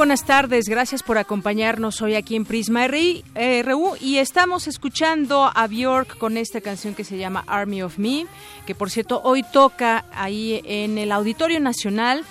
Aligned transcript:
Buenas 0.00 0.24
tardes. 0.24 0.66
Gracias 0.66 1.02
por 1.02 1.18
acompañarnos 1.18 2.00
hoy 2.00 2.14
aquí 2.14 2.34
en 2.34 2.46
Prisma 2.46 2.88
RU 2.88 3.96
y 4.00 4.16
estamos 4.16 4.66
escuchando 4.66 5.50
a 5.54 5.66
Bjork 5.66 6.16
con 6.16 6.38
esta 6.38 6.62
canción 6.62 6.94
que 6.94 7.04
se 7.04 7.18
llama 7.18 7.44
Army 7.46 7.82
of 7.82 7.98
Me, 7.98 8.26
que 8.64 8.74
por 8.74 8.88
cierto 8.88 9.20
hoy 9.22 9.42
toca 9.42 10.06
ahí 10.14 10.62
en 10.64 10.96
el 10.96 11.12
Auditorio 11.12 11.60
Nacional. 11.60 12.24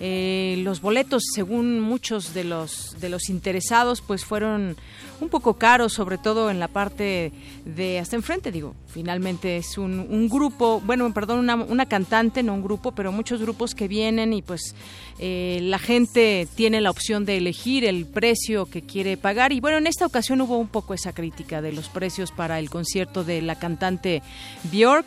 Eh, 0.00 0.56
los 0.64 0.80
boletos, 0.80 1.22
según 1.34 1.80
muchos 1.80 2.34
de 2.34 2.42
los 2.42 2.96
de 3.00 3.08
los 3.08 3.28
interesados, 3.28 4.00
pues 4.00 4.24
fueron 4.24 4.76
un 5.20 5.28
poco 5.28 5.54
caros, 5.54 5.92
sobre 5.92 6.18
todo 6.18 6.50
en 6.50 6.58
la 6.58 6.68
parte 6.68 7.32
de 7.64 7.98
hasta 8.00 8.16
enfrente, 8.16 8.50
digo, 8.50 8.74
finalmente 8.88 9.56
es 9.56 9.78
un, 9.78 10.28
grupo, 10.28 10.82
bueno, 10.84 11.12
perdón, 11.14 11.38
una, 11.38 11.54
una, 11.54 11.86
cantante, 11.86 12.42
no 12.42 12.54
un 12.54 12.62
grupo, 12.62 12.92
pero 12.92 13.12
muchos 13.12 13.40
grupos 13.40 13.74
que 13.74 13.86
vienen 13.86 14.32
y 14.32 14.42
pues 14.42 14.74
eh, 15.18 15.60
la 15.62 15.78
gente 15.78 16.48
tiene 16.54 16.80
la 16.80 16.90
opción 16.90 17.24
de 17.24 17.36
elegir 17.36 17.84
el 17.84 18.06
precio 18.06 18.66
que 18.66 18.82
quiere 18.82 19.16
pagar. 19.16 19.52
Y 19.52 19.60
bueno, 19.60 19.78
en 19.78 19.86
esta 19.86 20.06
ocasión 20.06 20.40
hubo 20.40 20.58
un 20.58 20.68
poco 20.68 20.94
esa 20.94 21.12
crítica 21.12 21.62
de 21.62 21.72
los 21.72 21.88
precios 21.88 22.32
para 22.32 22.58
el 22.58 22.68
concierto 22.68 23.24
de 23.24 23.42
la 23.42 23.58
cantante 23.58 24.22
Björk 24.64 25.06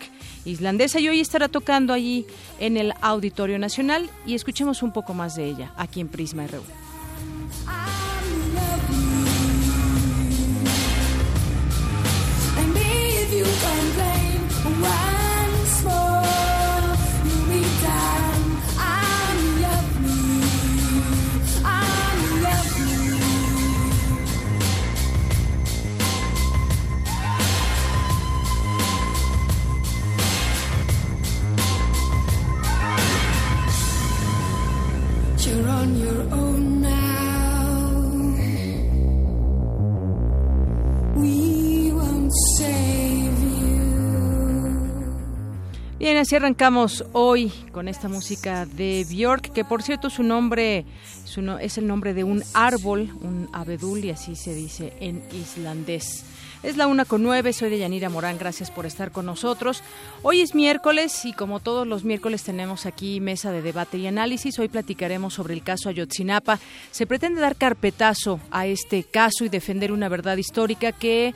islandesa 0.49 0.99
y 0.99 1.09
hoy 1.09 1.19
estará 1.19 1.47
tocando 1.47 1.93
allí 1.93 2.25
en 2.59 2.77
el 2.77 2.93
Auditorio 3.01 3.59
Nacional 3.59 4.09
y 4.25 4.35
escuchemos 4.35 4.83
un 4.83 4.91
poco 4.91 5.13
más 5.13 5.35
de 5.35 5.45
ella 5.45 5.73
aquí 5.77 5.99
en 5.99 6.07
Prisma 6.07 6.47
RU. 6.47 6.63
Bien, 45.99 46.15
así 46.17 46.35
arrancamos 46.35 47.03
hoy 47.13 47.51
con 47.71 47.87
esta 47.87 48.07
música 48.07 48.67
de 48.67 49.03
Björk, 49.09 49.51
que 49.51 49.65
por 49.65 49.81
cierto 49.81 50.11
su 50.11 50.21
nombre 50.21 50.85
es 51.59 51.77
el 51.79 51.87
nombre 51.87 52.13
de 52.13 52.23
un 52.23 52.43
árbol, 52.53 53.09
un 53.21 53.49
abedul, 53.51 54.05
y 54.05 54.11
así 54.11 54.35
se 54.35 54.53
dice 54.53 54.93
en 54.99 55.23
islandés. 55.33 56.23
Es 56.61 56.77
la 56.77 56.85
una 56.85 57.05
con 57.05 57.23
nueve, 57.23 57.51
soy 57.51 57.71
de 57.71 57.79
Yanira 57.79 58.09
Morán, 58.09 58.37
gracias 58.37 58.69
por 58.69 58.85
estar 58.85 59.11
con 59.11 59.25
nosotros. 59.25 59.81
Hoy 60.21 60.41
es 60.41 60.53
miércoles 60.53 61.25
y 61.25 61.33
como 61.33 61.61
todos 61.61 61.87
los 61.87 62.03
miércoles 62.03 62.43
tenemos 62.43 62.85
aquí 62.85 63.19
mesa 63.19 63.51
de 63.51 63.63
debate 63.63 63.97
y 63.97 64.05
análisis. 64.05 64.59
Hoy 64.59 64.67
platicaremos 64.67 65.33
sobre 65.33 65.55
el 65.55 65.63
caso 65.63 65.89
Ayotzinapa. 65.89 66.59
Se 66.91 67.07
pretende 67.07 67.41
dar 67.41 67.55
carpetazo 67.55 68.39
a 68.51 68.67
este 68.67 69.03
caso 69.03 69.45
y 69.45 69.49
defender 69.49 69.91
una 69.91 70.09
verdad 70.09 70.37
histórica 70.37 70.91
que 70.91 71.33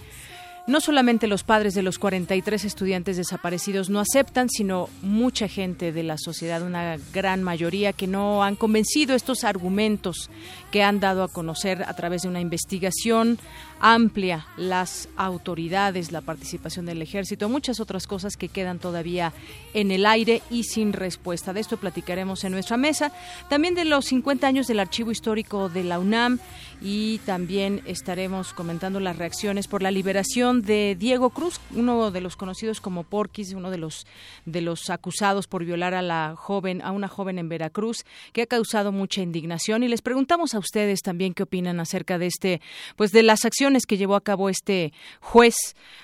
no 0.68 0.80
solamente 0.80 1.28
los 1.28 1.44
padres 1.44 1.74
de 1.74 1.82
los 1.82 2.00
43 2.00 2.66
estudiantes 2.66 3.18
desaparecidos 3.18 3.90
no 3.90 4.00
aceptan, 4.00 4.50
sino 4.50 4.90
mucha 5.02 5.48
gente 5.48 5.92
de 5.92 6.04
la 6.04 6.18
sociedad, 6.18 6.62
una 6.62 6.98
gran 7.14 7.44
mayoría 7.44 7.94
que 7.94 8.08
no 8.08 8.44
han 8.44 8.56
convencido 8.56 9.16
estos 9.16 9.44
argumentos 9.44 10.30
que 10.72 10.84
han 10.84 11.00
dado 11.00 11.24
a 11.24 11.28
conocer 11.28 11.84
a 11.84 11.94
través 11.96 12.22
de 12.24 12.30
una 12.30 12.42
investigación 12.42 13.40
amplia 13.82 14.46
las 14.58 15.10
autoridades, 15.18 16.12
la 16.12 16.22
participación 16.22 16.86
del 16.86 17.02
ejército, 17.02 17.50
muchas 17.50 17.80
otras 17.80 18.06
cosas 18.06 18.38
que 18.38 18.48
quedan 18.48 18.78
todavía 18.78 19.34
en 19.74 19.92
el 19.92 20.06
aire 20.06 20.44
y 20.52 20.64
sin 20.66 20.94
respuesta. 20.94 21.52
De 21.52 21.60
esto 21.60 21.78
platicaremos 21.78 22.44
en 22.44 22.52
nuestra 22.52 22.78
mesa. 22.78 23.12
También 23.50 23.74
de 23.74 23.86
los 23.86 24.06
50 24.06 24.46
años 24.46 24.68
del 24.68 24.80
Archivo 24.80 25.12
Histórico 25.12 25.68
de 25.68 25.84
la 25.84 26.00
UNAM 26.00 26.40
y 26.82 27.20
también 27.20 27.82
estaremos 27.86 28.54
comentando 28.54 29.00
las 29.00 29.16
reacciones 29.16 29.68
por 29.68 29.84
la 29.84 29.92
liberación 29.92 30.64
de 30.64 30.96
Diego 30.98 31.30
Cruz, 31.30 31.60
uno 31.76 32.10
de 32.10 32.22
los 32.22 32.36
conocidos 32.36 32.82
como 32.82 33.04
Porquis, 33.04 33.54
uno 33.54 33.70
de 33.70 33.78
los 33.78 34.08
de 34.46 34.62
los 34.62 34.90
acusados 34.90 35.46
por 35.46 35.64
violar 35.64 35.94
a 35.94 36.02
la 36.02 36.34
joven, 36.36 36.82
a 36.82 36.92
una 36.92 37.08
joven 37.08 37.38
en 37.38 37.50
Veracruz, 37.50 38.04
que 38.34 38.42
ha 38.42 38.48
causado 38.48 38.92
mucha 38.92 39.22
indignación 39.22 39.84
y 39.84 39.88
les 39.88 40.02
preguntamos 40.02 40.56
a 40.56 40.60
ustedes 40.60 41.02
también 41.02 41.36
qué 41.36 41.44
opinan 41.44 41.80
acerca 41.80 42.18
de 42.18 42.26
este 42.26 42.62
pues 42.96 43.12
de 43.12 43.22
las 43.22 43.46
acciones 43.46 43.86
que 43.86 43.98
llevó 43.98 44.16
a 44.16 44.22
cabo 44.22 44.50
este 44.50 44.92
juez 45.20 45.56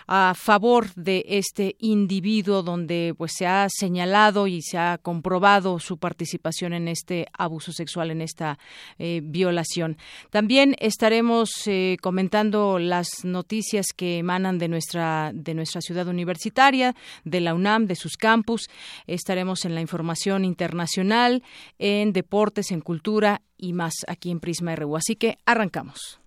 a 0.06 0.34
favor 0.36 0.94
de 0.94 1.26
este 1.28 1.76
individuo 1.80 2.62
donde 2.62 3.16
pues 3.18 3.32
se 3.36 3.48
ha 3.48 3.68
señalado 3.70 4.46
y 4.46 4.62
se 4.62 4.78
ha 4.78 5.00
comprobado 5.00 5.80
su 5.80 5.98
participación 5.98 6.74
en 6.74 6.88
este 6.88 7.28
abuso 7.34 7.72
sexual 7.72 8.12
en 8.12 8.22
esta 8.22 8.60
eh, 9.00 9.22
violación. 9.24 9.98
También 10.30 10.67
estaremos 10.80 11.50
eh, 11.68 11.98
comentando 12.02 12.80
las 12.80 13.24
noticias 13.24 13.88
que 13.96 14.18
emanan 14.18 14.58
de 14.58 14.68
nuestra 14.68 15.32
de 15.34 15.54
nuestra 15.54 15.82
ciudad 15.82 16.08
universitaria, 16.08 16.96
de 17.24 17.42
la 17.42 17.54
UNAM, 17.54 17.86
de 17.86 17.96
sus 17.96 18.18
campus. 18.18 18.70
Estaremos 19.06 19.66
en 19.66 19.76
la 19.76 19.82
información 19.82 20.46
internacional, 20.46 21.44
en 21.80 22.14
deportes, 22.14 22.72
en 22.72 22.82
cultura 22.82 23.42
y 23.58 23.74
más 23.74 23.94
aquí 24.08 24.32
en 24.32 24.40
Prisma 24.40 24.76
RU. 24.76 24.98
Así 24.98 25.16
que 25.16 25.38
arrancamos. 25.46 26.20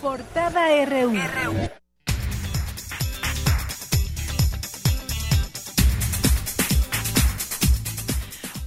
Portada 0.00 0.68
RU. 0.84 1.12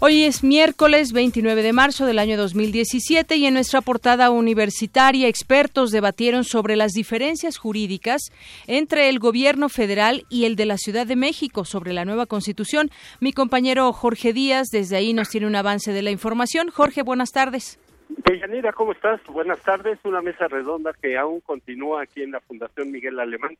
Hoy 0.03 0.23
es 0.23 0.43
miércoles 0.43 1.13
29 1.13 1.61
de 1.61 1.73
marzo 1.73 2.07
del 2.07 2.17
año 2.17 2.35
2017 2.35 3.35
y 3.35 3.45
en 3.45 3.53
nuestra 3.53 3.81
portada 3.81 4.31
universitaria 4.31 5.27
expertos 5.27 5.91
debatieron 5.91 6.43
sobre 6.43 6.75
las 6.75 6.93
diferencias 6.93 7.59
jurídicas 7.59 8.31
entre 8.65 9.09
el 9.09 9.19
gobierno 9.19 9.69
federal 9.69 10.23
y 10.27 10.45
el 10.45 10.55
de 10.55 10.65
la 10.65 10.77
Ciudad 10.77 11.05
de 11.05 11.15
México 11.15 11.65
sobre 11.65 11.93
la 11.93 12.03
nueva 12.03 12.25
constitución. 12.25 12.89
Mi 13.19 13.31
compañero 13.31 13.93
Jorge 13.93 14.33
Díaz 14.33 14.69
desde 14.71 14.95
ahí 14.95 15.13
nos 15.13 15.29
tiene 15.29 15.45
un 15.45 15.55
avance 15.55 15.93
de 15.93 16.01
la 16.01 16.09
información. 16.09 16.71
Jorge, 16.71 17.03
buenas 17.03 17.29
tardes. 17.29 17.79
Deyanira, 18.09 18.73
¿cómo 18.73 18.93
estás? 18.93 19.23
Buenas 19.25 19.61
tardes. 19.61 19.99
Una 20.03 20.23
mesa 20.23 20.47
redonda 20.47 20.93
que 20.99 21.15
aún 21.15 21.41
continúa 21.41 22.01
aquí 22.01 22.23
en 22.23 22.31
la 22.31 22.39
Fundación 22.39 22.89
Miguel 22.89 23.19
Alemán 23.19 23.55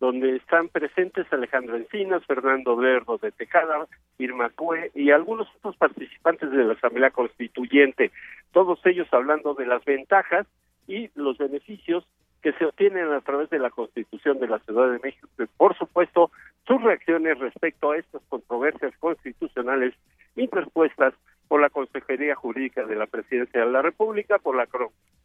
donde 0.00 0.36
están 0.36 0.68
presentes 0.68 1.30
Alejandro 1.30 1.76
Encinas, 1.76 2.24
Fernando 2.24 2.80
Lerdo 2.80 3.18
de 3.18 3.30
Tejada, 3.32 3.86
Irma 4.18 4.48
Cue 4.48 4.90
y 4.94 5.10
algunos 5.10 5.46
otros 5.56 5.76
participantes 5.76 6.50
de 6.50 6.64
la 6.64 6.72
Asamblea 6.72 7.10
Constituyente, 7.10 8.10
todos 8.52 8.80
ellos 8.86 9.06
hablando 9.12 9.54
de 9.54 9.66
las 9.66 9.84
ventajas 9.84 10.46
y 10.88 11.10
los 11.14 11.36
beneficios 11.36 12.06
que 12.42 12.52
se 12.54 12.64
obtienen 12.64 13.12
a 13.12 13.20
través 13.20 13.50
de 13.50 13.58
la 13.58 13.68
Constitución 13.68 14.40
de 14.40 14.48
la 14.48 14.58
Ciudad 14.60 14.90
de 14.90 14.98
México. 15.00 15.28
Por 15.58 15.76
supuesto 15.76 16.30
sus 16.66 16.82
reacciones 16.82 17.38
respecto 17.38 17.90
a 17.90 17.98
estas 17.98 18.22
controversias 18.30 18.96
constitucionales 18.98 19.94
interpuestas 20.34 21.12
por 21.48 21.60
la 21.60 21.68
Consejería 21.68 22.34
Jurídica 22.36 22.84
de 22.86 22.96
la 22.96 23.06
Presidencia 23.06 23.64
de 23.64 23.70
la 23.70 23.82
República, 23.82 24.38
por 24.38 24.56
la 24.56 24.66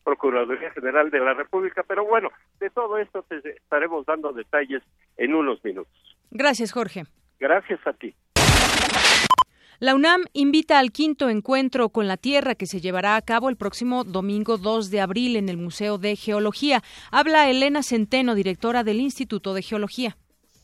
Procuraduría 0.06 0.72
General 0.72 1.10
de 1.10 1.20
la 1.20 1.34
República, 1.34 1.84
pero 1.86 2.06
bueno, 2.06 2.30
de 2.60 2.70
todo 2.70 2.98
esto 3.00 3.24
te 3.24 3.38
estaremos 3.50 4.06
dando 4.06 4.32
detalles 4.32 4.84
en 5.18 5.34
unos 5.34 5.62
minutos. 5.66 5.92
Gracias, 6.30 6.72
Jorge. 6.72 7.04
Gracias 7.40 7.80
a 7.86 7.92
ti. 7.92 8.16
La 9.80 9.94
UNAM 9.94 10.24
invita 10.32 10.80
al 10.80 10.94
quinto 10.94 11.28
encuentro 11.28 11.90
con 11.90 12.08
la 12.08 12.16
Tierra 12.16 12.56
que 12.56 12.66
se 12.66 12.80
llevará 12.80 13.18
a 13.18 13.22
cabo 13.22 13.50
el 13.50 13.58
próximo 13.58 14.06
domingo 14.06 14.58
2 14.58 14.90
de 14.90 15.02
abril 15.02 15.36
en 15.36 15.50
el 15.50 15.58
Museo 15.58 15.98
de 15.98 16.16
Geología. 16.16 16.82
Habla 17.12 17.50
Elena 17.50 17.84
Centeno, 17.84 18.36
directora 18.36 18.86
del 18.86 19.02
Instituto 19.02 19.54
de 19.54 19.64
Geología. 19.64 20.16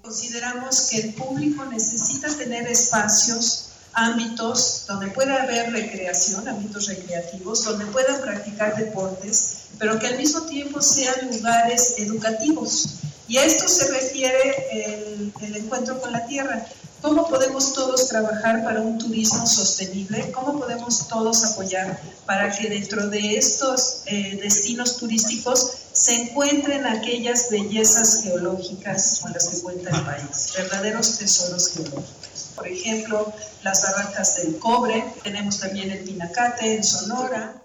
Consideramos 0.01 0.89
que 0.89 1.07
el 1.07 1.13
público 1.13 1.65
necesita 1.65 2.35
tener 2.37 2.67
espacios, 2.67 3.70
ámbitos 3.93 4.85
donde 4.87 5.07
pueda 5.07 5.43
haber 5.43 5.71
recreación, 5.71 6.47
ámbitos 6.47 6.87
recreativos, 6.87 7.63
donde 7.63 7.85
puedan 7.87 8.21
practicar 8.21 8.75
deportes, 8.75 9.65
pero 9.77 9.99
que 9.99 10.07
al 10.07 10.17
mismo 10.17 10.41
tiempo 10.43 10.81
sean 10.81 11.29
lugares 11.31 11.95
educativos. 11.97 12.95
Y 13.27 13.37
a 13.37 13.45
esto 13.45 13.67
se 13.67 13.87
refiere 13.91 14.65
el, 14.71 15.33
el 15.41 15.55
encuentro 15.55 15.99
con 15.99 16.11
la 16.11 16.25
Tierra 16.25 16.65
¿Cómo 17.01 17.27
podemos 17.27 17.73
todos 17.73 18.07
trabajar 18.09 18.63
para 18.63 18.79
un 18.79 18.99
turismo 18.99 19.47
sostenible? 19.47 20.31
¿Cómo 20.31 20.59
podemos 20.59 21.07
todos 21.07 21.43
apoyar 21.45 21.99
para 22.27 22.55
que 22.55 22.69
dentro 22.69 23.07
de 23.07 23.37
estos 23.37 24.03
eh, 24.05 24.37
destinos 24.39 24.97
turísticos 24.97 25.71
se 25.93 26.13
encuentren 26.21 26.85
aquellas 26.85 27.49
bellezas 27.49 28.21
geológicas 28.21 29.19
con 29.19 29.33
las 29.33 29.47
que 29.47 29.61
cuenta 29.61 29.89
el 29.89 30.05
país, 30.05 30.53
verdaderos 30.55 31.17
tesoros 31.17 31.69
geológicos? 31.69 32.20
Por 32.55 32.67
ejemplo, 32.67 33.33
las 33.63 33.81
barrancas 33.83 34.43
del 34.43 34.59
cobre, 34.59 35.03
tenemos 35.23 35.59
también 35.59 35.91
el 35.91 36.03
Pinacate 36.03 36.75
en 36.75 36.83
Sonora, 36.83 37.61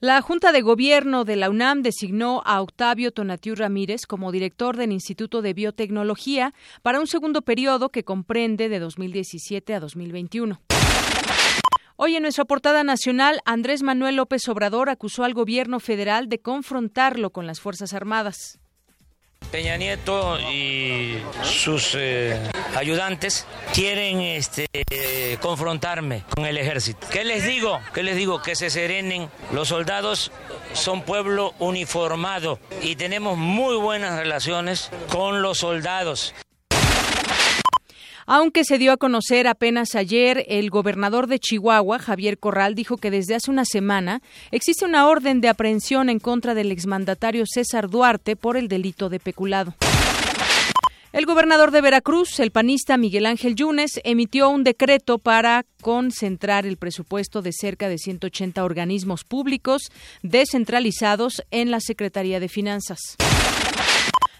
la 0.00 0.22
Junta 0.22 0.52
de 0.52 0.62
Gobierno 0.62 1.24
de 1.24 1.34
la 1.34 1.50
UNAM 1.50 1.82
designó 1.82 2.40
a 2.44 2.62
Octavio 2.62 3.10
Tonatiu 3.10 3.56
Ramírez 3.56 4.06
como 4.06 4.30
director 4.30 4.76
del 4.76 4.92
Instituto 4.92 5.42
de 5.42 5.54
Biotecnología 5.54 6.54
para 6.82 7.00
un 7.00 7.08
segundo 7.08 7.42
periodo 7.42 7.88
que 7.88 8.04
comprende 8.04 8.68
de 8.68 8.78
2017 8.78 9.74
a 9.74 9.80
2021. 9.80 10.60
Hoy 11.96 12.14
en 12.14 12.22
nuestra 12.22 12.44
portada 12.44 12.84
nacional, 12.84 13.40
Andrés 13.44 13.82
Manuel 13.82 14.14
López 14.14 14.48
Obrador 14.48 14.88
acusó 14.88 15.24
al 15.24 15.34
gobierno 15.34 15.80
federal 15.80 16.28
de 16.28 16.38
confrontarlo 16.38 17.30
con 17.30 17.48
las 17.48 17.58
Fuerzas 17.58 17.92
Armadas. 17.92 18.60
Peña 19.50 19.76
Nieto 19.76 20.38
y 20.40 21.18
sus 21.42 21.94
eh, 21.94 22.50
ayudantes 22.76 23.46
quieren 23.74 24.20
este, 24.20 24.66
confrontarme 25.40 26.24
con 26.34 26.46
el 26.46 26.58
ejército. 26.58 27.06
¿Qué 27.10 27.24
les 27.24 27.44
digo? 27.44 27.80
¿Qué 27.94 28.02
les 28.02 28.16
digo? 28.16 28.42
Que 28.42 28.54
se 28.54 28.70
serenen. 28.70 29.30
Los 29.52 29.68
soldados 29.68 30.30
son 30.74 31.02
pueblo 31.02 31.54
uniformado 31.58 32.58
y 32.82 32.96
tenemos 32.96 33.38
muy 33.38 33.76
buenas 33.76 34.18
relaciones 34.18 34.90
con 35.10 35.42
los 35.42 35.58
soldados. 35.58 36.34
Aunque 38.30 38.62
se 38.64 38.76
dio 38.76 38.92
a 38.92 38.98
conocer 38.98 39.46
apenas 39.46 39.94
ayer, 39.94 40.44
el 40.48 40.68
gobernador 40.68 41.28
de 41.28 41.38
Chihuahua, 41.38 41.98
Javier 41.98 42.36
Corral, 42.36 42.74
dijo 42.74 42.98
que 42.98 43.10
desde 43.10 43.34
hace 43.34 43.50
una 43.50 43.64
semana 43.64 44.20
existe 44.50 44.84
una 44.84 45.08
orden 45.08 45.40
de 45.40 45.48
aprehensión 45.48 46.10
en 46.10 46.18
contra 46.18 46.52
del 46.52 46.70
exmandatario 46.70 47.44
César 47.46 47.88
Duarte 47.88 48.36
por 48.36 48.58
el 48.58 48.68
delito 48.68 49.08
de 49.08 49.18
peculado. 49.18 49.74
El 51.14 51.24
gobernador 51.24 51.70
de 51.70 51.80
Veracruz, 51.80 52.38
el 52.38 52.50
panista 52.50 52.98
Miguel 52.98 53.24
Ángel 53.24 53.54
Yunes, 53.54 53.92
emitió 54.04 54.50
un 54.50 54.62
decreto 54.62 55.16
para 55.16 55.64
concentrar 55.80 56.66
el 56.66 56.76
presupuesto 56.76 57.40
de 57.40 57.52
cerca 57.54 57.88
de 57.88 57.96
180 57.96 58.62
organismos 58.62 59.24
públicos 59.24 59.84
descentralizados 60.22 61.42
en 61.50 61.70
la 61.70 61.80
Secretaría 61.80 62.40
de 62.40 62.50
Finanzas. 62.50 62.98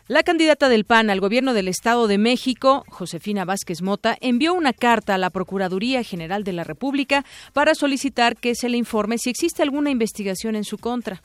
La 0.08 0.22
candidata 0.22 0.70
del 0.70 0.86
PAN 0.86 1.10
al 1.10 1.20
gobierno 1.20 1.52
del 1.52 1.68
Estado 1.68 2.08
de 2.08 2.16
México, 2.16 2.82
Josefina 2.88 3.44
Vázquez 3.44 3.82
Mota, 3.82 4.16
envió 4.22 4.54
una 4.54 4.72
carta 4.72 5.14
a 5.14 5.18
la 5.18 5.28
Procuraduría 5.28 6.02
General 6.02 6.44
de 6.44 6.54
la 6.54 6.64
República 6.64 7.26
para 7.52 7.74
solicitar 7.74 8.34
que 8.34 8.54
se 8.54 8.70
le 8.70 8.78
informe 8.78 9.18
si 9.18 9.28
existe 9.28 9.62
alguna 9.62 9.90
investigación 9.90 10.56
en 10.56 10.64
su 10.64 10.78
contra. 10.78 11.20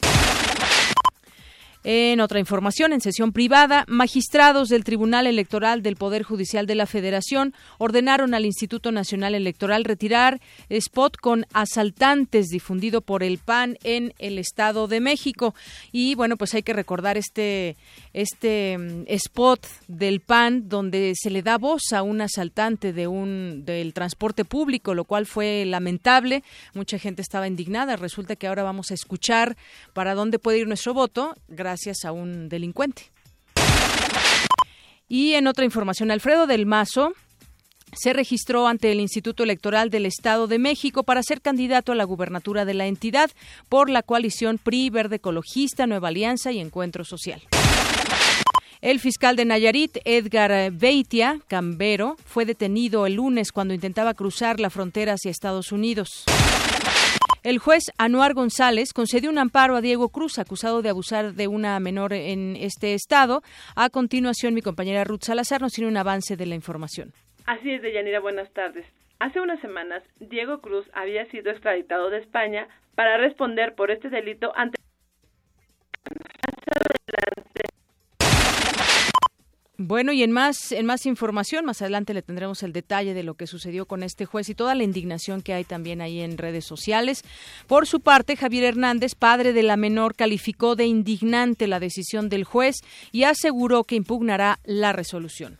En 1.85 2.21
otra 2.21 2.39
información, 2.39 2.93
en 2.93 3.01
sesión 3.01 3.33
privada, 3.33 3.83
magistrados 3.89 4.69
del 4.69 4.85
Tribunal 4.85 5.27
Electoral 5.27 5.83
del 5.83 5.97
Poder 5.97 6.23
Judicial 6.23 6.65
de 6.65 6.75
la 6.75 6.85
Federación 6.85 7.53
ordenaron 7.77 8.33
al 8.33 8.45
Instituto 8.45 8.93
Nacional 8.93 9.35
Electoral 9.35 9.83
retirar 9.83 10.39
spot 10.69 11.17
con 11.17 11.45
asaltantes 11.51 12.47
difundido 12.47 13.01
por 13.01 13.21
el 13.21 13.37
PAN 13.37 13.77
en 13.83 14.13
el 14.19 14.39
Estado 14.39 14.87
de 14.87 15.01
México. 15.01 15.55
Y 15.91 16.15
bueno, 16.15 16.37
pues 16.37 16.53
hay 16.53 16.63
que 16.63 16.71
recordar 16.71 17.17
este, 17.17 17.75
este 18.13 18.77
mm, 18.77 19.03
spot 19.07 19.67
del 19.89 20.21
PAN 20.21 20.69
donde 20.69 21.11
se 21.17 21.31
le 21.31 21.41
da 21.41 21.57
voz 21.57 21.91
a 21.91 22.01
un 22.01 22.21
asaltante 22.21 22.93
de 22.93 23.07
un, 23.07 23.63
del 23.65 23.93
transporte 23.93 24.45
público, 24.45 24.93
lo 24.93 25.03
cual 25.03 25.25
fue 25.25 25.65
lamentable. 25.65 26.43
Mucha 26.73 26.97
gente 26.97 27.21
estaba 27.21 27.45
indignada. 27.45 27.97
Resulta 27.97 28.37
que 28.37 28.47
ahora 28.47 28.63
vamos 28.63 28.89
a 28.91 28.93
escuchar 28.93 29.57
para 29.91 30.15
dónde 30.15 30.39
puede 30.39 30.59
ir 30.59 30.67
nuestro 30.67 30.93
voto. 30.93 31.35
Gracias 31.49 31.72
gracias 31.73 32.05
a 32.05 32.11
un 32.11 32.49
delincuente. 32.49 33.11
Y 35.07 35.33
en 35.33 35.47
otra 35.47 35.65
información, 35.65 36.11
Alfredo 36.11 36.45
del 36.45 36.67
Mazo 36.67 37.13
se 37.95 38.13
registró 38.13 38.67
ante 38.67 38.91
el 38.91 38.99
Instituto 38.99 39.41
Electoral 39.41 39.89
del 39.89 40.05
Estado 40.05 40.45
de 40.45 40.59
México 40.59 41.01
para 41.03 41.23
ser 41.23 41.41
candidato 41.41 41.91
a 41.91 41.95
la 41.95 42.03
gubernatura 42.03 42.63
de 42.65 42.75
la 42.75 42.85
entidad 42.85 43.31
por 43.69 43.89
la 43.89 44.03
coalición 44.03 44.59
PRI, 44.59 44.91
Verde 44.91 45.15
Ecologista, 45.15 45.87
Nueva 45.87 46.09
Alianza 46.09 46.51
y 46.51 46.59
Encuentro 46.59 47.05
Social. 47.05 47.41
El 48.81 48.99
fiscal 48.99 49.35
de 49.35 49.45
Nayarit, 49.45 49.97
Edgar 50.05 50.71
Beitia 50.73 51.39
Cambero, 51.47 52.17
fue 52.23 52.45
detenido 52.45 53.07
el 53.07 53.15
lunes 53.15 53.51
cuando 53.51 53.73
intentaba 53.73 54.13
cruzar 54.13 54.59
la 54.59 54.69
frontera 54.69 55.13
hacia 55.13 55.31
Estados 55.31 55.71
Unidos. 55.71 56.25
El 57.43 57.59
juez 57.59 57.91
Anuar 57.97 58.33
González 58.33 58.93
concedió 58.93 59.29
un 59.29 59.37
amparo 59.37 59.75
a 59.75 59.81
Diego 59.81 60.07
Cruz, 60.07 60.39
acusado 60.39 60.81
de 60.81 60.87
abusar 60.87 61.33
de 61.33 61.49
una 61.49 61.77
menor 61.81 62.13
en 62.13 62.55
este 62.55 62.93
estado. 62.93 63.41
A 63.75 63.89
continuación, 63.89 64.53
mi 64.53 64.61
compañera 64.61 65.03
Ruth 65.03 65.23
Salazar 65.23 65.59
nos 65.59 65.73
tiene 65.73 65.89
un 65.89 65.97
avance 65.97 66.37
de 66.37 66.45
la 66.45 66.55
información. 66.55 67.11
Así 67.45 67.69
es, 67.69 67.81
Deyanira, 67.81 68.21
buenas 68.21 68.49
tardes. 68.53 68.85
Hace 69.19 69.41
unas 69.41 69.59
semanas, 69.59 70.03
Diego 70.21 70.61
Cruz 70.61 70.89
había 70.93 71.25
sido 71.31 71.51
extraditado 71.51 72.09
de 72.09 72.19
España 72.19 72.69
para 72.95 73.17
responder 73.17 73.75
por 73.75 73.91
este 73.91 74.09
delito 74.09 74.53
ante 74.55 74.77
Bueno, 79.77 80.13
y 80.13 80.21
en 80.21 80.31
más, 80.31 80.71
en 80.71 80.85
más 80.85 81.07
información, 81.07 81.65
más 81.65 81.81
adelante 81.81 82.13
le 82.13 82.21
tendremos 82.21 82.61
el 82.61 82.73
detalle 82.73 83.15
de 83.15 83.23
lo 83.23 83.33
que 83.33 83.47
sucedió 83.47 83.87
con 83.87 84.03
este 84.03 84.25
juez 84.25 84.47
y 84.49 84.53
toda 84.53 84.75
la 84.75 84.83
indignación 84.83 85.41
que 85.41 85.53
hay 85.53 85.63
también 85.63 85.99
ahí 85.99 86.21
en 86.21 86.37
redes 86.37 86.65
sociales. 86.65 87.23
Por 87.65 87.87
su 87.87 87.99
parte, 87.99 88.35
Javier 88.35 88.65
Hernández, 88.65 89.15
padre 89.15 89.51
de 89.51 89.63
la 89.63 89.75
menor, 89.75 90.13
calificó 90.13 90.75
de 90.75 90.85
indignante 90.85 91.65
la 91.65 91.79
decisión 91.79 92.29
del 92.29 92.43
juez 92.43 92.75
y 93.11 93.23
aseguró 93.23 93.83
que 93.83 93.95
impugnará 93.95 94.59
la 94.63 94.93
resolución. 94.93 95.57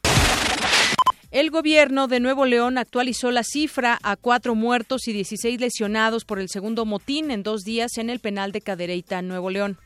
El 1.33 1.49
gobierno 1.49 2.07
de 2.07 2.19
Nuevo 2.19 2.45
León 2.45 2.77
actualizó 2.77 3.31
la 3.31 3.41
cifra 3.43 3.97
a 4.03 4.15
cuatro 4.15 4.53
muertos 4.53 5.07
y 5.07 5.13
16 5.13 5.59
lesionados 5.59 6.25
por 6.25 6.37
el 6.37 6.47
segundo 6.47 6.85
motín 6.85 7.31
en 7.31 7.41
dos 7.41 7.63
días 7.63 7.97
en 7.97 8.11
el 8.11 8.19
penal 8.19 8.51
de 8.51 8.61
Cadereyta, 8.61 9.23
Nuevo 9.23 9.49
León. 9.49 9.79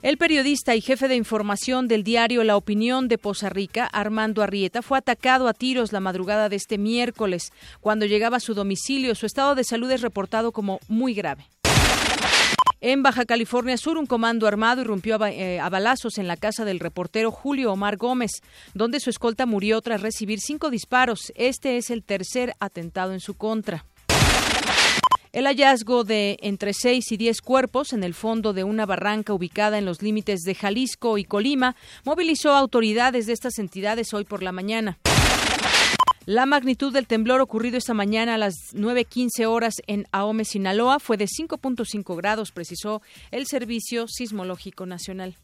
El 0.00 0.16
periodista 0.16 0.76
y 0.76 0.80
jefe 0.80 1.08
de 1.08 1.16
información 1.16 1.88
del 1.88 2.04
diario 2.04 2.44
La 2.44 2.56
Opinión 2.56 3.08
de 3.08 3.18
Poza 3.18 3.48
Rica, 3.48 3.84
Armando 3.84 4.44
Arrieta, 4.44 4.80
fue 4.80 4.96
atacado 4.96 5.48
a 5.48 5.54
tiros 5.54 5.90
la 5.90 5.98
madrugada 5.98 6.48
de 6.48 6.54
este 6.54 6.78
miércoles. 6.78 7.50
Cuando 7.80 8.06
llegaba 8.06 8.36
a 8.36 8.40
su 8.40 8.54
domicilio, 8.54 9.16
su 9.16 9.26
estado 9.26 9.56
de 9.56 9.64
salud 9.64 9.90
es 9.90 10.00
reportado 10.00 10.52
como 10.52 10.78
muy 10.86 11.14
grave. 11.14 11.48
En 12.80 13.02
Baja 13.02 13.24
California 13.24 13.76
Sur, 13.76 13.98
un 13.98 14.06
comando 14.06 14.46
armado 14.46 14.82
irrumpió 14.82 15.20
a, 15.20 15.32
eh, 15.32 15.58
a, 15.58 15.68
balazos 15.68 16.18
en 16.18 16.28
la 16.28 16.36
casa 16.36 16.64
del 16.64 16.78
reportero 16.78 17.32
Julio 17.32 17.72
Omar 17.72 17.96
Gómez, 17.96 18.30
donde 18.74 19.00
su 19.00 19.10
escolta 19.10 19.46
murió 19.46 19.80
tras 19.80 20.00
recibir 20.00 20.38
cinco 20.38 20.70
disparos. 20.70 21.32
Este 21.34 21.76
es 21.76 21.90
el 21.90 22.04
tercer 22.04 22.54
atentado 22.60 23.14
en 23.14 23.20
su 23.20 23.34
contra. 23.34 23.84
El 25.32 25.46
hallazgo 25.46 26.04
de 26.04 26.38
entre 26.40 26.72
seis 26.72 27.12
y 27.12 27.16
diez 27.16 27.40
cuerpos 27.42 27.92
en 27.92 28.02
el 28.02 28.14
fondo 28.14 28.52
de 28.52 28.64
una 28.64 28.86
barranca 28.86 29.34
ubicada 29.34 29.76
en 29.78 29.84
los 29.84 30.00
límites 30.00 30.40
de 30.40 30.54
Jalisco 30.54 31.18
y 31.18 31.24
Colima 31.24 31.76
movilizó 32.04 32.52
a 32.52 32.58
autoridades 32.58 33.26
de 33.26 33.34
estas 33.34 33.58
entidades 33.58 34.14
hoy 34.14 34.24
por 34.24 34.42
la 34.42 34.52
mañana. 34.52 34.98
La 36.24 36.44
magnitud 36.44 36.92
del 36.92 37.06
temblor 37.06 37.40
ocurrido 37.40 37.78
esta 37.78 37.94
mañana 37.94 38.34
a 38.34 38.38
las 38.38 38.54
9.15 38.74 39.46
horas 39.46 39.74
en 39.86 40.06
Ahome, 40.12 40.44
Sinaloa, 40.44 40.98
fue 40.98 41.16
de 41.16 41.24
5.5 41.24 42.16
grados, 42.16 42.52
precisó 42.52 43.00
el 43.30 43.46
Servicio 43.46 44.06
Sismológico 44.08 44.84
Nacional. 44.84 45.36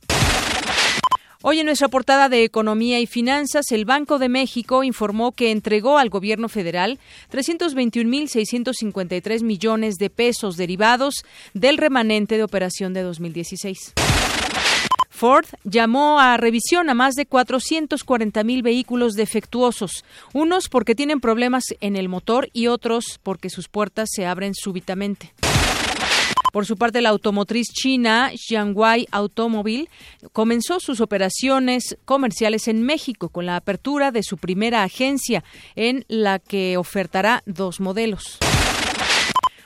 Hoy 1.46 1.60
en 1.60 1.66
nuestra 1.66 1.88
portada 1.88 2.30
de 2.30 2.42
Economía 2.42 3.00
y 3.00 3.06
Finanzas, 3.06 3.70
el 3.70 3.84
Banco 3.84 4.18
de 4.18 4.30
México 4.30 4.82
informó 4.82 5.32
que 5.32 5.50
entregó 5.50 5.98
al 5.98 6.08
gobierno 6.08 6.48
federal 6.48 6.98
321.653 7.30 9.42
millones 9.42 9.96
de 9.96 10.08
pesos 10.08 10.56
derivados 10.56 11.16
del 11.52 11.76
remanente 11.76 12.38
de 12.38 12.44
operación 12.44 12.94
de 12.94 13.02
2016. 13.02 13.92
Ford 15.10 15.44
llamó 15.64 16.18
a 16.18 16.38
revisión 16.38 16.88
a 16.88 16.94
más 16.94 17.14
de 17.14 17.28
440.000 17.28 18.62
vehículos 18.62 19.12
defectuosos, 19.12 20.02
unos 20.32 20.70
porque 20.70 20.94
tienen 20.94 21.20
problemas 21.20 21.64
en 21.80 21.96
el 21.96 22.08
motor 22.08 22.48
y 22.54 22.68
otros 22.68 23.20
porque 23.22 23.50
sus 23.50 23.68
puertas 23.68 24.08
se 24.10 24.24
abren 24.24 24.54
súbitamente. 24.54 25.34
Por 26.54 26.66
su 26.66 26.76
parte, 26.76 27.02
la 27.02 27.08
automotriz 27.08 27.66
china 27.72 28.30
Xiangwai 28.32 29.08
Automobile 29.10 29.88
comenzó 30.32 30.78
sus 30.78 31.00
operaciones 31.00 31.98
comerciales 32.04 32.68
en 32.68 32.84
México 32.84 33.28
con 33.28 33.44
la 33.44 33.56
apertura 33.56 34.12
de 34.12 34.22
su 34.22 34.36
primera 34.38 34.84
agencia, 34.84 35.42
en 35.74 36.04
la 36.06 36.38
que 36.38 36.76
ofertará 36.76 37.42
dos 37.44 37.80
modelos. 37.80 38.38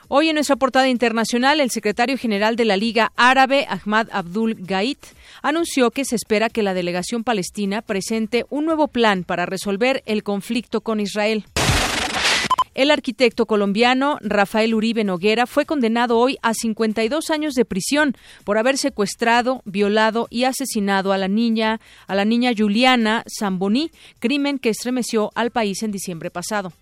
Hoy 0.09 0.31
en 0.31 0.37
nuestra 0.37 0.57
portada 0.57 0.89
internacional, 0.89 1.61
el 1.61 1.71
secretario 1.71 2.17
general 2.17 2.57
de 2.57 2.65
la 2.65 2.79
Liga 2.79 3.13
Árabe, 3.17 3.67
Ahmad 3.69 4.09
Abdul 4.11 4.57
Gait, 4.59 5.05
anunció 5.43 5.91
que 5.91 6.07
se 6.07 6.17
espera 6.17 6.49
que 6.49 6.63
la 6.63 6.73
delegación 6.73 7.23
palestina 7.23 7.83
presente 7.83 8.47
un 8.49 8.65
nuevo 8.65 8.89
plan 8.89 9.25
para 9.25 9.45
resolver 9.45 10.03
el 10.07 10.23
conflicto 10.23 10.81
con 10.81 11.01
Israel. 11.01 11.45
El 12.79 12.93
arquitecto 12.93 13.47
colombiano 13.47 14.19
Rafael 14.21 14.73
Uribe 14.73 15.03
Noguera 15.03 15.49
fue 15.49 15.67
condenado 15.67 16.17
hoy 16.17 16.39
a 16.43 16.55
52 16.55 17.29
años 17.31 17.55
de 17.55 17.65
prisión 17.65 18.15
por 18.45 18.57
haber 18.57 18.79
secuestrado, 18.79 19.63
violado 19.65 20.29
y 20.31 20.45
asesinado 20.45 21.13
a 21.13 21.19
la 21.19 21.27
niña, 21.27 21.81
a 22.07 22.15
la 22.15 22.25
niña 22.25 22.53
Juliana 22.57 23.25
Zamboni, 23.37 23.91
crimen 24.21 24.61
que 24.61 24.69
estremeció 24.69 25.33
al 25.35 25.51
país 25.51 25.83
en 25.83 25.91
diciembre 25.91 26.31
pasado. 26.31 26.73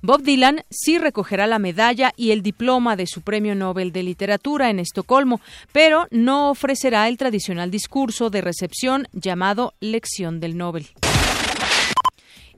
Bob 0.00 0.22
Dylan 0.22 0.62
sí 0.70 0.96
recogerá 0.96 1.48
la 1.48 1.58
medalla 1.58 2.12
y 2.16 2.30
el 2.30 2.42
diploma 2.42 2.94
de 2.94 3.08
su 3.08 3.22
Premio 3.22 3.56
Nobel 3.56 3.90
de 3.90 4.04
Literatura 4.04 4.70
en 4.70 4.78
Estocolmo, 4.78 5.40
pero 5.72 6.06
no 6.12 6.50
ofrecerá 6.50 7.08
el 7.08 7.16
tradicional 7.16 7.72
discurso 7.72 8.30
de 8.30 8.42
recepción 8.42 9.08
llamado 9.12 9.74
Lección 9.80 10.38
del 10.38 10.56
Nobel. 10.56 10.86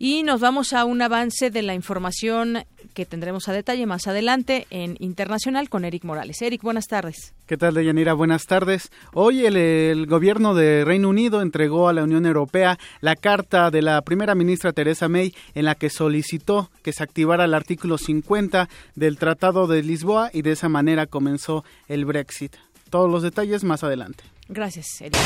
Y 0.06 0.22
nos 0.22 0.38
vamos 0.38 0.74
a 0.74 0.84
un 0.84 1.00
avance 1.00 1.48
de 1.48 1.62
la 1.62 1.72
información 1.72 2.66
que 2.92 3.06
tendremos 3.06 3.48
a 3.48 3.54
detalle 3.54 3.86
más 3.86 4.06
adelante 4.06 4.66
en 4.68 4.98
Internacional 5.00 5.70
con 5.70 5.86
Eric 5.86 6.04
Morales. 6.04 6.42
Eric, 6.42 6.60
buenas 6.60 6.88
tardes. 6.88 7.32
¿Qué 7.46 7.56
tal, 7.56 7.72
Deyanira? 7.72 8.12
Buenas 8.12 8.44
tardes. 8.44 8.92
Hoy 9.14 9.46
el, 9.46 9.56
el, 9.56 10.04
gobierno 10.04 10.54
de 10.54 10.84
Reino 10.84 11.08
Unido 11.08 11.40
entregó 11.40 11.88
a 11.88 11.94
la 11.94 12.04
Unión 12.04 12.26
Europea 12.26 12.78
la 13.00 13.16
carta 13.16 13.70
de 13.70 13.80
la 13.80 14.02
primera 14.02 14.34
ministra 14.34 14.74
Teresa 14.74 15.08
May 15.08 15.34
en 15.54 15.64
la 15.64 15.74
que 15.74 15.88
solicitó 15.88 16.70
que 16.82 16.92
se 16.92 17.02
activara 17.02 17.46
el 17.46 17.54
artículo 17.54 17.96
50 17.96 18.68
del 18.96 19.16
Tratado 19.16 19.66
de 19.66 19.82
Lisboa 19.82 20.28
y 20.34 20.42
de 20.42 20.52
esa 20.52 20.68
manera 20.68 21.06
comenzó 21.06 21.64
el 21.88 22.04
Brexit. 22.04 22.54
Todos 22.90 23.10
los 23.10 23.22
detalles 23.22 23.64
más 23.64 23.82
adelante. 23.82 24.22
Gracias, 24.50 25.00
Eric. 25.00 25.16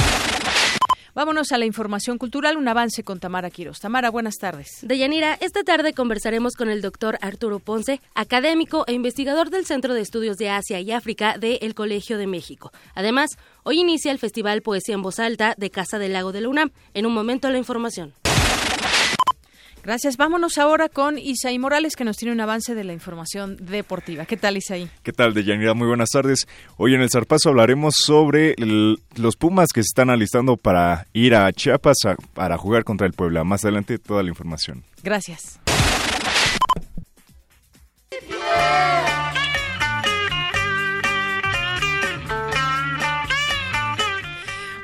Vámonos 1.14 1.52
a 1.52 1.58
la 1.58 1.64
información 1.64 2.18
cultural, 2.18 2.56
un 2.56 2.68
avance 2.68 3.02
con 3.02 3.20
Tamara 3.20 3.50
Quiros. 3.50 3.80
Tamara, 3.80 4.10
buenas 4.10 4.36
tardes. 4.36 4.80
Deyanira, 4.82 5.34
esta 5.40 5.64
tarde 5.64 5.92
conversaremos 5.92 6.54
con 6.54 6.68
el 6.68 6.82
doctor 6.82 7.18
Arturo 7.20 7.58
Ponce, 7.58 8.00
académico 8.14 8.84
e 8.86 8.92
investigador 8.92 9.50
del 9.50 9.66
Centro 9.66 9.94
de 9.94 10.00
Estudios 10.00 10.36
de 10.36 10.50
Asia 10.50 10.80
y 10.80 10.92
África 10.92 11.38
del 11.38 11.74
Colegio 11.74 12.18
de 12.18 12.26
México. 12.26 12.72
Además, 12.94 13.38
hoy 13.62 13.80
inicia 13.80 14.12
el 14.12 14.18
Festival 14.18 14.62
Poesía 14.62 14.94
en 14.94 15.02
Voz 15.02 15.18
Alta 15.18 15.54
de 15.56 15.70
Casa 15.70 15.98
del 15.98 16.12
Lago 16.12 16.32
de 16.32 16.42
la 16.42 16.48
UNAM. 16.48 16.70
En 16.94 17.06
un 17.06 17.14
momento 17.14 17.50
la 17.50 17.58
información. 17.58 18.12
Gracias. 19.88 20.18
Vámonos 20.18 20.58
ahora 20.58 20.90
con 20.90 21.16
Isaí 21.16 21.58
Morales, 21.58 21.96
que 21.96 22.04
nos 22.04 22.18
tiene 22.18 22.34
un 22.34 22.40
avance 22.42 22.74
de 22.74 22.84
la 22.84 22.92
información 22.92 23.56
deportiva. 23.56 24.26
¿Qué 24.26 24.36
tal, 24.36 24.58
Isaí? 24.58 24.90
¿Qué 25.02 25.14
tal, 25.14 25.32
Deyanira? 25.32 25.72
Muy 25.72 25.86
buenas 25.86 26.10
tardes. 26.10 26.46
Hoy 26.76 26.92
en 26.92 27.00
el 27.00 27.08
Zarpazo 27.08 27.48
hablaremos 27.48 27.94
sobre 27.96 28.52
el, 28.58 28.98
los 29.16 29.36
Pumas 29.36 29.68
que 29.72 29.80
se 29.80 29.86
están 29.86 30.10
alistando 30.10 30.58
para 30.58 31.06
ir 31.14 31.34
a 31.34 31.50
Chiapas 31.54 32.04
a, 32.04 32.16
para 32.34 32.58
jugar 32.58 32.84
contra 32.84 33.06
el 33.06 33.14
Puebla. 33.14 33.44
Más 33.44 33.64
adelante, 33.64 33.96
toda 33.96 34.22
la 34.22 34.28
información. 34.28 34.84
Gracias. 35.02 35.58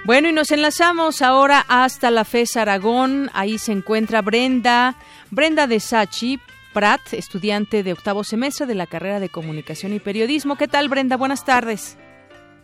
Bueno, 0.05 0.29
y 0.29 0.35
nos 0.35 0.51
enlazamos 0.51 1.23
ahora 1.23 1.65
hasta 1.67 2.11
la 2.11 2.27
FES 2.27 2.59
Aragón. 2.59 3.31
Ahí 3.33 3.57
se 3.57 3.73
encuentra 3.73 4.21
Brenda, 4.21 4.97
Brenda 5.31 5.67
de 5.67 5.81
Sachi 5.81 6.39
Prat, 6.75 7.01
estudiante 7.13 7.83
de 7.83 7.95
octavo 7.95 8.23
semestre 8.23 8.67
de 8.67 8.75
la 8.75 8.87
carrera 8.87 9.19
de 9.19 9.31
Comunicación 9.31 9.95
y 9.95 10.01
Periodismo. 10.01 10.57
¿Qué 10.57 10.69
tal, 10.69 10.91
Brenda? 10.91 11.17
Buenas 11.17 11.47
tardes. 11.47 11.97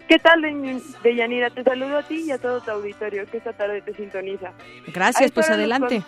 ¿Qué 0.06 0.18
tal, 0.18 0.42
Deyanira? 1.02 1.49
Te 1.49 1.64
saludo 1.64 1.97
a 1.97 2.02
ti 2.02 2.25
y 2.26 2.30
a 2.30 2.37
todo 2.37 2.61
tu 2.61 2.73
auditorio 2.73 3.25
que 3.25 3.38
esta 3.38 3.54
tarde 3.54 3.80
te 3.80 3.94
sintoniza. 3.94 4.52
Gracias, 4.88 5.32
pues 5.32 5.49
adelante. 5.49 6.02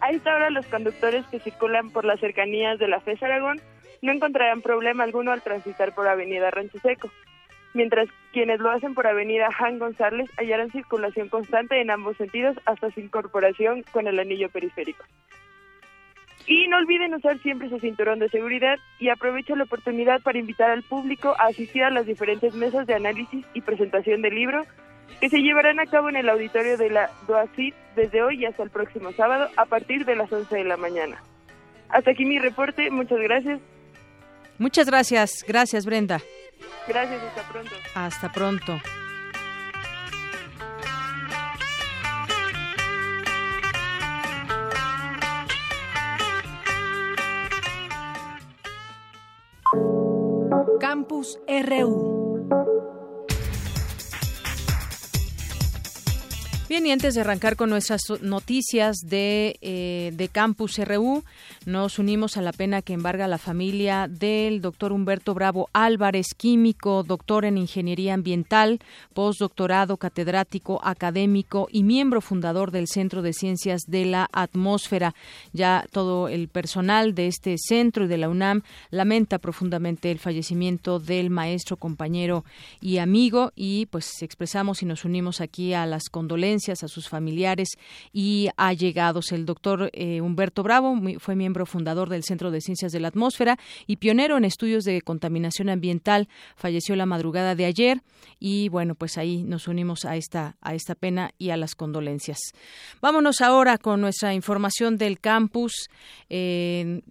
A 0.00 0.12
esta 0.12 0.34
hora 0.34 0.48
los 0.48 0.64
conductores 0.68 1.26
que 1.26 1.40
circulan 1.40 1.90
por 1.90 2.06
las 2.06 2.20
cercanías 2.20 2.78
de 2.78 2.88
la 2.88 3.00
FES 3.00 3.22
Aragón 3.22 3.60
no 4.00 4.12
encontrarán 4.12 4.62
problema 4.62 5.04
alguno 5.04 5.30
al 5.30 5.42
transitar 5.42 5.94
por 5.94 6.08
Avenida 6.08 6.50
Rancho 6.50 6.78
Seco 6.78 7.10
mientras 7.78 8.08
quienes 8.32 8.58
lo 8.58 8.72
hacen 8.72 8.92
por 8.92 9.06
Avenida 9.06 9.48
Han 9.56 9.78
González 9.78 10.28
hallarán 10.36 10.72
circulación 10.72 11.28
constante 11.28 11.80
en 11.80 11.92
ambos 11.92 12.16
sentidos 12.16 12.56
hasta 12.66 12.90
su 12.90 12.98
incorporación 12.98 13.84
con 13.92 14.08
el 14.08 14.18
anillo 14.18 14.48
periférico. 14.50 15.04
Y 16.48 16.66
no 16.66 16.78
olviden 16.78 17.14
usar 17.14 17.38
siempre 17.38 17.68
su 17.68 17.78
cinturón 17.78 18.18
de 18.18 18.30
seguridad 18.30 18.78
y 18.98 19.10
aprovecho 19.10 19.54
la 19.54 19.62
oportunidad 19.62 20.20
para 20.22 20.40
invitar 20.40 20.70
al 20.70 20.82
público 20.82 21.36
a 21.38 21.46
asistir 21.46 21.84
a 21.84 21.90
las 21.90 22.06
diferentes 22.06 22.52
mesas 22.54 22.84
de 22.88 22.94
análisis 22.94 23.46
y 23.54 23.60
presentación 23.60 24.22
del 24.22 24.34
libro 24.34 24.64
que 25.20 25.28
se 25.28 25.38
llevarán 25.38 25.78
a 25.78 25.86
cabo 25.86 26.08
en 26.08 26.16
el 26.16 26.28
auditorio 26.28 26.76
de 26.78 26.90
la 26.90 27.10
DOACID 27.28 27.74
desde 27.94 28.22
hoy 28.22 28.44
hasta 28.44 28.64
el 28.64 28.70
próximo 28.70 29.12
sábado 29.12 29.48
a 29.56 29.66
partir 29.66 30.04
de 30.04 30.16
las 30.16 30.32
11 30.32 30.56
de 30.56 30.64
la 30.64 30.76
mañana. 30.76 31.22
Hasta 31.90 32.10
aquí 32.10 32.24
mi 32.24 32.40
reporte, 32.40 32.90
muchas 32.90 33.20
gracias. 33.20 33.60
Muchas 34.58 34.88
gracias, 34.88 35.44
gracias 35.46 35.86
Brenda. 35.86 36.20
Gracias, 36.88 37.22
hasta 37.22 37.42
pronto. 37.52 37.74
Hasta 37.94 38.32
pronto. 38.32 38.80
Campus 50.80 51.38
RU. 51.46 52.48
Bien, 56.68 56.84
y 56.84 56.90
antes 56.90 57.14
de 57.14 57.22
arrancar 57.22 57.56
con 57.56 57.70
nuestras 57.70 58.02
noticias 58.20 58.98
de, 58.98 59.56
eh, 59.62 60.12
de 60.12 60.28
Campus 60.28 60.76
RU, 60.76 61.24
nos 61.64 61.98
unimos 61.98 62.36
a 62.36 62.42
la 62.42 62.52
pena 62.52 62.82
que 62.82 62.92
embarga 62.92 63.26
la 63.26 63.38
familia 63.38 64.06
del 64.06 64.60
doctor 64.60 64.92
Humberto 64.92 65.32
Bravo 65.32 65.70
Álvarez, 65.72 66.34
químico, 66.36 67.04
doctor 67.04 67.46
en 67.46 67.56
Ingeniería 67.56 68.12
Ambiental, 68.12 68.80
postdoctorado, 69.14 69.96
catedrático, 69.96 70.78
académico 70.84 71.68
y 71.72 71.84
miembro 71.84 72.20
fundador 72.20 72.70
del 72.70 72.86
Centro 72.86 73.22
de 73.22 73.32
Ciencias 73.32 73.84
de 73.86 74.04
la 74.04 74.28
Atmósfera. 74.30 75.14
Ya 75.54 75.86
todo 75.90 76.28
el 76.28 76.48
personal 76.48 77.14
de 77.14 77.28
este 77.28 77.56
centro 77.56 78.04
y 78.04 78.08
de 78.08 78.18
la 78.18 78.28
UNAM 78.28 78.60
lamenta 78.90 79.38
profundamente 79.38 80.10
el 80.10 80.18
fallecimiento 80.18 80.98
del 80.98 81.30
maestro, 81.30 81.78
compañero 81.78 82.44
y 82.82 82.98
amigo 82.98 83.52
y 83.56 83.86
pues 83.86 84.20
expresamos 84.20 84.82
y 84.82 84.84
nos 84.84 85.06
unimos 85.06 85.40
aquí 85.40 85.72
a 85.72 85.86
las 85.86 86.10
condolencias 86.10 86.57
a 86.58 86.88
sus 86.88 87.08
familiares 87.08 87.68
y 88.12 88.48
allegados. 88.56 89.30
El 89.30 89.46
doctor 89.46 89.90
eh, 89.92 90.20
Humberto 90.20 90.62
Bravo 90.62 90.98
fue 91.18 91.36
miembro 91.36 91.66
fundador 91.66 92.08
del 92.08 92.24
Centro 92.24 92.50
de 92.50 92.60
Ciencias 92.60 92.90
de 92.90 92.98
la 92.98 93.08
Atmósfera 93.08 93.58
y 93.86 93.96
pionero 93.96 94.36
en 94.36 94.44
estudios 94.44 94.84
de 94.84 95.00
contaminación 95.02 95.68
ambiental. 95.68 96.28
Falleció 96.56 96.96
la 96.96 97.06
madrugada 97.06 97.54
de 97.54 97.64
ayer 97.64 98.02
y 98.40 98.68
bueno, 98.70 98.96
pues 98.96 99.18
ahí 99.18 99.44
nos 99.44 99.68
unimos 99.68 100.04
a 100.04 100.16
esta 100.16 100.56
a 100.60 100.74
esta 100.74 100.94
pena 100.94 101.30
y 101.38 101.50
a 101.50 101.56
las 101.56 101.74
condolencias. 101.74 102.38
Vámonos 103.00 103.40
ahora 103.40 103.78
con 103.78 104.00
nuestra 104.00 104.34
información 104.34 104.98
del 104.98 105.20
campus. 105.20 105.88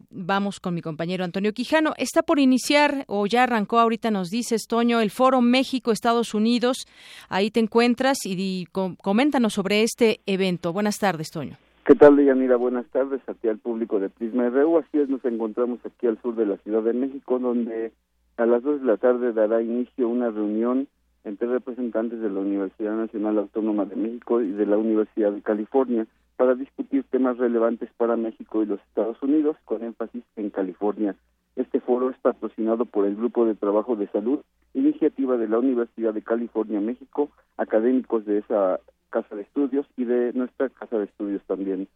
Vamos 0.10 0.60
con 0.60 0.74
mi 0.74 0.82
compañero 0.82 1.24
Antonio 1.24 1.54
Quijano. 1.54 1.94
Está 1.98 2.22
por 2.22 2.40
iniciar 2.40 3.06
o 3.08 3.26
ya 3.26 3.44
arrancó 3.44 3.80
ahorita 3.80 4.12
nos 4.12 4.30
dice 4.30 4.58
Toño 4.68 5.00
el 5.02 5.12
Foro 5.12 5.42
México 5.42 5.92
Estados 5.92 6.34
Unidos. 6.34 6.86
Ahí 7.30 7.52
te 7.52 7.60
encuentras 7.60 8.18
y 8.26 8.66
comenta 8.66 9.37
sobre 9.50 9.84
este 9.84 10.20
evento. 10.26 10.74
Buenas 10.74 11.00
tardes, 11.00 11.30
Toño. 11.32 11.58
¿Qué 11.86 11.96
tal, 11.96 12.18
Deyanira? 12.18 12.58
Buenas 12.58 12.86
tardes 12.88 13.22
aquí 13.28 13.48
al 13.48 13.60
público 13.60 14.00
de 14.00 14.10
Prisma 14.10 14.50
RU. 14.50 14.80
Así 14.80 14.98
es, 14.98 15.08
nos 15.08 15.24
encontramos 15.24 15.80
aquí 15.86 16.08
al 16.08 16.20
sur 16.22 16.36
de 16.36 16.46
la 16.46 16.58
Ciudad 16.58 16.82
de 16.82 16.94
México, 16.94 17.40
donde 17.40 17.94
a 18.36 18.46
las 18.46 18.64
dos 18.64 18.82
de 18.82 18.88
la 18.88 18.98
tarde 18.98 19.32
dará 19.32 19.62
inicio 19.62 20.10
una 20.10 20.30
reunión 20.30 20.88
entre 21.24 21.48
representantes 21.48 22.20
de 22.20 22.30
la 22.30 22.40
Universidad 22.40 22.96
Nacional 22.96 23.38
Autónoma 23.38 23.86
de 23.86 23.96
México 23.96 24.42
y 24.42 24.52
de 24.52 24.66
la 24.66 24.78
Universidad 24.78 25.32
de 25.32 25.42
California 25.42 26.08
para 26.36 26.56
discutir 26.56 27.04
temas 27.10 27.38
relevantes 27.38 27.90
para 27.96 28.18
México 28.18 28.64
y 28.64 28.66
los 28.66 28.80
Estados 28.82 29.22
Unidos, 29.22 29.56
con 29.66 29.84
énfasis 29.84 30.24
en 30.36 30.50
California. 30.50 31.16
Este 31.58 31.80
foro 31.80 32.12
es 32.12 32.18
patrocinado 32.20 32.86
por 32.86 33.08
el 33.08 33.16
Grupo 33.16 33.44
de 33.46 33.56
Trabajo 33.56 33.96
de 33.96 34.08
Salud, 34.10 34.42
iniciativa 34.76 35.38
de 35.38 35.48
la 35.48 35.58
Universidad 35.58 36.14
de 36.14 36.22
California, 36.22 36.80
México, 36.80 37.32
académicos 37.58 38.26
de 38.26 38.38
esa 38.38 38.80
casa 39.10 39.36
de 39.36 39.42
estudios 39.42 39.88
y 39.98 40.06
de 40.06 40.34
nuestra 40.34 40.70
casa 40.70 41.00
de 41.00 41.06
estudios 41.06 41.42
también. 41.48 41.88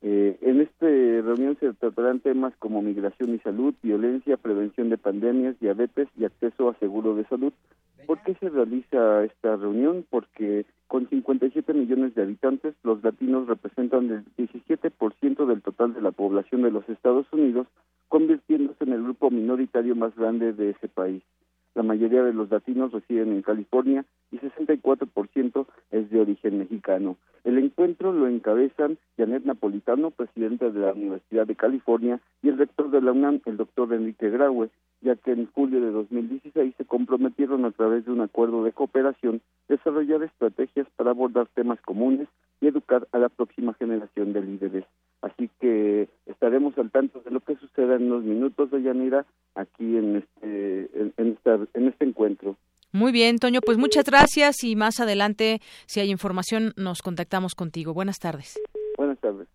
Eh, 0.00 0.38
en 0.42 0.60
esta 0.60 0.86
reunión 0.86 1.56
se 1.58 1.72
tratarán 1.74 2.20
temas 2.20 2.54
como 2.58 2.82
migración 2.82 3.34
y 3.34 3.38
salud, 3.40 3.74
violencia, 3.82 4.36
prevención 4.36 4.90
de 4.90 4.98
pandemias, 4.98 5.58
diabetes 5.58 6.08
y 6.16 6.24
acceso 6.24 6.68
a 6.68 6.78
seguro 6.78 7.16
de 7.16 7.24
salud. 7.24 7.52
¿Por 8.06 8.22
qué 8.22 8.34
se 8.34 8.48
realiza 8.48 9.24
esta 9.24 9.56
reunión? 9.56 10.06
Porque 10.08 10.64
con 10.86 11.08
57 11.08 11.74
millones 11.74 12.14
de 12.14 12.22
habitantes, 12.22 12.74
los 12.82 13.02
latinos 13.02 13.46
representan 13.46 14.10
el 14.10 14.24
17% 14.36 15.46
del 15.46 15.62
total 15.62 15.92
de 15.92 16.00
la 16.00 16.12
población 16.12 16.62
de 16.62 16.70
los 16.70 16.88
Estados 16.88 17.26
Unidos, 17.32 17.66
convirtiéndose 18.08 18.84
en 18.84 18.92
el 18.92 19.02
grupo 19.02 19.30
minoritario 19.30 19.94
más 19.94 20.16
grande 20.16 20.52
de 20.54 20.70
ese 20.70 20.88
país. 20.88 21.22
La 21.78 21.84
mayoría 21.84 22.24
de 22.24 22.32
los 22.32 22.50
latinos 22.50 22.90
residen 22.90 23.30
en 23.30 23.42
California 23.42 24.04
y 24.32 24.38
64% 24.38 25.64
es 25.92 26.10
de 26.10 26.20
origen 26.20 26.58
mexicano. 26.58 27.16
El 27.44 27.56
encuentro 27.56 28.12
lo 28.12 28.26
encabezan 28.26 28.98
Janet 29.16 29.44
Napolitano, 29.44 30.10
presidenta 30.10 30.70
de 30.70 30.80
la 30.80 30.92
Universidad 30.92 31.46
de 31.46 31.54
California, 31.54 32.20
y 32.42 32.48
el 32.48 32.58
rector 32.58 32.90
de 32.90 33.00
la 33.00 33.12
UNAM, 33.12 33.42
el 33.46 33.56
doctor 33.56 33.94
Enrique 33.94 34.28
Graue, 34.28 34.70
ya 35.02 35.14
que 35.14 35.30
en 35.30 35.46
julio 35.52 35.80
de 35.80 35.92
2016 35.92 36.74
se 36.76 36.84
comprometieron 36.84 37.64
a 37.64 37.70
través 37.70 38.04
de 38.06 38.10
un 38.10 38.22
acuerdo 38.22 38.64
de 38.64 38.72
cooperación 38.72 39.40
desarrollar 39.68 40.24
estrategias 40.24 40.88
para 40.96 41.10
abordar 41.10 41.46
temas 41.54 41.80
comunes 41.82 42.26
y 42.60 42.66
educar 42.66 43.06
a 43.12 43.18
la 43.18 43.28
próxima 43.28 43.72
generación 43.74 44.32
de 44.32 44.42
líderes. 44.42 44.84
Así 45.22 45.50
que 45.60 46.08
estaremos 46.26 46.78
al 46.78 46.90
tanto 46.90 47.20
de 47.20 47.30
lo 47.30 47.40
que 47.40 47.56
suceda 47.56 47.96
en 47.96 48.04
unos 48.12 48.24
minutos 48.24 48.70
de 48.70 48.82
Yanira 48.82 49.26
aquí 49.54 49.96
en 49.96 50.16
este, 50.16 50.90
en, 51.16 51.38
en 51.74 51.88
este 51.88 52.04
encuentro. 52.04 52.56
Muy 52.92 53.12
bien, 53.12 53.38
Toño, 53.38 53.60
pues 53.60 53.76
muchas 53.76 54.04
gracias 54.04 54.64
y 54.64 54.74
más 54.76 55.00
adelante, 55.00 55.60
si 55.86 56.00
hay 56.00 56.10
información, 56.10 56.72
nos 56.76 57.02
contactamos 57.02 57.54
contigo. 57.54 57.92
Buenas 57.92 58.18
tardes. 58.18 58.58
Buenas 58.96 59.18
tardes. 59.18 59.48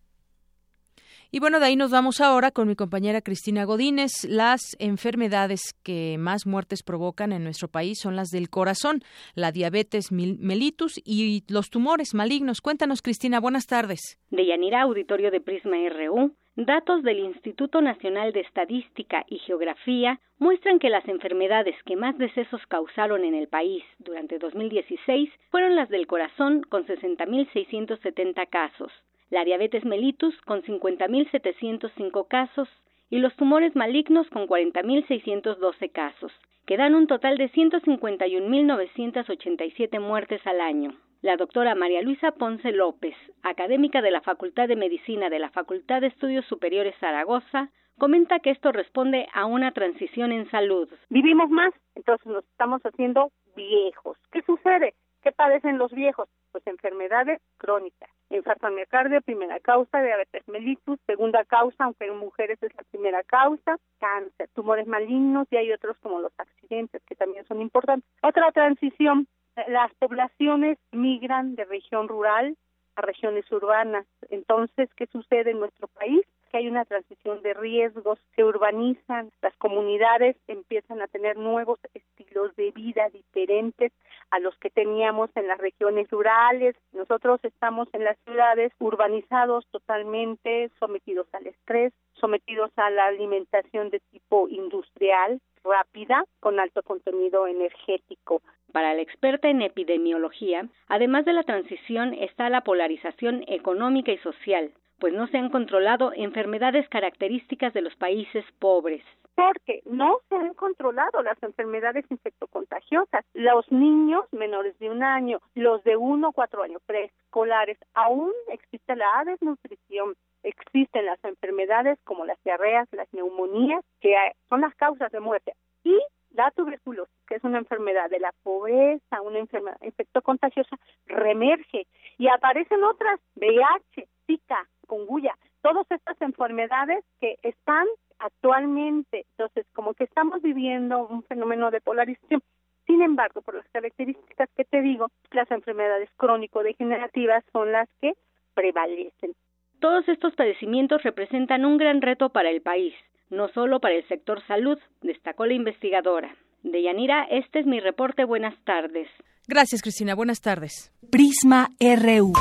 Y 1.36 1.40
bueno, 1.40 1.60
de 1.60 1.66
ahí 1.66 1.76
nos 1.76 1.90
vamos 1.90 2.22
ahora 2.22 2.52
con 2.52 2.68
mi 2.68 2.76
compañera 2.76 3.20
Cristina 3.20 3.64
Godínez. 3.66 4.24
Las 4.30 4.78
enfermedades 4.78 5.74
que 5.84 6.16
más 6.20 6.46
muertes 6.46 6.84
provocan 6.84 7.32
en 7.32 7.44
nuestro 7.44 7.68
país 7.68 7.98
son 8.00 8.16
las 8.16 8.30
del 8.30 8.52
corazón, 8.52 9.02
la 9.34 9.52
diabetes 9.52 10.12
mellitus 10.12 11.02
y 11.04 11.44
los 11.52 11.72
tumores 11.72 12.14
malignos. 12.14 12.62
Cuéntanos, 12.62 13.02
Cristina, 13.02 13.40
buenas 13.40 13.66
tardes. 13.66 14.20
De 14.30 14.46
Yanira, 14.46 14.84
auditorio 14.84 15.32
de 15.32 15.42
Prisma 15.42 15.78
RU. 15.90 16.36
Datos 16.56 17.02
del 17.02 17.18
Instituto 17.18 17.82
Nacional 17.82 18.32
de 18.32 18.42
Estadística 18.42 19.26
y 19.28 19.40
Geografía 19.40 20.20
muestran 20.38 20.78
que 20.78 20.92
las 20.92 21.08
enfermedades 21.08 21.74
que 21.88 21.96
más 21.96 22.16
decesos 22.20 22.62
causaron 22.68 23.24
en 23.24 23.34
el 23.34 23.48
país 23.48 23.84
durante 23.98 24.38
2016 24.38 25.32
fueron 25.50 25.76
las 25.76 25.90
del 25.90 26.06
corazón 26.06 26.62
con 26.70 26.86
60.670 26.86 28.48
casos, 28.52 28.92
la 29.34 29.44
diabetes 29.44 29.84
mellitus 29.84 30.40
con 30.42 30.62
50.705 30.62 32.28
casos 32.28 32.70
y 33.10 33.18
los 33.18 33.36
tumores 33.36 33.76
malignos 33.76 34.30
con 34.30 34.48
40.612 34.48 35.92
casos, 35.92 36.32
que 36.68 36.78
dan 36.78 36.94
un 36.94 37.08
total 37.08 37.40
de 37.40 37.50
151.987 37.50 40.00
muertes 40.00 40.46
al 40.46 40.62
año. 40.62 40.94
La 41.24 41.36
doctora 41.36 41.74
María 41.74 42.04
Luisa 42.04 42.34
Ponce 42.34 42.72
López, 42.72 43.16
académica 43.42 44.04
de 44.04 44.12
la 44.12 44.22
Facultad 44.22 44.68
de 44.68 44.76
Medicina 44.76 45.32
de 45.32 45.40
la 45.40 45.50
Facultad 45.50 46.02
de 46.02 46.08
Estudios 46.08 46.46
Superiores 46.46 46.94
Zaragoza, 47.00 47.72
comenta 47.98 48.40
que 48.40 48.52
esto 48.52 48.72
responde 48.72 49.28
a 49.34 49.48
una 49.48 49.72
transición 49.72 50.32
en 50.32 50.48
salud. 50.52 50.88
Vivimos 51.10 51.50
más, 51.50 51.74
entonces 51.96 52.28
nos 52.28 52.46
estamos 52.46 52.84
haciendo 52.84 53.32
viejos. 53.56 54.16
¿Qué 54.32 54.44
sucede? 54.44 54.94
¿Qué 55.24 55.32
padecen 55.32 55.78
los 55.78 55.92
viejos? 55.92 56.28
Pues 56.52 56.68
enfermedades 56.68 57.42
crónicas. 57.58 58.10
Infarto 58.30 58.68
al 58.68 58.74
primera 59.22 59.60
causa, 59.62 60.02
diabetes 60.02 60.46
mellitus, 60.48 61.00
segunda 61.06 61.46
causa, 61.46 61.86
aunque 61.86 62.06
en 62.06 62.18
mujeres 62.18 62.62
es 62.62 62.76
la 62.76 62.84
primera 62.92 63.24
causa, 63.24 63.78
cáncer, 64.00 64.50
tumores 64.54 64.86
malignos 64.86 65.48
y 65.50 65.56
hay 65.56 65.72
otros 65.72 65.98
como 66.00 66.20
los 66.20 66.34
accidentes 66.38 67.02
que 67.08 67.16
también 67.16 67.46
son 67.46 67.62
importantes. 67.62 68.10
Otra 68.22 68.52
transición 68.52 69.28
las 69.68 69.94
poblaciones 69.96 70.78
migran 70.92 71.56
de 71.56 71.66
región 71.66 72.08
rural 72.08 72.58
a 72.96 73.02
regiones 73.02 73.50
urbanas. 73.52 74.06
Entonces, 74.30 74.90
¿qué 74.96 75.08
sucede 75.08 75.52
en 75.52 75.60
nuestro 75.60 75.88
país? 75.88 76.26
Que 76.54 76.60
hay 76.60 76.68
una 76.68 76.86
transición 76.86 77.42
de 77.42 77.56
riesgos, 77.56 78.20
se 78.36 78.44
urbanizan, 78.44 79.32
las 79.42 79.56
comunidades 79.56 80.36
empiezan 80.48 81.02
a 81.02 81.08
tener 81.08 81.36
nuevos 81.36 81.80
estilos 81.96 82.56
de 82.56 82.70
vida 82.70 83.10
diferentes 83.10 83.92
a 84.30 84.38
los 84.38 84.56
que 84.60 84.70
teníamos 84.70 85.32
en 85.34 85.48
las 85.48 85.58
regiones 85.58 86.08
rurales. 86.12 86.76
Nosotros 86.92 87.40
estamos 87.42 87.88
en 87.94 88.04
las 88.04 88.20
ciudades 88.26 88.72
urbanizados 88.78 89.66
totalmente, 89.72 90.70
sometidos 90.80 91.26
al 91.34 91.48
estrés, 91.48 91.92
sometidos 92.14 92.70
a 92.76 92.92
la 92.92 93.08
alimentación 93.08 93.90
de 93.90 94.00
tipo 94.12 94.48
industrial, 94.48 95.42
rápida, 95.64 96.24
con 96.40 96.60
alto 96.60 96.84
contenido 96.84 97.48
energético. 97.48 98.44
Para 98.72 98.94
la 98.94 99.02
experta 99.02 99.50
en 99.50 99.64
epidemiología, 99.64 100.68
además 100.88 101.26
de 101.26 101.34
la 101.34 101.42
transición 101.42 102.14
está 102.14 102.52
la 102.52 102.62
polarización 102.62 103.44
económica 103.48 104.12
y 104.12 104.20
social, 104.20 104.72
pues 105.04 105.14
no 105.14 105.28
se 105.28 105.38
han 105.38 105.50
controlado 105.50 106.14
enfermedades 106.16 106.88
características 106.88 107.74
de 107.74 107.82
los 107.82 107.94
países 107.98 108.46
pobres. 108.60 109.04
Porque 109.36 109.82
no 109.86 110.20
se 110.30 110.36
han 110.36 110.54
controlado 110.54 111.22
las 111.22 111.36
enfermedades 111.44 112.06
infectocontagiosas. 112.10 113.26
Los 113.34 113.70
niños 113.70 114.24
menores 114.32 114.80
de 114.80 114.90
un 114.90 115.04
año, 115.04 115.42
los 115.56 115.84
de 115.84 115.98
uno 115.98 116.30
o 116.30 116.32
cuatro 116.32 116.64
años 116.64 116.82
preescolares, 116.86 117.78
aún 117.94 118.32
existe 118.48 118.96
la 118.96 119.24
desnutrición, 119.26 120.14
existen 120.42 121.06
las 121.06 121.22
enfermedades 121.26 122.00
como 122.06 122.24
las 122.26 122.42
diarreas, 122.46 122.88
las 122.94 123.12
neumonías, 123.12 123.84
que 124.00 124.16
son 124.48 124.62
las 124.62 124.74
causas 124.76 125.12
de 125.12 125.20
muerte. 125.20 125.52
Y 125.84 126.00
la 126.32 126.50
tuberculosis, 126.52 127.14
que 127.28 127.36
es 127.36 127.44
una 127.44 127.58
enfermedad 127.58 128.10
de 128.10 128.22
la 128.22 128.32
pobreza, 128.42 129.22
una 129.22 129.40
enfermedad 129.40 129.76
infectocontagiosa, 129.82 130.78
reemerge 131.08 131.88
y 132.18 132.30
aparecen 132.30 132.82
otras, 132.86 133.20
VIH, 133.36 134.08
Zika, 134.28 134.66
Conguya, 134.88 135.36
todas 135.62 135.90
estas 135.90 136.22
enfermedades 136.22 137.04
que 137.20 137.38
están 137.44 137.86
actualmente, 138.20 139.26
entonces 139.32 139.66
como 139.74 139.94
que 139.94 140.06
estamos 140.06 140.42
viviendo 140.42 141.08
un 141.08 141.24
fenómeno 141.24 141.72
de 141.72 141.82
polarización. 141.82 142.42
Sin 142.86 143.02
embargo, 143.02 143.42
por 143.42 143.56
las 143.56 143.68
características 143.70 144.50
que 144.56 144.66
te 144.66 144.82
digo, 144.82 145.08
las 145.32 145.50
enfermedades 145.52 146.10
crónico-degenerativas 146.18 147.44
son 147.52 147.72
las 147.72 147.90
que 148.02 148.14
prevalecen. 148.54 149.34
Todos 149.80 150.08
estos 150.08 150.36
padecimientos 150.36 151.04
representan 151.04 151.66
un 151.66 151.78
gran 151.78 152.02
reto 152.02 152.30
para 152.30 152.50
el 152.50 152.62
país 152.62 152.94
no 153.34 153.50
solo 153.50 153.80
para 153.80 153.96
el 153.96 154.08
sector 154.08 154.46
salud, 154.48 154.78
destacó 155.02 155.46
la 155.46 155.54
investigadora. 155.54 156.36
De 156.62 156.82
Yanira, 156.82 157.24
este 157.30 157.60
es 157.60 157.66
mi 157.66 157.80
reporte. 157.80 158.24
Buenas 158.24 158.56
tardes. 158.64 159.08
Gracias, 159.48 159.82
Cristina. 159.82 160.16
Buenas 160.16 160.40
tardes. 160.40 160.94
Prisma 161.12 161.70
RU. 161.80 162.34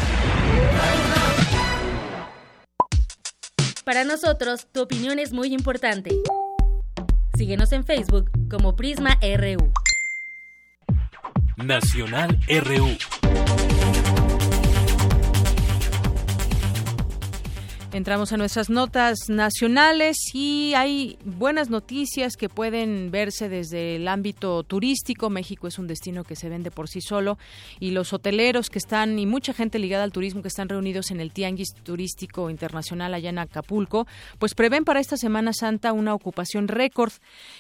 Para 3.85 4.05
nosotros, 4.05 4.69
tu 4.71 4.81
opinión 4.83 5.19
es 5.19 5.33
muy 5.33 5.53
importante. 5.53 6.11
Síguenos 7.37 7.73
en 7.73 7.85
Facebook 7.85 8.31
como 8.49 8.77
Prisma 8.77 9.19
RU. 9.21 9.73
Nacional 11.57 12.39
RU. 12.49 13.22
Entramos 17.93 18.33
a 18.33 18.39
nuestras 18.39 18.71
notas 18.71 19.29
nacionales 19.29 20.17
y 20.33 20.73
hay 20.75 21.19
buenas 21.27 21.69
noticias 21.69 22.39
que 22.39 22.49
pueden 22.49 23.11
verse 23.11 23.51
desde 23.51 23.97
el 23.97 24.09
ámbito 24.09 24.63
turístico. 24.63 25.29
México 25.29 25.67
es 25.67 25.79
un 25.79 25.89
destino 25.89 26.25
que 26.25 26.35
se 26.35 26.49
vende 26.49 26.71
por 26.71 26.89
sí 26.89 27.03
solo 27.03 27.37
y 27.81 27.91
los 27.91 28.15
hoteleros 28.15 28.71
que 28.71 28.79
están 28.79 29.19
y 29.19 29.27
mucha 29.27 29.53
gente 29.53 29.79
ligada 29.79 30.05
al 30.05 30.11
turismo 30.11 30.41
que 30.41 30.49
están 30.49 30.71
reunidos 30.71 31.11
en 31.11 31.21
el 31.21 31.33
Tianguis 31.33 31.75
Turístico 31.83 32.49
Internacional 32.49 33.13
allá 33.13 33.29
en 33.29 33.39
Acapulco, 33.39 34.07
pues 34.39 34.55
prevén 34.55 34.87
para 34.87 34.99
esta 34.99 35.19
Semana 35.19 35.53
Santa 35.53 35.93
una 35.93 36.15
ocupación 36.15 36.69
récord 36.69 37.13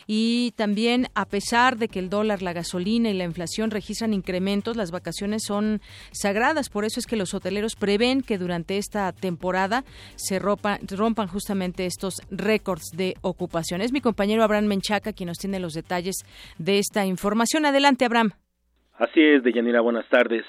y 0.06 0.54
también 0.56 1.08
a 1.14 1.26
pesar 1.26 1.76
de 1.76 1.88
que 1.88 1.98
el 1.98 2.08
dólar, 2.08 2.40
la 2.40 2.54
gasolina 2.54 3.10
y 3.10 3.14
la 3.14 3.24
inflación 3.24 3.70
registran 3.70 4.14
incrementos, 4.14 4.78
las 4.78 4.92
vacaciones 4.92 5.42
son 5.46 5.82
sagradas. 6.10 6.70
Por 6.70 6.86
eso 6.86 7.00
es 7.00 7.06
que 7.06 7.16
los 7.16 7.34
hoteleros 7.34 7.76
prevén 7.76 8.22
que 8.22 8.38
durante 8.38 8.78
esta 8.78 9.12
temporada 9.12 9.84
se 10.22 10.38
rompan 10.38 11.26
justamente 11.28 11.87
estos 11.87 12.22
récords 12.30 12.90
de 12.96 13.14
ocupación. 13.22 13.80
Es 13.80 13.92
mi 13.92 14.00
compañero 14.00 14.42
Abraham 14.42 14.66
Menchaca 14.66 15.12
quien 15.12 15.28
nos 15.28 15.38
tiene 15.38 15.61
los 15.61 15.74
detalles 15.74 16.16
de 16.58 16.78
esta 16.78 17.04
información. 17.04 17.66
Adelante, 17.66 18.04
Abraham. 18.04 18.30
Así 18.98 19.20
es, 19.20 19.42
Deyanira, 19.42 19.80
buenas 19.80 20.08
tardes. 20.08 20.44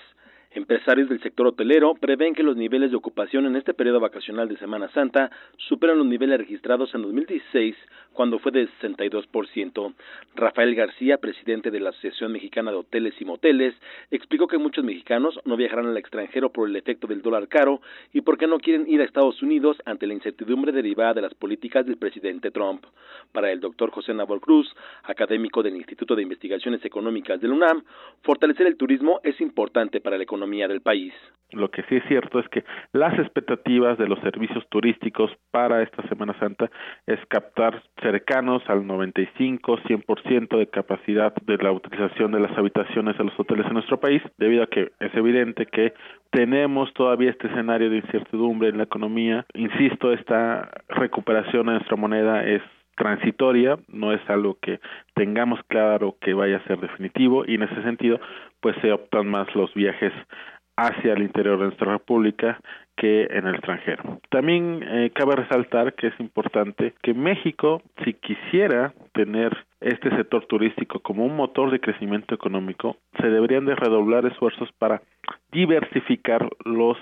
Empresarios 0.51 1.09
del 1.09 1.19
sector 1.21 1.47
hotelero 1.47 1.95
prevén 1.95 2.35
que 2.35 2.43
los 2.43 2.55
niveles 2.55 2.91
de 2.91 2.97
ocupación 2.97 3.47
en 3.47 3.55
este 3.55 3.73
periodo 3.73 3.99
vacacional 3.99 4.47
de 4.47 4.57
Semana 4.57 4.87
Santa 4.93 5.31
superan 5.57 5.97
los 5.97 6.05
niveles 6.05 6.37
registrados 6.37 6.93
en 6.93 7.01
2016, 7.01 7.75
cuando 8.13 8.39
fue 8.39 8.51
de 8.51 8.67
62%. 8.81 9.93
Rafael 10.35 10.75
García, 10.75 11.17
presidente 11.17 11.71
de 11.71 11.79
la 11.79 11.89
Asociación 11.89 12.31
Mexicana 12.31 12.71
de 12.71 12.77
Hoteles 12.77 13.13
y 13.19 13.25
Moteles, 13.25 13.75
explicó 14.11 14.47
que 14.47 14.57
muchos 14.57 14.83
mexicanos 14.83 15.39
no 15.45 15.57
viajarán 15.57 15.87
al 15.87 15.97
extranjero 15.97 16.51
por 16.51 16.69
el 16.69 16.75
efecto 16.75 17.07
del 17.07 17.21
dólar 17.21 17.47
caro 17.47 17.81
y 18.13 18.21
porque 18.21 18.47
no 18.47 18.59
quieren 18.59 18.85
ir 18.87 19.01
a 19.01 19.05
Estados 19.05 19.41
Unidos 19.41 19.77
ante 19.85 20.07
la 20.07 20.13
incertidumbre 20.13 20.71
derivada 20.71 21.15
de 21.15 21.21
las 21.21 21.33
políticas 21.33 21.85
del 21.85 21.97
presidente 21.97 22.51
Trump. 22.51 22.85
Para 23.31 23.51
el 23.51 23.59
doctor 23.59 23.91
José 23.91 24.13
Nabor 24.13 24.39
Cruz, 24.39 24.73
académico 25.03 25.63
del 25.63 25.75
Instituto 25.75 26.15
de 26.15 26.23
Investigaciones 26.23 26.83
Económicas 26.85 27.41
del 27.41 27.51
UNAM, 27.51 27.83
fortalecer 28.21 28.67
el 28.67 28.77
turismo 28.77 29.19
es 29.23 29.39
importante 29.41 30.01
para 30.01 30.17
la 30.17 30.23
economía 30.23 30.67
del 30.67 30.81
país. 30.81 31.13
Lo 31.51 31.69
que 31.69 31.83
sí 31.83 31.95
es 31.95 32.03
cierto 32.07 32.39
es 32.39 32.49
que 32.49 32.63
las 32.93 33.17
expectativas 33.19 33.97
de 33.97 34.07
los 34.07 34.19
servicios 34.21 34.67
turísticos 34.69 35.31
para 35.51 35.83
esta 35.83 36.01
Semana 36.07 36.37
Santa 36.39 36.69
es 37.05 37.19
captar 37.27 37.83
cercanos 38.03 38.61
al 38.67 38.83
95-100% 38.83 40.57
de 40.57 40.67
capacidad 40.67 41.33
de 41.33 41.57
la 41.57 41.71
utilización 41.71 42.31
de 42.33 42.41
las 42.41 42.55
habitaciones 42.57 43.17
de 43.17 43.23
los 43.23 43.39
hoteles 43.39 43.65
en 43.65 43.73
nuestro 43.73 43.99
país, 43.99 44.21
debido 44.37 44.63
a 44.63 44.67
que 44.67 44.91
es 44.99 45.15
evidente 45.15 45.65
que 45.65 45.93
tenemos 46.29 46.93
todavía 46.93 47.31
este 47.31 47.47
escenario 47.47 47.89
de 47.89 47.97
incertidumbre 47.97 48.69
en 48.69 48.77
la 48.77 48.83
economía. 48.83 49.45
Insisto, 49.53 50.13
esta 50.13 50.69
recuperación 50.89 51.65
de 51.65 51.73
nuestra 51.73 51.95
moneda 51.95 52.45
es 52.45 52.61
transitoria, 52.95 53.79
no 53.87 54.13
es 54.13 54.21
algo 54.29 54.57
que 54.61 54.79
tengamos 55.15 55.59
claro 55.67 56.15
que 56.21 56.33
vaya 56.33 56.57
a 56.57 56.67
ser 56.67 56.79
definitivo 56.79 57.43
y 57.47 57.55
en 57.55 57.63
ese 57.63 57.81
sentido 57.81 58.19
pues 58.61 58.75
se 58.81 58.91
optan 58.91 59.27
más 59.27 59.53
los 59.55 59.73
viajes 59.73 60.13
hacia 60.75 61.13
el 61.13 61.23
interior 61.23 61.57
de 61.59 61.65
nuestra 61.65 61.91
república 61.93 62.59
que 62.95 63.23
en 63.29 63.47
el 63.47 63.55
extranjero. 63.55 64.19
También 64.29 64.83
eh, 64.83 65.11
cabe 65.13 65.35
resaltar 65.35 65.93
que 65.93 66.07
es 66.07 66.19
importante 66.19 66.93
que 67.01 67.13
México, 67.13 67.81
si 68.03 68.13
quisiera 68.13 68.93
tener 69.13 69.55
este 69.81 70.09
sector 70.15 70.45
turístico 70.45 70.99
como 70.99 71.25
un 71.25 71.35
motor 71.35 71.71
de 71.71 71.79
crecimiento 71.79 72.35
económico, 72.35 72.97
se 73.19 73.27
deberían 73.29 73.65
de 73.65 73.75
redoblar 73.75 74.25
esfuerzos 74.25 74.69
para 74.77 75.01
diversificar 75.51 76.47
los 76.65 76.97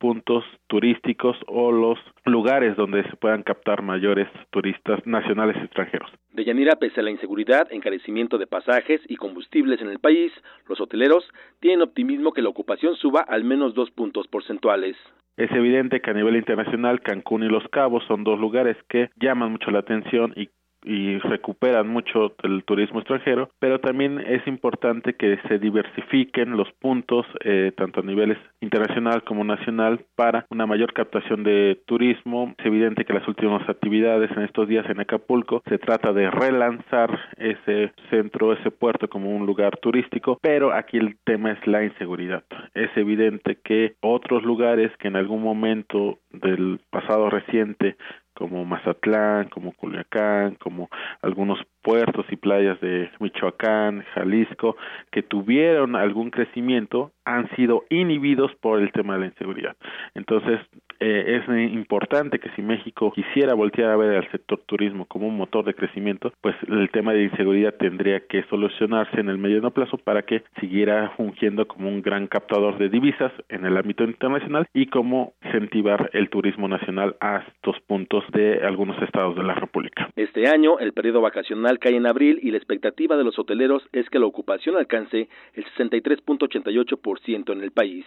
puntos 0.00 0.42
turísticos 0.66 1.36
o 1.46 1.70
los 1.70 1.98
lugares 2.24 2.74
donde 2.76 3.04
se 3.04 3.16
puedan 3.16 3.44
captar 3.44 3.82
mayores 3.82 4.26
turistas 4.50 5.06
nacionales 5.06 5.56
y 5.60 5.64
extranjeros. 5.66 6.10
De 6.32 6.44
Yanira, 6.44 6.76
pese 6.76 7.00
a 7.00 7.02
la 7.02 7.10
inseguridad, 7.10 7.68
encarecimiento 7.70 8.38
de 8.38 8.46
pasajes 8.46 9.00
y 9.06 9.16
combustibles 9.16 9.80
en 9.82 9.88
el 9.88 9.98
país, 9.98 10.32
los 10.68 10.80
hoteleros 10.80 11.28
tienen 11.60 11.82
optimismo 11.82 12.32
que 12.32 12.42
la 12.42 12.48
ocupación 12.48 12.96
suba 12.96 13.20
al 13.20 13.44
menos 13.44 13.74
dos 13.74 13.90
puntos 13.90 14.26
porcentuales. 14.26 14.96
Es 15.36 15.50
evidente 15.52 16.00
que 16.00 16.10
a 16.10 16.14
nivel 16.14 16.36
internacional 16.36 17.00
Cancún 17.00 17.44
y 17.44 17.48
Los 17.48 17.66
Cabos 17.68 18.02
son 18.08 18.24
dos 18.24 18.38
lugares 18.38 18.76
que 18.88 19.10
llaman 19.20 19.52
mucho 19.52 19.70
la 19.70 19.80
atención 19.80 20.32
y 20.36 20.48
y 20.84 21.18
recuperan 21.18 21.88
mucho 21.88 22.34
el 22.42 22.64
turismo 22.64 23.00
extranjero, 23.00 23.50
pero 23.58 23.80
también 23.80 24.20
es 24.20 24.46
importante 24.46 25.14
que 25.14 25.38
se 25.48 25.58
diversifiquen 25.58 26.56
los 26.56 26.70
puntos, 26.72 27.26
eh, 27.44 27.72
tanto 27.76 28.00
a 28.00 28.04
niveles 28.04 28.38
internacional 28.60 29.22
como 29.24 29.44
nacional, 29.44 30.00
para 30.14 30.46
una 30.50 30.66
mayor 30.66 30.92
captación 30.92 31.42
de 31.42 31.80
turismo. 31.86 32.54
Es 32.58 32.66
evidente 32.66 33.04
que 33.04 33.12
las 33.12 33.26
últimas 33.28 33.68
actividades 33.68 34.30
en 34.30 34.42
estos 34.42 34.68
días 34.68 34.88
en 34.88 35.00
Acapulco 35.00 35.62
se 35.68 35.78
trata 35.78 36.12
de 36.12 36.30
relanzar 36.30 37.18
ese 37.36 37.92
centro, 38.10 38.52
ese 38.52 38.70
puerto 38.70 39.08
como 39.08 39.30
un 39.30 39.46
lugar 39.46 39.76
turístico, 39.78 40.38
pero 40.40 40.72
aquí 40.72 40.96
el 40.96 41.16
tema 41.24 41.52
es 41.52 41.66
la 41.66 41.84
inseguridad. 41.84 42.44
Es 42.74 42.90
evidente 42.96 43.58
que 43.62 43.94
otros 44.00 44.42
lugares 44.42 44.90
que 44.98 45.08
en 45.08 45.16
algún 45.16 45.42
momento 45.42 46.18
del 46.30 46.80
pasado 46.90 47.30
reciente 47.30 47.96
como 48.40 48.64
Mazatlán, 48.64 49.50
como 49.50 49.74
Culiacán, 49.74 50.54
como 50.54 50.88
algunos 51.20 51.58
puertos 51.82 52.26
y 52.30 52.36
playas 52.36 52.80
de 52.80 53.10
Michoacán, 53.20 54.04
Jalisco, 54.14 54.76
que 55.10 55.22
tuvieron 55.22 55.96
algún 55.96 56.30
crecimiento, 56.30 57.12
han 57.24 57.48
sido 57.56 57.84
inhibidos 57.90 58.54
por 58.56 58.80
el 58.80 58.92
tema 58.92 59.14
de 59.14 59.20
la 59.20 59.26
inseguridad. 59.26 59.76
Entonces, 60.14 60.60
eh, 60.98 61.40
es 61.40 61.72
importante 61.72 62.38
que 62.38 62.50
si 62.50 62.62
México 62.62 63.12
quisiera 63.12 63.54
voltear 63.54 63.90
a 63.90 63.96
ver 63.96 64.16
al 64.16 64.30
sector 64.30 64.60
turismo 64.66 65.06
como 65.06 65.28
un 65.28 65.36
motor 65.36 65.64
de 65.64 65.74
crecimiento, 65.74 66.32
pues 66.40 66.54
el 66.68 66.90
tema 66.90 67.12
de 67.12 67.24
inseguridad 67.24 67.74
tendría 67.74 68.20
que 68.20 68.42
solucionarse 68.44 69.20
en 69.20 69.28
el 69.28 69.38
mediano 69.38 69.70
plazo 69.70 69.96
para 69.96 70.22
que 70.22 70.42
siguiera 70.60 71.12
fungiendo 71.16 71.66
como 71.66 71.88
un 71.88 72.02
gran 72.02 72.26
captador 72.26 72.76
de 72.78 72.88
divisas 72.88 73.32
en 73.48 73.64
el 73.64 73.76
ámbito 73.76 74.04
internacional 74.04 74.66
y 74.74 74.86
como 74.86 75.32
incentivar 75.42 76.10
el 76.12 76.28
turismo 76.28 76.68
nacional 76.68 77.16
a 77.20 77.44
estos 77.48 77.80
puntos 77.86 78.24
de 78.32 78.60
algunos 78.66 79.00
estados 79.02 79.36
de 79.36 79.42
la 79.42 79.54
República. 79.54 80.10
Este 80.16 80.48
año, 80.48 80.78
el 80.78 80.92
periodo 80.92 81.20
vacacional 81.20 81.69
cae 81.78 81.96
en 81.96 82.06
abril 82.06 82.38
y 82.42 82.50
la 82.50 82.56
expectativa 82.56 83.16
de 83.16 83.24
los 83.24 83.38
hoteleros 83.38 83.82
es 83.92 84.08
que 84.10 84.18
la 84.18 84.26
ocupación 84.26 84.76
alcance 84.76 85.28
el 85.54 85.64
63.88% 85.76 87.52
en 87.52 87.62
el 87.62 87.70
país. 87.70 88.04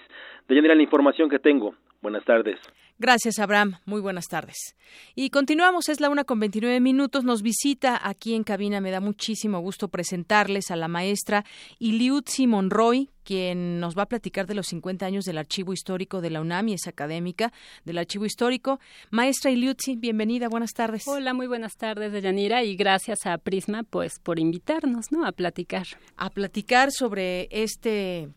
De 0.47 0.55
la 0.61 0.81
información 0.81 1.29
que 1.29 1.39
tengo. 1.39 1.75
Buenas 2.03 2.25
tardes. 2.25 2.59
Gracias, 2.99 3.39
Abraham. 3.39 3.77
Muy 3.85 4.01
buenas 4.01 4.27
tardes. 4.27 4.75
Y 5.15 5.29
continuamos, 5.29 5.87
es 5.87 6.01
la 6.01 6.09
una 6.09 6.25
con 6.25 6.37
29 6.37 6.81
minutos. 6.81 7.23
Nos 7.23 7.41
visita 7.41 7.97
aquí 8.03 8.35
en 8.35 8.43
cabina. 8.43 8.81
Me 8.81 8.91
da 8.91 8.99
muchísimo 8.99 9.61
gusto 9.61 9.87
presentarles 9.87 10.69
a 10.69 10.75
la 10.75 10.89
maestra 10.89 11.45
Iliutzi 11.79 12.45
Monroy, 12.45 13.09
quien 13.23 13.79
nos 13.79 13.97
va 13.97 14.03
a 14.03 14.07
platicar 14.07 14.47
de 14.47 14.53
los 14.53 14.67
50 14.67 15.05
años 15.05 15.23
del 15.23 15.37
Archivo 15.37 15.71
Histórico 15.71 16.19
de 16.19 16.29
la 16.29 16.41
UNAM 16.41 16.67
y 16.67 16.73
es 16.73 16.85
académica 16.85 17.53
del 17.85 17.99
Archivo 17.99 18.25
Histórico. 18.25 18.81
Maestra 19.09 19.49
Iliutzi, 19.49 19.95
bienvenida, 19.95 20.49
buenas 20.49 20.73
tardes. 20.73 21.07
Hola, 21.07 21.33
muy 21.33 21.47
buenas 21.47 21.77
tardes, 21.77 22.11
Deyanira, 22.11 22.65
y 22.65 22.75
gracias 22.75 23.25
a 23.25 23.37
Prisma 23.37 23.83
pues 23.83 24.19
por 24.19 24.39
invitarnos, 24.39 25.09
¿no? 25.09 25.25
a 25.25 25.31
platicar. 25.31 25.87
A 26.17 26.29
platicar 26.29 26.91
sobre 26.91 27.47
este 27.49 28.27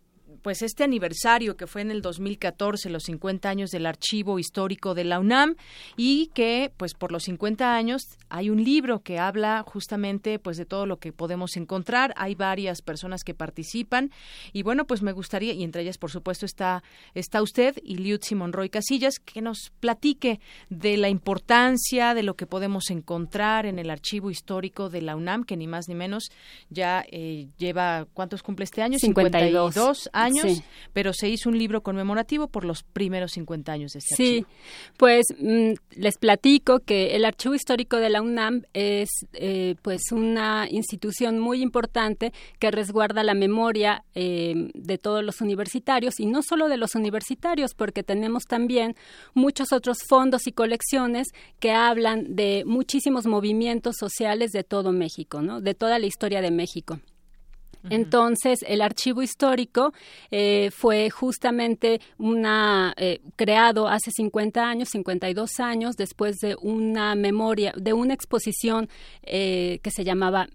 pues 0.43 0.63
este 0.63 0.85
aniversario 0.85 1.57
que 1.57 1.67
fue 1.67 1.83
en 1.83 1.91
el 1.91 2.03
2014, 2.03 2.91
los 2.91 3.05
50 3.05 3.49
años 3.49 3.71
del 3.71 3.87
archivo 3.87 4.39
histórico 4.39 4.95
de 4.95 5.05
la 5.05 5.19
UNAM 5.19 5.57
y 5.97 6.29
que 6.35 6.73
pues 6.77 6.95
por 6.95 7.13
los 7.13 7.25
50 7.25 7.75
años 7.75 8.03
hay 8.29 8.51
un 8.51 8.63
libro 8.63 9.01
que 9.01 9.19
habla 9.19 9.65
justamente 9.67 10.39
pues 10.39 10.57
de 10.57 10.67
todo 10.67 10.87
lo 10.87 10.99
que 10.99 11.13
podemos 11.13 11.57
encontrar, 11.57 12.13
hay 12.17 12.35
varias 12.35 12.83
personas 12.83 13.25
que 13.25 13.35
participan. 13.35 14.11
Y 14.53 14.63
bueno, 14.63 14.87
pues 14.87 15.03
me 15.03 15.13
gustaría 15.13 15.53
y 15.53 15.63
entre 15.63 15.83
ellas 15.83 15.99
por 15.99 16.11
supuesto 16.11 16.47
está 16.47 16.83
está 17.15 17.43
usted 17.43 17.77
y 17.83 17.97
Liutzi 17.97 18.35
Monroy 18.35 18.69
Casillas 18.69 19.19
que 19.19 19.43
nos 19.43 19.73
platique 19.81 20.41
de 20.71 20.97
la 20.97 21.09
importancia 21.09 22.15
de 22.15 22.23
lo 22.23 22.35
que 22.35 22.47
podemos 22.47 22.91
encontrar 22.91 23.67
en 23.67 23.79
el 23.79 23.91
archivo 23.91 24.31
histórico 24.31 24.89
de 24.91 25.03
la 25.03 25.17
UNAM, 25.17 25.45
que 25.45 25.57
ni 25.57 25.67
más 25.67 25.89
ni 25.89 25.95
menos 25.95 26.31
ya 26.71 27.05
eh, 27.11 27.49
lleva 27.59 28.07
¿cuántos 28.13 28.43
cumple 28.43 28.65
este 28.65 28.83
año? 28.83 28.99
52, 28.99 29.73
52 29.73 30.11
años 30.13 30.26
pero 30.93 31.13
se 31.13 31.29
hizo 31.29 31.49
un 31.49 31.59
libro 31.59 31.83
conmemorativo 31.83 32.49
por 32.49 32.65
los 32.65 32.83
primeros 32.83 33.33
50 33.33 33.73
años 33.73 33.93
de 33.93 33.99
este 33.99 34.15
sí, 34.15 34.47
pues 34.97 35.27
mm, 35.39 35.73
les 35.97 36.19
platico 36.19 36.81
que 36.81 37.17
el 37.17 37.25
Archivo 37.25 37.55
Histórico 37.55 37.97
de 37.97 38.11
la 38.11 38.23
UNAM 38.23 38.63
es 38.73 39.09
eh, 39.33 39.77
pues 39.83 40.13
una 40.13 40.69
institución 40.71 41.39
muy 41.39 41.63
importante 41.63 42.33
que 42.59 42.71
resguarda 42.71 43.23
la 43.23 43.35
memoria 43.35 44.05
eh, 44.15 44.71
de 44.75 44.99
todos 44.99 45.23
los 45.25 45.41
universitarios 45.41 46.21
y 46.21 46.27
no 46.27 46.43
solo 46.43 46.69
de 46.69 46.77
los 46.77 46.95
universitarios, 46.95 47.75
porque 47.75 48.03
tenemos 48.03 48.45
también 48.45 48.95
muchos 49.35 49.73
otros 49.73 49.99
fondos 50.09 50.47
y 50.47 50.53
colecciones 50.53 51.29
que 51.61 51.73
hablan 51.73 52.37
de 52.37 52.65
muchísimos 52.67 53.27
movimientos 53.27 53.97
sociales 53.99 54.53
de 54.53 54.65
todo 54.65 54.93
México, 54.93 55.43
¿no? 55.43 55.61
De 55.61 55.75
toda 55.75 55.99
la 55.99 56.07
historia 56.07 56.41
de 56.41 56.51
México. 56.51 57.01
Entonces, 57.91 58.65
el 58.67 58.83
archivo 58.83 59.23
histórico 59.23 59.93
eh, 60.31 60.71
fue 60.73 61.11
justamente 61.11 62.01
una 62.19 62.95
eh, 62.97 63.21
creado 63.37 63.89
hace 63.89 64.11
50 64.11 64.69
años, 64.69 64.89
52 64.91 65.61
años, 65.61 65.97
después 65.97 66.37
de 66.37 66.57
una 66.61 67.15
memoria, 67.15 67.73
de 67.77 67.93
una 67.93 68.15
exposición 68.15 68.89
eh, 69.23 69.79
que 69.83 69.91
se 69.91 70.05
llamaba 70.05 70.49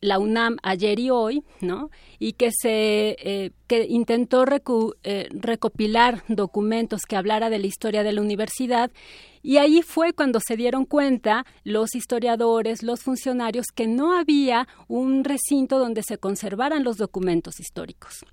la 0.00 0.18
UNAM 0.18 0.56
ayer 0.62 0.98
y 0.98 1.10
hoy, 1.10 1.42
¿no? 1.60 1.90
Y 2.18 2.34
que 2.34 2.50
se 2.50 3.16
eh, 3.18 3.50
que 3.66 3.86
intentó 3.88 4.44
eh, 5.02 5.28
recopilar 5.30 6.24
documentos 6.28 7.02
que 7.08 7.16
hablara 7.16 7.50
de 7.50 7.58
la 7.58 7.66
historia 7.66 8.02
de 8.02 8.12
la 8.12 8.20
universidad 8.20 8.90
y 9.42 9.58
ahí 9.58 9.82
fue 9.82 10.12
cuando 10.12 10.40
se 10.40 10.56
dieron 10.56 10.84
cuenta 10.84 11.46
los 11.64 11.94
historiadores, 11.94 12.82
los 12.82 13.02
funcionarios 13.02 13.66
que 13.74 13.86
no 13.86 14.18
había 14.18 14.66
un 14.88 15.24
recinto 15.24 15.78
donde 15.78 16.02
se 16.02 16.18
conservaran 16.18 16.84
los 16.84 16.96
documentos 16.96 17.60
históricos. 17.60 18.24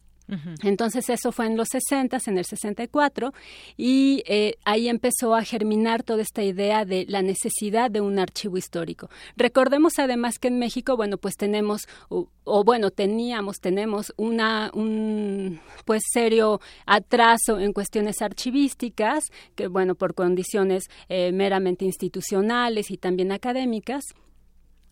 Entonces 0.63 1.09
eso 1.09 1.31
fue 1.31 1.45
en 1.45 1.55
los 1.55 1.67
60, 1.69 2.17
en 2.27 2.37
el 2.37 2.45
64, 2.45 3.33
y 3.77 4.23
eh, 4.25 4.55
ahí 4.65 4.87
empezó 4.87 5.35
a 5.35 5.43
germinar 5.43 6.03
toda 6.03 6.21
esta 6.21 6.43
idea 6.43 6.85
de 6.85 7.05
la 7.07 7.21
necesidad 7.21 7.91
de 7.91 8.01
un 8.01 8.17
archivo 8.17 8.57
histórico. 8.57 9.09
Recordemos 9.37 9.99
además 9.99 10.39
que 10.39 10.47
en 10.47 10.59
México, 10.59 10.97
bueno, 10.97 11.17
pues 11.17 11.35
tenemos, 11.35 11.87
o, 12.09 12.63
bueno, 12.63 12.91
teníamos, 12.91 13.59
tenemos 13.59 14.13
una, 14.17 14.71
un 14.73 15.59
pues 15.85 16.03
serio 16.11 16.59
atraso 16.85 17.59
en 17.59 17.73
cuestiones 17.73 18.21
archivísticas, 18.21 19.25
que 19.55 19.67
bueno, 19.67 19.95
por 19.95 20.15
condiciones 20.15 20.85
eh, 21.09 21.31
meramente 21.31 21.85
institucionales 21.85 22.89
y 22.91 22.97
también 22.97 23.31
académicas. 23.31 24.03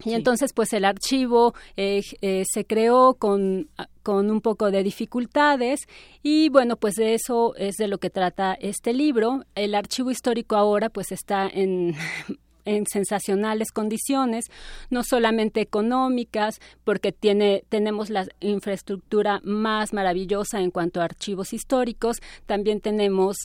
Y 0.05 0.13
entonces, 0.13 0.53
pues 0.53 0.73
el 0.73 0.85
archivo 0.85 1.53
eh, 1.77 2.01
eh, 2.21 2.43
se 2.51 2.65
creó 2.65 3.15
con, 3.15 3.69
con 4.01 4.29
un 4.29 4.41
poco 4.41 4.71
de 4.71 4.83
dificultades 4.83 5.81
y 6.21 6.49
bueno, 6.49 6.75
pues 6.75 6.95
de 6.95 7.13
eso 7.13 7.55
es 7.55 7.75
de 7.75 7.87
lo 7.87 7.97
que 7.97 8.09
trata 8.09 8.53
este 8.53 8.93
libro. 8.93 9.43
El 9.55 9.75
archivo 9.75 10.11
histórico 10.11 10.55
ahora 10.55 10.89
pues 10.89 11.11
está 11.11 11.47
en 11.47 11.95
en 12.65 12.85
sensacionales 12.87 13.71
condiciones, 13.71 14.45
no 14.89 15.03
solamente 15.03 15.61
económicas, 15.61 16.59
porque 16.83 17.11
tiene, 17.11 17.63
tenemos 17.69 18.09
la 18.09 18.25
infraestructura 18.39 19.41
más 19.43 19.93
maravillosa 19.93 20.61
en 20.61 20.71
cuanto 20.71 21.01
a 21.01 21.05
archivos 21.05 21.53
históricos, 21.53 22.17
también 22.45 22.79
tenemos 22.79 23.35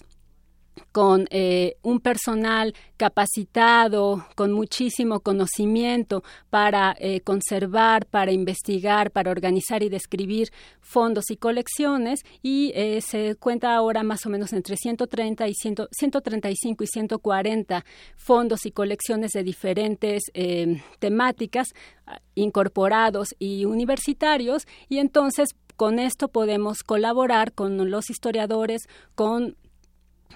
con 0.92 1.26
eh, 1.30 1.76
un 1.82 2.00
personal 2.00 2.74
capacitado, 2.96 4.26
con 4.34 4.52
muchísimo 4.52 5.20
conocimiento 5.20 6.22
para 6.50 6.96
eh, 6.98 7.20
conservar, 7.20 8.06
para 8.06 8.32
investigar, 8.32 9.10
para 9.10 9.30
organizar 9.30 9.82
y 9.82 9.88
describir 9.88 10.50
fondos 10.80 11.30
y 11.30 11.36
colecciones. 11.36 12.20
Y 12.42 12.72
eh, 12.74 13.00
se 13.00 13.36
cuenta 13.36 13.74
ahora 13.74 14.02
más 14.02 14.26
o 14.26 14.30
menos 14.30 14.52
entre 14.52 14.76
130 14.76 15.48
y 15.48 15.54
135 15.54 16.84
y 16.84 16.86
140 16.86 17.84
fondos 18.16 18.66
y 18.66 18.72
colecciones 18.72 19.32
de 19.32 19.42
diferentes 19.42 20.22
temáticas 20.98 21.68
ah, 22.06 22.20
incorporados 22.34 23.34
y 23.38 23.64
universitarios. 23.64 24.66
Y 24.88 24.98
entonces 24.98 25.50
con 25.78 26.00
esto 26.00 26.26
podemos 26.26 26.82
colaborar 26.82 27.52
con 27.52 27.88
los 27.88 28.10
historiadores, 28.10 28.88
con 29.14 29.56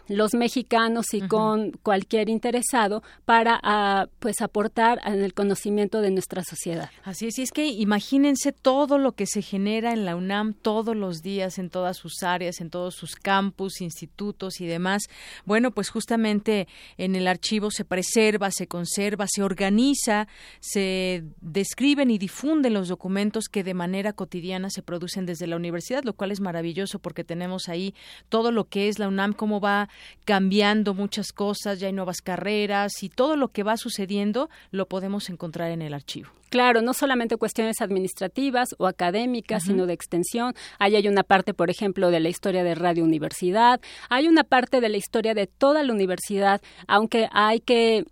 los 0.09 0.35
mexicanos 0.35 1.12
y 1.12 1.20
con 1.22 1.72
cualquier 1.83 2.28
interesado 2.28 3.02
para 3.24 3.59
ah, 3.62 4.09
pues 4.18 4.40
aportar 4.40 5.00
en 5.05 5.22
el 5.22 5.35
conocimiento 5.35 6.00
de 6.00 6.11
nuestra 6.11 6.42
sociedad. 6.44 6.90
Así 7.05 7.26
es, 7.26 7.38
y 7.38 7.42
es 7.42 7.52
que 7.52 7.66
imagínense 7.66 8.52
todo 8.52 8.98
lo 8.98 9.12
que 9.12 9.26
se 9.26 9.42
genera 9.42 9.92
en 9.92 10.05
la 10.05 10.16
UNAM 10.16 10.55
todos 10.55 10.96
los 10.96 11.22
días 11.22 11.59
en 11.59 11.70
todas 11.70 11.96
sus 11.96 12.22
áreas, 12.22 12.61
en 12.61 12.70
todos 12.70 12.94
sus 12.94 13.16
campus, 13.16 13.81
institutos 13.81 14.61
y 14.61 14.66
demás. 14.66 15.02
Bueno, 15.44 15.70
pues 15.70 15.90
justamente 15.90 16.68
en 16.98 17.16
el 17.16 17.26
archivo 17.26 17.70
se 17.70 17.85
preserva, 17.85 18.50
se 18.50 18.66
conserva, 18.66 19.26
se 19.28 19.42
organiza, 19.42 20.28
se 20.61 21.24
describen 21.40 22.11
y 22.11 22.18
difunden 22.18 22.74
los 22.74 22.88
documentos 22.88 23.48
que 23.48 23.64
de 23.64 23.74
manera 23.74 24.12
cotidiana 24.12 24.70
se 24.70 24.83
producen 24.83 25.26
desde 25.26 25.46
la 25.46 25.57
universidad, 25.57 26.05
lo 26.05 26.14
cual 26.14 26.33
es 26.33 26.40
maravilloso 26.40 26.98
porque 26.98 27.24
tenemos 27.24 27.68
ahí 27.68 27.94
todo 28.28 28.52
lo 28.52 28.64
que 28.68 28.88
es 28.88 28.98
la 28.98 29.09
UNAM, 29.09 29.33
cómo 29.33 29.61
va 29.61 29.81
cambiando 30.24 30.94
muchas 30.94 31.32
cosas, 31.32 31.80
ya 31.80 31.86
hay 31.86 31.92
nuevas 31.92 32.20
carreras 32.20 33.02
y 33.02 33.08
todo 33.08 33.36
lo 33.36 33.48
que 33.48 33.62
va 33.62 33.76
sucediendo 33.76 34.50
lo 34.70 34.86
podemos 34.86 35.28
encontrar 35.30 35.70
en 35.70 35.82
el 35.82 35.94
archivo. 35.94 36.30
Claro, 36.52 36.82
no 36.82 36.92
solamente 36.92 37.38
cuestiones 37.38 37.80
administrativas 37.80 38.74
o 38.76 38.86
académicas, 38.86 39.62
sino 39.62 39.86
de 39.86 39.94
extensión. 39.94 40.52
Ahí 40.78 40.96
hay 40.96 41.08
una 41.08 41.22
parte, 41.22 41.54
por 41.54 41.70
ejemplo, 41.70 42.10
de 42.10 42.20
la 42.20 42.28
historia 42.28 42.62
de 42.62 42.74
Radio 42.74 43.04
Universidad, 43.04 43.80
hay 44.10 44.28
una 44.28 44.44
parte 44.44 44.82
de 44.82 44.90
la 44.90 44.98
historia 44.98 45.32
de 45.32 45.46
toda 45.46 45.82
la 45.82 45.94
universidad, 45.94 46.60
aunque 46.86 47.26
hay 47.32 47.60
que 47.60 48.04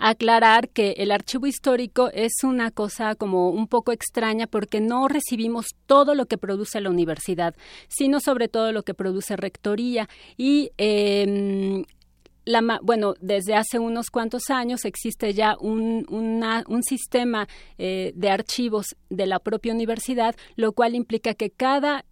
aclarar 0.00 0.70
que 0.70 0.92
el 0.98 1.12
archivo 1.12 1.46
histórico 1.46 2.10
es 2.12 2.32
una 2.42 2.70
cosa 2.70 3.14
como 3.14 3.50
un 3.50 3.68
poco 3.68 3.92
extraña 3.92 4.46
porque 4.46 4.80
no 4.80 5.06
recibimos 5.08 5.66
todo 5.86 6.14
lo 6.14 6.26
que 6.26 6.38
produce 6.38 6.80
la 6.80 6.90
universidad, 6.90 7.54
sino 7.88 8.18
sobre 8.20 8.48
todo 8.48 8.72
lo 8.72 8.82
que 8.82 8.94
produce 8.94 9.36
rectoría. 9.36 10.08
Y 10.38 10.70
eh, 10.78 11.84
la, 12.46 12.80
bueno, 12.82 13.14
desde 13.20 13.54
hace 13.54 13.78
unos 13.78 14.10
cuantos 14.10 14.48
años 14.48 14.84
existe 14.84 15.34
ya 15.34 15.56
un, 15.60 16.06
sistema 16.82 17.46
eh, 17.78 18.12
de 18.14 18.30
archivos 18.30 18.96
de 19.10 19.26
la 19.26 19.38
propia 19.38 19.74
universidad, 19.74 20.34
lo 20.56 20.72
cual 20.72 20.94
implica 20.94 21.34
que 21.34 21.50
cada, 21.50 22.04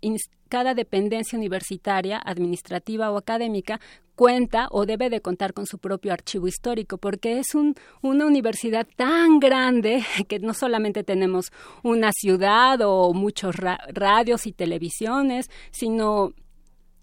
cada 0.48 0.74
dependencia 0.74 1.38
universitaria, 1.38 2.20
administrativa 2.22 3.10
o 3.10 3.16
académica, 3.16 3.80
cuenta 4.18 4.66
o 4.72 4.84
debe 4.84 5.10
de 5.10 5.20
contar 5.20 5.54
con 5.54 5.64
su 5.64 5.78
propio 5.78 6.12
archivo 6.12 6.48
histórico, 6.48 6.98
porque 6.98 7.38
es 7.38 7.54
un, 7.54 7.76
una 8.02 8.26
universidad 8.26 8.84
tan 8.96 9.38
grande 9.38 10.02
que 10.28 10.40
no 10.40 10.54
solamente 10.54 11.04
tenemos 11.04 11.52
una 11.84 12.10
ciudad 12.10 12.80
o 12.82 13.14
muchos 13.14 13.54
radios 13.54 14.48
y 14.48 14.52
televisiones, 14.52 15.48
sino 15.70 16.32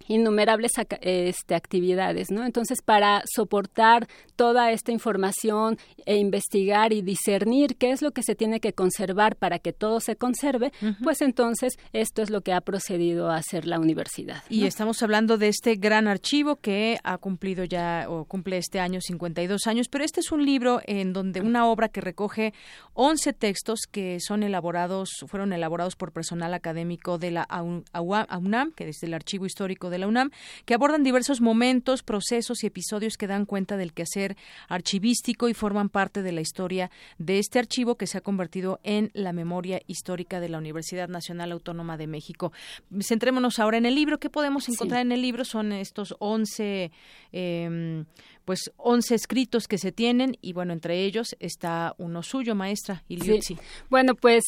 innumerables 0.08 0.72
este, 1.02 1.56
actividades, 1.56 2.32
¿no? 2.32 2.46
Entonces, 2.46 2.82
para 2.82 3.24
soportar 3.26 4.08
toda 4.36 4.72
esta 4.72 4.92
información 4.92 5.78
e 6.06 6.18
investigar 6.18 6.94
y 6.94 7.02
discernir 7.02 7.78
qué 7.78 7.92
es 7.92 8.02
lo 8.02 8.12
que 8.12 8.24
se 8.24 8.36
tiene 8.36 8.60
que 8.60 8.74
conservar 8.74 9.36
para 9.36 9.60
que 9.60 9.74
todo 9.74 10.00
se 10.00 10.16
conserve, 10.16 10.72
pues 11.04 11.22
entonces 11.22 11.74
esto 11.94 12.22
es 12.22 12.30
lo 12.30 12.42
que 12.42 12.54
ha 12.54 12.62
procedido 12.62 13.30
a 13.30 13.38
hacer 13.38 13.66
la 13.66 13.80
universidad. 13.80 14.44
Y 14.50 14.66
estamos 14.66 15.02
hablando 15.04 15.38
de 15.38 15.48
este 15.48 15.76
gran 15.76 16.08
archivo 16.08 16.58
que 16.58 16.98
ha 17.04 17.18
cumplido 17.18 17.64
ya 17.64 18.06
o 18.10 18.26
cumple 18.26 18.58
este 18.58 18.80
año 18.80 19.00
52 19.02 19.68
años, 19.68 19.88
pero 19.88 20.04
este 20.04 20.20
es 20.20 20.32
un 20.32 20.46
libro 20.46 20.82
en 20.86 21.14
donde 21.14 21.42
una 21.42 21.68
obra 21.68 21.90
que 21.90 22.02
recoge 22.02 22.54
11 22.94 23.34
textos 23.34 23.82
que 23.92 24.20
son 24.20 24.44
elaborados, 24.44 25.10
fueron 25.28 25.54
elaborados 25.54 25.96
por 25.96 26.12
personal 26.12 26.54
académico 26.54 27.18
de 27.18 27.32
la 27.32 27.48
UNAM, 27.94 28.72
que 28.74 28.90
es 28.90 29.04
el 29.04 29.14
archivo 29.14 29.46
histórico 29.46 29.90
de 29.90 29.95
de 29.96 30.00
la 30.00 30.08
UNAM, 30.08 30.32
que 30.66 30.74
abordan 30.74 31.04
diversos 31.04 31.40
momentos, 31.40 32.04
procesos 32.04 32.64
y 32.64 32.68
episodios 32.68 33.18
que 33.18 33.28
dan 33.28 33.46
cuenta 33.46 33.78
del 33.78 33.94
quehacer 33.94 34.36
archivístico 34.68 35.48
y 35.48 35.54
forman 35.54 35.90
parte 35.90 36.22
de 36.22 36.32
la 36.32 36.42
historia 36.42 36.92
de 37.18 37.40
este 37.40 37.60
archivo 37.60 37.96
que 37.96 38.08
se 38.08 38.18
ha 38.18 38.22
convertido 38.22 38.80
en 38.84 39.10
la 39.14 39.32
memoria 39.32 39.82
histórica 39.88 40.40
de 40.40 40.50
la 40.50 40.58
Universidad 40.58 41.08
Nacional 41.08 41.52
Autónoma 41.52 41.98
de 41.98 42.08
México. 42.08 42.52
Centrémonos 43.02 43.60
ahora 43.60 43.78
en 43.78 43.86
el 43.86 43.96
libro. 43.96 44.20
¿Qué 44.20 44.30
podemos 44.30 44.68
encontrar 44.68 45.02
en 45.02 45.12
el 45.12 45.22
libro? 45.22 45.46
Son 45.46 45.72
estos 45.72 46.16
11 46.20 46.92
pues 48.46 48.72
11 48.78 49.16
escritos 49.16 49.68
que 49.68 49.78
se 49.78 49.92
tienen 49.92 50.38
y 50.42 50.54
bueno, 50.54 50.72
entre 50.72 51.04
ellos 51.04 51.36
está 51.40 51.96
uno 51.98 52.24
suyo, 52.24 52.56
maestra 52.56 53.04
Iliutsi. 53.08 53.58
Bueno, 53.90 54.16
pues 54.16 54.44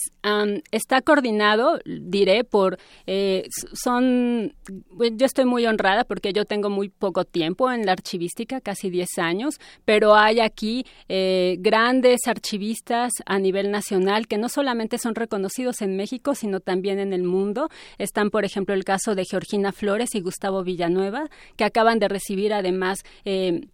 está 0.71 1.01
coordinado, 1.01 1.79
diré, 1.85 2.43
por, 2.43 2.77
eh, 3.07 3.47
son, 3.73 4.53
yo 4.99 5.25
estoy 5.25 5.45
muy 5.45 5.65
honrada 5.65 6.03
porque 6.03 6.31
yo 6.31 6.45
tengo 6.45 6.69
muy 6.69 6.89
poco 6.89 7.25
tiempo 7.25 7.71
en 7.71 7.85
la 7.85 7.93
archivística, 7.93 8.61
casi 8.61 8.89
10 8.89 9.17
años, 9.17 9.55
pero 9.83 10.15
hay 10.15 10.39
aquí 10.39 10.85
eh, 11.09 11.57
grandes 11.59 12.27
archivistas 12.27 13.13
a 13.25 13.39
nivel 13.39 13.71
nacional 13.71 14.27
que 14.27 14.37
no 14.37 14.49
solamente 14.49 14.97
son 14.99 15.15
reconocidos 15.15 15.81
en 15.81 15.95
México, 15.97 16.35
sino 16.35 16.59
también 16.59 16.99
en 16.99 17.13
el 17.13 17.23
mundo. 17.23 17.69
Están, 17.97 18.29
por 18.29 18.45
ejemplo, 18.45 18.75
el 18.75 18.83
caso 18.83 19.15
de 19.15 19.25
Georgina 19.25 19.71
Flores 19.71 20.13
y 20.13 20.21
Gustavo 20.21 20.63
Villanueva, 20.63 21.29
que 21.55 21.63
acaban 21.63 21.99
de 21.99 22.07
recibir 22.07 22.53
además 22.53 23.03
eh, 23.25 23.67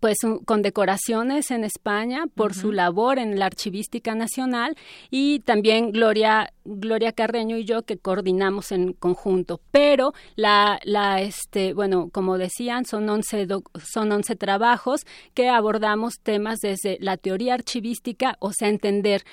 pues 0.00 0.18
con 0.44 0.62
decoraciones 0.62 1.50
en 1.50 1.64
España 1.64 2.24
por 2.34 2.54
su 2.54 2.72
labor 2.72 3.18
en 3.18 3.38
la 3.38 3.46
archivística 3.46 4.14
nacional 4.14 4.76
y 5.10 5.40
también 5.40 5.92
Gloria 5.92 6.52
Gloria 6.64 7.12
Carreño 7.12 7.56
y 7.56 7.64
yo 7.64 7.82
que 7.82 7.98
coordinamos 7.98 8.72
en 8.72 8.92
conjunto. 8.92 9.60
Pero 9.70 10.12
la 10.36 10.80
la 10.84 11.20
este 11.20 11.72
bueno 11.72 12.10
como 12.12 12.38
decían 12.38 12.84
son 12.84 13.08
11 13.08 13.48
son 13.82 14.12
11 14.12 14.36
trabajos 14.36 15.06
que 15.32 15.48
abordamos 15.48 16.20
temas 16.22 16.58
desde 16.60 16.98
la 17.00 17.16
teoría 17.16 17.54
archivística 17.54 18.36
o 18.40 18.52
sea 18.52 18.68
entender 18.68 19.24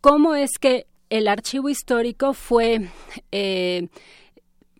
cómo 0.00 0.34
es 0.34 0.50
que 0.60 0.86
el 1.10 1.28
archivo 1.28 1.68
histórico 1.68 2.34
fue 2.34 2.88
eh, 3.32 3.88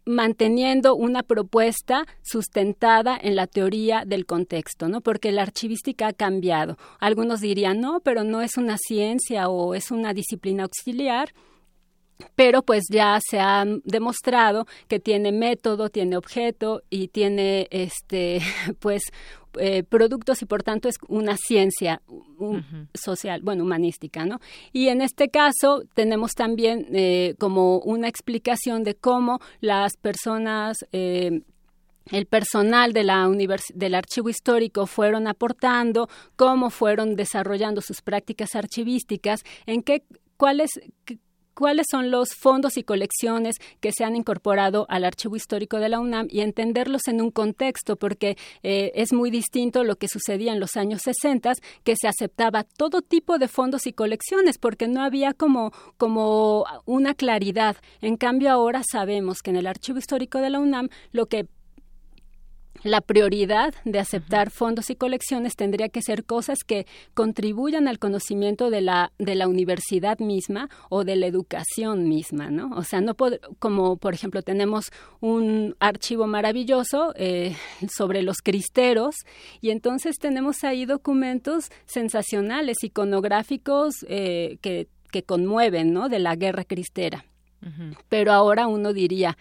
manteniendo 0.09 0.97
una 0.97 1.23
propuesta 1.23 2.07
sustentada 2.23 3.19
en 3.21 3.37
la 3.37 3.47
teoría 3.47 4.05
del 4.07 4.25
contexto, 4.25 4.89
¿no? 4.89 5.03
Porque 5.03 5.33
la 5.33 5.43
archivística 5.43 6.09
ha 6.09 6.13
cambiado. 6.15 6.79
Algunos 6.99 7.41
dirían, 7.41 7.81
no, 7.81 8.01
pero 8.01 8.25
no 8.25 8.41
es 8.41 8.57
una 8.57 8.79
ciencia 8.79 9.49
o 9.49 9.75
es 9.75 9.91
una 9.91 10.15
disciplina 10.15 10.65
auxiliar 10.65 11.33
pero 12.35 12.63
pues 12.63 12.87
ya 12.91 13.21
se 13.25 13.39
ha 13.39 13.65
demostrado 13.85 14.67
que 14.89 14.99
tiene 14.99 15.31
método, 15.31 15.89
tiene 15.89 16.17
objeto 16.17 16.83
y 16.91 17.09
tiene 17.09 17.69
este 17.71 18.41
pues 18.81 19.03
eh, 19.59 19.83
productos 19.83 20.43
y 20.43 20.47
por 20.47 20.63
tanto 20.63 20.89
es 20.89 20.97
una 21.09 21.37
ciencia 21.37 22.03
social, 22.95 23.43
bueno, 23.43 23.65
humanística, 23.65 24.25
¿no? 24.25 24.41
Y 24.73 24.89
en 24.89 25.01
este 25.01 25.29
caso 25.29 25.83
tenemos 25.95 26.33
también 26.33 26.87
eh, 26.93 27.35
como 27.39 27.79
una 27.79 28.09
explicación 28.09 28.85
de 28.85 28.95
cómo 28.95 29.41
las 29.61 29.97
personas 29.97 30.79
eh, 30.93 31.43
el 32.11 32.27
personal 32.27 32.93
de 32.93 33.05
la 33.05 33.29
del 33.75 33.95
archivo 33.95 34.29
histórico 34.29 34.87
fueron 34.87 35.27
aportando, 35.27 36.09
cómo 36.37 36.71
fueron 36.71 37.17
desarrollando 37.17 37.81
sus 37.81 38.01
prácticas 38.01 38.55
archivísticas, 38.55 39.43
en 39.67 39.83
qué 39.83 40.05
cuáles 40.37 40.71
cuáles 41.59 41.87
son 41.91 42.13
los 42.13 42.37
fondos 42.37 42.77
y 42.77 42.85
colecciones 42.85 43.57
que 43.81 43.91
se 43.91 44.05
han 44.05 44.15
incorporado 44.15 44.87
al 44.89 45.05
archivo 45.05 45.35
histórico 45.35 45.81
de 45.81 45.89
la 45.89 45.99
UNAM 45.99 46.29
y 46.31 46.43
entenderlos 46.43 47.09
en 47.09 47.21
un 47.21 47.33
contexto, 47.33 47.97
porque 47.97 48.37
eh, 48.63 48.93
es 48.95 49.13
muy 49.13 49.33
distinto 49.33 49.83
lo 49.83 49.97
que 49.97 50.07
sucedía 50.07 50.53
en 50.53 50.61
los 50.61 50.77
años 50.77 51.03
60, 51.03 51.55
que 51.83 51.97
se 52.01 52.07
aceptaba 52.07 52.63
todo 52.63 53.03
tipo 53.03 53.39
de 53.39 53.49
fondos 53.49 53.89
y 53.89 53.93
colecciones, 53.93 54.57
porque 54.57 54.87
no 54.87 55.03
había 55.03 55.35
como, 55.35 55.73
como 55.97 56.65
una 56.85 57.15
claridad. 57.15 57.77
En 58.03 58.17
cambio, 58.17 58.53
ahora 58.53 58.83
sabemos 58.89 59.43
que 59.43 59.51
en 59.51 59.57
el 59.57 59.67
archivo 59.67 59.99
histórico 59.99 60.39
de 60.39 60.51
la 60.51 60.61
UNAM 60.61 60.91
lo 61.11 61.27
que 61.27 61.49
la 62.83 63.01
prioridad 63.01 63.75
de 63.85 63.99
aceptar 63.99 64.51
fondos 64.51 64.91
y 64.91 64.97
colecciones 64.97 65.57
tendría 65.57 65.89
que 65.89 66.03
ser 66.03 66.25
cosas 66.25 66.59
que 66.67 66.87
contribuyan 67.15 67.89
al 67.89 67.99
conocimiento 67.99 68.71
de 68.71 68.81
la, 68.81 69.13
de 69.19 69.35
la 69.35 69.49
universidad 69.49 70.19
misma 70.19 70.69
o 70.89 71.05
de 71.05 71.17
la 71.17 71.27
educación 71.27 72.09
misma, 72.09 72.51
¿no? 72.51 72.71
O 72.77 72.83
sea, 72.83 73.01
no 73.01 73.17
como 73.59 73.97
por 73.97 74.15
ejemplo 74.15 74.43
tenemos 74.43 74.91
un 75.21 75.77
archivo 75.81 76.27
maravilloso 76.27 77.13
eh, 77.17 77.57
sobre 77.91 78.23
los 78.23 78.39
cristeros 78.39 79.15
y 79.61 79.71
entonces 79.71 80.17
tenemos 80.19 80.65
ahí 80.65 80.87
documentos 80.87 81.71
sensacionales, 81.87 82.83
iconográficos 82.83 83.95
eh, 84.09 84.59
que, 84.61 84.89
que 85.11 85.23
conmueven, 85.23 85.93
¿no? 85.93 86.09
De 86.09 86.19
la 86.19 86.37
guerra 86.37 86.65
cristera. 86.65 87.25
Pero 88.09 88.33
ahora 88.33 88.69
uno 88.69 88.93
diría, 88.93 89.37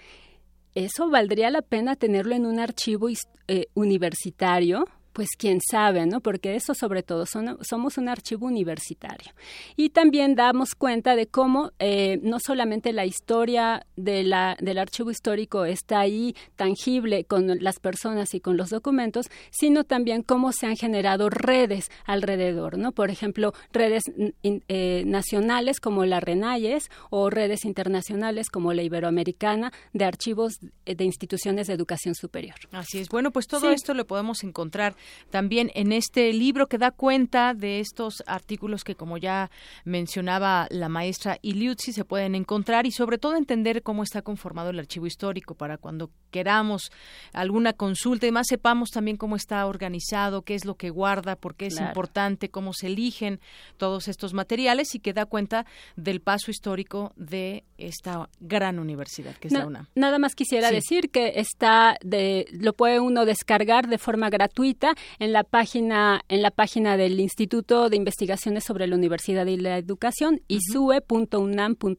eso 0.86 1.10
valdría 1.10 1.50
la 1.50 1.64
pena 1.64 1.96
tenerlo 1.96 2.36
en 2.36 2.46
un 2.46 2.60
archivo 2.60 3.10
eh, 3.48 3.66
universitario 3.74 4.86
pues 5.18 5.30
quién 5.36 5.62
sabe, 5.68 6.06
¿no? 6.06 6.22
Porque 6.22 6.54
eso 6.54 6.76
sobre 6.76 7.02
todo 7.02 7.26
somos 7.26 7.98
un 7.98 8.08
archivo 8.08 8.46
universitario. 8.46 9.34
Y 9.76 9.90
también 9.90 10.36
damos 10.36 10.76
cuenta 10.76 11.16
de 11.16 11.26
cómo 11.26 11.72
eh, 11.80 12.20
no 12.22 12.38
solamente 12.40 12.94
la 12.94 13.04
historia 13.04 13.88
de 13.96 14.22
la, 14.22 14.56
del 14.60 14.78
archivo 14.78 15.10
histórico 15.10 15.66
está 15.66 16.02
ahí 16.02 16.36
tangible 16.56 17.24
con 17.24 17.48
las 17.64 17.80
personas 17.80 18.36
y 18.36 18.42
con 18.42 18.58
los 18.58 18.70
documentos, 18.70 19.26
sino 19.50 19.86
también 19.86 20.22
cómo 20.22 20.52
se 20.52 20.68
han 20.68 20.76
generado 20.76 21.32
redes 21.32 21.90
alrededor, 22.06 22.78
¿no? 22.78 22.92
Por 22.92 23.10
ejemplo, 23.10 23.54
redes 23.74 24.04
eh, 24.44 25.04
nacionales 25.08 25.80
como 25.80 26.06
la 26.06 26.20
RENAYES 26.20 26.92
o 27.10 27.32
redes 27.32 27.66
internacionales 27.66 28.52
como 28.52 28.72
la 28.72 28.84
Iberoamericana 28.84 29.74
de 29.94 30.06
archivos 30.06 30.60
de 30.86 31.04
instituciones 31.04 31.66
de 31.66 31.74
educación 31.74 32.14
superior. 32.14 32.58
Así 32.72 33.00
es. 33.00 33.10
Bueno, 33.10 33.32
pues 33.32 33.48
todo 33.48 33.72
esto 33.72 33.96
lo 33.96 34.06
podemos 34.06 34.44
encontrar 34.44 34.96
también 35.30 35.72
en 35.76 35.92
este 35.92 36.34
libro 36.34 36.68
que 36.68 36.78
da 36.78 36.92
cuenta 36.92 37.54
de 37.54 37.80
estos 37.80 38.24
artículos 38.28 38.84
que, 38.84 38.96
como 38.96 39.18
ya 39.18 39.50
mencionaba 39.86 40.68
la 40.70 40.90
maestra 40.90 41.38
Iliuzzi, 41.42 41.94
se 41.94 42.06
pueden 42.06 42.36
encontrar 42.36 42.86
y 42.86 42.92
sobre 42.92 43.18
todo 43.18 43.36
entender 43.36 43.84
cómo 43.84 44.04
está 44.04 44.22
conformado 44.22 44.70
el 44.70 44.80
archivo 44.80 45.08
histórico 45.08 45.56
para 45.56 45.78
cuando 45.78 46.10
queramos 46.32 46.92
alguna 47.34 47.74
consulta 47.74 48.28
y 48.28 48.32
más 48.32 48.48
sepamos 48.48 48.90
también 48.90 49.18
cómo 49.18 49.36
está 49.36 49.66
organizado, 49.66 50.42
qué 50.42 50.56
es 50.56 50.66
lo 50.66 50.76
que 50.76 50.90
guarda, 50.90 51.36
por 51.36 51.56
qué 51.56 51.68
es 51.68 51.80
importante, 51.80 52.50
cómo 52.50 52.74
se 52.74 52.88
eligen 52.88 53.40
todos 53.78 54.08
estos 54.08 54.34
materiales 54.34 54.96
y 54.96 55.00
que 55.00 55.14
da 55.14 55.26
cuenta 55.26 55.66
del 55.96 56.22
paso 56.22 56.52
histórico 56.52 57.14
de 57.16 57.64
esta 57.78 58.30
gran 58.40 58.80
universidad 58.80 59.36
que 59.36 59.48
es 59.48 59.54
la 59.54 59.66
UNAM. 59.66 59.88
Nada 59.96 60.20
más 60.20 60.36
quisiera 60.36 60.72
decir 60.72 61.10
que 61.10 61.34
está 61.36 61.98
de 62.02 62.48
lo 62.52 62.74
puede 62.74 63.00
uno 63.00 63.26
descargar 63.26 63.88
de 63.88 63.98
forma 63.98 64.30
gratuita 64.30 64.94
en 65.20 65.34
la 65.34 65.44
página 65.44 66.22
en 66.30 66.42
la 66.42 66.52
página 66.52 66.98
del 66.98 67.20
Instituto 67.20 67.90
de 67.90 67.98
Investigaciones 67.98 68.64
sobre 68.64 68.88
la 68.88 68.96
Universidad 68.96 69.46
y 69.48 69.58
la 69.58 69.78
Educación 69.78 70.42
isue.unam.mx 70.48 71.98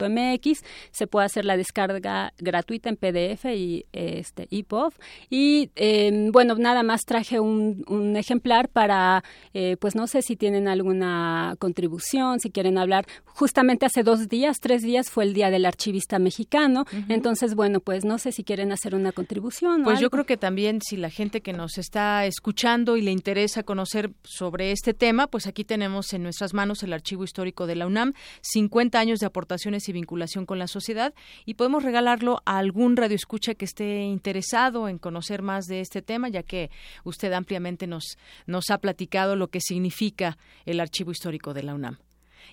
se 0.91 1.07
puede 1.07 1.27
hacer 1.27 1.45
la 1.45 1.57
descarga 1.57 2.33
gratuita 2.39 2.89
en 2.89 2.97
PDF 2.97 3.45
y 3.47 3.87
este 3.93 4.49
EPUB 4.51 4.93
y 5.31 5.71
em, 5.77 6.33
bueno 6.33 6.55
nada 6.55 6.83
más 6.83 7.03
traje 7.03 7.41
un, 7.41 7.85
un 7.89 8.17
ejemplar 8.17 8.69
para 8.69 9.23
eh, 9.55 9.77
pues 9.81 9.95
no 9.95 10.07
sé 10.07 10.23
si 10.23 10.37
tienen 10.37 10.69
alguna 10.69 11.57
contribución 11.59 12.41
si 12.41 12.51
quieren 12.51 12.79
hablar. 12.79 13.07
Justamente 13.25 13.87
hace 13.87 14.03
dos 14.03 14.29
días 14.29 14.59
tres 14.61 14.83
días 14.83 15.11
fue 15.11 15.25
el 15.25 15.35
día 15.35 15.51
del 15.51 15.67
archivista 15.67 16.19
mexicano. 16.19 16.85
Entonces 17.09 17.55
bueno 17.55 17.81
pues 17.81 18.05
no 18.05 18.19
sé 18.19 18.33
si 18.33 18.45
quieren 18.45 18.73
hacer 18.73 18.95
una 18.95 19.13
contribución 19.13 19.49
pues 19.85 20.01
yo 20.01 20.11
creo 20.11 20.25
que 20.25 20.37
también 20.37 20.81
si 20.81 20.97
la 20.97 21.11
gente 21.11 21.41
que 21.41 21.53
nos 21.53 21.79
está 21.79 22.27
escuchando 22.27 22.78
y 22.97 23.03
le 23.03 23.11
interesa 23.11 23.63
conocer 23.63 24.13
sobre 24.23 24.73
este 24.73 24.95
tema, 24.95 25.27
pues 25.27 25.47
aquí 25.47 25.65
tenemos 25.65 26.13
en 26.13 26.23
nuestras 26.23 26.55
manos 26.55 26.83
el 26.83 26.93
archivo 26.93 27.25
histórico 27.25 27.67
de 27.67 27.75
la 27.75 27.87
UNAM, 27.87 28.15
50 28.43 28.99
años 28.99 29.21
de 29.21 29.27
aportaciones 29.27 29.89
y 29.89 29.93
vinculación 29.93 30.47
con 30.47 30.59
la 30.59 30.69
sociedad, 30.69 31.15
y 31.45 31.55
podemos 31.55 31.83
regalarlo 31.83 32.41
a 32.45 32.59
algún 32.59 32.97
radioescucha 32.97 33.55
que 33.55 33.65
esté 33.65 34.03
interesado 34.03 34.89
en 34.89 34.99
conocer 34.99 35.43
más 35.43 35.67
de 35.67 35.81
este 35.81 36.03
tema, 36.03 36.29
ya 36.29 36.43
que 36.43 36.71
usted 37.05 37.33
ampliamente 37.33 37.87
nos, 37.87 38.17
nos 38.47 38.71
ha 38.71 38.79
platicado 38.79 39.37
lo 39.37 39.49
que 39.49 39.61
significa 39.61 40.39
el 40.65 40.81
archivo 40.81 41.11
histórico 41.11 41.55
de 41.55 41.63
la 41.65 41.75
UNAM 41.75 41.99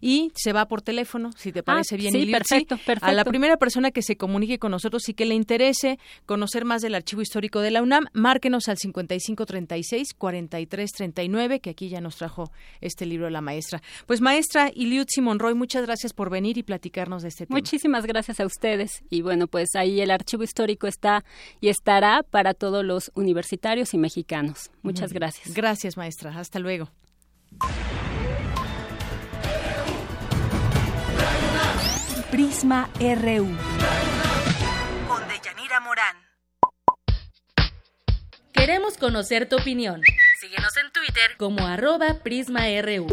y 0.02 0.32
se 0.36 0.54
va 0.54 0.68
por 0.68 0.82
teléfono, 0.82 1.32
si 1.38 1.52
te 1.52 1.62
parece 1.64 1.96
ah, 1.96 1.98
bien. 1.98 2.14
Sí, 2.14 2.32
perfecto, 2.32 2.78
perfecto. 2.78 3.06
A 3.06 3.12
la 3.14 3.26
primera 3.26 3.58
persona 3.58 3.92
que 3.92 4.02
se 4.02 4.18
comunique 4.18 4.58
con 4.60 4.72
nosotros 4.72 5.08
y 5.10 5.14
que 5.14 5.26
le 5.26 5.36
interese 5.36 6.00
conocer 6.26 6.64
más 6.66 6.82
del 6.82 6.96
archivo 6.96 7.22
histórico 7.22 7.62
de 7.62 7.72
la 7.72 7.82
UNAM, 7.82 8.08
márquenos 8.14 8.68
al 8.68 8.76
5536-4339, 8.78 11.62
que 11.62 11.70
aquí 11.72 11.90
ya 11.90 12.02
nos 12.02 12.18
trajo 12.18 12.52
este 12.82 13.06
libro 13.06 13.30
la 13.30 13.42
maestra. 13.42 13.82
Pues 14.06 14.22
maestra 14.22 14.72
Iliutzi 14.74 15.22
Monroy, 15.22 15.54
muchas 15.54 15.86
gracias 15.86 16.14
por 16.14 16.30
venir 16.30 16.58
y 16.58 16.64
platicarnos 16.64 17.24
de 17.24 17.30
este 17.30 17.46
tema. 17.46 17.58
Muchísimas 17.58 18.06
gracias 18.06 18.40
a 18.40 18.46
ustedes. 18.46 19.04
Y 19.10 19.22
bueno, 19.22 19.48
pues 19.48 19.76
ahí 19.76 20.02
el 20.02 20.12
archivo 20.12 20.44
histórico 20.44 20.88
está 20.88 21.24
y 21.62 21.70
estará 21.70 22.24
para 22.24 22.54
todos 22.54 22.84
los 22.84 23.12
universitarios 23.16 23.94
y 23.94 23.98
mexicanos. 23.98 24.72
Muchas 24.82 25.14
gracias. 25.14 25.54
Gracias, 25.54 25.98
maestra. 25.98 26.38
Hasta 26.38 26.60
luego. 26.60 26.90
Prisma 32.36 32.89
RU. 33.00 33.48
Con 35.08 35.24
Deyanira 35.30 35.80
Morán. 35.80 36.17
Queremos 38.52 38.98
conocer 38.98 39.48
tu 39.48 39.56
opinión. 39.56 40.02
Síguenos 40.41 40.76
en 40.76 40.91
Twitter 40.91 41.38
como 41.38 41.65
arroba 41.65 42.19
PrismaRU. 42.26 43.08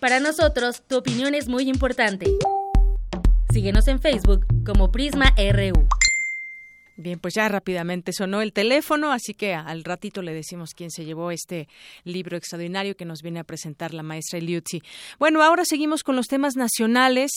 Para 0.00 0.18
nosotros, 0.18 0.82
tu 0.88 0.96
opinión 0.96 1.36
es 1.36 1.46
muy 1.46 1.68
importante. 1.68 2.26
Síguenos 3.52 3.86
en 3.86 4.00
Facebook 4.00 4.44
como 4.66 4.90
Prisma 4.90 5.32
RU. 5.36 5.86
Bien, 6.96 7.18
pues 7.18 7.34
ya 7.34 7.48
rápidamente 7.48 8.12
sonó 8.12 8.40
el 8.40 8.52
teléfono, 8.52 9.10
así 9.10 9.34
que 9.34 9.52
al 9.52 9.82
ratito 9.82 10.22
le 10.22 10.32
decimos 10.32 10.74
quién 10.76 10.92
se 10.92 11.04
llevó 11.04 11.32
este 11.32 11.68
libro 12.04 12.36
extraordinario 12.36 12.96
que 12.96 13.04
nos 13.04 13.20
viene 13.20 13.40
a 13.40 13.44
presentar 13.44 13.92
la 13.92 14.04
maestra 14.04 14.38
Eliuzzi. 14.38 14.80
Bueno, 15.18 15.42
ahora 15.42 15.64
seguimos 15.64 16.04
con 16.04 16.14
los 16.14 16.28
temas 16.28 16.54
nacionales. 16.54 17.32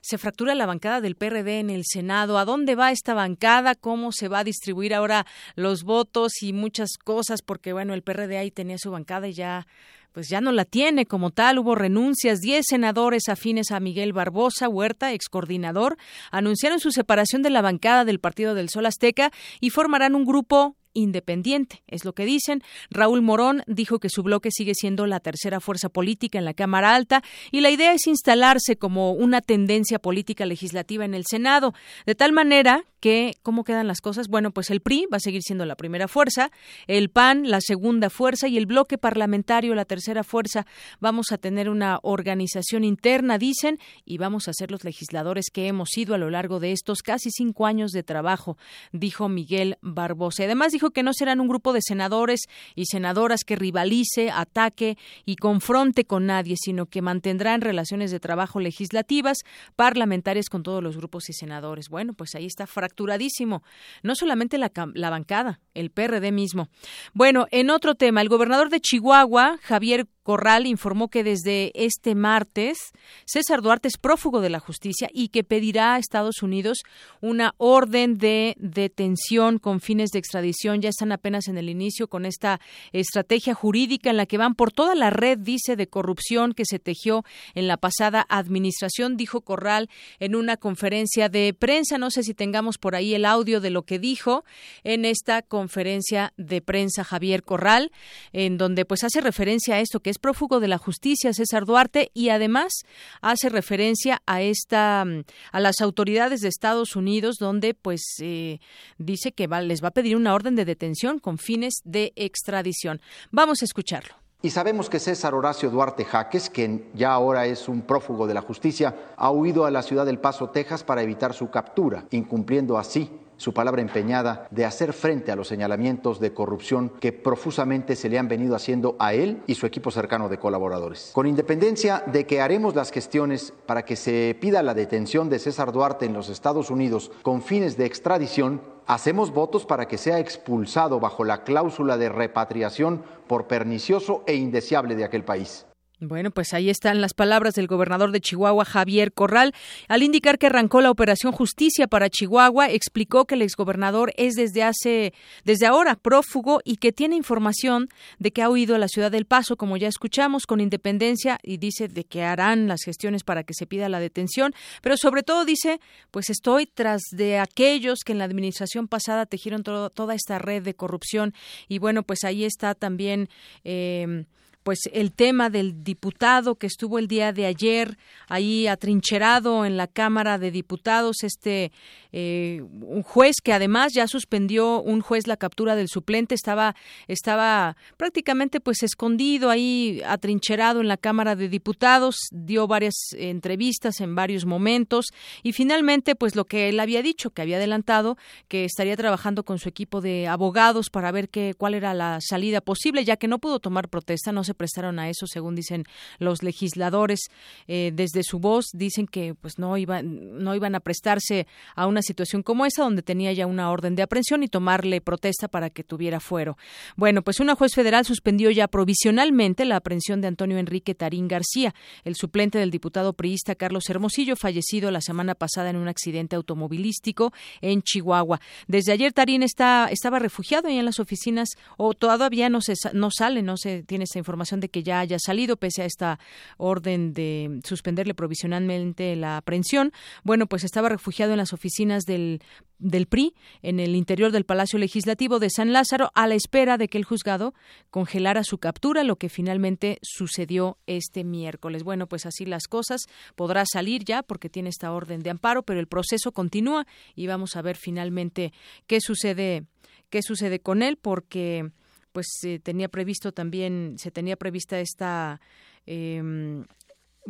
Se 0.00 0.18
fractura 0.18 0.56
la 0.56 0.66
bancada 0.66 1.00
del 1.00 1.14
PRD 1.14 1.60
en 1.60 1.70
el 1.70 1.84
Senado. 1.84 2.36
¿A 2.36 2.44
dónde 2.44 2.74
va 2.74 2.90
esta 2.90 3.14
bancada? 3.14 3.76
¿Cómo 3.76 4.10
se 4.10 4.26
va 4.26 4.40
a 4.40 4.44
distribuir 4.44 4.92
ahora 4.92 5.24
los 5.54 5.84
votos 5.84 6.42
y 6.42 6.52
muchas 6.52 6.90
cosas? 6.98 7.42
Porque, 7.42 7.72
bueno, 7.72 7.94
el 7.94 8.02
PRD 8.02 8.38
ahí 8.38 8.50
tenía 8.50 8.76
su 8.76 8.90
bancada 8.90 9.28
y 9.28 9.34
ya 9.34 9.68
pues 10.16 10.30
ya 10.30 10.40
no 10.40 10.50
la 10.50 10.64
tiene 10.64 11.04
como 11.04 11.30
tal. 11.30 11.58
Hubo 11.58 11.74
renuncias. 11.74 12.40
Diez 12.40 12.64
senadores 12.70 13.28
afines 13.28 13.70
a 13.70 13.80
Miguel 13.80 14.14
Barbosa 14.14 14.66
Huerta, 14.66 15.12
ex 15.12 15.28
coordinador, 15.28 15.98
anunciaron 16.30 16.80
su 16.80 16.90
separación 16.90 17.42
de 17.42 17.50
la 17.50 17.60
bancada 17.60 18.06
del 18.06 18.18
Partido 18.18 18.54
del 18.54 18.70
Sol 18.70 18.86
Azteca 18.86 19.30
y 19.60 19.68
formarán 19.68 20.14
un 20.14 20.24
grupo 20.24 20.74
independiente, 20.96 21.82
es 21.86 22.04
lo 22.04 22.14
que 22.14 22.24
dicen. 22.24 22.62
Raúl 22.90 23.22
Morón 23.22 23.62
dijo 23.66 23.98
que 23.98 24.08
su 24.08 24.22
bloque 24.22 24.50
sigue 24.50 24.74
siendo 24.74 25.06
la 25.06 25.20
tercera 25.20 25.60
fuerza 25.60 25.88
política 25.88 26.38
en 26.38 26.44
la 26.44 26.54
Cámara 26.54 26.94
Alta 26.94 27.22
y 27.52 27.60
la 27.60 27.70
idea 27.70 27.92
es 27.92 28.06
instalarse 28.06 28.76
como 28.76 29.12
una 29.12 29.40
tendencia 29.40 29.98
política 29.98 30.46
legislativa 30.46 31.04
en 31.04 31.14
el 31.14 31.24
Senado, 31.28 31.74
de 32.06 32.14
tal 32.14 32.32
manera 32.32 32.84
que, 33.00 33.34
¿cómo 33.42 33.62
quedan 33.62 33.86
las 33.86 34.00
cosas? 34.00 34.28
Bueno, 34.28 34.50
pues 34.50 34.70
el 34.70 34.80
PRI 34.80 35.06
va 35.12 35.18
a 35.18 35.20
seguir 35.20 35.42
siendo 35.42 35.64
la 35.64 35.76
primera 35.76 36.08
fuerza, 36.08 36.50
el 36.86 37.10
PAN 37.10 37.48
la 37.48 37.60
segunda 37.60 38.10
fuerza 38.10 38.48
y 38.48 38.56
el 38.56 38.66
bloque 38.66 38.98
parlamentario 38.98 39.74
la 39.74 39.84
tercera 39.84 40.24
fuerza. 40.24 40.66
Vamos 40.98 41.30
a 41.30 41.38
tener 41.38 41.68
una 41.68 42.00
organización 42.02 42.84
interna, 42.84 43.38
dicen, 43.38 43.78
y 44.04 44.18
vamos 44.18 44.48
a 44.48 44.52
ser 44.52 44.70
los 44.70 44.84
legisladores 44.84 45.46
que 45.52 45.68
hemos 45.68 45.90
sido 45.90 46.14
a 46.14 46.18
lo 46.18 46.30
largo 46.30 46.58
de 46.58 46.72
estos 46.72 47.02
casi 47.02 47.30
cinco 47.30 47.66
años 47.66 47.92
de 47.92 48.02
trabajo, 48.02 48.56
dijo 48.92 49.28
Miguel 49.28 49.76
Barbosa. 49.82 50.44
Además, 50.44 50.72
dijo 50.72 50.85
que 50.90 51.02
no 51.02 51.12
serán 51.12 51.40
un 51.40 51.48
grupo 51.48 51.72
de 51.72 51.80
senadores 51.82 52.42
y 52.74 52.86
senadoras 52.86 53.44
que 53.44 53.56
rivalice, 53.56 54.30
ataque 54.30 54.96
y 55.24 55.36
confronte 55.36 56.04
con 56.04 56.26
nadie, 56.26 56.56
sino 56.58 56.86
que 56.86 57.02
mantendrán 57.02 57.60
relaciones 57.60 58.10
de 58.10 58.20
trabajo 58.20 58.60
legislativas, 58.60 59.38
parlamentarias 59.76 60.48
con 60.48 60.62
todos 60.62 60.82
los 60.82 60.96
grupos 60.96 61.28
y 61.28 61.32
senadores. 61.32 61.88
Bueno, 61.88 62.14
pues 62.14 62.34
ahí 62.34 62.46
está 62.46 62.66
fracturadísimo. 62.66 63.62
No 64.02 64.14
solamente 64.14 64.58
la, 64.58 64.72
la 64.94 65.10
bancada, 65.10 65.60
el 65.74 65.90
PRD 65.90 66.32
mismo. 66.32 66.68
Bueno, 67.12 67.46
en 67.50 67.70
otro 67.70 67.94
tema, 67.94 68.22
el 68.22 68.28
gobernador 68.28 68.70
de 68.70 68.80
Chihuahua, 68.80 69.58
Javier 69.62 70.06
Corral 70.26 70.66
informó 70.66 71.06
que 71.06 71.22
desde 71.22 71.70
este 71.76 72.16
martes 72.16 72.90
César 73.26 73.62
Duarte 73.62 73.86
es 73.86 73.96
prófugo 73.96 74.40
de 74.40 74.50
la 74.50 74.58
justicia 74.58 75.08
y 75.12 75.28
que 75.28 75.44
pedirá 75.44 75.94
a 75.94 75.98
Estados 75.98 76.42
Unidos 76.42 76.78
una 77.20 77.54
orden 77.58 78.18
de 78.18 78.56
detención 78.58 79.60
con 79.60 79.80
fines 79.80 80.10
de 80.10 80.18
extradición. 80.18 80.82
Ya 80.82 80.88
están 80.88 81.12
apenas 81.12 81.46
en 81.46 81.58
el 81.58 81.68
inicio 81.68 82.08
con 82.08 82.26
esta 82.26 82.60
estrategia 82.92 83.54
jurídica 83.54 84.10
en 84.10 84.16
la 84.16 84.26
que 84.26 84.36
van 84.36 84.56
por 84.56 84.72
toda 84.72 84.96
la 84.96 85.10
red, 85.10 85.38
dice, 85.38 85.76
de 85.76 85.86
corrupción 85.86 86.54
que 86.54 86.64
se 86.64 86.80
tejió 86.80 87.24
en 87.54 87.68
la 87.68 87.76
pasada 87.76 88.26
administración, 88.28 89.16
dijo 89.16 89.42
Corral 89.42 89.88
en 90.18 90.34
una 90.34 90.56
conferencia 90.56 91.28
de 91.28 91.54
prensa. 91.56 91.98
No 91.98 92.10
sé 92.10 92.24
si 92.24 92.34
tengamos 92.34 92.78
por 92.78 92.96
ahí 92.96 93.14
el 93.14 93.26
audio 93.26 93.60
de 93.60 93.70
lo 93.70 93.82
que 93.82 94.00
dijo 94.00 94.44
en 94.82 95.04
esta 95.04 95.42
conferencia 95.42 96.32
de 96.36 96.62
prensa 96.62 97.04
Javier 97.04 97.44
Corral, 97.44 97.92
en 98.32 98.58
donde 98.58 98.84
pues 98.84 99.04
hace 99.04 99.20
referencia 99.20 99.76
a 99.76 99.80
esto 99.80 100.00
que 100.00 100.10
es 100.10 100.15
prófugo 100.18 100.60
de 100.60 100.68
la 100.68 100.78
justicia, 100.78 101.32
César 101.32 101.64
Duarte, 101.64 102.10
y 102.14 102.30
además 102.30 102.72
hace 103.20 103.48
referencia 103.48 104.22
a 104.26 104.42
esta 104.42 105.04
a 105.52 105.60
las 105.60 105.80
autoridades 105.80 106.40
de 106.40 106.48
Estados 106.48 106.96
Unidos, 106.96 107.36
donde 107.38 107.74
pues 107.74 108.02
eh, 108.20 108.60
dice 108.98 109.32
que 109.32 109.48
les 109.48 109.82
va 109.82 109.88
a 109.88 109.92
pedir 109.92 110.16
una 110.16 110.34
orden 110.34 110.56
de 110.56 110.64
detención 110.64 111.18
con 111.18 111.38
fines 111.38 111.74
de 111.84 112.12
extradición. 112.16 113.00
Vamos 113.30 113.62
a 113.62 113.64
escucharlo. 113.64 114.14
Y 114.42 114.50
sabemos 114.50 114.90
que 114.90 115.00
César 115.00 115.34
Horacio 115.34 115.70
Duarte 115.70 116.04
Jaques, 116.04 116.50
quien 116.50 116.88
ya 116.94 117.12
ahora 117.12 117.46
es 117.46 117.68
un 117.68 117.82
prófugo 117.82 118.26
de 118.26 118.34
la 118.34 118.42
justicia, 118.42 118.94
ha 119.16 119.30
huido 119.30 119.64
a 119.64 119.70
la 119.70 119.82
ciudad 119.82 120.06
del 120.06 120.18
Paso, 120.18 120.50
Texas, 120.50 120.84
para 120.84 121.02
evitar 121.02 121.32
su 121.34 121.50
captura, 121.50 122.04
incumpliendo 122.10 122.78
así 122.78 123.10
su 123.36 123.52
palabra 123.52 123.82
empeñada 123.82 124.48
de 124.50 124.64
hacer 124.64 124.92
frente 124.92 125.32
a 125.32 125.36
los 125.36 125.48
señalamientos 125.48 126.20
de 126.20 126.32
corrupción 126.32 126.92
que 127.00 127.12
profusamente 127.12 127.96
se 127.96 128.08
le 128.08 128.18
han 128.18 128.28
venido 128.28 128.56
haciendo 128.56 128.96
a 128.98 129.14
él 129.14 129.42
y 129.46 129.54
su 129.54 129.66
equipo 129.66 129.90
cercano 129.90 130.28
de 130.28 130.38
colaboradores. 130.38 131.10
Con 131.12 131.26
independencia 131.26 132.02
de 132.06 132.26
que 132.26 132.40
haremos 132.40 132.74
las 132.74 132.90
gestiones 132.90 133.52
para 133.66 133.84
que 133.84 133.96
se 133.96 134.36
pida 134.40 134.62
la 134.62 134.74
detención 134.74 135.28
de 135.28 135.38
César 135.38 135.72
Duarte 135.72 136.06
en 136.06 136.14
los 136.14 136.28
Estados 136.28 136.70
Unidos 136.70 137.10
con 137.22 137.42
fines 137.42 137.76
de 137.76 137.86
extradición, 137.86 138.60
hacemos 138.86 139.32
votos 139.32 139.66
para 139.66 139.88
que 139.88 139.98
sea 139.98 140.18
expulsado 140.18 141.00
bajo 141.00 141.24
la 141.24 141.42
cláusula 141.44 141.96
de 141.98 142.08
repatriación 142.08 143.02
por 143.26 143.46
pernicioso 143.46 144.22
e 144.26 144.34
indeseable 144.34 144.94
de 144.94 145.04
aquel 145.04 145.24
país. 145.24 145.66
Bueno, 145.98 146.30
pues 146.30 146.52
ahí 146.52 146.68
están 146.68 147.00
las 147.00 147.14
palabras 147.14 147.54
del 147.54 147.68
gobernador 147.68 148.12
de 148.12 148.20
Chihuahua, 148.20 148.66
Javier 148.66 149.14
Corral. 149.14 149.54
Al 149.88 150.02
indicar 150.02 150.36
que 150.36 150.48
arrancó 150.48 150.82
la 150.82 150.90
operación 150.90 151.32
Justicia 151.32 151.86
para 151.86 152.10
Chihuahua, 152.10 152.68
explicó 152.68 153.24
que 153.24 153.34
el 153.34 153.40
exgobernador 153.40 154.12
es 154.18 154.34
desde 154.34 154.62
hace, 154.62 155.14
desde 155.46 155.64
ahora 155.64 155.94
prófugo 155.94 156.60
y 156.64 156.76
que 156.76 156.92
tiene 156.92 157.16
información 157.16 157.88
de 158.18 158.30
que 158.30 158.42
ha 158.42 158.50
huido 158.50 158.74
a 158.74 158.78
la 158.78 158.88
ciudad 158.88 159.10
del 159.10 159.24
Paso, 159.24 159.56
como 159.56 159.78
ya 159.78 159.88
escuchamos, 159.88 160.44
con 160.44 160.60
independencia 160.60 161.38
y 161.42 161.56
dice 161.56 161.88
de 161.88 162.04
que 162.04 162.22
harán 162.22 162.68
las 162.68 162.82
gestiones 162.84 163.24
para 163.24 163.42
que 163.44 163.54
se 163.54 163.66
pida 163.66 163.88
la 163.88 163.98
detención, 163.98 164.52
pero 164.82 164.98
sobre 164.98 165.22
todo 165.22 165.46
dice, 165.46 165.80
pues 166.10 166.28
estoy 166.28 166.66
tras 166.66 167.00
de 167.12 167.38
aquellos 167.38 168.00
que 168.04 168.12
en 168.12 168.18
la 168.18 168.24
administración 168.24 168.86
pasada 168.86 169.24
tejieron 169.24 169.62
toda 169.62 170.14
esta 170.14 170.38
red 170.38 170.62
de 170.62 170.74
corrupción 170.74 171.32
y 171.68 171.78
bueno, 171.78 172.02
pues 172.02 172.22
ahí 172.24 172.44
está 172.44 172.74
también. 172.74 173.30
Eh, 173.64 174.26
pues 174.66 174.80
el 174.92 175.12
tema 175.12 175.48
del 175.48 175.84
diputado 175.84 176.56
que 176.56 176.66
estuvo 176.66 176.98
el 176.98 177.06
día 177.06 177.32
de 177.32 177.46
ayer 177.46 177.96
ahí 178.26 178.66
atrincherado 178.66 179.64
en 179.64 179.76
la 179.76 179.86
Cámara 179.86 180.38
de 180.38 180.50
Diputados, 180.50 181.22
este 181.22 181.70
eh, 182.10 182.64
juez 183.04 183.36
que 183.44 183.52
además 183.52 183.92
ya 183.94 184.08
suspendió 184.08 184.82
un 184.82 185.02
juez 185.02 185.28
la 185.28 185.36
captura 185.36 185.76
del 185.76 185.86
suplente 185.86 186.34
estaba 186.34 186.74
estaba 187.06 187.76
prácticamente 187.96 188.58
pues 188.58 188.82
escondido 188.82 189.50
ahí 189.50 190.02
atrincherado 190.04 190.80
en 190.80 190.88
la 190.88 190.96
Cámara 190.96 191.36
de 191.36 191.48
Diputados, 191.48 192.16
dio 192.32 192.66
varias 192.66 192.94
entrevistas 193.16 194.00
en 194.00 194.16
varios 194.16 194.46
momentos 194.46 195.06
y 195.44 195.52
finalmente 195.52 196.16
pues 196.16 196.34
lo 196.34 196.44
que 196.44 196.70
él 196.70 196.80
había 196.80 197.02
dicho 197.02 197.30
que 197.30 197.42
había 197.42 197.58
adelantado 197.58 198.18
que 198.48 198.64
estaría 198.64 198.96
trabajando 198.96 199.44
con 199.44 199.60
su 199.60 199.68
equipo 199.68 200.00
de 200.00 200.26
abogados 200.26 200.90
para 200.90 201.12
ver 201.12 201.28
qué 201.28 201.54
cuál 201.56 201.74
era 201.74 201.94
la 201.94 202.18
salida 202.20 202.60
posible 202.60 203.04
ya 203.04 203.16
que 203.16 203.28
no 203.28 203.38
pudo 203.38 203.60
tomar 203.60 203.88
protesta, 203.88 204.32
no 204.32 204.42
se 204.42 204.55
prestaron 204.56 204.98
a 204.98 205.08
eso, 205.08 205.26
según 205.26 205.54
dicen 205.54 205.84
los 206.18 206.42
legisladores. 206.42 207.20
Eh, 207.68 207.92
desde 207.94 208.22
su 208.22 208.38
voz 208.38 208.66
dicen 208.72 209.06
que 209.06 209.34
pues 209.34 209.58
no 209.58 209.76
iban, 209.76 210.42
no 210.42 210.54
iban 210.54 210.74
a 210.74 210.80
prestarse 210.80 211.46
a 211.74 211.86
una 211.86 212.02
situación 212.02 212.42
como 212.42 212.66
esa, 212.66 212.82
donde 212.82 213.02
tenía 213.02 213.32
ya 213.32 213.46
una 213.46 213.70
orden 213.70 213.94
de 213.94 214.02
aprehensión 214.02 214.42
y 214.42 214.48
tomarle 214.48 215.00
protesta 215.00 215.48
para 215.48 215.70
que 215.70 215.84
tuviera 215.84 216.20
fuero. 216.20 216.56
Bueno, 216.96 217.22
pues 217.22 217.40
una 217.40 217.54
juez 217.54 217.74
federal 217.74 218.04
suspendió 218.04 218.50
ya 218.50 218.68
provisionalmente 218.68 219.64
la 219.64 219.76
aprehensión 219.76 220.20
de 220.20 220.28
Antonio 220.28 220.58
Enrique 220.58 220.94
Tarín 220.94 221.28
García, 221.28 221.74
el 222.04 222.16
suplente 222.16 222.58
del 222.58 222.70
diputado 222.70 223.12
priista 223.12 223.54
Carlos 223.54 223.88
Hermosillo, 223.88 224.36
fallecido 224.36 224.90
la 224.90 225.00
semana 225.00 225.34
pasada 225.34 225.70
en 225.70 225.76
un 225.76 225.88
accidente 225.88 226.36
automovilístico 226.36 227.32
en 227.60 227.82
Chihuahua. 227.82 228.40
Desde 228.66 228.92
ayer 228.92 229.12
Tarín 229.12 229.42
está, 229.42 229.88
estaba 229.90 230.18
refugiado 230.18 230.68
ahí 230.68 230.78
en 230.78 230.84
las 230.84 231.00
oficinas, 231.00 231.50
o 231.76 231.94
todavía 231.94 232.48
no, 232.48 232.60
se, 232.60 232.74
no 232.92 233.10
sale, 233.10 233.42
no 233.42 233.56
se 233.56 233.82
tiene 233.82 234.04
esa 234.04 234.18
información 234.18 234.45
de 234.54 234.68
que 234.68 234.82
ya 234.82 235.00
haya 235.00 235.18
salido 235.18 235.56
pese 235.56 235.82
a 235.82 235.86
esta 235.86 236.18
orden 236.56 237.12
de 237.12 237.60
suspenderle 237.64 238.14
provisionalmente 238.14 239.16
la 239.16 239.36
aprehensión. 239.36 239.92
Bueno, 240.22 240.46
pues 240.46 240.64
estaba 240.64 240.88
refugiado 240.88 241.32
en 241.32 241.38
las 241.38 241.52
oficinas 241.52 242.04
del 242.04 242.40
del 242.78 243.06
PRI 243.06 243.34
en 243.62 243.80
el 243.80 243.94
interior 243.94 244.32
del 244.32 244.44
Palacio 244.44 244.78
Legislativo 244.78 245.38
de 245.38 245.50
San 245.50 245.72
Lázaro 245.72 246.10
a 246.14 246.26
la 246.26 246.34
espera 246.34 246.76
de 246.76 246.88
que 246.88 246.98
el 246.98 247.04
juzgado 247.04 247.54
congelara 247.90 248.44
su 248.44 248.58
captura, 248.58 249.04
lo 249.04 249.16
que 249.16 249.28
finalmente 249.28 249.98
sucedió 250.02 250.76
este 250.86 251.24
miércoles. 251.24 251.84
Bueno, 251.84 252.06
pues 252.06 252.26
así 252.26 252.44
las 252.44 252.64
cosas. 252.68 253.02
Podrá 253.34 253.64
salir 253.70 254.04
ya 254.04 254.22
porque 254.22 254.50
tiene 254.50 254.68
esta 254.68 254.92
orden 254.92 255.22
de 255.22 255.30
amparo, 255.30 255.62
pero 255.62 255.80
el 255.80 255.86
proceso 255.86 256.32
continúa 256.32 256.86
y 257.14 257.26
vamos 257.26 257.56
a 257.56 257.62
ver 257.62 257.76
finalmente 257.76 258.52
qué 258.86 259.00
sucede 259.00 259.64
qué 260.10 260.22
sucede 260.22 260.60
con 260.60 260.82
él 260.82 260.96
porque 260.96 261.70
pues 262.16 262.28
se 262.40 262.58
tenía 262.58 262.88
previsto 262.88 263.30
también, 263.30 263.96
se 263.98 264.10
tenía 264.10 264.36
prevista 264.36 264.80
esta 264.80 265.38
eh, 265.84 266.64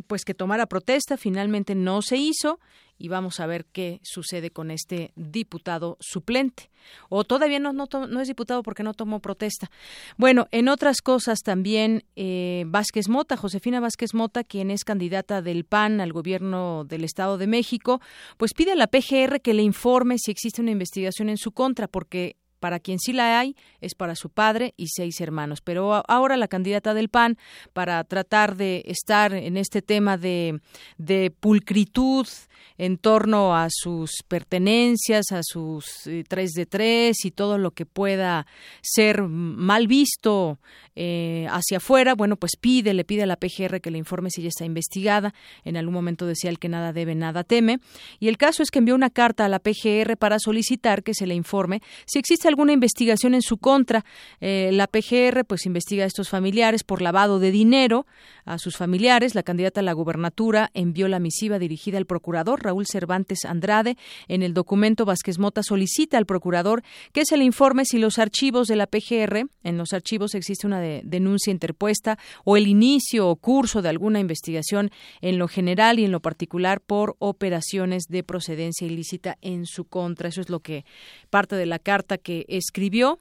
pues 0.07 0.24
que 0.24 0.32
tomara 0.32 0.66
protesta, 0.66 1.16
finalmente 1.16 1.74
no 1.74 2.03
se 2.03 2.18
hizo 2.18 2.61
y 2.97 3.09
vamos 3.09 3.41
a 3.41 3.47
ver 3.47 3.64
qué 3.64 3.99
sucede 4.05 4.53
con 4.53 4.70
este 4.70 5.11
diputado 5.16 5.97
suplente. 5.99 6.70
O 7.09 7.24
todavía 7.24 7.59
no, 7.59 7.72
no, 7.72 7.89
no 8.09 8.20
es 8.20 8.28
diputado 8.28 8.62
porque 8.62 8.84
no 8.84 8.95
tomó 8.95 9.18
protesta. 9.18 9.72
Bueno, 10.18 10.47
en 10.53 10.68
otras 10.68 11.03
cosas 11.03 11.41
también 11.41 12.05
eh, 12.14 12.62
Vázquez 12.68 13.09
Mota, 13.09 13.37
Josefina 13.37 13.80
Vázquez 13.80 14.14
Mota, 14.14 14.45
quien 14.45 14.70
es 14.70 14.84
candidata 14.84 15.43
del 15.43 15.64
PAN 15.64 16.01
al 16.01 16.12
gobierno 16.12 16.84
del 16.84 17.03
Estado 17.03 17.39
de 17.39 17.49
México, 17.49 18.01
pues 18.37 18.55
pide 18.55 18.70
a 18.70 18.76
la 18.76 18.87
PGR 18.87 19.41
que 19.41 19.53
le 19.53 19.64
informe 19.64 20.14
si 20.18 20.30
existe 20.30 20.62
una 20.62 20.70
investigación 20.70 21.28
en 21.28 21.39
su 21.39 21.51
contra, 21.51 21.89
porque 21.89 22.37
para 22.61 22.81
quien 22.81 22.99
sí 22.99 23.13
la 23.13 23.39
hay 23.39 23.57
es 23.81 23.95
para 23.95 24.15
su 24.15 24.31
padre 24.31 24.75
y 24.77 24.89
seis 24.89 25.21
hermanos. 25.21 25.61
Pero 25.61 26.03
ahora 26.09 26.37
la 26.37 26.49
candidata 26.49 26.95
del 26.95 27.09
PAN, 27.09 27.39
para 27.73 28.03
tratar 28.05 28.57
de 28.57 28.83
estar 28.87 29.33
en 29.35 29.57
este 29.57 29.83
tema 29.83 30.17
de, 30.17 30.61
pulcritud 31.41 32.27
en 32.79 32.99
torno 32.99 33.57
a 33.57 33.69
sus 33.71 34.23
pertenencias, 34.27 35.33
a 35.33 35.41
sus 35.43 36.07
eh, 36.07 36.25
tres 36.29 36.51
de 36.53 36.67
tres 36.67 37.25
y 37.25 37.31
todo 37.31 37.59
lo 37.59 37.71
que 37.71 37.87
pueda 37.87 38.47
ser 38.83 39.23
mal 39.23 39.87
visto 39.87 40.59
eh, 40.95 41.47
hacia 41.51 41.79
afuera, 41.79 42.15
bueno, 42.15 42.37
pues 42.37 42.53
pide, 42.61 42.93
le 42.95 43.05
pide 43.05 43.23
a 43.23 43.27
la 43.27 43.37
PGR 43.37 43.81
que 43.81 43.91
le 43.91 43.99
informe 43.99 44.31
si 44.31 44.43
ya 44.43 44.49
está 44.49 44.65
investigada. 44.65 45.35
En 45.65 45.77
algún 45.77 45.95
momento 45.95 46.27
decía 46.27 46.51
el 46.51 46.59
que 46.59 46.69
nada 46.69 46.93
debe, 46.93 47.15
nada 47.15 47.45
teme. 47.45 47.79
Y 48.19 48.29
el 48.29 48.37
caso 48.37 48.63
es 48.63 48.71
que 48.71 48.79
envió 48.79 48.95
una 48.95 49.11
carta 49.11 49.45
a 49.45 49.49
la 49.49 49.59
PGR 49.59 50.17
para 50.19 50.39
solicitar 50.39 51.03
que 51.03 51.15
se 51.15 51.27
le 51.27 51.35
informe 51.35 51.83
si 52.07 52.19
existe 52.19 52.46
alguna 52.47 52.73
investigación 52.73 53.35
en 53.35 53.43
su 53.43 53.59
contra. 53.59 54.05
Eh, 54.41 54.71
la 54.73 54.87
PGR 54.87 55.45
pues 55.45 55.67
investiga 55.67 56.05
a 56.05 56.07
estos 56.07 56.29
familiares 56.29 56.85
por 56.85 57.03
lavado 57.03 57.39
de 57.39 57.51
dinero 57.51 58.07
a 58.45 58.59
sus 58.59 58.77
familiares. 58.77 59.35
La 59.35 59.43
candidata 59.43 59.81
a 59.81 59.83
la 59.83 59.93
gubernatura 59.93 60.71
envió 60.75 61.09
la 61.09 61.19
misiva 61.19 61.59
dirigida 61.59 61.99
al 61.99 62.07
procurador 62.07 62.63
Raúl 62.63 62.87
Cervantes 62.87 63.45
Andrade. 63.45 63.97
En 64.29 64.43
el 64.43 64.55
documento 64.55 65.05
Vázquez 65.05 65.39
Mota 65.39 65.63
solicita 65.63 66.19
al 66.19 66.27
procurador 66.27 66.83
que 67.13 67.25
se 67.25 67.37
le 67.37 67.45
informe 67.45 67.85
si 67.85 67.99
los 67.99 68.19
archivos 68.19 68.69
de 68.69 68.77
la 68.77 68.87
PGR, 68.87 69.49
en 69.63 69.79
los 69.79 69.93
archivos 69.93 70.35
existe 70.35 70.67
una 70.67 70.81
denuncia 70.81 71.51
interpuesta 71.51 72.19
o 72.45 72.57
el 72.57 72.67
inicio 72.67 73.29
o 73.29 73.37
curso 73.37 73.83
de 73.83 73.89
alguna 73.89 74.21
investigación 74.21 74.91
en 75.21 75.39
lo 75.39 75.49
general 75.49 75.99
y 75.99 76.05
en 76.05 76.13
lo 76.13 76.21
particular 76.21 76.81
por 76.81 77.17
operaciones 77.19 78.05
de 78.09 78.23
procedencia 78.23 78.87
ilícita 78.87 79.39
en 79.41 79.67
su 79.67 79.85
contra. 79.85 80.29
Eso 80.29 80.41
es 80.41 80.51
lo 80.51 80.61
que 80.61 80.85
parte 81.31 81.57
de 81.57 81.67
la 81.67 81.79
carta 81.79 82.19
que 82.19 82.36
escribió 82.49 83.18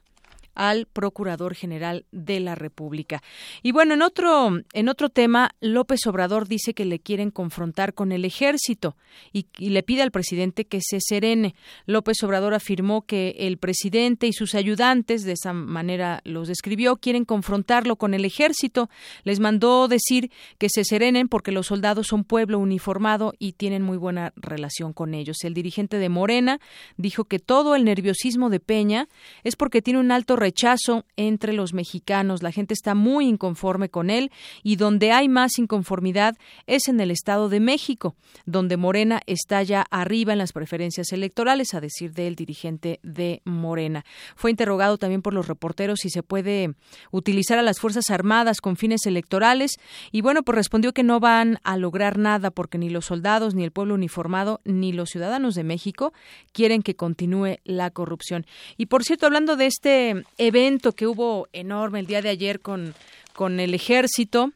al 0.56 0.86
Procurador 0.86 1.54
General 1.54 2.04
de 2.10 2.40
la 2.40 2.54
República. 2.54 3.22
Y 3.62 3.72
bueno, 3.72 3.94
en 3.94 4.02
otro, 4.02 4.62
en 4.72 4.88
otro 4.88 5.10
tema, 5.10 5.50
López 5.60 6.06
Obrador 6.06 6.48
dice 6.48 6.74
que 6.74 6.84
le 6.84 6.98
quieren 6.98 7.30
confrontar 7.30 7.94
con 7.94 8.12
el 8.12 8.24
ejército 8.24 8.96
y, 9.32 9.46
le 9.58 9.82
pide 9.82 10.02
al 10.02 10.10
presidente 10.10 10.64
que 10.64 10.80
se 10.82 10.98
serene. 11.00 11.54
López 11.86 12.22
Obrador 12.22 12.54
afirmó 12.54 13.02
que 13.02 13.34
el 13.38 13.58
presidente 13.58 14.26
y 14.26 14.32
sus 14.32 14.54
ayudantes, 14.54 15.24
de 15.24 15.32
esa 15.32 15.52
manera 15.52 16.20
los 16.24 16.48
describió, 16.48 16.96
quieren 16.96 17.24
confrontarlo 17.24 17.96
con 17.96 18.14
el 18.14 18.24
ejército. 18.24 18.88
Les 19.24 19.40
mandó 19.40 19.88
decir 19.88 20.30
que 20.58 20.68
se 20.68 20.84
serenen 20.84 21.28
porque 21.28 21.52
los 21.52 21.66
soldados 21.66 22.06
son 22.08 22.24
pueblo 22.24 22.58
uniformado 22.58 23.34
y 23.38 23.52
tienen 23.52 23.82
muy 23.82 23.96
buena 23.96 24.32
relación 24.36 24.92
con 24.92 25.14
ellos. 25.14 25.36
El 25.42 25.54
dirigente 25.54 25.98
de 25.98 26.08
Morena 26.08 26.60
dijo 26.96 27.24
que 27.24 27.38
todo 27.38 27.74
el 27.76 27.84
nerviosismo 27.84 28.50
de 28.50 28.60
Peña 28.60 29.08
es 29.44 29.56
porque 29.56 29.82
tiene 29.82 30.00
un 30.00 30.10
alto 30.10 30.36
rechazo 30.46 31.04
entre 31.16 31.52
los 31.52 31.74
mexicanos. 31.74 32.40
La 32.40 32.52
gente 32.52 32.72
está 32.72 32.94
muy 32.94 33.26
inconforme 33.26 33.88
con 33.88 34.10
él 34.10 34.30
y 34.62 34.76
donde 34.76 35.10
hay 35.10 35.28
más 35.28 35.58
inconformidad 35.58 36.36
es 36.68 36.86
en 36.86 37.00
el 37.00 37.10
Estado 37.10 37.48
de 37.48 37.58
México, 37.58 38.14
donde 38.44 38.76
Morena 38.76 39.20
está 39.26 39.64
ya 39.64 39.84
arriba 39.90 40.32
en 40.32 40.38
las 40.38 40.52
preferencias 40.52 41.10
electorales, 41.10 41.74
a 41.74 41.80
decir 41.80 42.12
del 42.12 42.36
dirigente 42.36 43.00
de 43.02 43.42
Morena. 43.44 44.04
Fue 44.36 44.52
interrogado 44.52 44.98
también 44.98 45.20
por 45.20 45.34
los 45.34 45.48
reporteros 45.48 45.98
si 46.00 46.10
se 46.10 46.22
puede 46.22 46.74
utilizar 47.10 47.58
a 47.58 47.62
las 47.62 47.80
Fuerzas 47.80 48.10
Armadas 48.10 48.60
con 48.60 48.76
fines 48.76 49.04
electorales 49.04 49.72
y 50.12 50.20
bueno, 50.20 50.44
pues 50.44 50.54
respondió 50.54 50.92
que 50.92 51.02
no 51.02 51.18
van 51.18 51.58
a 51.64 51.76
lograr 51.76 52.18
nada 52.18 52.52
porque 52.52 52.78
ni 52.78 52.88
los 52.88 53.06
soldados, 53.06 53.56
ni 53.56 53.64
el 53.64 53.72
pueblo 53.72 53.94
uniformado, 53.94 54.60
ni 54.64 54.92
los 54.92 55.10
ciudadanos 55.10 55.56
de 55.56 55.64
México 55.64 56.12
quieren 56.52 56.82
que 56.82 56.94
continúe 56.94 57.56
la 57.64 57.90
corrupción. 57.90 58.46
Y 58.76 58.86
por 58.86 59.02
cierto, 59.02 59.26
hablando 59.26 59.56
de 59.56 59.66
este 59.66 60.24
evento 60.38 60.92
que 60.92 61.06
hubo 61.06 61.48
enorme 61.52 62.00
el 62.00 62.06
día 62.06 62.22
de 62.22 62.28
ayer 62.28 62.60
con, 62.60 62.94
con 63.34 63.60
el 63.60 63.74
ejército, 63.74 64.52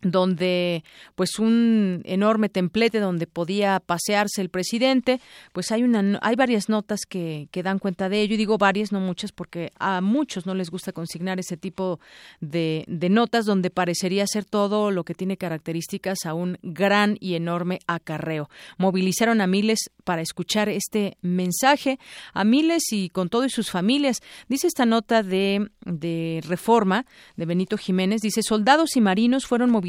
donde 0.00 0.84
pues 1.16 1.38
un 1.38 2.02
enorme 2.04 2.48
templete 2.48 3.00
donde 3.00 3.26
podía 3.26 3.80
pasearse 3.80 4.40
el 4.40 4.48
presidente 4.48 5.20
pues 5.52 5.72
hay 5.72 5.82
una 5.82 6.18
hay 6.22 6.36
varias 6.36 6.68
notas 6.68 7.00
que, 7.08 7.48
que 7.50 7.64
dan 7.64 7.80
cuenta 7.80 8.08
de 8.08 8.20
ello 8.20 8.34
y 8.34 8.36
digo 8.36 8.58
varias 8.58 8.92
no 8.92 9.00
muchas 9.00 9.32
porque 9.32 9.72
a 9.78 10.00
muchos 10.00 10.46
no 10.46 10.54
les 10.54 10.70
gusta 10.70 10.92
consignar 10.92 11.40
ese 11.40 11.56
tipo 11.56 11.98
de, 12.40 12.84
de 12.86 13.08
notas 13.08 13.44
donde 13.44 13.70
parecería 13.70 14.24
ser 14.26 14.44
todo 14.44 14.92
lo 14.92 15.04
que 15.04 15.14
tiene 15.14 15.36
características 15.36 16.18
a 16.26 16.34
un 16.34 16.58
gran 16.62 17.16
y 17.20 17.34
enorme 17.34 17.80
acarreo. 17.86 18.48
Movilizaron 18.76 19.40
a 19.40 19.46
miles 19.46 19.90
para 20.04 20.22
escuchar 20.22 20.68
este 20.68 21.16
mensaje 21.22 21.98
a 22.34 22.44
miles 22.44 22.92
y 22.92 23.08
con 23.08 23.28
todo 23.28 23.44
y 23.44 23.50
sus 23.50 23.70
familias. 23.70 24.22
Dice 24.48 24.68
esta 24.68 24.86
nota 24.86 25.22
de, 25.22 25.70
de 25.84 26.40
reforma 26.46 27.04
de 27.36 27.46
Benito 27.46 27.76
Jiménez 27.76 28.20
dice 28.22 28.42
soldados 28.42 28.96
y 28.96 29.00
marinos 29.00 29.46
fueron 29.46 29.70
movilizados 29.70 29.87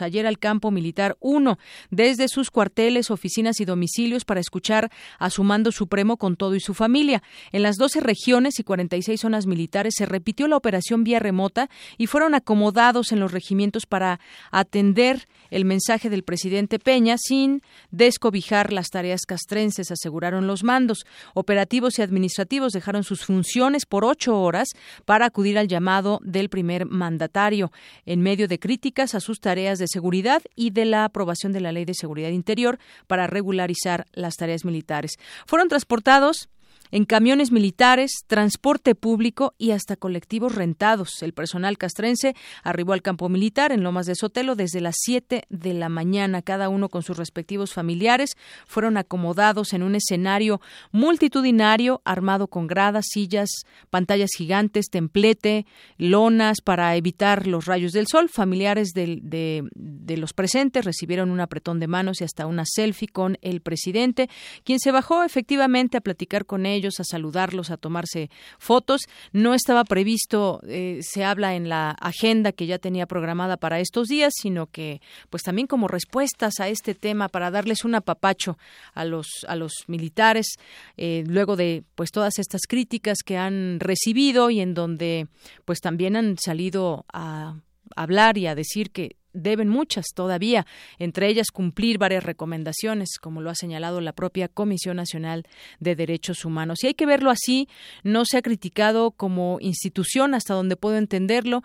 ayer 0.00 0.26
al 0.26 0.38
campo 0.38 0.70
militar 0.70 1.16
1 1.20 1.58
desde 1.90 2.28
sus 2.28 2.50
cuarteles, 2.50 3.10
oficinas 3.10 3.60
y 3.60 3.64
domicilios 3.64 4.24
para 4.24 4.40
escuchar 4.40 4.90
a 5.18 5.30
su 5.30 5.44
mando 5.44 5.72
supremo 5.72 6.16
con 6.16 6.36
todo 6.36 6.54
y 6.54 6.60
su 6.60 6.74
familia. 6.74 7.22
En 7.52 7.62
las 7.62 7.76
12 7.76 8.00
regiones 8.00 8.58
y 8.58 8.64
46 8.64 9.20
zonas 9.20 9.46
militares 9.46 9.94
se 9.96 10.06
repitió 10.06 10.48
la 10.48 10.56
operación 10.56 11.04
vía 11.04 11.18
remota 11.18 11.68
y 11.96 12.06
fueron 12.06 12.34
acomodados 12.34 13.12
en 13.12 13.20
los 13.20 13.32
regimientos 13.32 13.86
para 13.86 14.20
atender 14.50 15.26
el 15.50 15.64
mensaje 15.64 16.10
del 16.10 16.24
presidente 16.24 16.78
Peña 16.78 17.16
sin 17.18 17.62
descobijar 17.90 18.72
las 18.72 18.88
tareas 18.88 19.22
castrenses, 19.26 19.90
aseguraron 19.90 20.46
los 20.46 20.62
mandos. 20.62 21.06
Operativos 21.34 21.98
y 21.98 22.02
administrativos 22.02 22.72
dejaron 22.72 23.04
sus 23.04 23.24
funciones 23.24 23.86
por 23.86 24.04
ocho 24.04 24.40
horas 24.40 24.68
para 25.04 25.26
acudir 25.26 25.58
al 25.58 25.68
llamado 25.68 26.20
del 26.22 26.48
primer 26.48 26.86
mandatario. 26.86 27.72
En 28.04 28.20
medio 28.20 28.48
de 28.48 28.58
críticas 28.58 29.14
a 29.14 29.20
sus 29.28 29.40
tareas 29.40 29.78
de 29.78 29.88
seguridad 29.88 30.42
y 30.56 30.70
de 30.70 30.86
la 30.86 31.04
aprobación 31.04 31.52
de 31.52 31.60
la 31.60 31.70
Ley 31.70 31.84
de 31.84 31.92
Seguridad 31.92 32.30
Interior 32.30 32.78
para 33.06 33.26
regularizar 33.26 34.06
las 34.14 34.36
tareas 34.36 34.64
militares. 34.64 35.18
Fueron 35.46 35.68
transportados 35.68 36.48
en 36.90 37.04
camiones 37.04 37.52
militares, 37.52 38.12
transporte 38.26 38.94
público 38.94 39.54
y 39.58 39.72
hasta 39.72 39.96
colectivos 39.96 40.54
rentados. 40.54 41.22
El 41.22 41.32
personal 41.32 41.78
castrense 41.78 42.34
arribó 42.62 42.92
al 42.92 43.02
campo 43.02 43.28
militar 43.28 43.72
en 43.72 43.82
Lomas 43.82 44.06
de 44.06 44.14
Sotelo 44.14 44.54
desde 44.54 44.80
las 44.80 44.96
7 44.98 45.44
de 45.48 45.74
la 45.74 45.88
mañana. 45.88 46.42
Cada 46.42 46.68
uno 46.68 46.88
con 46.88 47.02
sus 47.02 47.16
respectivos 47.16 47.72
familiares 47.72 48.36
fueron 48.66 48.96
acomodados 48.96 49.72
en 49.72 49.82
un 49.82 49.94
escenario 49.94 50.60
multitudinario 50.92 52.00
armado 52.04 52.48
con 52.48 52.66
gradas, 52.66 53.06
sillas, 53.10 53.50
pantallas 53.90 54.30
gigantes, 54.36 54.86
templete, 54.90 55.66
lonas 55.96 56.60
para 56.62 56.96
evitar 56.96 57.46
los 57.46 57.66
rayos 57.66 57.92
del 57.92 58.06
sol. 58.06 58.28
Familiares 58.28 58.92
de, 58.94 59.20
de 59.74 60.16
los 60.16 60.32
presentes 60.32 60.84
recibieron 60.84 61.30
un 61.30 61.40
apretón 61.40 61.80
de 61.80 61.86
manos 61.86 62.20
y 62.20 62.24
hasta 62.24 62.46
una 62.46 62.64
selfie 62.66 63.08
con 63.08 63.38
el 63.42 63.60
presidente, 63.60 64.28
quien 64.64 64.78
se 64.78 64.90
bajó 64.90 65.24
efectivamente 65.24 65.96
a 65.96 66.00
platicar 66.00 66.46
con 66.46 66.66
él 66.66 66.77
ellos, 66.78 66.98
a 67.00 67.04
saludarlos, 67.04 67.70
a 67.70 67.76
tomarse 67.76 68.30
fotos. 68.58 69.02
No 69.32 69.54
estaba 69.54 69.84
previsto, 69.84 70.60
eh, 70.66 71.00
se 71.02 71.24
habla 71.24 71.54
en 71.54 71.68
la 71.68 71.90
agenda 71.90 72.52
que 72.52 72.66
ya 72.66 72.78
tenía 72.78 73.06
programada 73.06 73.56
para 73.56 73.80
estos 73.80 74.08
días, 74.08 74.32
sino 74.34 74.66
que, 74.66 75.00
pues 75.30 75.42
también 75.42 75.66
como 75.66 75.88
respuestas 75.88 76.60
a 76.60 76.68
este 76.68 76.94
tema 76.94 77.28
para 77.28 77.50
darles 77.50 77.84
un 77.84 77.94
apapacho 77.94 78.56
a 78.94 79.04
los 79.04 79.28
a 79.46 79.56
los 79.56 79.72
militares, 79.86 80.56
eh, 80.96 81.24
luego 81.26 81.56
de 81.56 81.84
pues 81.94 82.10
todas 82.10 82.38
estas 82.38 82.62
críticas 82.68 83.18
que 83.24 83.36
han 83.36 83.80
recibido 83.80 84.50
y 84.50 84.60
en 84.60 84.74
donde 84.74 85.28
pues 85.64 85.80
también 85.80 86.16
han 86.16 86.36
salido 86.38 87.04
a 87.12 87.56
hablar 87.96 88.38
y 88.38 88.46
a 88.46 88.54
decir 88.54 88.90
que 88.90 89.16
deben 89.38 89.68
muchas 89.68 90.06
todavía, 90.14 90.66
entre 90.98 91.28
ellas 91.28 91.48
cumplir 91.52 91.98
varias 91.98 92.24
recomendaciones, 92.24 93.18
como 93.20 93.40
lo 93.40 93.50
ha 93.50 93.54
señalado 93.54 94.00
la 94.00 94.12
propia 94.12 94.48
Comisión 94.48 94.96
Nacional 94.96 95.44
de 95.80 95.96
Derechos 95.96 96.44
Humanos. 96.44 96.82
Y 96.82 96.88
hay 96.88 96.94
que 96.94 97.06
verlo 97.06 97.30
así, 97.30 97.68
no 98.02 98.24
se 98.24 98.38
ha 98.38 98.42
criticado 98.42 99.10
como 99.10 99.58
institución, 99.60 100.34
hasta 100.34 100.54
donde 100.54 100.76
puedo 100.76 100.96
entenderlo, 100.96 101.62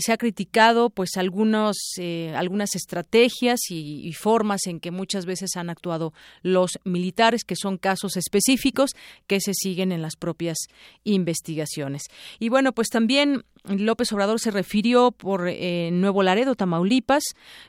se 0.00 0.12
ha 0.12 0.16
criticado 0.16 0.90
pues 0.90 1.16
algunos, 1.16 1.76
eh, 1.98 2.32
algunas 2.36 2.74
estrategias 2.74 3.60
y, 3.70 4.06
y 4.06 4.12
formas 4.12 4.66
en 4.66 4.80
que 4.80 4.90
muchas 4.90 5.26
veces 5.26 5.56
han 5.56 5.70
actuado 5.70 6.12
los 6.42 6.78
militares, 6.84 7.44
que 7.44 7.56
son 7.56 7.78
casos 7.78 8.16
específicos 8.16 8.90
que 9.26 9.40
se 9.40 9.52
siguen 9.54 9.92
en 9.92 10.02
las 10.02 10.16
propias 10.16 10.56
investigaciones. 11.04 12.04
Y 12.38 12.48
bueno, 12.48 12.72
pues 12.72 12.88
también 12.88 13.44
López 13.66 14.12
Obrador 14.12 14.40
se 14.40 14.50
refirió 14.50 15.10
por 15.10 15.48
eh, 15.48 15.88
Nuevo 15.90 16.22
Laredo, 16.22 16.54
Tamaulipas, 16.54 17.22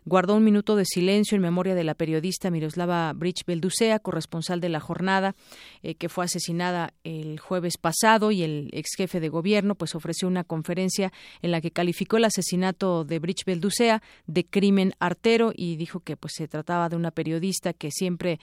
guardó 0.04 0.36
un 0.36 0.43
minuto 0.43 0.76
de 0.76 0.84
silencio 0.84 1.38
en 1.38 1.41
memoria 1.41 1.74
de 1.74 1.86
la 1.86 1.96
periodista 1.96 2.52
Miroslava 2.52 3.14
Bridge 3.14 3.46
Belducea, 3.48 4.00
corresponsal 4.00 4.60
de 4.60 4.68
la 4.68 4.82
jornada, 4.82 5.36
eh, 5.84 5.96
que 5.96 6.10
fue 6.10 6.26
asesinada 6.26 6.93
el 7.06 7.39
jueves 7.39 7.78
pasado 7.78 8.32
y 8.32 8.43
el 8.43 8.70
ex 8.74 8.89
jefe 8.98 9.22
de 9.22 9.30
gobierno 9.30 9.76
pues 9.76 9.96
ofreció 9.96 10.28
una 10.28 10.43
conferencia 10.43 11.14
en 11.41 11.52
la 11.52 11.62
que 11.62 11.72
calificó 11.72 12.18
el 12.18 12.26
asesinato 12.26 13.06
de 13.06 13.20
Bridge 13.20 13.46
Belducea 13.46 14.04
de 14.28 14.46
crimen 14.46 14.93
artero 15.00 15.54
y 15.56 15.78
dijo 15.78 16.02
que 16.02 16.18
pues 16.18 16.34
se 16.36 16.50
trataba 16.50 16.89
de 16.89 16.98
una 16.98 17.12
periodista 17.12 17.72
que 17.72 17.91
siempre 17.91 18.41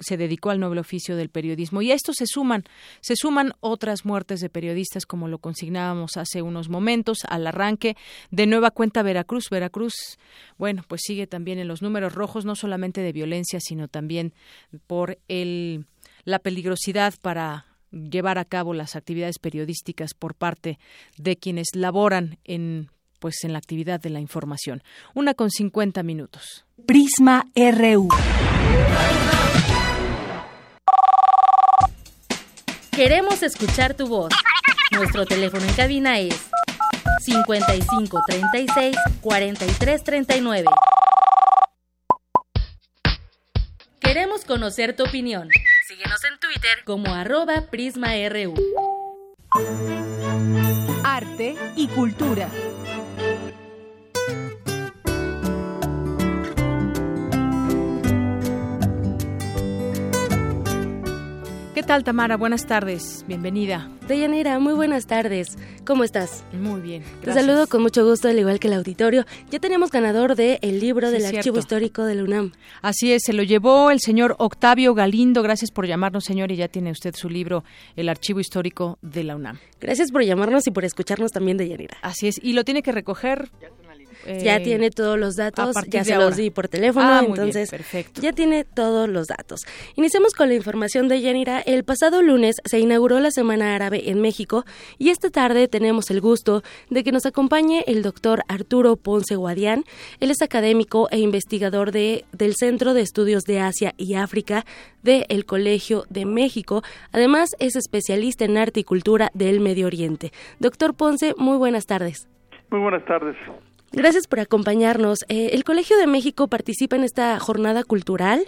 se 0.00 0.16
dedicó 0.16 0.50
al 0.50 0.58
noble 0.58 0.80
oficio 0.80 1.14
del 1.14 1.28
periodismo. 1.28 1.80
Y 1.80 1.92
a 1.92 1.94
esto 1.94 2.12
se 2.12 2.26
suman 2.26 2.64
se 3.00 3.14
suman 3.14 3.52
otras 3.60 4.04
muertes 4.04 4.40
de 4.40 4.48
periodistas 4.48 5.06
como 5.06 5.28
lo 5.28 5.38
consignábamos 5.38 6.16
hace 6.16 6.42
unos 6.42 6.71
momentos 6.72 7.18
al 7.28 7.46
arranque 7.46 7.96
de 8.32 8.46
nueva 8.46 8.72
cuenta 8.72 9.04
Veracruz. 9.04 9.48
Veracruz, 9.50 10.18
bueno, 10.58 10.82
pues 10.88 11.02
sigue 11.04 11.28
también 11.28 11.60
en 11.60 11.68
los 11.68 11.82
números 11.82 12.14
rojos, 12.14 12.44
no 12.44 12.56
solamente 12.56 13.00
de 13.00 13.12
violencia, 13.12 13.60
sino 13.60 13.86
también 13.86 14.34
por 14.88 15.18
el, 15.28 15.86
la 16.24 16.40
peligrosidad 16.40 17.14
para 17.22 17.66
llevar 17.92 18.38
a 18.38 18.44
cabo 18.44 18.74
las 18.74 18.96
actividades 18.96 19.38
periodísticas 19.38 20.14
por 20.14 20.34
parte 20.34 20.78
de 21.18 21.36
quienes 21.36 21.68
laboran 21.74 22.38
en 22.44 22.90
pues 23.18 23.44
en 23.44 23.52
la 23.52 23.58
actividad 23.58 24.00
de 24.00 24.10
la 24.10 24.18
información. 24.18 24.82
Una 25.14 25.34
con 25.34 25.48
cincuenta 25.48 26.02
minutos. 26.02 26.66
Prisma 26.86 27.46
RU. 27.54 28.08
Queremos 32.90 33.42
escuchar 33.44 33.94
tu 33.94 34.08
voz. 34.08 34.32
Nuestro 34.90 35.24
teléfono 35.24 35.64
en 35.64 35.74
cabina 35.74 36.18
es 36.18 36.50
55 37.22 38.22
36 38.26 38.96
43 39.20 40.04
39. 40.04 40.68
Queremos 44.00 44.44
conocer 44.44 44.96
tu 44.96 45.04
opinión. 45.04 45.48
Síguenos 45.86 46.24
en 46.24 46.38
Twitter 46.40 46.84
como 46.84 47.14
arroba 47.14 47.66
PrismaRU. 47.70 48.54
Arte 51.04 51.56
y 51.76 51.86
cultura. 51.88 52.48
¿Qué 61.82 61.88
tal, 61.88 62.04
Tamara? 62.04 62.36
Buenas 62.36 62.64
tardes. 62.64 63.24
Bienvenida. 63.26 63.90
Deyanira, 64.06 64.60
muy 64.60 64.72
buenas 64.72 65.06
tardes. 65.08 65.58
¿Cómo 65.84 66.04
estás? 66.04 66.44
Muy 66.52 66.80
bien. 66.80 67.02
Te 67.24 67.32
saludo 67.32 67.66
con 67.66 67.82
mucho 67.82 68.06
gusto, 68.06 68.28
al 68.28 68.38
igual 68.38 68.60
que 68.60 68.68
el 68.68 68.74
auditorio. 68.74 69.24
Ya 69.50 69.58
tenemos 69.58 69.90
ganador 69.90 70.36
del 70.36 70.60
el 70.62 70.78
libro 70.78 71.10
del 71.10 71.26
Archivo 71.26 71.58
Histórico 71.58 72.04
de 72.04 72.14
la 72.14 72.22
UNAM. 72.22 72.52
Así 72.82 73.12
es, 73.12 73.22
se 73.26 73.32
lo 73.32 73.42
llevó 73.42 73.90
el 73.90 73.98
señor 73.98 74.36
Octavio 74.38 74.94
Galindo. 74.94 75.42
Gracias 75.42 75.72
por 75.72 75.88
llamarnos, 75.88 76.22
señor, 76.22 76.52
y 76.52 76.56
ya 76.56 76.68
tiene 76.68 76.92
usted 76.92 77.16
su 77.16 77.28
libro, 77.28 77.64
El 77.96 78.08
Archivo 78.08 78.38
Histórico 78.38 79.00
de 79.02 79.24
la 79.24 79.34
UNAM. 79.34 79.58
Gracias 79.80 80.12
por 80.12 80.22
llamarnos 80.22 80.64
y 80.68 80.70
por 80.70 80.84
escucharnos 80.84 81.32
también, 81.32 81.56
Deyanira. 81.56 81.96
Así 82.02 82.28
es, 82.28 82.38
y 82.40 82.52
lo 82.52 82.62
tiene 82.62 82.84
que 82.84 82.92
recoger 82.92 83.50
ya 84.26 84.56
eh, 84.56 84.60
tiene 84.60 84.90
todos 84.90 85.18
los 85.18 85.36
datos, 85.36 85.74
ya 85.88 86.04
se 86.04 86.16
los 86.16 86.36
di 86.36 86.50
por 86.50 86.68
teléfono, 86.68 87.06
ah, 87.06 87.24
entonces 87.26 87.70
perfecto. 87.70 88.20
ya 88.20 88.32
tiene 88.32 88.64
todos 88.64 89.08
los 89.08 89.26
datos. 89.26 89.60
Iniciamos 89.96 90.34
con 90.34 90.48
la 90.48 90.54
información 90.54 91.08
de 91.08 91.20
Yanira. 91.20 91.60
El 91.60 91.84
pasado 91.84 92.22
lunes 92.22 92.56
se 92.64 92.78
inauguró 92.78 93.20
la 93.20 93.30
Semana 93.30 93.74
Árabe 93.74 94.10
en 94.10 94.20
México 94.20 94.64
y 94.98 95.10
esta 95.10 95.30
tarde 95.30 95.68
tenemos 95.68 96.10
el 96.10 96.20
gusto 96.20 96.62
de 96.90 97.04
que 97.04 97.12
nos 97.12 97.26
acompañe 97.26 97.84
el 97.86 98.02
doctor 98.02 98.42
Arturo 98.48 98.96
Ponce 98.96 99.36
Guadián. 99.36 99.84
Él 100.20 100.30
es 100.30 100.42
académico 100.42 101.08
e 101.10 101.18
investigador 101.18 101.92
de, 101.92 102.24
del 102.32 102.54
Centro 102.54 102.94
de 102.94 103.02
Estudios 103.02 103.44
de 103.44 103.60
Asia 103.60 103.94
y 103.96 104.14
África 104.14 104.64
del 105.02 105.44
Colegio 105.44 106.04
de 106.08 106.26
México. 106.26 106.82
Además, 107.12 107.50
es 107.58 107.76
especialista 107.76 108.44
en 108.44 108.56
arte 108.56 108.80
y 108.80 108.84
cultura 108.84 109.30
del 109.34 109.60
Medio 109.60 109.86
Oriente. 109.86 110.32
Doctor 110.58 110.94
Ponce, 110.94 111.34
muy 111.36 111.56
buenas 111.56 111.86
tardes. 111.86 112.28
Muy 112.70 112.80
buenas 112.80 113.04
tardes. 113.04 113.36
Gracias 113.94 114.26
por 114.26 114.40
acompañarnos. 114.40 115.18
Eh, 115.28 115.50
el 115.52 115.64
Colegio 115.64 115.98
de 115.98 116.06
México 116.06 116.48
participa 116.48 116.96
en 116.96 117.04
esta 117.04 117.38
jornada 117.38 117.84
cultural 117.84 118.40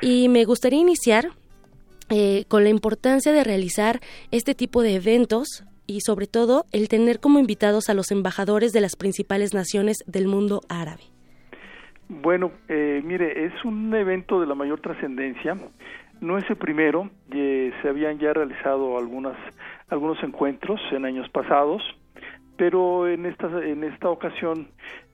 y 0.00 0.28
me 0.28 0.44
gustaría 0.44 0.78
iniciar 0.78 1.30
eh, 2.10 2.44
con 2.46 2.62
la 2.62 2.70
importancia 2.70 3.32
de 3.32 3.42
realizar 3.42 3.98
este 4.30 4.54
tipo 4.54 4.82
de 4.82 4.94
eventos 4.94 5.64
y 5.88 6.00
sobre 6.02 6.28
todo 6.28 6.64
el 6.70 6.88
tener 6.88 7.18
como 7.18 7.40
invitados 7.40 7.88
a 7.88 7.94
los 7.94 8.12
embajadores 8.12 8.72
de 8.72 8.82
las 8.82 8.94
principales 8.94 9.52
naciones 9.52 9.96
del 10.06 10.28
mundo 10.28 10.60
árabe. 10.68 11.02
Bueno, 12.08 12.52
eh, 12.68 13.02
mire, 13.04 13.46
es 13.46 13.64
un 13.64 13.92
evento 13.96 14.40
de 14.40 14.46
la 14.46 14.54
mayor 14.54 14.80
trascendencia. 14.80 15.58
No 16.20 16.38
es 16.38 16.48
el 16.48 16.56
primero, 16.56 17.10
se 17.32 17.88
habían 17.88 18.20
ya 18.20 18.32
realizado 18.32 18.96
algunas, 18.96 19.36
algunos 19.88 20.22
encuentros 20.22 20.80
en 20.92 21.04
años 21.04 21.28
pasados 21.30 21.82
pero 22.56 23.08
en 23.08 23.26
esta, 23.26 23.46
en 23.64 23.84
esta 23.84 24.08
ocasión 24.08 24.68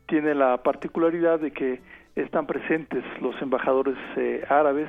tiene 0.06 0.34
la 0.34 0.62
particularidad 0.62 1.40
de 1.40 1.52
que 1.52 1.80
están 2.16 2.46
presentes 2.46 3.04
los 3.20 3.40
embajadores 3.40 3.96
eh, 4.16 4.44
árabes 4.48 4.88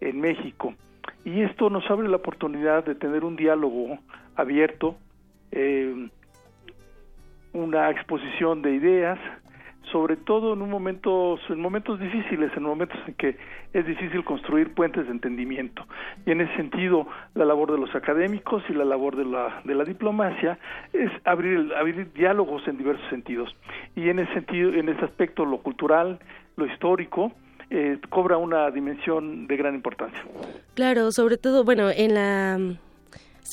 en 0.00 0.20
México. 0.20 0.74
Y 1.24 1.42
esto 1.42 1.70
nos 1.70 1.88
abre 1.90 2.08
la 2.08 2.16
oportunidad 2.16 2.84
de 2.84 2.94
tener 2.94 3.24
un 3.24 3.36
diálogo 3.36 3.98
abierto, 4.36 4.96
eh, 5.52 6.08
una 7.52 7.90
exposición 7.90 8.62
de 8.62 8.74
ideas, 8.74 9.18
sobre 9.90 10.16
todo 10.16 10.54
en 10.54 10.62
un 10.62 10.70
momento, 10.70 11.38
en 11.48 11.60
momentos 11.60 12.00
difíciles, 12.00 12.50
en 12.56 12.62
momentos 12.62 12.98
en 13.06 13.14
que 13.14 13.36
es 13.72 13.86
difícil 13.86 14.24
construir 14.24 14.74
puentes 14.74 15.06
de 15.06 15.12
entendimiento. 15.12 15.84
Y 16.26 16.30
en 16.30 16.40
ese 16.40 16.54
sentido, 16.56 17.06
la 17.34 17.44
labor 17.44 17.72
de 17.72 17.78
los 17.78 17.94
académicos 17.94 18.62
y 18.68 18.72
la 18.72 18.84
labor 18.84 19.16
de 19.16 19.24
la, 19.24 19.60
de 19.64 19.74
la 19.74 19.84
diplomacia 19.84 20.58
es 20.92 21.10
abrir, 21.24 21.72
abrir 21.74 22.12
diálogos 22.12 22.66
en 22.68 22.78
diversos 22.78 23.08
sentidos. 23.10 23.54
Y 23.94 24.08
en 24.08 24.18
ese 24.18 24.32
sentido, 24.34 24.72
en 24.72 24.88
ese 24.88 25.04
aspecto, 25.04 25.44
lo 25.44 25.58
cultural, 25.58 26.18
lo 26.56 26.66
histórico, 26.66 27.32
eh, 27.70 27.98
cobra 28.10 28.36
una 28.36 28.70
dimensión 28.70 29.46
de 29.46 29.56
gran 29.56 29.74
importancia. 29.74 30.20
Claro, 30.74 31.10
sobre 31.12 31.38
todo, 31.38 31.64
bueno, 31.64 31.90
en 31.90 32.14
la 32.14 32.58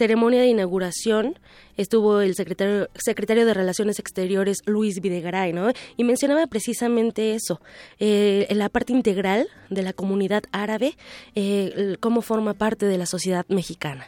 ceremonia 0.02 0.42
de 0.42 0.48
inauguración 0.48 1.36
estuvo 1.78 2.22
el 2.22 2.34
secretario, 2.34 2.88
secretario 2.96 3.46
de 3.46 3.54
Relaciones 3.54 4.00
Exteriores 4.00 4.64
Luis 4.66 5.00
Videgaray, 5.00 5.54
¿no? 5.54 5.68
Y 5.96 6.04
mencionaba 6.06 6.48
precisamente 6.48 7.36
eso, 7.36 7.60
eh, 8.00 8.48
la 8.50 8.70
parte 8.70 8.94
integral 8.94 9.46
de 9.70 9.84
la 9.84 9.94
comunidad 9.94 10.42
árabe, 10.52 10.94
eh, 11.36 11.98
cómo 12.00 12.24
forma 12.24 12.56
parte 12.56 12.88
de 12.88 12.98
la 12.98 13.06
sociedad 13.06 13.46
mexicana. 13.48 14.06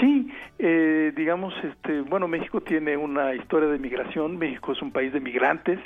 Sí, 0.00 0.28
eh, 0.58 1.12
digamos, 1.14 1.54
este, 1.62 2.00
bueno, 2.00 2.26
México 2.26 2.60
tiene 2.60 2.96
una 2.96 3.32
historia 3.36 3.68
de 3.68 3.78
migración, 3.78 4.38
México 4.38 4.72
es 4.72 4.82
un 4.82 4.90
país 4.90 5.12
de 5.12 5.20
migrantes, 5.20 5.78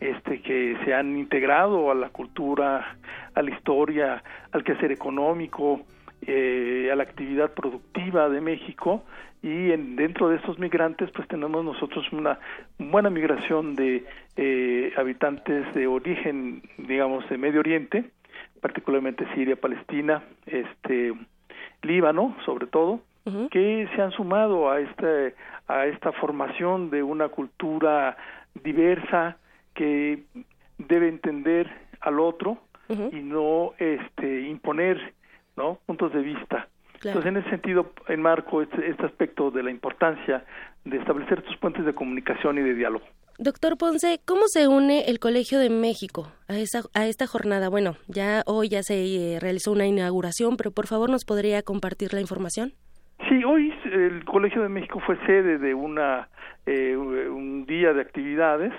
este, 0.00 0.42
que 0.42 0.76
se 0.84 0.92
han 0.92 1.16
integrado 1.16 1.90
a 1.90 1.94
la 1.94 2.10
cultura, 2.10 2.98
a 3.34 3.40
la 3.40 3.50
historia, 3.50 4.22
al 4.52 4.62
quehacer 4.64 4.92
económico, 4.92 5.80
eh, 6.26 6.90
a 6.92 6.96
la 6.96 7.02
actividad 7.02 7.52
productiva 7.52 8.28
de 8.28 8.40
México 8.40 9.04
y 9.42 9.72
en, 9.72 9.96
dentro 9.96 10.28
de 10.28 10.36
estos 10.36 10.58
migrantes 10.58 11.10
pues 11.10 11.28
tenemos 11.28 11.64
nosotros 11.64 12.04
una 12.12 12.38
buena 12.78 13.10
migración 13.10 13.74
de 13.74 14.04
eh, 14.36 14.92
habitantes 14.96 15.72
de 15.74 15.86
origen 15.86 16.62
digamos 16.78 17.28
de 17.28 17.38
Medio 17.38 17.60
Oriente 17.60 18.04
particularmente 18.60 19.26
Siria 19.34 19.56
Palestina 19.56 20.22
este 20.46 21.14
Líbano 21.82 22.36
sobre 22.44 22.66
todo 22.66 23.00
que 23.50 23.88
se 23.94 24.02
han 24.02 24.10
sumado 24.12 24.70
a 24.70 24.80
este 24.80 25.34
a 25.66 25.86
esta 25.86 26.12
formación 26.12 26.90
de 26.90 27.02
una 27.02 27.28
cultura 27.28 28.16
diversa 28.62 29.38
que 29.72 30.24
debe 30.78 31.08
entender 31.08 31.70
al 32.00 32.20
otro 32.20 32.58
y 32.88 33.16
no 33.16 33.72
este 33.78 34.42
imponer 34.42 35.13
¿no? 35.56 35.78
puntos 35.86 36.12
de 36.12 36.20
vista. 36.20 36.68
Entonces, 36.96 37.26
en 37.26 37.36
ese 37.36 37.50
sentido, 37.50 37.92
enmarco 38.08 38.62
este, 38.62 38.88
este 38.88 39.04
aspecto 39.04 39.50
de 39.50 39.62
la 39.62 39.70
importancia 39.70 40.44
de 40.84 40.96
establecer 40.96 41.40
estos 41.40 41.56
puentes 41.58 41.84
de 41.84 41.92
comunicación 41.92 42.58
y 42.58 42.62
de 42.62 42.74
diálogo. 42.74 43.04
Doctor 43.38 43.76
Ponce, 43.76 44.20
¿cómo 44.24 44.42
se 44.46 44.68
une 44.68 45.10
el 45.10 45.18
Colegio 45.18 45.58
de 45.58 45.68
México 45.68 46.32
a, 46.48 46.56
esa, 46.56 46.82
a 46.94 47.06
esta 47.06 47.26
jornada? 47.26 47.68
Bueno, 47.68 47.96
ya 48.06 48.42
hoy 48.46 48.68
ya 48.68 48.82
se 48.82 48.94
eh, 49.34 49.40
realizó 49.40 49.72
una 49.72 49.86
inauguración, 49.86 50.56
pero 50.56 50.70
por 50.70 50.86
favor 50.86 51.10
nos 51.10 51.24
podría 51.24 51.62
compartir 51.62 52.14
la 52.14 52.20
información. 52.20 52.72
Sí, 53.28 53.42
hoy 53.44 53.74
el 53.92 54.24
Colegio 54.24 54.62
de 54.62 54.68
México 54.68 55.00
fue 55.04 55.16
sede 55.26 55.58
de 55.58 55.74
una 55.74 56.28
eh, 56.64 56.96
un 56.96 57.66
día 57.66 57.92
de 57.92 58.00
actividades. 58.00 58.72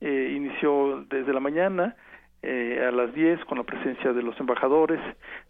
Eh, 0.00 0.34
inició 0.36 1.06
desde 1.08 1.32
la 1.32 1.40
mañana 1.40 1.96
a 2.44 2.90
las 2.90 3.14
10 3.14 3.44
con 3.46 3.58
la 3.58 3.64
presencia 3.64 4.12
de 4.12 4.22
los 4.22 4.38
embajadores, 4.38 5.00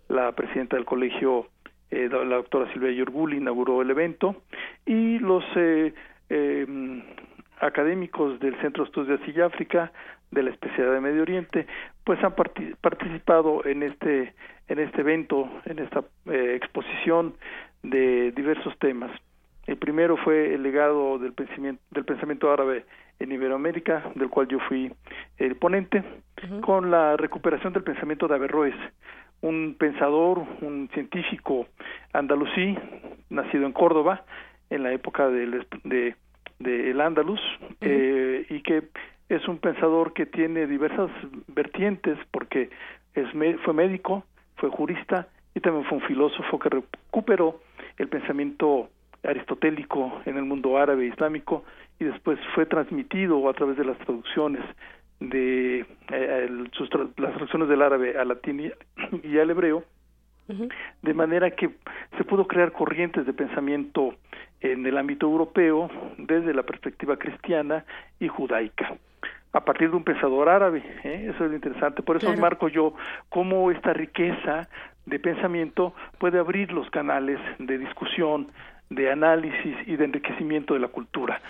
la 0.08 0.32
presidenta 0.32 0.76
del 0.76 0.84
colegio, 0.84 1.48
eh, 1.90 2.08
la 2.10 2.36
doctora 2.36 2.72
Silvia 2.72 2.92
Yorguli, 2.92 3.38
inauguró 3.38 3.82
el 3.82 3.90
evento 3.90 4.42
y 4.86 5.18
los 5.18 5.44
eh, 5.56 5.92
eh, 6.30 7.02
académicos 7.60 8.38
del 8.40 8.60
Centro 8.60 8.84
de 8.84 8.88
Estudios 8.88 9.20
de 9.34 9.42
África 9.42 9.92
de 10.30 10.42
la 10.42 10.50
especialidad 10.50 10.94
de 10.94 11.00
Medio 11.00 11.22
Oriente, 11.22 11.66
pues 12.04 12.22
han 12.22 12.34
participado 12.80 13.64
en 13.64 13.82
este 13.82 14.34
en 14.66 14.78
este 14.78 15.02
evento, 15.02 15.48
en 15.66 15.78
esta 15.78 16.02
exposición 16.26 17.34
de 17.82 18.32
diversos 18.32 18.76
temas. 18.78 19.10
El 19.66 19.76
primero 19.76 20.16
fue 20.16 20.54
el 20.54 20.62
legado 20.62 21.18
del 21.18 21.34
pensamiento, 21.34 21.82
del 21.90 22.04
pensamiento 22.06 22.50
árabe 22.50 22.86
en 23.18 23.32
Iberoamérica, 23.32 24.10
del 24.14 24.28
cual 24.28 24.48
yo 24.48 24.58
fui 24.68 24.92
el 25.38 25.56
ponente, 25.56 26.02
con 26.60 26.90
la 26.90 27.16
recuperación 27.16 27.72
del 27.72 27.84
pensamiento 27.84 28.28
de 28.28 28.34
Averroes, 28.34 28.74
un 29.40 29.76
pensador, 29.78 30.44
un 30.60 30.88
científico 30.92 31.66
andalusí, 32.12 32.76
nacido 33.30 33.66
en 33.66 33.72
Córdoba, 33.72 34.24
en 34.70 34.82
la 34.82 34.92
época 34.92 35.28
del 35.28 35.66
de, 35.84 36.16
de 36.58 36.90
el 36.90 37.00
Andalus, 37.00 37.40
eh, 37.80 38.46
y 38.48 38.60
que 38.62 38.84
es 39.28 39.46
un 39.48 39.58
pensador 39.58 40.12
que 40.12 40.26
tiene 40.26 40.66
diversas 40.66 41.10
vertientes, 41.48 42.18
porque 42.30 42.70
es, 43.14 43.26
fue 43.64 43.74
médico, 43.74 44.24
fue 44.56 44.70
jurista 44.70 45.28
y 45.54 45.60
también 45.60 45.84
fue 45.86 45.98
un 45.98 46.04
filósofo 46.04 46.58
que 46.58 46.68
recuperó 46.68 47.60
el 47.98 48.08
pensamiento 48.08 48.88
aristotélico 49.24 50.20
en 50.26 50.36
el 50.36 50.44
mundo 50.44 50.78
árabe 50.78 51.04
e 51.04 51.08
islámico 51.08 51.64
y 51.98 52.04
después 52.04 52.38
fue 52.54 52.66
transmitido 52.66 53.48
a 53.48 53.54
través 53.54 53.76
de 53.76 53.84
las 53.84 53.98
traducciones 53.98 54.62
de 55.20 55.86
eh, 56.10 56.48
las 57.16 57.32
traducciones 57.32 57.68
del 57.68 57.82
árabe 57.82 58.18
al 58.18 58.28
latín 58.28 58.72
y, 59.22 59.38
al 59.38 59.50
hebreo, 59.50 59.84
de 61.02 61.14
manera 61.14 61.50
que 61.52 61.70
se 62.18 62.24
pudo 62.24 62.46
crear 62.46 62.72
corrientes 62.72 63.24
de 63.24 63.32
pensamiento 63.32 64.14
en 64.60 64.84
el 64.84 64.98
ámbito 64.98 65.26
europeo 65.26 65.88
desde 66.18 66.52
la 66.52 66.62
perspectiva 66.62 67.16
cristiana 67.16 67.84
y 68.20 68.28
judaica 68.28 68.94
a 69.54 69.64
partir 69.64 69.88
de 69.88 69.96
un 69.96 70.04
pensador 70.04 70.48
árabe. 70.48 70.82
¿eh? 71.04 71.30
Eso 71.32 71.44
es 71.44 71.50
lo 71.50 71.54
interesante. 71.56 72.02
Por 72.02 72.16
eso 72.16 72.34
marco 72.36 72.68
yo 72.68 72.94
cómo 73.28 73.70
esta 73.70 73.92
riqueza 73.92 74.68
de 75.06 75.18
pensamiento 75.18 75.94
puede 76.18 76.38
abrir 76.38 76.72
los 76.72 76.90
canales 76.90 77.38
de 77.58 77.78
discusión, 77.78 78.48
de 78.90 79.10
análisis 79.10 79.76
y 79.86 79.96
de 79.96 80.04
enriquecimiento 80.04 80.74
de 80.74 80.80
la 80.80 80.88
cultura. 80.88 81.40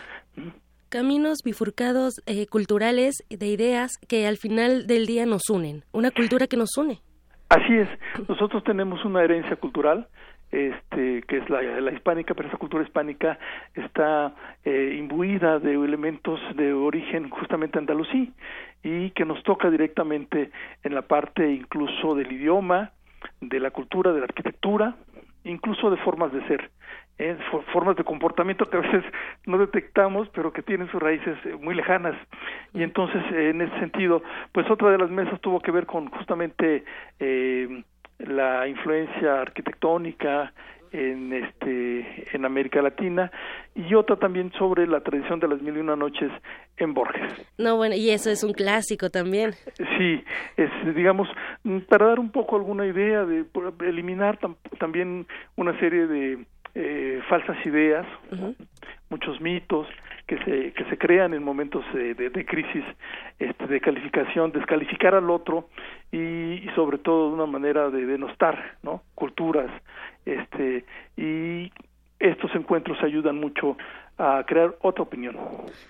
Caminos 0.89 1.39
bifurcados 1.45 2.23
eh, 2.27 2.47
culturales 2.47 3.25
de 3.29 3.47
ideas 3.47 3.99
que 4.09 4.27
al 4.27 4.37
final 4.37 4.87
del 4.87 5.07
día 5.07 5.27
nos 5.27 5.51
unen, 5.51 5.83
una 5.93 6.11
cultura 6.11 6.47
que 6.47 6.57
nos 6.57 6.77
une. 6.77 7.01
Así 7.49 7.75
es, 7.75 7.89
nosotros 8.29 8.65
tenemos 8.65 9.05
una 9.05 9.23
herencia 9.23 9.57
cultural, 9.57 10.09
este, 10.51 11.23
que 11.23 11.39
es 11.39 11.51
la, 11.51 11.63
la 11.63 11.93
hispánica, 11.93 12.35
pero 12.35 12.49
esa 12.49 12.59
cultura 12.59 12.85
hispánica 12.85 13.39
está 13.75 14.35
eh, 14.65 14.95
imbuida 14.99 15.59
de 15.59 15.75
elementos 15.75 16.39
de 16.55 16.73
origen 16.73 17.29
justamente 17.29 17.79
andalusí 17.79 18.33
y 18.85 19.11
que 19.11 19.25
nos 19.25 19.43
toca 19.43 19.71
directamente 19.71 20.53
en 20.85 20.95
la 20.95 21.03
parte 21.03 21.51
incluso 21.51 22.15
del 22.15 22.31
idioma, 22.31 22.93
de 23.41 23.59
la 23.59 23.73
cultura, 23.73 24.13
de 24.13 24.21
la 24.21 24.27
arquitectura, 24.27 24.95
incluso 25.43 25.91
de 25.91 25.97
formas 25.99 26.33
de 26.33 26.47
ser, 26.47 26.71
¿eh? 27.19 27.37
formas 27.73 27.97
de 27.97 28.05
comportamiento 28.05 28.69
que 28.69 28.77
a 28.77 28.81
veces 28.81 29.05
no 29.47 29.59
detectamos, 29.59 30.29
pero 30.35 30.53
que 30.53 30.63
tienen 30.63 30.91
sus 30.91 31.01
raíces 31.01 31.37
eh, 31.45 31.57
muy 31.61 31.75
lejanas. 31.75 32.15
Y 32.73 32.83
entonces, 32.83 33.23
en 33.33 33.61
ese 33.61 33.79
sentido, 33.79 34.23
pues 34.53 34.71
otra 34.71 34.91
de 34.91 34.99
las 34.99 35.11
mesas 35.11 35.41
tuvo 35.41 35.61
que 35.61 35.71
ver 35.71 35.87
con 35.87 36.09
justamente 36.11 36.85
eh, 37.21 37.83
la 38.19 38.67
influencia 38.69 39.41
arquitectónica 39.41 40.53
en 40.93 41.33
este 41.33 42.37
en 42.37 42.45
América 42.45 42.81
Latina 42.81 43.31
y 43.75 43.95
otra 43.95 44.15
también 44.17 44.53
sobre 44.53 44.87
la 44.87 45.01
tradición 45.01 45.41
de 45.41 45.49
las 45.49 45.61
mil 45.61 45.77
y 45.77 45.81
una 45.81 45.97
noches 45.97 46.31
en 46.77 46.95
Borges. 46.95 47.33
No, 47.59 47.77
bueno, 47.77 47.97
y 47.97 48.11
eso 48.11 48.31
es 48.31 48.45
un 48.45 48.53
clásico 48.53 49.11
también. 49.11 49.55
Sí, 49.99 50.25
es 50.57 50.71
digamos 50.95 51.29
para 51.89 52.07
dar 52.07 52.21
un 52.21 52.31
poco 52.31 52.55
alguna 52.55 52.87
idea 52.87 53.25
de 53.25 53.45
eliminar 53.81 54.39
también 54.79 55.27
una 55.57 55.77
serie 55.81 56.07
de 56.07 56.45
eh, 56.75 57.21
falsas 57.29 57.57
ideas, 57.65 58.07
muchos 59.09 59.41
mitos 59.41 59.87
que 60.27 60.39
se 60.39 60.73
que 60.73 60.85
se 60.85 60.99
crean 60.99 61.35
en 61.35 61.43
momentos 61.43 61.85
de, 61.93 62.15
de, 62.15 62.45
crisis 62.47 62.85
este, 63.39 63.67
de 63.67 63.81
calificación, 63.81 64.53
descalificar 64.53 65.15
al 65.15 65.31
otro 65.31 65.69
y, 66.11 66.67
sobre 66.75 66.99
todo 66.99 67.29
de 67.29 67.35
una 67.35 67.47
manera 67.47 67.91
de 67.91 68.07
denostar, 68.07 68.77
¿no? 68.83 69.03
Culturas, 69.15 69.71
este 70.25 70.85
y 71.17 71.71
estos 72.19 72.55
encuentros 72.55 73.03
ayudan 73.03 73.39
mucho 73.39 73.77
a 74.19 74.45
crear 74.47 74.77
otra 74.81 75.03
opinión. 75.03 75.37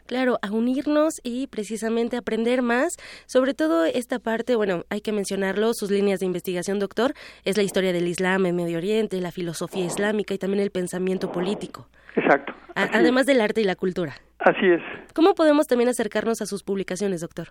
Claro, 0.06 0.38
a 0.42 0.50
unirnos 0.50 1.20
y 1.22 1.46
precisamente 1.46 2.16
aprender 2.16 2.62
más, 2.62 2.96
sobre 3.26 3.54
todo 3.54 3.84
esta 3.84 4.18
parte, 4.18 4.56
bueno, 4.56 4.84
hay 4.90 5.00
que 5.00 5.12
mencionarlo, 5.12 5.74
sus 5.74 5.90
líneas 5.90 6.20
de 6.20 6.26
investigación, 6.26 6.78
doctor, 6.78 7.12
es 7.44 7.56
la 7.56 7.62
historia 7.62 7.92
del 7.92 8.08
Islam 8.08 8.46
en 8.46 8.56
Medio 8.56 8.78
Oriente, 8.78 9.20
la 9.20 9.30
filosofía 9.30 9.84
islámica 9.84 10.34
y 10.34 10.38
también 10.38 10.62
el 10.62 10.70
pensamiento 10.70 11.30
político. 11.32 11.88
Exacto. 12.16 12.54
además 12.76 13.26
del 13.26 13.40
arte 13.40 13.60
y 13.60 13.64
la 13.64 13.74
cultura. 13.74 14.14
Así 14.38 14.66
es. 14.66 14.80
¿Cómo 15.14 15.34
podemos 15.34 15.66
también 15.66 15.88
acercarnos 15.88 16.40
a 16.42 16.46
sus 16.46 16.62
publicaciones, 16.62 17.22
doctor? 17.22 17.48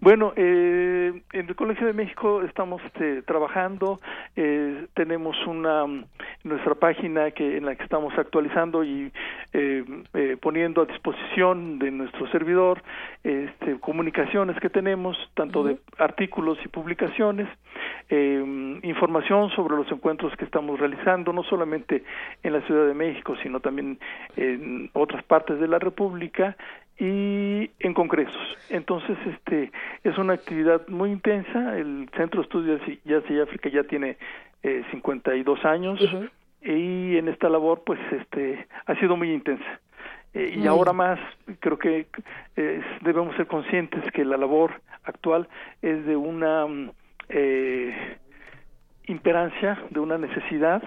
Bueno, 0.00 0.32
eh, 0.36 1.22
en 1.32 1.48
el 1.48 1.56
Colegio 1.56 1.86
de 1.86 1.92
México 1.92 2.42
estamos 2.42 2.82
este, 2.84 3.22
trabajando, 3.22 3.98
eh, 4.36 4.86
tenemos 4.94 5.36
una 5.46 5.86
nuestra 6.44 6.74
página 6.74 7.30
que 7.32 7.56
en 7.56 7.66
la 7.66 7.74
que 7.74 7.82
estamos 7.82 8.16
actualizando 8.16 8.84
y 8.84 9.12
eh, 9.52 9.84
eh, 10.14 10.36
poniendo 10.40 10.82
a 10.82 10.86
disposición 10.86 11.78
de 11.78 11.90
nuestro 11.90 12.26
servidor 12.30 12.82
este, 13.24 13.78
comunicaciones 13.80 14.58
que 14.60 14.70
tenemos, 14.70 15.16
tanto 15.34 15.64
de 15.64 15.78
artículos 15.98 16.58
y 16.64 16.68
publicaciones, 16.68 17.48
eh, 18.08 18.80
información 18.82 19.50
sobre 19.50 19.76
los 19.76 19.90
encuentros 19.90 20.34
que 20.36 20.44
estamos 20.44 20.78
realizando, 20.78 21.32
no 21.32 21.42
solamente 21.42 22.04
en 22.42 22.52
la 22.52 22.60
Ciudad 22.62 22.86
de 22.86 22.94
México, 22.94 23.34
sino 23.42 23.60
también 23.60 23.98
en 24.36 24.90
otras 24.92 25.24
partes 25.24 25.58
de 25.58 25.68
la 25.68 25.78
República 25.78 26.56
y 26.98 27.70
en 27.78 27.94
congresos. 27.94 28.56
Entonces, 28.70 29.16
este 29.26 29.70
es 30.04 30.16
una 30.18 30.34
actividad 30.34 30.86
muy 30.88 31.10
intensa. 31.10 31.76
El 31.76 32.08
Centro 32.16 32.40
de 32.40 32.44
Estudios 32.44 32.80
Jazz 33.04 33.24
y 33.28 33.40
África 33.40 33.68
ya 33.68 33.84
tiene 33.84 34.16
eh, 34.62 34.82
52 34.90 35.64
años 35.64 36.00
y 36.62 37.16
en 37.16 37.28
esta 37.28 37.48
labor, 37.48 37.82
pues, 37.84 38.00
este 38.12 38.66
ha 38.86 38.94
sido 38.96 39.16
muy 39.16 39.32
intensa. 39.32 39.80
Eh, 40.34 40.58
y 40.58 40.66
ahora 40.66 40.92
más, 40.92 41.18
creo 41.60 41.78
que 41.78 42.06
eh, 42.56 42.82
debemos 43.00 43.34
ser 43.36 43.46
conscientes 43.46 44.04
que 44.12 44.24
la 44.24 44.36
labor 44.36 44.82
actual 45.04 45.48
es 45.80 46.04
de 46.04 46.14
una 46.14 46.66
eh, 47.30 48.18
imperancia, 49.06 49.82
de 49.88 50.00
una 50.00 50.18
necesidad 50.18 50.82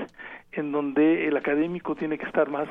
en 0.52 0.72
donde 0.72 1.28
el 1.28 1.36
académico 1.36 1.96
tiene 1.96 2.18
que 2.18 2.26
estar 2.26 2.50
más 2.50 2.68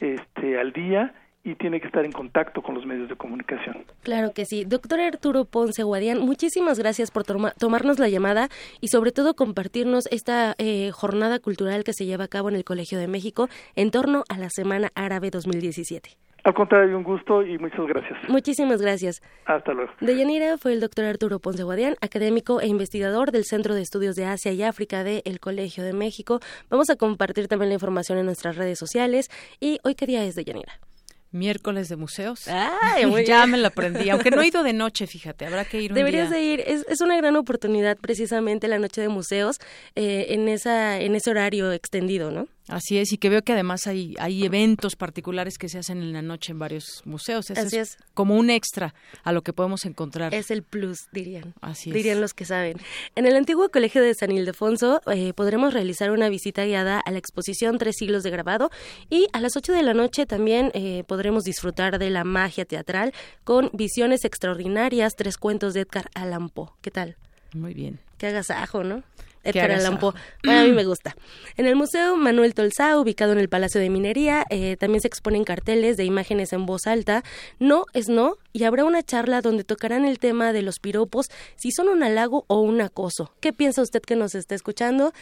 este, 0.00 0.58
al 0.58 0.72
día 0.72 1.14
y 1.48 1.54
tiene 1.54 1.80
que 1.80 1.86
estar 1.86 2.04
en 2.04 2.12
contacto 2.12 2.62
con 2.62 2.74
los 2.74 2.84
medios 2.84 3.08
de 3.08 3.16
comunicación. 3.16 3.84
Claro 4.02 4.32
que 4.34 4.44
sí. 4.44 4.64
Doctor 4.64 5.00
Arturo 5.00 5.44
Ponce 5.44 5.82
Guadián, 5.82 6.20
muchísimas 6.20 6.78
gracias 6.78 7.10
por 7.10 7.24
tomarnos 7.24 7.98
la 7.98 8.08
llamada 8.08 8.48
y 8.80 8.88
sobre 8.88 9.12
todo 9.12 9.34
compartirnos 9.34 10.06
esta 10.10 10.54
eh, 10.58 10.90
jornada 10.92 11.38
cultural 11.38 11.84
que 11.84 11.92
se 11.92 12.04
lleva 12.04 12.24
a 12.24 12.28
cabo 12.28 12.48
en 12.48 12.56
el 12.56 12.64
Colegio 12.64 12.98
de 12.98 13.08
México 13.08 13.48
en 13.76 13.90
torno 13.90 14.24
a 14.28 14.38
la 14.38 14.50
Semana 14.50 14.90
Árabe 14.94 15.30
2017. 15.30 16.10
Al 16.44 16.54
contrario, 16.54 16.96
un 16.96 17.02
gusto 17.02 17.42
y 17.42 17.58
muchas 17.58 17.86
gracias. 17.86 18.18
Muchísimas 18.28 18.80
gracias. 18.80 19.20
Hasta 19.44 19.72
luego. 19.72 19.92
De 20.00 20.16
Yanira 20.16 20.56
fue 20.56 20.72
el 20.72 20.80
doctor 20.80 21.04
Arturo 21.04 21.40
Ponce 21.40 21.62
Guadián, 21.62 21.96
académico 22.00 22.60
e 22.60 22.68
investigador 22.68 23.32
del 23.32 23.44
Centro 23.44 23.74
de 23.74 23.82
Estudios 23.82 24.16
de 24.16 24.24
Asia 24.24 24.52
y 24.52 24.62
África 24.62 25.02
del 25.02 25.40
Colegio 25.40 25.82
de 25.82 25.92
México. 25.92 26.40
Vamos 26.70 26.90
a 26.90 26.96
compartir 26.96 27.48
también 27.48 27.70
la 27.70 27.74
información 27.74 28.18
en 28.18 28.26
nuestras 28.26 28.56
redes 28.56 28.78
sociales. 28.78 29.28
¿Y 29.60 29.78
hoy 29.84 29.94
qué 29.94 30.06
día 30.06 30.24
es 30.24 30.36
de 30.36 30.44
Yanira? 30.44 30.87
Miércoles 31.30 31.88
de 31.88 31.96
museos. 31.96 32.46
ya 33.26 33.46
me 33.46 33.58
lo 33.58 33.68
aprendí, 33.68 34.08
aunque 34.10 34.30
no 34.30 34.40
he 34.40 34.46
ido 34.46 34.62
de 34.62 34.72
noche, 34.74 35.06
fíjate, 35.06 35.46
habrá 35.46 35.64
que 35.64 35.82
ir 35.82 35.92
un 35.92 35.96
Deberías 35.96 36.30
de 36.30 36.42
ir, 36.42 36.60
es, 36.66 36.86
es, 36.88 37.00
una 37.00 37.16
gran 37.16 37.36
oportunidad 37.36 37.96
precisamente 37.98 38.68
la 38.68 38.78
noche 38.78 39.00
de 39.00 39.08
museos 39.08 39.58
eh, 39.94 40.26
en, 40.30 40.48
esa, 40.48 41.00
en 41.00 41.14
ese 41.14 41.30
horario 41.30 41.72
extendido, 41.72 42.30
¿no? 42.30 42.48
Así 42.68 42.98
es, 42.98 43.12
y 43.12 43.18
que 43.18 43.28
veo 43.28 43.42
que 43.42 43.52
además 43.52 43.86
hay, 43.86 44.14
hay 44.18 44.44
eventos 44.44 44.96
particulares 44.96 45.58
que 45.58 45.68
se 45.68 45.78
hacen 45.78 46.02
en 46.02 46.12
la 46.12 46.22
noche 46.22 46.52
en 46.52 46.58
varios 46.58 47.02
museos. 47.04 47.50
Así 47.50 47.78
es, 47.78 47.96
como 48.14 48.36
un 48.36 48.50
extra 48.50 48.94
a 49.24 49.32
lo 49.32 49.42
que 49.42 49.52
podemos 49.52 49.84
encontrar. 49.84 50.34
Es 50.34 50.50
el 50.50 50.62
plus, 50.62 51.08
dirían. 51.12 51.54
Así 51.60 51.90
es. 51.90 51.94
Dirían 51.94 52.20
los 52.20 52.34
que 52.34 52.44
saben. 52.44 52.78
En 53.14 53.26
el 53.26 53.36
antiguo 53.36 53.70
colegio 53.70 54.02
de 54.02 54.14
San 54.14 54.30
Ildefonso 54.30 55.00
eh, 55.10 55.32
podremos 55.32 55.72
realizar 55.72 56.10
una 56.10 56.28
visita 56.28 56.64
guiada 56.64 57.00
a 57.00 57.10
la 57.10 57.18
exposición 57.18 57.78
Tres 57.78 57.96
siglos 57.98 58.22
de 58.22 58.30
grabado 58.30 58.70
y 59.10 59.26
a 59.32 59.40
las 59.40 59.56
8 59.56 59.72
de 59.72 59.82
la 59.82 59.94
noche 59.94 60.26
también 60.26 60.70
eh, 60.74 61.04
podremos 61.06 61.44
disfrutar 61.44 61.98
de 61.98 62.10
la 62.10 62.24
magia 62.24 62.64
teatral 62.64 63.12
con 63.44 63.70
visiones 63.72 64.24
extraordinarias, 64.24 65.14
tres 65.16 65.36
cuentos 65.36 65.74
de 65.74 65.80
Edgar 65.80 66.10
Allan 66.14 66.48
Poe. 66.48 66.68
¿Qué 66.80 66.90
tal? 66.90 67.16
Muy 67.52 67.74
bien. 67.74 68.00
Qué 68.18 68.26
agasajo, 68.26 68.84
¿no? 68.84 69.02
Edgar 69.48 69.72
Allan 69.72 69.98
Poe. 69.98 70.14
a 70.44 70.64
mí 70.64 70.72
me 70.72 70.84
gusta. 70.84 71.16
En 71.56 71.66
el 71.66 71.76
Museo 71.76 72.16
Manuel 72.16 72.54
Tolsá, 72.54 72.98
ubicado 72.98 73.32
en 73.32 73.38
el 73.38 73.48
Palacio 73.48 73.80
de 73.80 73.90
Minería, 73.90 74.44
eh, 74.50 74.76
también 74.76 75.00
se 75.00 75.08
exponen 75.08 75.44
carteles 75.44 75.96
de 75.96 76.04
imágenes 76.04 76.52
en 76.52 76.66
voz 76.66 76.86
alta. 76.86 77.24
No 77.58 77.84
es 77.94 78.08
no, 78.08 78.36
y 78.52 78.64
habrá 78.64 78.84
una 78.84 79.02
charla 79.02 79.40
donde 79.40 79.64
tocarán 79.64 80.04
el 80.04 80.18
tema 80.18 80.52
de 80.52 80.62
los 80.62 80.78
piropos, 80.78 81.26
si 81.56 81.70
son 81.70 81.88
un 81.88 82.02
halago 82.02 82.44
o 82.48 82.60
un 82.60 82.80
acoso. 82.80 83.32
¿Qué 83.40 83.52
piensa 83.52 83.82
usted 83.82 84.02
que 84.02 84.16
nos 84.16 84.34
está 84.34 84.54
escuchando? 84.54 85.12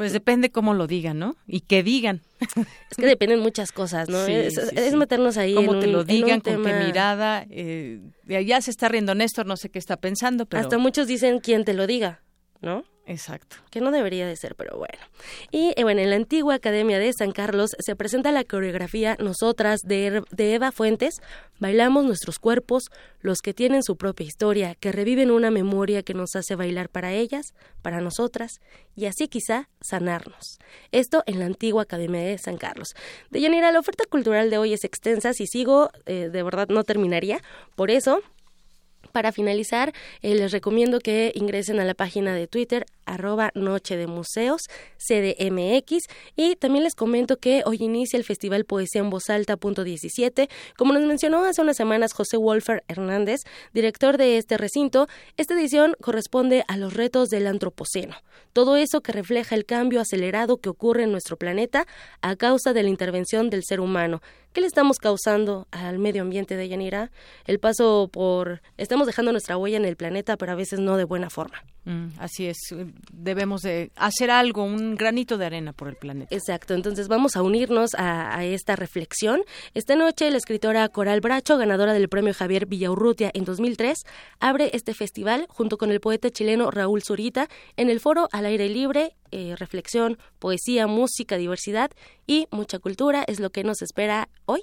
Pues 0.00 0.14
depende 0.14 0.50
cómo 0.50 0.72
lo 0.72 0.86
digan, 0.86 1.18
¿no? 1.18 1.36
Y 1.46 1.60
que 1.60 1.82
digan. 1.82 2.22
Es 2.40 2.96
que 2.96 3.04
dependen 3.04 3.40
muchas 3.40 3.70
cosas, 3.70 4.08
¿no? 4.08 4.18
es, 4.24 4.94
meternos 4.94 5.36
ahí 5.36 5.54
Cómo 5.54 5.74
en 5.74 5.80
te 5.80 5.86
lo 5.88 6.04
digan, 6.04 6.40
con 6.40 6.64
qué 6.64 6.72
mirada. 6.72 7.44
Eh, 7.50 8.00
ya 8.26 8.62
se 8.62 8.70
está 8.70 8.88
riendo 8.88 9.14
Néstor, 9.14 9.44
no 9.44 9.58
sé 9.58 9.68
qué 9.68 9.78
está 9.78 9.98
pensando, 9.98 10.46
pero... 10.46 10.62
Hasta 10.62 10.78
muchos 10.78 11.06
dicen 11.06 11.38
quién 11.40 11.66
te 11.66 11.74
lo 11.74 11.86
diga, 11.86 12.22
¿no? 12.60 12.84
Exacto. 13.10 13.56
Que 13.70 13.80
no 13.80 13.90
debería 13.90 14.24
de 14.24 14.36
ser, 14.36 14.54
pero 14.54 14.78
bueno. 14.78 15.02
Y 15.50 15.72
eh, 15.76 15.82
bueno, 15.82 16.00
en 16.00 16.10
la 16.10 16.16
antigua 16.16 16.54
Academia 16.54 17.00
de 17.00 17.12
San 17.12 17.32
Carlos 17.32 17.70
se 17.76 17.96
presenta 17.96 18.30
la 18.30 18.44
coreografía 18.44 19.16
Nosotras 19.18 19.80
de, 19.80 20.22
de, 20.30 20.54
Eva 20.54 20.70
Fuentes. 20.70 21.20
Bailamos 21.58 22.04
nuestros 22.04 22.38
cuerpos, 22.38 22.84
los 23.20 23.40
que 23.40 23.52
tienen 23.52 23.82
su 23.82 23.96
propia 23.96 24.26
historia, 24.26 24.76
que 24.76 24.92
reviven 24.92 25.32
una 25.32 25.50
memoria 25.50 26.04
que 26.04 26.14
nos 26.14 26.36
hace 26.36 26.54
bailar 26.54 26.88
para 26.88 27.12
ellas, 27.12 27.52
para 27.82 28.00
nosotras, 28.00 28.60
y 28.94 29.06
así 29.06 29.26
quizá 29.26 29.68
sanarnos. 29.80 30.60
Esto 30.92 31.24
en 31.26 31.40
la 31.40 31.46
antigua 31.46 31.82
Academia 31.82 32.20
de 32.20 32.38
San 32.38 32.58
Carlos. 32.58 32.94
De 33.30 33.40
Yanira, 33.40 33.72
la 33.72 33.80
oferta 33.80 34.04
cultural 34.08 34.50
de 34.50 34.58
hoy 34.58 34.72
es 34.72 34.84
extensa. 34.84 35.32
Si 35.32 35.48
sigo, 35.48 35.90
eh, 36.06 36.28
de 36.30 36.42
verdad 36.44 36.68
no 36.68 36.84
terminaría. 36.84 37.40
Por 37.74 37.90
eso, 37.90 38.22
para 39.10 39.32
finalizar, 39.32 39.92
eh, 40.22 40.34
les 40.34 40.52
recomiendo 40.52 41.00
que 41.00 41.32
ingresen 41.34 41.80
a 41.80 41.84
la 41.84 41.94
página 41.94 42.34
de 42.34 42.46
Twitter 42.46 42.86
arroba 43.10 43.50
Noche 43.54 43.96
de 43.96 44.06
Museos, 44.06 44.62
CDMX, 44.98 46.04
y 46.36 46.56
también 46.56 46.84
les 46.84 46.94
comento 46.94 47.36
que 47.36 47.62
hoy 47.66 47.78
inicia 47.80 48.16
el 48.16 48.24
Festival 48.24 48.64
Poesía 48.64 49.00
en 49.00 49.10
Voz 49.10 49.30
Alta 49.30 49.56
punto 49.56 49.84
17. 49.84 50.48
Como 50.76 50.92
nos 50.92 51.02
mencionó 51.02 51.44
hace 51.44 51.60
unas 51.62 51.76
semanas 51.76 52.12
José 52.12 52.36
Wolfer 52.36 52.84
Hernández, 52.88 53.40
director 53.72 54.16
de 54.16 54.38
este 54.38 54.56
recinto, 54.56 55.08
esta 55.36 55.54
edición 55.54 55.96
corresponde 56.00 56.64
a 56.68 56.76
los 56.76 56.94
retos 56.94 57.28
del 57.28 57.46
Antropoceno, 57.46 58.16
todo 58.52 58.76
eso 58.76 59.00
que 59.00 59.12
refleja 59.12 59.54
el 59.54 59.66
cambio 59.66 60.00
acelerado 60.00 60.58
que 60.58 60.68
ocurre 60.68 61.04
en 61.04 61.12
nuestro 61.12 61.36
planeta 61.36 61.86
a 62.22 62.36
causa 62.36 62.72
de 62.72 62.82
la 62.82 62.88
intervención 62.88 63.50
del 63.50 63.64
ser 63.64 63.80
humano, 63.80 64.20
¿Qué 64.52 64.60
le 64.60 64.66
estamos 64.66 64.98
causando 64.98 65.68
al 65.70 66.00
medio 66.00 66.22
ambiente 66.22 66.56
de 66.56 66.68
Yanira? 66.68 67.12
El 67.46 67.60
paso 67.60 68.10
por... 68.12 68.62
Estamos 68.78 69.06
dejando 69.06 69.30
nuestra 69.30 69.56
huella 69.56 69.76
en 69.76 69.84
el 69.84 69.94
planeta, 69.94 70.36
pero 70.36 70.50
a 70.50 70.56
veces 70.56 70.80
no 70.80 70.96
de 70.96 71.04
buena 71.04 71.30
forma. 71.30 71.62
Mm, 71.84 72.08
así 72.18 72.46
es. 72.46 72.58
Debemos 73.12 73.62
de 73.62 73.90
hacer 73.96 74.30
algo, 74.30 74.64
un 74.64 74.94
granito 74.94 75.38
de 75.38 75.46
arena 75.46 75.72
por 75.72 75.88
el 75.88 75.96
planeta. 75.96 76.34
Exacto, 76.34 76.74
entonces 76.74 77.08
vamos 77.08 77.36
a 77.36 77.42
unirnos 77.42 77.90
a, 77.96 78.44
esta 78.44 78.76
reflexión. 78.76 79.42
Esta 79.74 79.96
noche 79.96 80.30
la 80.30 80.38
escritora 80.38 80.88
Coral 80.88 81.20
Bracho, 81.20 81.58
ganadora 81.58 81.92
del 81.92 82.08
premio 82.08 82.34
Javier 82.34 82.66
Villaurrutia 82.66 83.30
en 83.34 83.44
2003, 83.44 83.98
abre 84.38 84.70
este 84.72 84.94
festival 84.94 85.46
junto 85.48 85.78
con 85.78 85.90
el 85.90 86.00
poeta 86.00 86.30
chileno 86.30 86.70
Raúl 86.70 87.02
Zurita 87.02 87.48
en 87.76 87.90
el 87.90 88.00
foro 88.00 88.28
al 88.32 88.46
aire 88.46 88.68
libre, 88.68 89.16
eh, 89.30 89.54
reflexión, 89.56 90.18
poesía, 90.38 90.86
música, 90.86 91.36
diversidad 91.36 91.90
y 92.26 92.46
mucha 92.50 92.78
cultura 92.78 93.24
es 93.26 93.40
lo 93.40 93.50
que 93.50 93.64
nos 93.64 93.82
espera 93.82 94.28
hoy 94.46 94.62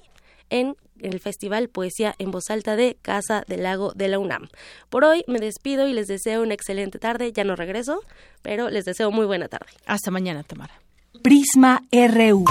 en 0.49 0.75
el 1.01 1.19
Festival 1.19 1.69
Poesía 1.69 2.15
en 2.19 2.31
Voz 2.31 2.49
Alta 2.49 2.75
de 2.75 2.97
Casa 3.01 3.43
del 3.47 3.63
Lago 3.63 3.93
de 3.93 4.07
la 4.07 4.19
UNAM. 4.19 4.49
Por 4.89 5.03
hoy 5.03 5.23
me 5.27 5.39
despido 5.39 5.87
y 5.87 5.93
les 5.93 6.07
deseo 6.07 6.41
una 6.41 6.53
excelente 6.53 6.99
tarde. 6.99 7.31
Ya 7.31 7.43
no 7.43 7.55
regreso, 7.55 8.01
pero 8.41 8.69
les 8.69 8.85
deseo 8.85 9.11
muy 9.11 9.25
buena 9.25 9.47
tarde. 9.47 9.67
Hasta 9.85 10.11
mañana, 10.11 10.43
Tamara. 10.43 10.73
Prisma 11.21 11.81
RU. 11.91 12.45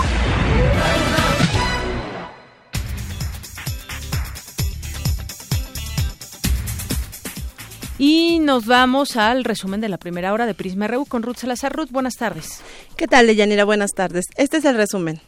Y 7.99 8.41
nos 8.41 8.67
vamos 8.67 9.17
al 9.17 9.45
resumen 9.45 9.81
de 9.81 9.89
la 9.89 9.97
primera 9.97 10.33
hora 10.33 10.45
de 10.45 10.55
Prisma 10.55 10.87
RU 10.87 11.07
con 11.07 11.23
Ruth 11.23 11.37
Salazar. 11.39 11.73
Ruth, 11.75 11.91
buenas 11.91 12.17
tardes. 12.17 12.61
¿Qué 12.97 13.09
tal, 13.09 13.27
Deyanira? 13.27 13.65
Buenas 13.65 13.93
tardes. 13.93 14.27
Este 14.37 14.59
es 14.59 14.65
el 14.67 14.77
resumen. 14.77 15.21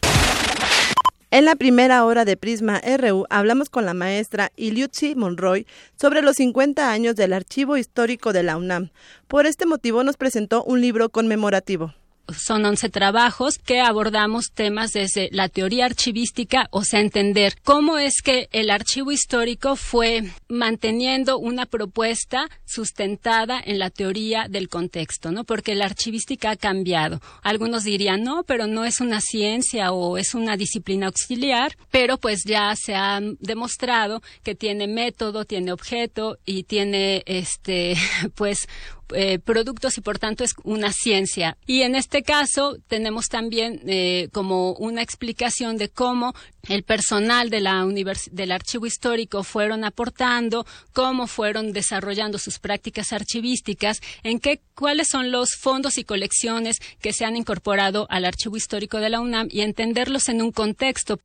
En 1.31 1.45
la 1.45 1.57
primera 1.57 2.07
hora 2.07 2.24
de 2.24 2.39
Prisma 2.39 2.81
RU 2.81 3.26
hablamos 3.29 3.68
con 3.68 3.85
la 3.85 3.93
maestra 3.93 4.51
Iliutsi 4.57 5.14
Monroy 5.14 5.66
sobre 5.95 6.22
los 6.22 6.37
50 6.37 6.91
años 6.91 7.16
del 7.16 7.35
Archivo 7.35 7.76
Histórico 7.76 8.33
de 8.33 8.43
la 8.43 8.57
UNAM. 8.57 8.89
Por 9.26 9.45
este 9.45 9.66
motivo 9.66 10.03
nos 10.05 10.16
presentó 10.16 10.64
un 10.64 10.81
libro 10.81 11.11
conmemorativo 11.11 11.93
son 12.37 12.64
11 12.64 12.89
trabajos 12.89 13.59
que 13.59 13.81
abordamos 13.81 14.51
temas 14.53 14.93
desde 14.93 15.29
la 15.33 15.49
teoría 15.49 15.87
archivística, 15.87 16.68
o 16.70 16.85
sea, 16.85 17.01
entender 17.01 17.57
cómo 17.62 17.99
es 17.99 18.22
que 18.22 18.49
el 18.53 18.70
archivo 18.70 19.12
histórico 19.12 19.76
fue 19.76 20.24
manteniendo 20.49 21.39
una 21.39 21.66
propuesta 21.66 22.49
sustentada 22.64 23.61
en 23.64 23.79
la 23.79 23.91
teoría 23.91 24.47
del 24.49 24.68
contexto, 24.68 25.33
¿no? 25.33 25.45
Porque 25.45 25.74
la 25.74 25.87
archivística 25.87 26.51
ha 26.51 26.57
cambiado. 26.57 27.20
Algunos 27.43 27.85
dirían, 27.85 28.22
no, 28.22 28.43
pero 28.43 28.66
no 28.66 28.85
es 28.85 29.01
una 29.01 29.20
ciencia 29.20 29.93
o 29.93 30.18
es 30.18 30.35
una 30.35 30.57
disciplina 30.57 31.07
auxiliar, 31.07 31.76
pero 31.91 32.18
pues 32.18 32.45
ya 32.45 32.74
se 32.76 32.95
ha 32.95 33.20
demostrado 33.41 34.22
que 34.43 34.55
tiene 34.55 34.87
método, 34.87 35.45
tiene 35.45 35.72
objeto 35.72 36.39
y 36.45 36.64
tiene, 36.64 37.22
este, 37.26 37.97
pues, 38.35 38.68
eh, 39.15 39.39
productos 39.39 39.99
y 39.99 40.01
por 40.01 40.19
tanto 40.19 40.45
es 40.45 40.55
una 40.65 40.93
ciencia. 40.93 41.57
Y 41.67 41.83
en 41.83 41.95
este 41.95 42.23
caso 42.23 42.77
tenemos 42.89 43.29
también 43.29 43.81
eh, 43.87 44.29
como 44.33 44.73
una 44.73 45.03
explicación 45.03 45.77
de 45.77 45.89
cómo 45.89 46.35
el 46.69 46.83
personal 46.83 47.51
de 47.51 47.61
la 47.61 47.87
del 48.31 48.53
archivo 48.53 48.87
histórico 48.87 49.43
fueron 49.43 49.85
aportando, 49.85 50.67
cómo 50.93 51.27
fueron 51.27 51.73
desarrollando 51.73 52.39
sus 52.39 52.59
prácticas 52.59 53.13
archivísticas, 53.13 54.01
en 54.23 54.39
qué, 54.39 54.61
cuáles 54.75 55.09
son 55.09 55.31
los 55.31 55.55
fondos 55.55 55.99
y 55.99 56.05
colecciones 56.05 56.79
que 57.01 57.13
se 57.13 57.25
han 57.25 57.37
incorporado 57.37 58.07
al 58.11 58.25
archivo 58.25 58.57
histórico 58.57 58.99
de 58.99 59.11
la 59.11 59.21
UNAM 59.21 59.49
y 59.51 59.63
entenderlos 59.63 60.29
en 60.29 60.43
un 60.43 60.53
contexto 60.53 61.19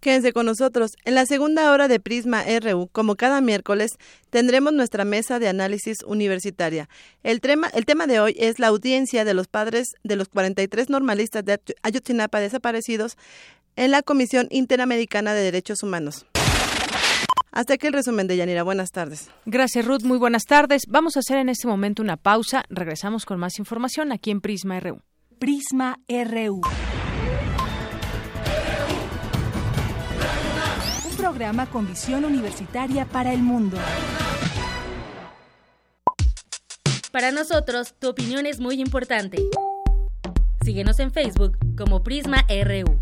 Quédense 0.00 0.32
con 0.32 0.46
nosotros. 0.46 0.92
En 1.04 1.14
la 1.14 1.26
segunda 1.26 1.70
hora 1.72 1.86
de 1.86 2.00
Prisma 2.00 2.44
RU, 2.60 2.88
como 2.90 3.16
cada 3.16 3.40
miércoles, 3.40 3.92
tendremos 4.30 4.72
nuestra 4.72 5.04
mesa 5.04 5.38
de 5.38 5.48
análisis 5.48 6.02
universitaria. 6.04 6.88
El 7.22 7.40
tema, 7.40 7.68
el 7.74 7.84
tema 7.84 8.06
de 8.06 8.20
hoy 8.20 8.34
es 8.38 8.58
la 8.58 8.68
audiencia 8.68 9.24
de 9.24 9.34
los 9.34 9.46
padres 9.46 9.88
de 10.02 10.16
los 10.16 10.28
43 10.28 10.88
normalistas 10.88 11.44
de 11.44 11.60
Ayotzinapa 11.82 12.40
desaparecidos 12.40 13.16
en 13.76 13.90
la 13.90 14.02
Comisión 14.02 14.48
Interamericana 14.50 15.34
de 15.34 15.42
Derechos 15.42 15.82
Humanos. 15.82 16.26
Hasta 17.52 17.74
aquí 17.74 17.86
el 17.86 17.92
resumen 17.92 18.26
de 18.26 18.36
Yanira. 18.36 18.62
Buenas 18.62 18.90
tardes. 18.90 19.28
Gracias, 19.44 19.84
Ruth. 19.84 20.02
Muy 20.02 20.18
buenas 20.18 20.44
tardes. 20.44 20.82
Vamos 20.88 21.16
a 21.16 21.20
hacer 21.20 21.38
en 21.38 21.48
este 21.48 21.66
momento 21.66 22.02
una 22.02 22.16
pausa. 22.16 22.64
Regresamos 22.70 23.26
con 23.26 23.38
más 23.38 23.58
información 23.58 24.12
aquí 24.12 24.30
en 24.30 24.40
Prisma 24.40 24.78
RU. 24.80 25.00
Prisma 25.38 25.98
RU. 26.08 26.60
Programa 31.30 31.66
con 31.66 31.86
visión 31.86 32.24
universitaria 32.24 33.04
para 33.04 33.32
el 33.32 33.40
mundo. 33.40 33.76
Para 37.12 37.30
nosotros, 37.30 37.94
tu 38.00 38.08
opinión 38.08 38.46
es 38.46 38.58
muy 38.58 38.80
importante. 38.80 39.38
Síguenos 40.64 40.98
en 40.98 41.12
Facebook 41.12 41.56
como 41.76 42.02
Prisma 42.02 42.44
RU. 42.48 42.98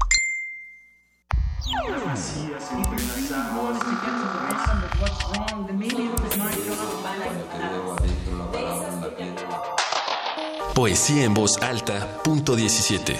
Poesía 10.79 11.25
en 11.25 11.35
voz 11.35 11.59
alta, 11.61 12.23
punto 12.23 12.55
17. 12.55 13.17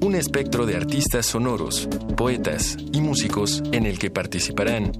Un 0.00 0.16
espectro 0.16 0.66
de 0.66 0.76
artistas 0.76 1.24
sonoros, 1.24 1.88
poetas 2.16 2.76
y 2.92 3.00
músicos 3.00 3.62
en 3.70 3.86
el 3.86 3.96
que 3.96 4.10
participarán 4.10 4.90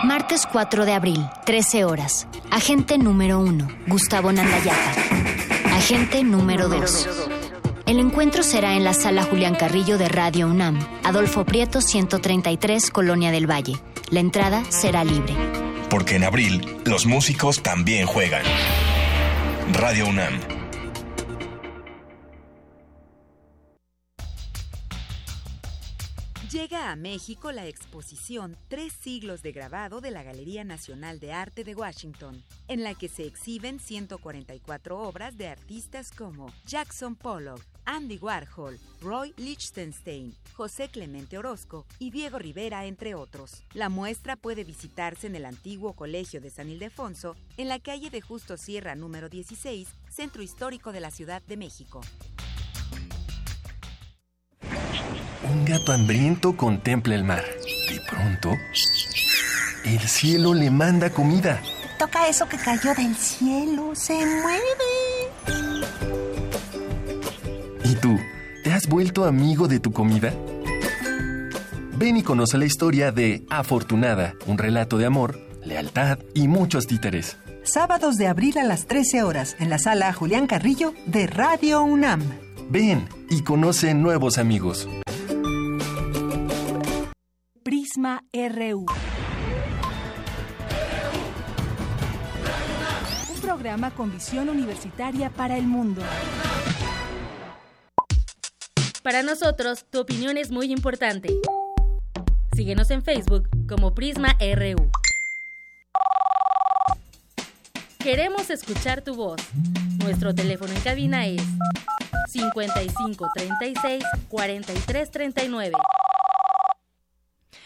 Martes 0.03 0.47
4 0.51 0.85
de 0.85 0.93
abril, 0.93 1.23
13 1.45 1.85
horas. 1.85 2.25
Agente 2.49 2.97
número 2.97 3.37
1, 3.37 3.67
Gustavo 3.85 4.31
Nandayata. 4.31 4.93
Agente 5.75 6.23
número 6.23 6.69
2. 6.69 7.32
El 7.85 7.99
encuentro 7.99 8.43
será 8.43 8.75
en 8.75 8.85
la 8.85 8.93
sala 8.93 9.23
Julián 9.23 9.55
Carrillo 9.55 9.97
de 9.97 10.07
Radio 10.07 10.47
UNAM, 10.47 10.79
Adolfo 11.03 11.43
Prieto 11.43 11.81
133, 11.81 12.89
Colonia 12.89 13.29
del 13.29 13.49
Valle. 13.49 13.73
La 14.09 14.21
entrada 14.21 14.63
será 14.71 15.03
libre. 15.03 15.35
Porque 15.89 16.15
en 16.15 16.23
abril 16.23 16.65
los 16.85 17.05
músicos 17.05 17.61
también 17.61 18.07
juegan. 18.07 18.43
Radio 19.73 20.07
UNAM. 20.07 20.39
Llega 26.53 26.91
a 26.91 26.95
México 26.95 27.51
la 27.51 27.65
exposición 27.65 28.55
Tres 28.67 28.93
siglos 28.93 29.41
de 29.41 29.51
grabado 29.51 30.01
de 30.01 30.11
la 30.11 30.21
Galería 30.21 30.63
Nacional 30.63 31.19
de 31.19 31.33
Arte 31.33 31.63
de 31.63 31.73
Washington, 31.73 32.43
en 32.67 32.83
la 32.83 32.93
que 32.93 33.09
se 33.09 33.25
exhiben 33.25 33.79
144 33.79 34.99
obras 34.99 35.35
de 35.35 35.47
artistas 35.47 36.11
como 36.11 36.53
Jackson 36.67 37.15
Pollock, 37.15 37.61
Andy 37.85 38.17
Warhol, 38.17 38.79
Roy 39.01 39.33
Lichtenstein, 39.37 40.33
José 40.55 40.89
Clemente 40.89 41.37
Orozco 41.37 41.85
y 41.99 42.11
Diego 42.11 42.39
Rivera, 42.39 42.85
entre 42.85 43.15
otros. 43.15 43.63
La 43.73 43.89
muestra 43.89 44.35
puede 44.35 44.63
visitarse 44.63 45.27
en 45.27 45.35
el 45.35 45.45
antiguo 45.45 45.93
Colegio 45.93 46.41
de 46.41 46.49
San 46.49 46.69
Ildefonso, 46.69 47.35
en 47.57 47.67
la 47.67 47.79
calle 47.79 48.09
de 48.09 48.21
Justo 48.21 48.57
Sierra 48.57 48.95
número 48.95 49.29
16, 49.29 49.87
Centro 50.09 50.41
Histórico 50.41 50.91
de 50.91 50.99
la 50.99 51.11
Ciudad 51.11 51.41
de 51.41 51.57
México. 51.57 52.01
Un 55.49 55.65
gato 55.65 55.91
hambriento 55.91 56.55
contempla 56.55 57.15
el 57.15 57.23
mar. 57.23 57.43
De 57.89 58.01
pronto, 58.09 58.51
el 59.85 59.99
cielo 59.99 60.53
le 60.53 60.71
manda 60.71 61.09
comida. 61.09 61.61
Toca 61.99 62.27
eso 62.27 62.47
que 62.47 62.57
cayó 62.57 62.93
del 62.95 63.15
cielo. 63.15 63.93
Se 63.93 64.13
mueve. 64.13 66.32
¿Y 68.03 68.07
tú? 68.07 68.19
¿Te 68.65 68.73
has 68.73 68.87
vuelto 68.87 69.23
amigo 69.23 69.69
de 69.69 69.79
tu 69.79 69.93
comida? 69.93 70.33
Ven 71.95 72.17
y 72.17 72.23
conoce 72.23 72.57
la 72.57 72.65
historia 72.65 73.13
de 73.13 73.45
Afortunada, 73.49 74.35
un 74.45 74.57
relato 74.57 74.97
de 74.97 75.05
amor, 75.05 75.39
lealtad 75.63 76.19
y 76.33 76.49
muchos 76.49 76.85
títeres. 76.85 77.37
Sábados 77.63 78.17
de 78.17 78.27
abril 78.27 78.57
a 78.57 78.63
las 78.63 78.87
13 78.87 79.23
horas 79.23 79.55
en 79.59 79.69
la 79.69 79.77
sala 79.77 80.11
Julián 80.11 80.47
Carrillo 80.47 80.93
de 81.05 81.27
Radio 81.27 81.81
UNAM. 81.81 82.21
Ven 82.69 83.07
y 83.29 83.41
conoce 83.41 83.93
nuevos 83.93 84.37
amigos. 84.37 84.89
Prisma 87.63 88.25
RU. 88.33 88.85
Un 93.33 93.41
programa 93.41 93.91
con 93.91 94.11
visión 94.11 94.49
universitaria 94.49 95.29
para 95.29 95.57
el 95.57 95.67
mundo. 95.67 96.01
Para 99.03 99.21
nosotros, 99.21 99.83
tu 99.89 99.99
opinión 99.99 100.37
es 100.37 100.49
muy 100.49 100.71
importante. 100.71 101.27
Síguenos 102.55 102.89
en 102.89 103.03
Facebook 103.03 103.49
como 103.67 103.93
Prisma 103.93 104.37
RU. 104.39 104.89
Queremos 107.99 108.49
escuchar 108.49 109.01
tu 109.01 109.15
voz. 109.15 109.41
Nuestro 110.01 110.33
teléfono 110.33 110.71
en 110.71 110.79
cabina 110.79 111.27
es 111.27 111.41
55 112.29 113.29
36 113.35 114.03
43 114.29 115.11
39. 115.11 115.75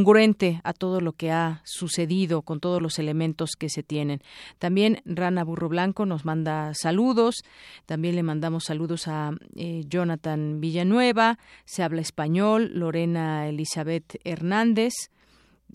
congruente 0.00 0.62
a 0.64 0.72
todo 0.72 1.02
lo 1.02 1.12
que 1.12 1.30
ha 1.30 1.60
sucedido 1.64 2.40
con 2.40 2.58
todos 2.58 2.80
los 2.80 2.98
elementos 2.98 3.50
que 3.58 3.68
se 3.68 3.82
tienen. 3.82 4.22
También 4.58 5.02
Rana 5.04 5.44
Burro 5.44 5.68
Blanco 5.68 6.06
nos 6.06 6.24
manda 6.24 6.72
saludos, 6.72 7.44
también 7.84 8.16
le 8.16 8.22
mandamos 8.22 8.64
saludos 8.64 9.08
a 9.08 9.32
eh, 9.56 9.84
Jonathan 9.86 10.58
Villanueva, 10.58 11.38
se 11.66 11.82
habla 11.82 12.00
español, 12.00 12.70
Lorena 12.72 13.46
Elizabeth 13.46 14.18
Hernández, 14.24 14.94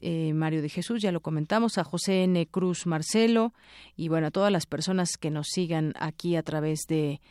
eh, 0.02 0.34
Mario 0.34 0.64
de 0.64 0.70
Jesús, 0.70 1.04
ya 1.04 1.12
lo 1.12 1.20
comentamos, 1.20 1.78
a 1.78 1.84
José 1.84 2.24
N. 2.24 2.48
Cruz 2.48 2.88
Marcelo. 2.88 3.54
Y 3.96 4.10
bueno, 4.10 4.28
a 4.28 4.32
todas 4.32 4.52
las 4.52 4.66
personas 4.66 5.18
que 5.18 5.30
nos 5.30 5.48
sigan 5.50 5.94
aquí 6.00 6.36
a 6.36 6.42
través 6.42 6.82
de 6.90 7.22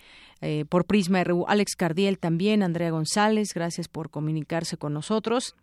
eh, 0.41 0.65
por 0.69 0.85
Prisma 0.85 1.25
RU, 1.25 1.45
Alex 1.49 1.75
Cardiel 1.75 2.21
también, 2.21 2.63
Andrea 2.63 2.91
González, 2.91 3.49
gracias 3.53 3.89
por 3.89 4.11
comunicarse 4.11 4.77
con 4.77 4.95
nosotros. 4.95 5.57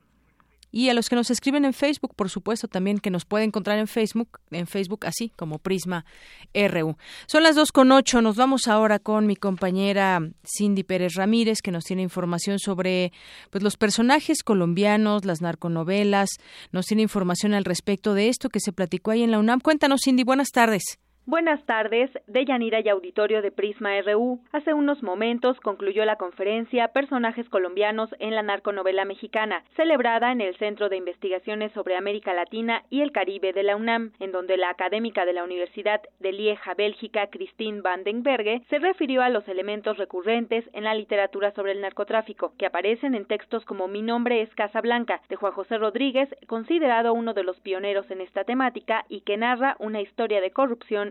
Y 0.71 0.89
a 0.89 0.93
los 0.93 1.09
que 1.09 1.15
nos 1.15 1.29
escriben 1.29 1.65
en 1.65 1.73
Facebook, 1.73 2.15
por 2.15 2.29
supuesto, 2.29 2.67
también 2.67 2.99
que 2.99 3.09
nos 3.09 3.25
puede 3.25 3.43
encontrar 3.43 3.77
en 3.77 3.87
Facebook, 3.87 4.39
en 4.51 4.67
Facebook 4.67 5.05
así 5.05 5.29
como 5.35 5.59
Prisma 5.59 6.05
RU. 6.53 6.95
Son 7.27 7.43
las 7.43 7.55
dos 7.55 7.71
con 7.71 7.91
ocho. 7.91 8.21
Nos 8.21 8.37
vamos 8.37 8.67
ahora 8.67 8.99
con 8.99 9.27
mi 9.27 9.35
compañera 9.35 10.21
Cindy 10.45 10.83
Pérez 10.83 11.15
Ramírez, 11.15 11.61
que 11.61 11.71
nos 11.71 11.83
tiene 11.83 12.01
información 12.01 12.59
sobre 12.59 13.11
pues 13.49 13.63
los 13.63 13.75
personajes 13.75 14.43
colombianos, 14.43 15.25
las 15.25 15.41
narconovelas. 15.41 16.29
Nos 16.71 16.85
tiene 16.85 17.03
información 17.03 17.53
al 17.53 17.65
respecto 17.65 18.13
de 18.13 18.29
esto 18.29 18.49
que 18.49 18.61
se 18.61 18.71
platicó 18.71 19.11
ahí 19.11 19.23
en 19.23 19.31
la 19.31 19.39
UNAM. 19.39 19.59
Cuéntanos, 19.59 20.01
Cindy. 20.05 20.23
Buenas 20.23 20.51
tardes. 20.51 21.00
Buenas 21.27 21.63
tardes, 21.67 22.09
de 22.25 22.45
Yanira 22.45 22.79
y 22.79 22.89
Auditorio 22.89 23.43
de 23.43 23.51
Prisma 23.51 23.91
RU. 24.01 24.39
Hace 24.51 24.73
unos 24.73 25.03
momentos 25.03 25.59
concluyó 25.59 26.03
la 26.03 26.15
conferencia 26.15 26.87
Personajes 26.87 27.47
colombianos 27.47 28.09
en 28.17 28.33
la 28.33 28.41
narconovela 28.41 29.05
mexicana, 29.05 29.63
celebrada 29.75 30.31
en 30.31 30.41
el 30.41 30.57
Centro 30.57 30.89
de 30.89 30.97
Investigaciones 30.97 31.71
sobre 31.73 31.95
América 31.95 32.33
Latina 32.33 32.85
y 32.89 33.01
el 33.01 33.11
Caribe 33.11 33.53
de 33.53 33.61
la 33.61 33.75
UNAM, 33.75 34.13
en 34.19 34.31
donde 34.31 34.57
la 34.57 34.71
académica 34.71 35.23
de 35.23 35.33
la 35.33 35.43
Universidad 35.43 36.01
de 36.19 36.31
Lieja, 36.31 36.73
Bélgica, 36.73 37.27
Christine 37.27 37.81
Vandenberge, 37.81 38.63
se 38.71 38.79
refirió 38.79 39.21
a 39.21 39.29
los 39.29 39.47
elementos 39.47 39.99
recurrentes 39.99 40.67
en 40.73 40.85
la 40.85 40.95
literatura 40.95 41.51
sobre 41.51 41.73
el 41.73 41.81
narcotráfico, 41.81 42.53
que 42.57 42.65
aparecen 42.65 43.13
en 43.13 43.25
textos 43.25 43.63
como 43.65 43.87
Mi 43.87 44.01
nombre 44.01 44.41
es 44.41 44.49
Casa 44.55 44.81
Blanca, 44.81 45.21
de 45.29 45.35
Juan 45.35 45.53
José 45.53 45.77
Rodríguez, 45.77 46.29
considerado 46.47 47.13
uno 47.13 47.35
de 47.35 47.43
los 47.43 47.59
pioneros 47.59 48.09
en 48.09 48.21
esta 48.21 48.43
temática 48.43 49.05
y 49.07 49.21
que 49.21 49.37
narra 49.37 49.75
una 49.77 50.01
historia 50.01 50.41
de 50.41 50.49
corrupción 50.49 51.10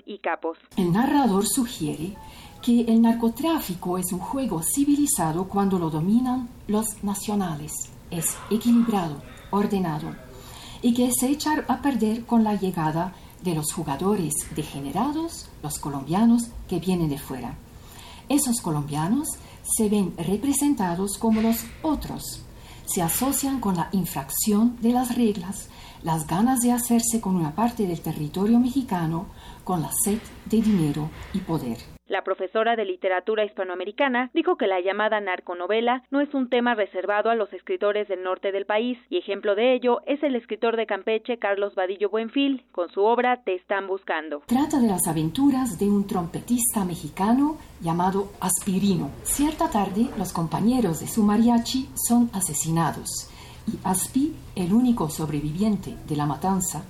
El 0.77 0.93
narrador 0.93 1.47
sugiere 1.47 2.17
que 2.63 2.83
el 2.83 3.01
narcotráfico 3.01 3.99
es 3.99 4.13
un 4.13 4.19
juego 4.19 4.63
civilizado 4.63 5.49
cuando 5.49 5.79
lo 5.79 5.91
dominan 5.91 6.49
los 6.69 7.03
nacionales. 7.03 7.73
Es 8.11 8.37
equilibrado, 8.51 9.23
ordenado, 9.51 10.15
y 10.83 10.95
que 10.95 11.11
se 11.13 11.29
echa 11.29 11.65
a 11.69 11.81
perder 11.81 12.25
con 12.27 12.45
la 12.45 12.55
llegada 12.55 13.15
de 13.43 13.55
los 13.55 13.73
jugadores 13.73 14.35
degenerados, 14.55 15.49
los 15.63 15.79
colombianos 15.79 16.49
que 16.69 16.79
vienen 16.79 17.09
de 17.09 17.19
fuera. 17.19 17.55
Esos 18.29 18.61
colombianos 18.61 19.29
se 19.63 19.89
ven 19.89 20.15
representados 20.17 21.17
como 21.19 21.41
los 21.41 21.65
otros, 21.83 22.43
se 22.87 23.03
asocian 23.03 23.61
con 23.61 23.77
la 23.77 23.89
infracción 23.93 24.77
de 24.81 24.93
las 24.93 25.15
reglas, 25.15 25.69
las 26.03 26.27
ganas 26.27 26.61
de 26.61 26.73
hacerse 26.73 27.21
con 27.21 27.37
una 27.37 27.55
parte 27.55 27.87
del 27.87 28.01
territorio 28.01 28.59
mexicano 28.59 29.27
con 29.71 29.83
la 29.83 29.91
sed 29.93 30.19
de 30.47 30.61
dinero 30.61 31.09
y 31.33 31.39
poder. 31.39 31.79
La 32.09 32.25
profesora 32.25 32.75
de 32.75 32.85
literatura 32.85 33.45
hispanoamericana 33.45 34.29
dijo 34.35 34.57
que 34.57 34.67
la 34.67 34.81
llamada 34.81 35.21
narconovela 35.21 36.03
no 36.11 36.21
es 36.21 36.35
un 36.35 36.49
tema 36.49 36.75
reservado 36.75 37.31
a 37.31 37.37
los 37.37 37.53
escritores 37.53 38.09
del 38.09 38.25
norte 38.25 38.51
del 38.51 38.67
país, 38.67 38.99
y 39.11 39.19
ejemplo 39.19 39.55
de 39.55 39.75
ello 39.75 40.01
es 40.07 40.21
el 40.25 40.35
escritor 40.35 40.77
de 40.77 40.87
Campeche 40.87 41.39
Carlos 41.39 41.77
Vadillo 41.77 42.11
Buenfil, 42.11 42.65
con 42.73 42.91
su 42.91 43.03
obra 43.03 43.45
Te 43.45 43.55
están 43.55 43.87
buscando. 43.87 44.43
Trata 44.45 44.81
de 44.81 44.89
las 44.89 45.07
aventuras 45.07 45.79
de 45.79 45.89
un 45.89 46.05
trompetista 46.05 46.85
mexicano 46.85 47.57
llamado 47.81 48.33
Aspirino. 48.41 49.13
Cierta 49.23 49.71
tarde, 49.71 50.09
los 50.19 50.33
compañeros 50.33 50.99
de 50.99 51.07
su 51.07 51.23
mariachi 51.23 51.91
son 51.95 52.29
asesinados, 52.33 53.31
y 53.69 53.79
Aspi, 53.85 54.35
el 54.57 54.73
único 54.73 55.09
sobreviviente 55.09 55.95
de 56.09 56.17
la 56.17 56.27
matanza, 56.27 56.83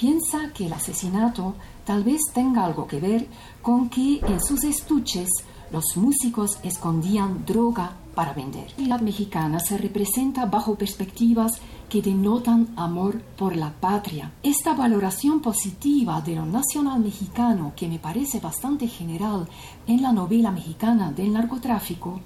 piensa 0.00 0.50
que 0.54 0.64
el 0.64 0.72
asesinato 0.72 1.54
tal 1.84 2.02
vez 2.04 2.22
tenga 2.32 2.64
algo 2.64 2.86
que 2.86 2.98
ver 2.98 3.26
con 3.60 3.90
que 3.90 4.20
en 4.26 4.40
sus 4.40 4.64
estuches 4.64 5.28
los 5.70 5.84
músicos 5.96 6.58
escondían 6.62 7.44
droga 7.44 7.96
para 8.14 8.32
vender. 8.32 8.72
La 8.78 8.96
mexicana 8.96 9.60
se 9.60 9.76
representa 9.76 10.46
bajo 10.46 10.74
perspectivas 10.74 11.52
que 11.90 12.00
denotan 12.00 12.68
amor 12.76 13.20
por 13.36 13.54
la 13.54 13.72
patria. 13.72 14.32
Esta 14.42 14.72
valoración 14.72 15.40
positiva 15.40 16.22
de 16.22 16.36
lo 16.36 16.46
nacional 16.46 17.00
mexicano, 17.00 17.74
que 17.76 17.86
me 17.86 17.98
parece 17.98 18.40
bastante 18.40 18.88
general 18.88 19.46
en 19.86 20.00
la 20.00 20.12
novela 20.12 20.50
mexicana 20.50 21.12
del 21.12 21.34
narcotráfico, 21.34 22.20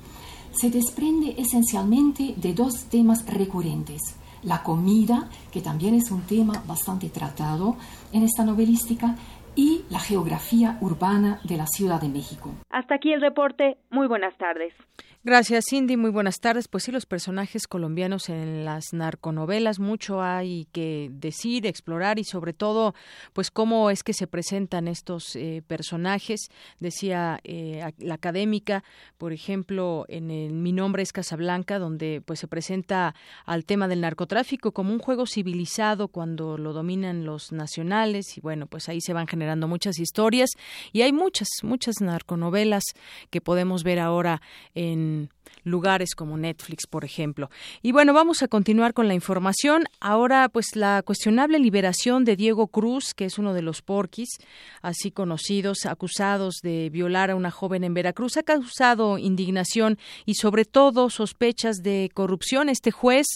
se 0.52 0.70
desprende 0.70 1.34
esencialmente 1.36 2.34
de 2.36 2.54
dos 2.54 2.84
temas 2.84 3.26
recurrentes. 3.26 4.00
La 4.44 4.62
comida, 4.62 5.28
que 5.52 5.60
también 5.60 5.94
es 5.94 6.10
un 6.10 6.22
tema 6.22 6.62
bastante 6.66 7.08
tratado 7.08 7.76
en 8.12 8.22
esta 8.22 8.44
novelística, 8.44 9.16
y 9.56 9.82
la 9.90 10.00
geografía 10.00 10.78
urbana 10.80 11.40
de 11.44 11.56
la 11.56 11.66
Ciudad 11.66 12.00
de 12.00 12.08
México. 12.08 12.50
Hasta 12.70 12.96
aquí 12.96 13.12
el 13.12 13.20
reporte. 13.20 13.76
Muy 13.90 14.08
buenas 14.08 14.36
tardes. 14.36 14.74
Gracias, 15.26 15.64
Cindy. 15.70 15.96
Muy 15.96 16.10
buenas 16.10 16.38
tardes. 16.38 16.68
Pues 16.68 16.84
sí, 16.84 16.92
los 16.92 17.06
personajes 17.06 17.66
colombianos 17.66 18.28
en 18.28 18.66
las 18.66 18.92
narconovelas, 18.92 19.78
mucho 19.78 20.20
hay 20.20 20.68
que 20.70 21.08
decir, 21.10 21.64
explorar 21.64 22.18
y 22.18 22.24
sobre 22.24 22.52
todo, 22.52 22.94
pues 23.32 23.50
cómo 23.50 23.88
es 23.88 24.02
que 24.02 24.12
se 24.12 24.26
presentan 24.26 24.86
estos 24.86 25.34
eh, 25.34 25.62
personajes. 25.66 26.50
Decía 26.78 27.40
eh, 27.42 27.90
la 27.96 28.14
académica, 28.16 28.84
por 29.16 29.32
ejemplo, 29.32 30.04
en 30.08 30.30
el 30.30 30.52
Mi 30.52 30.72
nombre 30.72 31.02
es 31.02 31.10
Casablanca, 31.10 31.78
donde 31.78 32.20
pues 32.22 32.40
se 32.40 32.46
presenta 32.46 33.14
al 33.46 33.64
tema 33.64 33.88
del 33.88 34.02
narcotráfico 34.02 34.72
como 34.72 34.92
un 34.92 34.98
juego 34.98 35.24
civilizado 35.24 36.08
cuando 36.08 36.58
lo 36.58 36.74
dominan 36.74 37.24
los 37.24 37.50
nacionales 37.50 38.36
y 38.36 38.42
bueno, 38.42 38.66
pues 38.66 38.90
ahí 38.90 39.00
se 39.00 39.14
van 39.14 39.26
generando 39.26 39.68
muchas 39.68 39.98
historias 39.98 40.50
y 40.92 41.00
hay 41.00 41.14
muchas, 41.14 41.48
muchas 41.62 42.02
narconovelas 42.02 42.84
que 43.30 43.40
podemos 43.40 43.84
ver 43.84 44.00
ahora 44.00 44.42
en 44.74 45.13
in 45.14 45.28
lugares 45.62 46.14
como 46.14 46.36
Netflix, 46.36 46.86
por 46.86 47.04
ejemplo. 47.04 47.50
Y 47.82 47.92
bueno, 47.92 48.12
vamos 48.12 48.42
a 48.42 48.48
continuar 48.48 48.94
con 48.94 49.08
la 49.08 49.14
información. 49.14 49.84
Ahora, 50.00 50.48
pues 50.48 50.76
la 50.76 51.02
cuestionable 51.02 51.58
liberación 51.58 52.24
de 52.24 52.36
Diego 52.36 52.68
Cruz, 52.68 53.14
que 53.14 53.24
es 53.24 53.38
uno 53.38 53.54
de 53.54 53.62
los 53.62 53.82
porquis, 53.82 54.28
así 54.82 55.10
conocidos, 55.10 55.86
acusados 55.86 56.56
de 56.62 56.90
violar 56.90 57.30
a 57.30 57.36
una 57.36 57.50
joven 57.50 57.84
en 57.84 57.94
Veracruz, 57.94 58.36
ha 58.36 58.42
causado 58.42 59.18
indignación 59.18 59.98
y 60.26 60.34
sobre 60.34 60.64
todo 60.64 61.10
sospechas 61.10 61.82
de 61.82 62.10
corrupción. 62.14 62.68
Este 62.68 62.90
juez, 62.90 63.26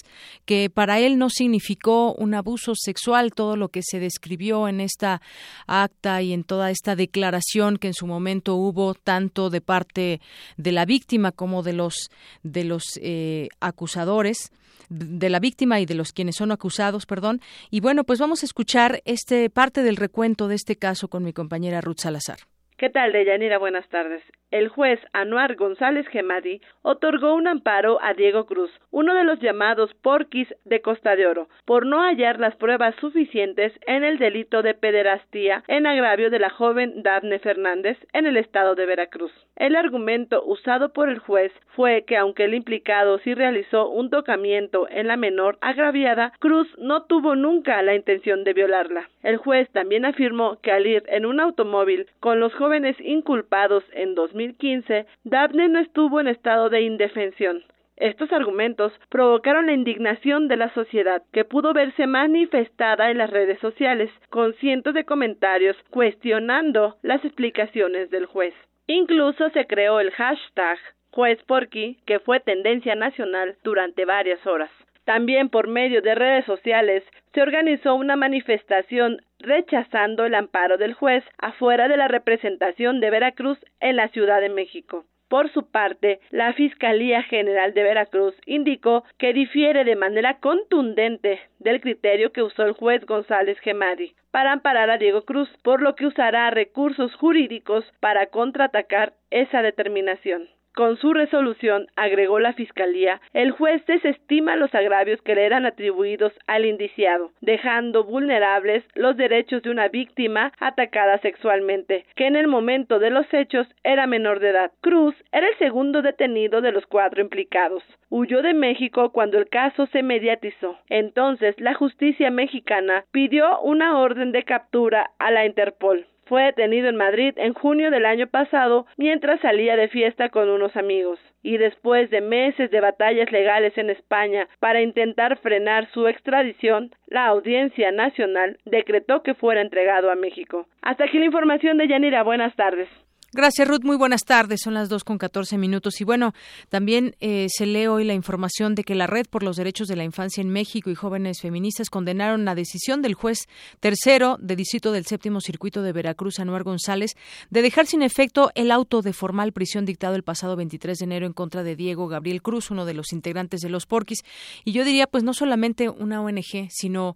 que 0.45 0.71
para 0.71 0.99
él 0.99 1.19
no 1.19 1.31
significó 1.31 2.15
un 2.15 2.35
abuso 2.35 2.73
sexual, 2.75 3.33
todo 3.33 3.57
lo 3.57 3.69
que 3.69 3.83
se 3.83 4.01
describió 4.01 4.69
en 4.69 4.81
esta 4.81 5.21
acta 5.67 6.23
y 6.23 6.33
en 6.33 6.45
toda 6.45 6.71
esta 6.71 6.97
declaración 6.97 7.77
que 7.77 7.89
en 7.89 7.95
su 7.95 8.07
momento 8.07 8.55
hubo 8.55 8.95
tanto 8.95 9.51
de 9.51 9.61
parte 9.61 10.21
de 10.57 10.73
la 10.73 10.85
víctima 10.85 11.33
como 11.33 11.63
de 11.63 11.73
los 11.73 11.95
de 12.43 12.65
los 12.65 12.99
eh, 13.03 13.49
acusadores 13.61 14.51
de 14.89 15.29
la 15.29 15.39
víctima 15.39 15.81
y 15.81 15.87
de 15.87 15.95
los 15.95 16.13
quienes 16.13 16.37
son 16.37 16.51
acusados, 16.51 17.07
perdón. 17.07 17.41
Y 17.71 17.81
bueno, 17.81 18.05
pues 18.05 18.19
vamos 18.19 18.43
a 18.43 18.47
escuchar 18.47 19.03
este 19.05 19.51
parte 19.51 19.83
del 19.83 19.97
recuento 19.97 20.49
de 20.49 20.55
este 20.55 20.77
caso 20.77 21.09
con 21.09 21.23
mi 21.23 21.33
compañera 21.33 21.81
Ruth 21.81 22.01
Salazar. 22.01 22.39
¿Qué 22.79 22.91
tal, 22.91 23.11
Deyanira? 23.11 23.59
Buenas 23.59 23.89
tardes 23.89 24.23
el 24.51 24.69
juez 24.69 24.99
Anuar 25.13 25.57
González 25.57 26.07
Gemadi 26.09 26.61
otorgó 26.83 27.35
un 27.35 27.49
amparo 27.49 27.99
a 28.03 28.15
Diego 28.15 28.47
Cruz, 28.47 28.71
uno 28.91 29.15
de 29.15 29.25
los 29.25 29.39
llamados 29.41 29.93
porquis 29.95 30.49
de 30.65 30.81
Costa 30.81 31.17
de 31.17 31.27
Oro, 31.27 31.49
por 31.67 31.85
no 31.85 32.03
hallar 32.03 32.41
las 32.41 32.57
pruebas 32.57 32.95
suficientes 32.97 33.73
en 33.87 34.05
el 34.05 34.19
delito 34.19 34.63
de 34.63 34.75
pederastía 34.75 35.63
en 35.69 35.87
agravio 35.87 36.31
de 36.31 36.39
la 36.39 36.51
joven 36.51 37.03
Dafne 37.03 37.39
Fernández 37.41 37.99
en 38.13 38.27
el 38.27 38.37
estado 38.37 38.75
de 38.75 38.87
Veracruz. 38.87 39.33
El 39.57 39.77
argumento 39.77 40.43
usado 40.45 40.93
por 40.93 41.09
el 41.09 41.19
juez 41.19 41.53
fue 41.75 42.05
que 42.07 42.17
aunque 42.17 42.45
el 42.45 42.55
implicado 42.55 43.19
sí 43.19 43.35
realizó 43.35 43.91
un 43.91 44.09
tocamiento 44.09 44.89
en 44.89 45.09
la 45.09 45.17
menor 45.17 45.59
agraviada, 45.61 46.33
Cruz 46.39 46.69
no 46.79 47.03
tuvo 47.03 47.35
nunca 47.35 47.83
la 47.83 47.95
intención 47.95 48.45
de 48.45 48.55
violarla. 48.55 49.09
El 49.23 49.37
juez 49.37 49.69
también 49.73 50.07
afirmó 50.07 50.59
que 50.63 50.73
al 50.73 50.87
ir 50.87 51.03
en 51.09 51.27
un 51.27 51.41
automóvil 51.41 52.07
con 52.21 52.41
los 52.41 52.55
jóvenes 52.55 52.68
inculpados 53.01 53.85
en 53.93 54.15
2015, 54.15 55.07
Daphne 55.25 55.69
no 55.69 55.81
estuvo 55.81 56.21
en 56.21 56.29
estado 56.29 56.71
de 56.71 56.83
indefensión. 56.83 57.63
Estos 57.97 58.33
argumentos 58.33 58.93
provocaron 59.09 59.67
la 59.67 59.73
indignación 59.73 60.47
de 60.47 60.57
la 60.57 60.73
sociedad, 60.73 61.23
que 61.33 61.45
pudo 61.45 61.73
verse 61.73 62.07
manifestada 62.07 63.11
en 63.11 63.19
las 63.19 63.31
redes 63.31 63.59
sociales, 63.59 64.11
con 64.31 64.55
cientos 64.55 64.95
de 64.95 65.05
comentarios 65.05 65.77
cuestionando 65.91 66.97
las 67.03 67.25
explicaciones 67.25 68.09
del 68.11 68.27
juez. 68.27 68.55
Incluso 68.87 69.51
se 69.51 69.67
creó 69.67 69.99
el 69.99 70.13
hashtag 70.13 70.79
Juez 71.11 71.43
Porky, 71.45 71.99
que 72.07 72.21
fue 72.21 72.39
tendencia 72.39 72.95
nacional 72.95 73.57
durante 73.65 74.05
varias 74.05 74.47
horas. 74.47 74.71
También 75.05 75.49
por 75.49 75.67
medio 75.67 76.01
de 76.01 76.15
redes 76.15 76.45
sociales 76.45 77.03
se 77.39 77.43
organizó 77.43 77.95
una 77.95 78.17
manifestación 78.17 79.23
rechazando 79.39 80.25
el 80.25 80.35
amparo 80.35 80.77
del 80.77 80.93
juez 80.93 81.23
afuera 81.39 81.87
de 81.87 81.97
la 81.97 82.09
representación 82.09 82.99
de 82.99 83.11
Veracruz 83.11 83.61
en 83.79 83.95
la 83.95 84.09
Ciudad 84.09 84.41
de 84.41 84.49
México. 84.49 85.05
Por 85.29 85.49
su 85.53 85.71
parte, 85.71 86.19
la 86.31 86.53
Fiscalía 86.55 87.23
General 87.23 87.73
de 87.75 87.85
Veracruz 87.85 88.35
indicó 88.45 89.05
que 89.19 89.33
difiere 89.33 89.85
de 89.85 89.95
manera 89.95 90.41
contundente 90.41 91.39
del 91.61 91.81
criterio 91.81 92.33
que 92.33 92.43
usó 92.43 92.65
el 92.65 92.73
juez 92.73 93.07
González 93.07 93.57
Gemadi 93.61 94.17
para 94.33 94.51
amparar 94.51 94.91
a 94.91 94.99
Diego 94.99 95.23
Cruz, 95.23 95.49
por 95.63 95.81
lo 95.81 95.95
que 95.95 96.07
usará 96.07 96.51
recursos 96.51 97.15
jurídicos 97.15 97.85
para 98.01 98.27
contraatacar 98.27 99.13
esa 99.31 99.63
determinación. 99.63 100.49
Con 100.75 100.97
su 100.97 101.13
resolución, 101.13 101.87
agregó 101.97 102.39
la 102.39 102.53
Fiscalía, 102.53 103.21
el 103.33 103.51
juez 103.51 103.85
desestima 103.87 104.55
los 104.55 104.73
agravios 104.75 105.21
que 105.23 105.35
le 105.35 105.45
eran 105.45 105.67
atribuidos 105.67 106.33
al 106.47 106.67
indiciado, 106.67 107.33
dejando 107.41 108.05
vulnerables 108.05 108.85
los 108.95 109.17
derechos 109.17 109.63
de 109.63 109.71
una 109.71 109.89
víctima 109.89 110.53
atacada 110.61 111.19
sexualmente, 111.19 112.05
que 112.15 112.27
en 112.27 112.37
el 112.37 112.47
momento 112.47 112.99
de 112.99 113.11
los 113.11 113.27
hechos 113.35 113.67
era 113.83 114.07
menor 114.07 114.39
de 114.41 114.51
edad. 114.51 114.73
Cruz 114.81 115.15
era 115.33 115.49
el 115.49 115.59
segundo 115.59 116.03
detenido 116.03 116.61
de 116.61 116.73
los 116.73 116.87
cuatro 116.87 117.21
implicados. 117.21 117.83
Huyó 118.09 118.43
de 118.43 118.55
México 118.55 119.11
cuando 119.11 119.39
el 119.39 119.49
caso 119.49 119.87
se 119.87 120.03
mediatizó. 120.03 120.79
Entonces 120.89 121.59
la 121.59 121.75
justicia 121.75 122.31
mexicana 122.31 123.05
pidió 123.11 123.61
una 123.63 123.99
orden 123.99 124.33
de 124.33 124.45
captura 124.45 125.11
a 125.19 125.31
la 125.31 125.45
Interpol. 125.45 126.07
Fue 126.29 126.43
detenido 126.45 126.89
en 126.89 126.97
Madrid 126.97 127.33
en 127.37 127.55
junio 127.55 127.91
del 127.91 128.05
año 128.05 128.27
pasado 128.27 128.87
mientras 128.97 129.41
salía 129.41 129.77
de 129.77 129.89
fiesta 129.89 130.29
con 130.29 130.51
unos 130.51 130.77
amigos. 130.77 131.19
Y 131.43 131.57
después 131.57 132.11
de 132.11 132.21
meses 132.21 132.71
de 132.71 132.81
batallas 132.81 133.33
legales 133.33 133.77
en 133.79 133.89
España 133.89 134.47
para 134.61 134.83
intentar 134.83 135.39
frenar 135.39 135.89
su 135.93 136.07
extradición, 136.07 136.91
la 137.07 137.27
Audiencia 137.27 137.93
Nacional 137.93 138.59
decretó 138.67 139.23
que 139.23 139.35
fuera 139.35 139.63
entregado 139.63 140.11
a 140.11 140.17
México. 140.17 140.67
Hasta 140.83 141.05
aquí 141.05 141.19
la 141.19 141.25
información 141.25 141.79
de 141.79 141.89
Yanira. 141.89 142.23
Buenas 142.23 142.55
tardes. 142.57 142.89
Gracias, 143.31 143.69
Ruth. 143.69 143.83
Muy 143.83 143.99
buenas 143.99 144.25
tardes. 144.25 144.63
Son 144.63 144.73
las 144.73 144.89
dos 144.89 145.05
con 145.05 145.19
catorce 145.19 145.59
minutos. 145.59 146.01
Y 146.01 146.05
bueno, 146.05 146.33
también 146.71 147.15
eh, 147.21 147.49
se 147.51 147.67
lee 147.67 147.87
hoy 147.87 148.05
la 148.05 148.15
información 148.15 148.75
de 148.75 148.85
que 148.85 148.95
la 148.95 149.07
Red 149.07 149.27
por 149.29 149.43
los 149.43 149.57
Derechos 149.57 149.87
de 149.87 149.97
la 149.97 150.05
Infancia 150.05 150.41
en 150.41 150.49
México 150.49 150.89
y 150.89 150.95
jóvenes 150.95 151.43
feministas 151.43 151.91
condenaron 151.91 152.47
la 152.47 152.55
decisión 152.55 153.03
del 153.03 153.13
juez 153.13 153.47
tercero 153.81 154.39
de 154.41 154.57
distrito 154.57 154.93
del 154.93 155.05
séptimo 155.05 155.43
circuito 155.43 155.83
de 155.83 155.93
Veracruz, 155.93 156.41
Anuar 156.41 156.63
González, 156.63 157.17
de 157.51 157.61
dejar 157.61 157.87
sin 157.87 158.01
efecto 158.01 158.51
el 158.55 158.71
auto 158.71 159.03
de 159.03 159.13
formal 159.13 159.53
prisión 159.53 159.85
dictado 159.85 160.15
el 160.15 160.23
pasado 160.23 160.57
23 160.57 160.97
de 160.97 161.05
enero 161.05 161.27
en 161.27 161.35
contra 161.35 161.63
de 161.63 161.77
Diego 161.77 162.09
Gabriel 162.09 162.41
Cruz, 162.41 162.71
uno 162.71 162.87
de 162.87 162.95
los 162.95 163.13
integrantes 163.13 163.61
de 163.61 163.69
los 163.69 163.85
Porquis. 163.85 164.25
Y 164.65 164.73
yo 164.73 164.85
diría, 164.85 165.07
pues 165.07 165.23
no 165.23 165.35
solamente 165.35 165.91
una 165.91 166.23
ONG, 166.23 166.71
sino 166.71 167.15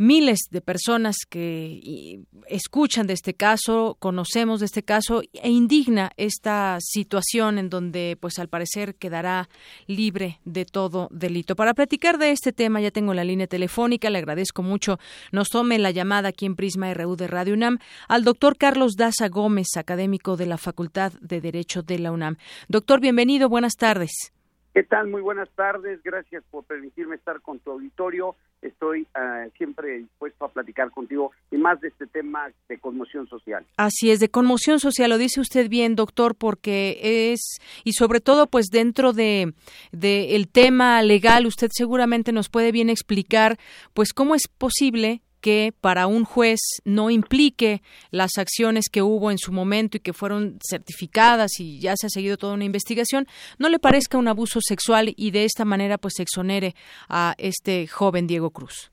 miles 0.00 0.48
de 0.50 0.62
personas 0.62 1.14
que 1.28 2.22
escuchan 2.48 3.06
de 3.06 3.12
este 3.12 3.34
caso, 3.34 3.98
conocemos 3.98 4.60
de 4.60 4.66
este 4.66 4.82
caso 4.82 5.20
e 5.34 5.50
indigna 5.50 6.10
esta 6.16 6.78
situación 6.80 7.58
en 7.58 7.68
donde 7.68 8.16
pues 8.18 8.38
al 8.38 8.48
parecer 8.48 8.94
quedará 8.94 9.50
libre 9.86 10.40
de 10.46 10.64
todo 10.64 11.08
delito. 11.12 11.54
Para 11.54 11.74
platicar 11.74 12.16
de 12.16 12.30
este 12.30 12.54
tema 12.54 12.80
ya 12.80 12.90
tengo 12.90 13.12
la 13.12 13.24
línea 13.24 13.46
telefónica, 13.46 14.08
le 14.08 14.18
agradezco 14.18 14.62
mucho 14.62 14.98
nos 15.32 15.50
tome 15.50 15.78
la 15.78 15.90
llamada 15.90 16.30
aquí 16.30 16.46
en 16.46 16.56
Prisma 16.56 16.94
RU 16.94 17.16
de 17.16 17.26
Radio 17.26 17.52
UNAM 17.52 17.78
al 18.08 18.24
doctor 18.24 18.56
Carlos 18.56 18.96
Daza 18.96 19.28
Gómez, 19.28 19.76
académico 19.76 20.38
de 20.38 20.46
la 20.46 20.56
Facultad 20.56 21.12
de 21.20 21.42
Derecho 21.42 21.82
de 21.82 21.98
la 21.98 22.10
UNAM. 22.10 22.38
Doctor, 22.68 23.00
bienvenido, 23.00 23.50
buenas 23.50 23.74
tardes. 23.74 24.32
¿Qué 24.72 24.84
tal? 24.84 25.08
Muy 25.08 25.20
buenas 25.20 25.48
tardes. 25.56 26.00
Gracias 26.04 26.44
por 26.48 26.64
permitirme 26.64 27.16
estar 27.16 27.40
con 27.40 27.58
tu 27.58 27.72
auditorio. 27.72 28.36
Estoy 28.62 29.02
uh, 29.02 29.50
siempre 29.56 29.98
dispuesto 29.98 30.44
a 30.44 30.52
platicar 30.52 30.90
contigo 30.92 31.32
y 31.50 31.56
más 31.56 31.80
de 31.80 31.88
este 31.88 32.06
tema 32.06 32.50
de 32.68 32.78
conmoción 32.78 33.26
social. 33.26 33.66
Así 33.76 34.12
es, 34.12 34.20
de 34.20 34.28
conmoción 34.28 34.78
social, 34.78 35.10
lo 35.10 35.18
dice 35.18 35.40
usted 35.40 35.68
bien, 35.68 35.96
doctor, 35.96 36.36
porque 36.36 37.32
es, 37.32 37.58
y 37.82 37.94
sobre 37.94 38.20
todo, 38.20 38.46
pues 38.46 38.66
dentro 38.66 39.12
de, 39.12 39.54
de 39.90 40.36
el 40.36 40.48
tema 40.48 41.02
legal, 41.02 41.46
usted 41.46 41.70
seguramente 41.72 42.30
nos 42.30 42.48
puede 42.48 42.70
bien 42.70 42.90
explicar, 42.90 43.58
pues 43.92 44.12
cómo 44.12 44.36
es 44.36 44.46
posible 44.46 45.22
que 45.40 45.72
para 45.80 46.06
un 46.06 46.24
juez 46.24 46.60
no 46.84 47.10
implique 47.10 47.82
las 48.10 48.38
acciones 48.38 48.88
que 48.90 49.02
hubo 49.02 49.30
en 49.30 49.38
su 49.38 49.52
momento 49.52 49.96
y 49.96 50.00
que 50.00 50.12
fueron 50.12 50.58
certificadas 50.62 51.58
y 51.58 51.80
ya 51.80 51.94
se 51.96 52.06
ha 52.06 52.10
seguido 52.10 52.36
toda 52.36 52.54
una 52.54 52.64
investigación, 52.64 53.26
no 53.58 53.68
le 53.68 53.78
parezca 53.78 54.18
un 54.18 54.28
abuso 54.28 54.60
sexual 54.62 55.12
y 55.16 55.30
de 55.30 55.44
esta 55.44 55.64
manera 55.64 55.98
pues 55.98 56.20
exonere 56.20 56.74
a 57.08 57.34
este 57.38 57.86
joven 57.86 58.26
Diego 58.26 58.50
Cruz. 58.50 58.90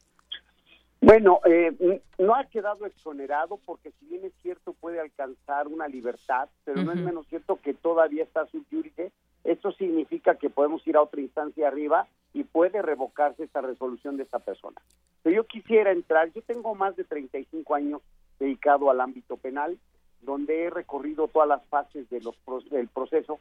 Bueno, 1.00 1.42
eh, 1.46 2.02
no 2.18 2.36
ha 2.36 2.46
quedado 2.46 2.86
exonerado 2.86 3.60
porque 3.66 3.92
si 4.00 4.08
bien 4.08 4.26
es 4.26 4.34
cierto 4.42 4.74
puede 4.74 5.00
alcanzar 5.00 5.68
una 5.68 5.88
libertad, 5.88 6.50
pero 6.66 6.84
no 6.84 6.92
es 6.92 7.00
menos 7.00 7.28
cierto 7.28 7.58
que 7.58 7.74
todavía 7.76 8.24
está 8.24 8.48
su 8.48 8.64
jurídice. 8.70 9.12
Esto 9.48 9.72
significa 9.72 10.36
que 10.36 10.50
podemos 10.50 10.86
ir 10.86 10.98
a 10.98 11.02
otra 11.02 11.22
instancia 11.22 11.70
arriba 11.70 12.06
y 12.34 12.44
puede 12.44 12.82
revocarse 12.82 13.46
esta 13.46 13.62
resolución 13.62 14.18
de 14.18 14.24
esta 14.24 14.40
persona. 14.40 14.76
Pero 15.24 15.38
yo 15.38 15.46
quisiera 15.46 15.94
entrar, 15.94 16.34
yo 16.34 16.42
tengo 16.42 16.76
más 16.76 16.98
de 16.98 17.06
35 17.06 17.74
años 17.74 18.02
dedicado 18.40 18.92
al 18.92 19.00
ámbito 19.00 19.38
penal, 19.38 19.80
donde 20.20 20.66
he 20.66 20.70
recorrido 20.70 21.30
todas 21.30 21.48
las 21.48 21.66
fases 21.68 22.10
de 22.10 22.20
los, 22.20 22.36
del 22.70 22.90
proceso 22.90 23.40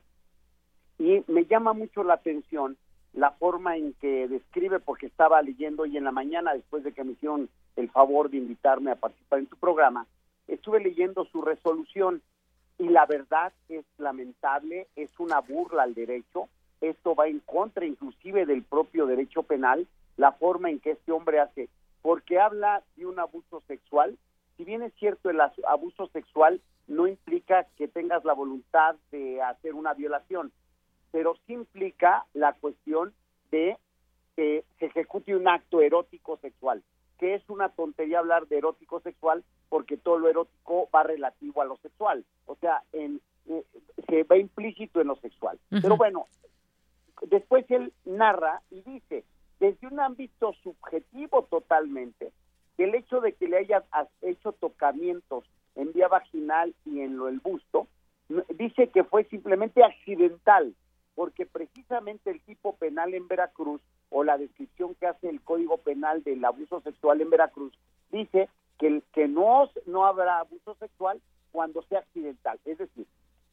y 0.96 1.24
me 1.26 1.44
llama 1.46 1.72
mucho 1.72 2.04
la 2.04 2.14
atención 2.14 2.76
la 3.12 3.32
forma 3.32 3.76
en 3.76 3.92
que 3.94 4.28
describe, 4.28 4.78
porque 4.78 5.06
estaba 5.06 5.42
leyendo 5.42 5.82
hoy 5.82 5.96
en 5.96 6.04
la 6.04 6.12
mañana, 6.12 6.54
después 6.54 6.84
de 6.84 6.92
que 6.92 7.02
me 7.02 7.12
hicieron 7.12 7.48
el 7.74 7.90
favor 7.90 8.30
de 8.30 8.36
invitarme 8.36 8.92
a 8.92 8.96
participar 8.96 9.40
en 9.40 9.46
tu 9.46 9.56
programa, 9.56 10.06
estuve 10.46 10.78
leyendo 10.78 11.24
su 11.24 11.42
resolución 11.42 12.22
y 12.78 12.88
la 12.88 13.06
verdad 13.06 13.52
es 13.68 13.84
lamentable, 13.98 14.86
es 14.96 15.10
una 15.18 15.40
burla 15.40 15.84
al 15.84 15.94
derecho, 15.94 16.48
esto 16.80 17.14
va 17.14 17.26
en 17.28 17.40
contra 17.40 17.86
inclusive 17.86 18.44
del 18.46 18.62
propio 18.62 19.06
derecho 19.06 19.42
penal, 19.42 19.86
la 20.16 20.32
forma 20.32 20.70
en 20.70 20.80
que 20.80 20.92
este 20.92 21.12
hombre 21.12 21.40
hace, 21.40 21.68
porque 22.02 22.38
habla 22.38 22.82
de 22.96 23.06
un 23.06 23.18
abuso 23.18 23.62
sexual, 23.66 24.16
si 24.56 24.64
bien 24.64 24.82
es 24.82 24.92
cierto 24.94 25.30
el 25.30 25.40
abuso 25.40 26.08
sexual 26.08 26.60
no 26.86 27.06
implica 27.06 27.66
que 27.76 27.88
tengas 27.88 28.24
la 28.24 28.32
voluntad 28.32 28.96
de 29.10 29.42
hacer 29.42 29.74
una 29.74 29.94
violación, 29.94 30.52
pero 31.10 31.36
sí 31.46 31.54
implica 31.54 32.26
la 32.34 32.52
cuestión 32.54 33.12
de 33.50 33.78
que 34.36 34.64
se 34.78 34.86
ejecute 34.86 35.34
un 35.34 35.48
acto 35.48 35.80
erótico 35.80 36.36
sexual, 36.38 36.82
que 37.18 37.34
es 37.34 37.48
una 37.48 37.70
tontería 37.70 38.18
hablar 38.18 38.46
de 38.48 38.58
erótico 38.58 39.00
sexual 39.00 39.44
porque 39.68 39.96
todo 39.96 40.18
lo 40.18 40.28
erótico 40.28 40.88
va 40.94 41.02
relativo 41.02 41.62
a 41.62 41.64
lo 41.64 41.76
sexual, 41.78 42.24
o 42.46 42.56
sea, 42.56 42.82
en, 42.92 43.20
eh, 43.48 43.64
se 44.08 44.22
va 44.24 44.36
implícito 44.36 45.00
en 45.00 45.08
lo 45.08 45.16
sexual. 45.16 45.58
Pero 45.70 45.96
bueno, 45.96 46.26
después 47.22 47.64
él 47.70 47.92
narra 48.04 48.62
y 48.70 48.82
dice, 48.82 49.24
desde 49.60 49.86
un 49.86 50.00
ámbito 50.00 50.52
subjetivo 50.62 51.44
totalmente, 51.44 52.32
el 52.78 52.94
hecho 52.94 53.20
de 53.20 53.32
que 53.32 53.48
le 53.48 53.58
haya 53.58 53.84
hecho 54.22 54.52
tocamientos 54.52 55.44
en 55.74 55.92
vía 55.92 56.08
vaginal 56.08 56.74
y 56.84 57.00
en 57.00 57.16
lo 57.16 57.28
el 57.28 57.40
busto, 57.40 57.88
dice 58.50 58.88
que 58.88 59.04
fue 59.04 59.24
simplemente 59.24 59.82
accidental, 59.82 60.74
porque 61.14 61.46
precisamente 61.46 62.30
el 62.30 62.40
tipo 62.42 62.76
penal 62.76 63.14
en 63.14 63.28
Veracruz 63.28 63.80
o 64.10 64.24
la 64.24 64.38
descripción 64.38 64.94
que 64.94 65.06
hace 65.06 65.28
el 65.28 65.40
Código 65.40 65.78
Penal 65.78 66.22
del 66.22 66.44
abuso 66.44 66.80
sexual 66.80 67.20
en 67.20 67.30
Veracruz 67.30 67.72
dice 68.10 68.48
que, 68.78 69.02
que 69.12 69.28
no, 69.28 69.68
no 69.86 70.06
habrá 70.06 70.40
abuso 70.40 70.74
sexual 70.76 71.20
cuando 71.52 71.82
sea 71.82 72.00
accidental. 72.00 72.58
Es 72.64 72.78
decir, 72.78 73.06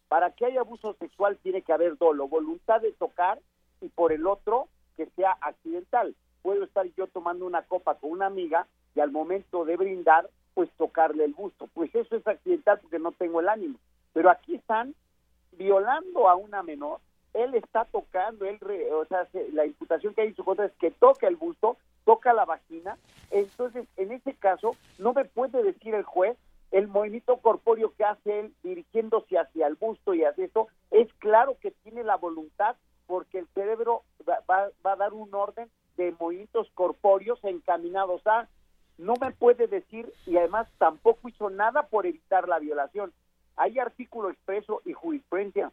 para 0.08 0.32
que 0.32 0.46
haya 0.46 0.62
abuso 0.62 0.94
sexual 1.00 1.38
tiene 1.42 1.62
que 1.62 1.74
haber 1.74 1.98
dolo, 1.98 2.28
voluntad 2.28 2.82
de 2.82 2.92
tocar 2.92 3.40
y 3.82 3.90
por 3.90 4.12
el 4.12 4.28
otro 4.28 4.68
que 4.96 5.08
sea 5.16 5.38
accidental. 5.42 6.16
Puedo 6.42 6.66
estar 6.66 6.86
yo 6.96 7.08
tomando 7.08 7.46
una 7.46 7.64
copa 7.64 7.96
con 7.96 8.12
una 8.12 8.28
amiga 8.28 8.68
y 8.96 9.00
al 9.00 9.12
momento 9.12 9.66
de 9.66 9.78
brindar, 9.78 10.30
pues 10.54 10.70
tocarle 10.78 11.26
el 11.26 11.34
busto. 11.34 11.68
Pues 11.74 11.94
eso 11.96 12.16
es 12.16 12.28
accidental 12.28 12.80
porque 12.82 13.00
no 13.00 13.12
tengo 13.12 13.40
el 13.40 13.50
ánimo. 13.50 13.80
Pero 14.14 14.30
aquí 14.30 14.56
están 14.56 14.94
violando 15.54 16.30
a 16.30 16.36
una 16.36 16.62
menor 16.62 17.00
él 17.34 17.56
está 17.56 17.86
tocando, 17.86 18.46
él, 18.46 18.60
o 18.92 19.06
sea, 19.06 19.28
la 19.54 19.66
imputación 19.66 20.14
que 20.14 20.22
hay 20.22 20.28
en 20.30 20.36
su 20.36 20.44
contra 20.44 20.66
es 20.66 20.74
que 20.74 20.92
toca 20.92 21.28
el 21.28 21.36
busto, 21.36 21.78
toca 22.06 22.34
la 22.34 22.46
vagina, 22.46 22.98
entonces 23.32 23.88
en 23.98 24.12
ese 24.12 24.34
caso 24.34 24.76
no 25.00 25.14
me 25.14 25.26
puede 25.26 25.64
decir 25.64 25.96
el 25.96 26.04
juez 26.04 26.38
el 26.72 26.88
movimiento 26.88 27.38
corpóreo 27.38 27.94
que 27.96 28.04
hace 28.04 28.40
él 28.40 28.54
dirigiéndose 28.64 29.38
hacia 29.38 29.68
el 29.68 29.76
busto 29.76 30.16
y 30.16 30.24
hacia 30.24 30.46
esto, 30.46 30.68
es 30.90 31.08
claro 31.20 31.56
que 31.62 31.70
tiene 31.70 32.04
la 32.04 32.18
voluntad 32.18 32.76
porque 33.06 33.38
el 33.38 33.48
cerebro 33.54 34.02
va, 34.28 34.40
va 34.50 34.92
a 34.92 34.96
dar 34.96 35.14
un 35.14 35.34
orden 35.36 35.70
de 35.98 36.16
movimientos 36.20 36.68
corpóreos 36.74 37.40
encaminados 37.44 38.26
a, 38.26 38.48
no 38.98 39.14
me 39.22 39.32
puede 39.32 39.68
decir 39.68 40.12
y 40.26 40.38
además 40.38 40.68
tampoco 40.80 41.30
hizo 41.30 41.52
nada 41.52 41.84
por 41.84 42.08
evitar 42.08 42.48
la 42.48 42.58
violación. 42.58 43.14
Hay 43.56 43.78
artículo 43.78 44.32
expreso 44.32 44.82
y 44.84 44.94
jurisprudencia 44.94 45.72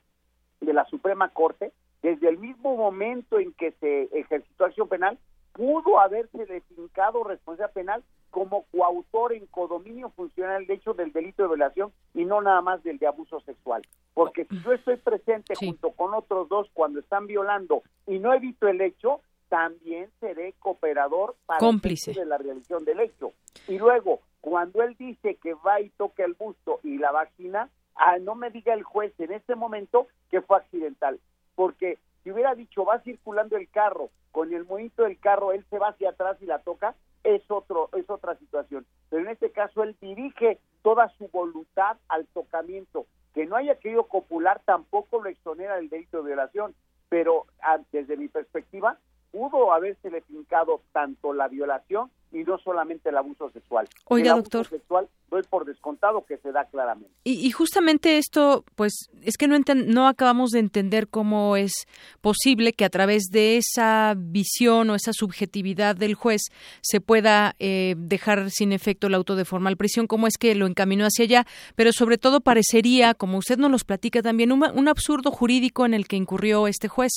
de 0.60 0.72
la 0.72 0.84
Suprema 0.86 1.28
Corte, 1.30 1.72
desde 2.02 2.28
el 2.28 2.38
mismo 2.38 2.76
momento 2.76 3.38
en 3.38 3.52
que 3.52 3.72
se 3.72 4.04
ejercitó 4.12 4.64
acción 4.64 4.88
penal, 4.88 5.18
pudo 5.52 6.00
haberse 6.00 6.46
defincado 6.46 7.24
responsabilidad 7.24 7.72
penal 7.72 8.04
como 8.30 8.64
coautor 8.70 9.32
en 9.32 9.46
codominio 9.46 10.10
funcional 10.10 10.66
de 10.66 10.74
hecho 10.74 10.94
del 10.94 11.12
delito 11.12 11.42
de 11.42 11.48
violación 11.48 11.92
y 12.14 12.24
no 12.24 12.40
nada 12.40 12.62
más 12.62 12.82
del 12.82 12.98
de 12.98 13.06
abuso 13.06 13.40
sexual. 13.40 13.82
Porque 14.14 14.44
si 14.44 14.60
yo 14.62 14.72
estoy 14.72 14.96
presente 14.96 15.54
junto 15.54 15.90
con 15.90 16.14
otros 16.14 16.48
dos 16.48 16.68
cuando 16.72 17.00
están 17.00 17.26
violando 17.26 17.82
y 18.06 18.18
no 18.18 18.32
evito 18.32 18.68
el 18.68 18.80
hecho, 18.80 19.20
también 19.48 20.08
seré 20.20 20.54
cooperador 20.60 21.34
para 21.44 21.58
cómplice 21.58 22.12
de 22.12 22.24
la 22.24 22.38
realización 22.38 22.84
del 22.84 23.00
hecho. 23.00 23.32
Y 23.66 23.78
luego, 23.78 24.20
cuando 24.40 24.82
él 24.82 24.94
dice 24.96 25.36
que 25.42 25.54
va 25.54 25.80
y 25.80 25.90
toca 25.90 26.24
el 26.24 26.34
busto 26.34 26.78
y 26.84 26.98
la 26.98 27.10
vagina, 27.10 27.68
ah, 27.96 28.18
no 28.18 28.34
me 28.34 28.50
diga 28.50 28.74
el 28.74 28.82
juez 28.82 29.12
en 29.18 29.32
este 29.32 29.54
momento 29.54 30.08
que 30.30 30.40
fue 30.40 30.58
accidental, 30.58 31.20
porque 31.54 31.98
si 32.22 32.30
hubiera 32.30 32.54
dicho 32.54 32.84
va 32.84 33.00
circulando 33.00 33.56
el 33.56 33.68
carro, 33.68 34.10
con 34.32 34.52
el 34.52 34.64
movimiento 34.64 35.04
del 35.04 35.18
carro 35.18 35.52
él 35.52 35.64
se 35.70 35.78
va 35.78 35.88
hacia 35.88 36.10
atrás 36.10 36.36
y 36.40 36.46
la 36.46 36.60
toca, 36.60 36.94
es 37.24 37.42
otro 37.50 37.90
es 37.96 38.08
otra 38.08 38.36
situación. 38.36 38.86
Pero 39.08 39.22
en 39.22 39.30
este 39.30 39.50
caso 39.50 39.82
él 39.82 39.96
dirige 40.00 40.58
toda 40.82 41.08
su 41.18 41.28
voluntad 41.28 41.96
al 42.08 42.26
tocamiento. 42.28 43.06
Que 43.34 43.46
no 43.46 43.56
haya 43.56 43.76
querido 43.76 44.04
copular 44.04 44.60
tampoco 44.64 45.22
lo 45.22 45.28
exonera 45.28 45.76
del 45.76 45.88
delito 45.88 46.18
de 46.18 46.28
violación, 46.28 46.74
pero 47.08 47.46
ah, 47.62 47.78
desde 47.92 48.16
mi 48.16 48.28
perspectiva 48.28 48.98
pudo 49.30 49.72
haberse 49.72 50.10
fincado 50.22 50.82
tanto 50.92 51.32
la 51.32 51.48
violación 51.48 52.10
y 52.32 52.44
no 52.44 52.58
solamente 52.58 53.08
el 53.08 53.16
abuso 53.16 53.50
sexual. 53.50 53.88
Oiga, 54.06 54.32
el 54.32 54.38
abuso 54.38 54.64
sexual 54.64 55.08
doy 55.30 55.42
por 55.48 55.64
descontado 55.64 56.24
que 56.24 56.38
se 56.38 56.52
da 56.52 56.64
claramente. 56.66 57.12
Y, 57.24 57.46
y 57.46 57.50
justamente 57.50 58.18
esto, 58.18 58.64
pues, 58.76 59.08
es 59.22 59.36
que 59.36 59.48
no, 59.48 59.56
no 59.86 60.06
acabamos 60.06 60.50
de 60.50 60.60
entender 60.60 61.08
cómo 61.08 61.56
es 61.56 61.72
posible 62.20 62.72
que 62.72 62.84
a 62.84 62.90
través 62.90 63.24
de 63.30 63.56
esa 63.56 64.14
visión 64.16 64.90
o 64.90 64.94
esa 64.94 65.12
subjetividad 65.12 65.96
del 65.96 66.14
juez 66.14 66.42
se 66.82 67.00
pueda 67.00 67.54
eh, 67.58 67.94
dejar 67.96 68.50
sin 68.50 68.72
efecto 68.72 69.08
el 69.08 69.14
auto 69.14 69.34
de 69.34 69.44
formal 69.44 69.76
prisión, 69.76 70.06
cómo 70.06 70.26
es 70.26 70.36
que 70.38 70.54
lo 70.54 70.66
encaminó 70.66 71.04
hacia 71.04 71.24
allá, 71.24 71.46
pero 71.74 71.92
sobre 71.92 72.18
todo 72.18 72.40
parecería, 72.40 73.14
como 73.14 73.38
usted 73.38 73.58
nos 73.58 73.70
los 73.70 73.84
platica 73.84 74.22
también, 74.22 74.52
un, 74.52 74.62
un 74.62 74.88
absurdo 74.88 75.30
jurídico 75.30 75.84
en 75.84 75.94
el 75.94 76.06
que 76.06 76.16
incurrió 76.16 76.66
este 76.68 76.88
juez. 76.88 77.12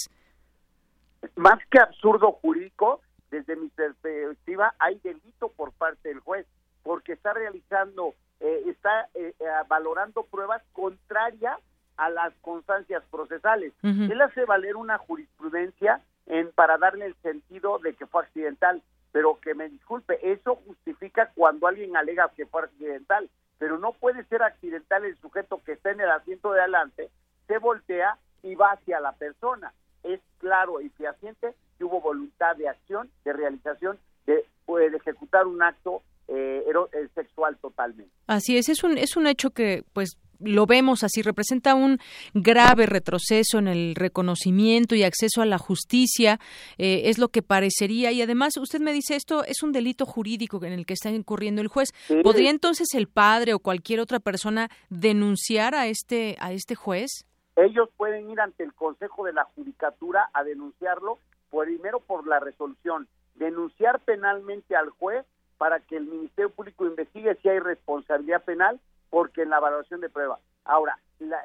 Más 1.35 1.59
que 1.69 1.79
absurdo 1.79 2.31
jurídico, 2.33 3.01
desde 3.31 3.55
mi 3.55 3.69
perspectiva, 3.69 4.73
hay 4.79 4.99
delito 4.99 5.49
por 5.49 5.71
parte 5.73 6.09
del 6.09 6.19
juez, 6.19 6.45
porque 6.83 7.13
está 7.13 7.33
realizando, 7.33 8.13
eh, 8.39 8.63
está 8.67 9.07
eh, 9.15 9.33
eh, 9.39 9.45
valorando 9.67 10.23
pruebas 10.23 10.61
contrarias 10.73 11.57
a 11.97 12.09
las 12.09 12.33
constancias 12.41 13.03
procesales. 13.11 13.73
Él 13.83 14.19
hace 14.21 14.45
valer 14.45 14.75
una 14.75 14.97
jurisprudencia 14.97 16.01
en, 16.25 16.51
para 16.51 16.77
darle 16.77 17.05
el 17.05 17.15
sentido 17.21 17.79
de 17.79 17.93
que 17.93 18.07
fue 18.07 18.23
accidental, 18.23 18.81
pero 19.11 19.39
que 19.39 19.53
me 19.53 19.69
disculpe, 19.69 20.19
eso 20.31 20.55
justifica 20.65 21.31
cuando 21.35 21.67
alguien 21.67 21.95
alega 21.95 22.31
que 22.35 22.47
fue 22.47 22.63
accidental, 22.63 23.29
pero 23.59 23.77
no 23.77 23.93
puede 23.93 24.23
ser 24.25 24.41
accidental 24.41 25.05
el 25.05 25.15
sujeto 25.17 25.61
que 25.63 25.73
está 25.73 25.91
en 25.91 26.01
el 26.01 26.09
asiento 26.09 26.51
de 26.51 26.61
adelante, 26.61 27.09
se 27.47 27.59
voltea 27.59 28.17
y 28.41 28.55
va 28.55 28.71
hacia 28.71 28.99
la 28.99 29.13
persona. 29.13 29.71
Es 30.03 30.19
claro 30.39 30.81
y 30.81 30.89
fehaciente 30.89 31.53
que 31.77 31.83
hubo 31.83 32.01
voluntad 32.01 32.55
de 32.55 32.67
acción, 32.67 33.09
de 33.25 33.33
realización, 33.33 33.97
de, 34.25 34.45
pues, 34.65 34.91
de 34.91 34.97
ejecutar 34.97 35.47
un 35.47 35.61
acto 35.61 36.01
eh, 36.27 36.63
eh, 36.93 37.07
sexual 37.15 37.57
totalmente. 37.61 38.11
Así 38.27 38.57
es, 38.57 38.69
es 38.69 38.83
un, 38.83 38.97
es 38.97 39.17
un 39.17 39.27
hecho 39.27 39.49
que 39.51 39.83
pues 39.93 40.17
lo 40.39 40.65
vemos 40.65 41.03
así, 41.03 41.21
representa 41.21 41.75
un 41.75 41.99
grave 42.33 42.85
retroceso 42.85 43.59
en 43.59 43.67
el 43.67 43.95
reconocimiento 43.95 44.95
y 44.95 45.03
acceso 45.03 45.41
a 45.41 45.45
la 45.45 45.57
justicia, 45.57 46.39
eh, 46.77 47.03
es 47.05 47.17
lo 47.17 47.29
que 47.29 47.41
parecería. 47.41 48.11
Y 48.11 48.21
además, 48.21 48.57
usted 48.57 48.79
me 48.79 48.93
dice, 48.93 49.15
esto 49.15 49.43
es 49.45 49.63
un 49.63 49.71
delito 49.71 50.05
jurídico 50.05 50.63
en 50.63 50.73
el 50.73 50.85
que 50.85 50.93
está 50.93 51.09
incurriendo 51.09 51.61
el 51.61 51.67
juez. 51.67 51.89
¿Podría 52.23 52.49
entonces 52.49 52.87
el 52.93 53.07
padre 53.07 53.53
o 53.53 53.59
cualquier 53.59 53.99
otra 53.99 54.19
persona 54.19 54.69
denunciar 54.89 55.75
a 55.75 55.87
este, 55.87 56.35
a 56.39 56.51
este 56.51 56.75
juez? 56.75 57.25
Ellos 57.55 57.89
pueden 57.97 58.29
ir 58.29 58.39
ante 58.41 58.63
el 58.63 58.73
Consejo 58.73 59.25
de 59.25 59.33
la 59.33 59.45
Judicatura 59.45 60.29
a 60.33 60.43
denunciarlo, 60.43 61.19
primero 61.51 61.99
por 61.99 62.25
la 62.25 62.39
resolución, 62.39 63.07
denunciar 63.35 63.99
penalmente 63.99 64.75
al 64.75 64.89
juez 64.89 65.25
para 65.57 65.79
que 65.79 65.97
el 65.97 66.05
Ministerio 66.05 66.49
Público 66.49 66.85
investigue 66.85 67.35
si 67.35 67.49
hay 67.49 67.59
responsabilidad 67.59 68.43
penal 68.43 68.79
porque 69.09 69.43
en 69.43 69.49
la 69.49 69.59
valoración 69.59 70.01
de 70.01 70.09
prueba. 70.09 70.39
Ahora, 70.65 70.97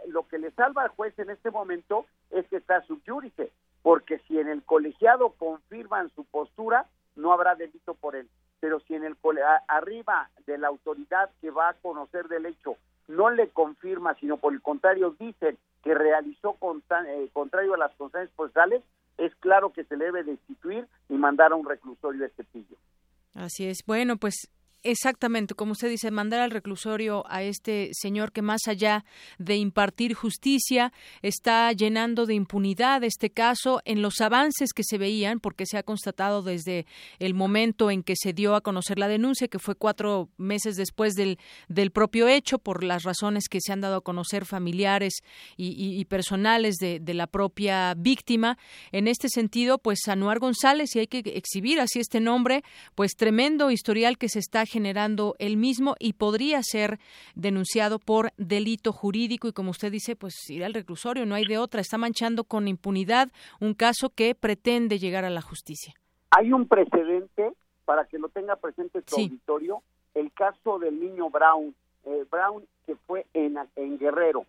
lo 0.07 0.27
que 0.27 0.39
le 0.39 0.51
salva 0.53 0.83
al 0.83 0.89
juez 0.89 1.17
en 1.19 1.31
este 1.31 1.51
momento 1.51 2.07
es 2.31 2.47
que 2.49 2.57
está 2.57 2.81
subyúdice, 2.83 3.53
porque 3.83 4.19
si 4.21 4.39
en 4.39 4.49
el 4.49 4.63
colegiado 4.63 5.31
confirman 5.39 6.11
su 6.15 6.25
postura, 6.25 6.87
no 7.17 7.33
habrá 7.33 7.55
delito 7.55 7.95
por 7.95 8.17
él. 8.17 8.29
Pero 8.61 8.81
si 8.81 8.95
en 8.95 9.05
el 9.05 9.17
arriba 9.69 10.31
de 10.47 10.57
la 10.57 10.69
autoridad 10.69 11.31
que 11.41 11.51
va 11.51 11.69
a 11.69 11.75
conocer 11.75 12.29
del 12.29 12.47
hecho 12.47 12.77
no 13.07 13.31
le 13.31 13.49
confirma, 13.49 14.15
sino 14.15 14.37
por 14.37 14.53
el 14.53 14.63
contrario 14.63 15.15
dicen 15.19 15.59
que 15.83 15.95
realizó 15.95 16.57
eh, 17.07 17.31
contrario 17.33 17.75
a 17.75 17.79
las 17.79 17.95
constancias 17.97 18.35
procesales, 18.37 18.83
es 19.17 19.35
claro 19.37 19.73
que 19.73 19.85
se 19.85 19.97
debe 19.97 20.23
destituir 20.23 20.87
y 21.09 21.15
mandar 21.15 21.53
a 21.53 21.57
un 21.57 21.69
reclusorio 21.69 22.23
de 22.23 22.31
Cepillo. 22.31 22.77
Así 23.35 23.67
es. 23.67 23.85
Bueno, 23.87 24.17
pues 24.17 24.49
Exactamente, 24.85 25.55
como 25.55 25.73
usted 25.73 25.91
dice, 25.91 26.13
mandar 26.13 26.39
al 26.41 26.53
reclusorio 26.53 27.25
a 27.29 27.43
este 27.43 27.91
señor 27.93 28.31
que 28.31 28.43
más 28.43 28.61
allá 28.69 29.05
de 29.39 29.57
impartir 29.57 30.15
justicia 30.15 30.93
está 31.21 31.73
llenando 31.73 32.27
de 32.27 32.35
impunidad 32.35 33.03
este 33.03 33.31
caso 33.31 33.81
en 33.85 34.03
los 34.03 34.21
avances 34.21 34.73
que 34.73 34.85
se 34.85 34.97
veían, 34.97 35.41
porque 35.41 35.67
se 35.67 35.79
ha 35.79 35.83
constatado 35.83 36.43
desde 36.43 36.87
el 37.19 37.35
momento 37.35 37.91
en 37.91 38.05
que 38.05 38.15
se 38.17 38.33
dio 38.33 38.55
a 38.55 38.61
conocer 38.61 39.01
la 39.01 39.09
denuncia, 39.09 39.49
que 39.49 39.59
fue 39.59 39.75
cuatro 39.75 40.29
meses 40.37 40.77
después 40.77 41.15
del, 41.15 41.39
del 41.69 41.91
propio 41.91 42.29
hecho, 42.29 42.61
por 42.61 42.85
las 42.85 43.03
razones 43.03 43.49
que 43.49 43.61
se 43.61 43.73
han 43.73 43.81
dado 43.81 43.97
a 43.97 44.01
conocer 44.01 44.45
familiares 44.45 45.23
y, 45.57 46.05
personales 46.05 46.77
de, 46.77 47.01
de, 47.01 47.15
la 47.15 47.27
propia 47.27 47.95
víctima. 47.95 48.59
En 48.93 49.09
este 49.09 49.29
sentido, 49.29 49.79
pues 49.79 50.07
Anuar 50.07 50.39
González, 50.39 50.95
y 50.95 51.01
hay 51.01 51.07
que 51.09 51.19
exhibir 51.19 51.81
así 51.81 51.99
este 51.99 52.21
nombre, 52.21 52.63
pues 52.95 53.13
tremendo 53.17 53.73
historial 53.73 54.19
que 54.19 54.29
se 54.29 54.39
está 54.39 54.65
generando 54.65 54.78
el 54.87 55.57
mismo 55.57 55.95
y 55.99 56.15
podría 56.15 56.63
ser 56.63 56.99
denunciado 57.35 57.99
por 57.99 58.33
delito 58.37 58.93
jurídico 58.93 59.49
y 59.49 59.53
como 59.53 59.71
usted 59.71 59.93
dice, 59.93 60.17
pues 60.17 60.35
ir 60.51 60.65
al 60.65 60.75
reclusorio, 60.75 61.27
no 61.27 61.35
hay 61.35 61.45
de 61.47 61.59
otra, 61.59 61.81
está 61.81 61.99
manchando 61.99 62.45
con 62.45 62.69
impunidad 62.69 63.29
un 63.61 63.75
caso 63.75 64.11
que 64.11 64.35
pretende 64.35 64.99
llegar 64.99 65.25
a 65.25 65.31
la 65.31 65.43
justicia. 65.43 65.95
Hay 66.31 66.53
un 66.53 66.69
precedente 66.69 67.53
para 67.85 68.05
que 68.05 68.19
lo 68.19 68.29
tenga 68.29 68.57
presente 68.57 69.03
su 69.07 69.17
auditorio, 69.17 69.83
el 70.15 70.33
caso 70.33 70.79
del 70.79 71.01
niño 71.01 71.31
Brown, 71.31 71.75
eh, 72.05 72.25
Brown 72.31 72.65
que 72.87 72.97
fue 73.07 73.27
en, 73.35 73.57
en 73.77 73.99
Guerrero, 73.99 74.45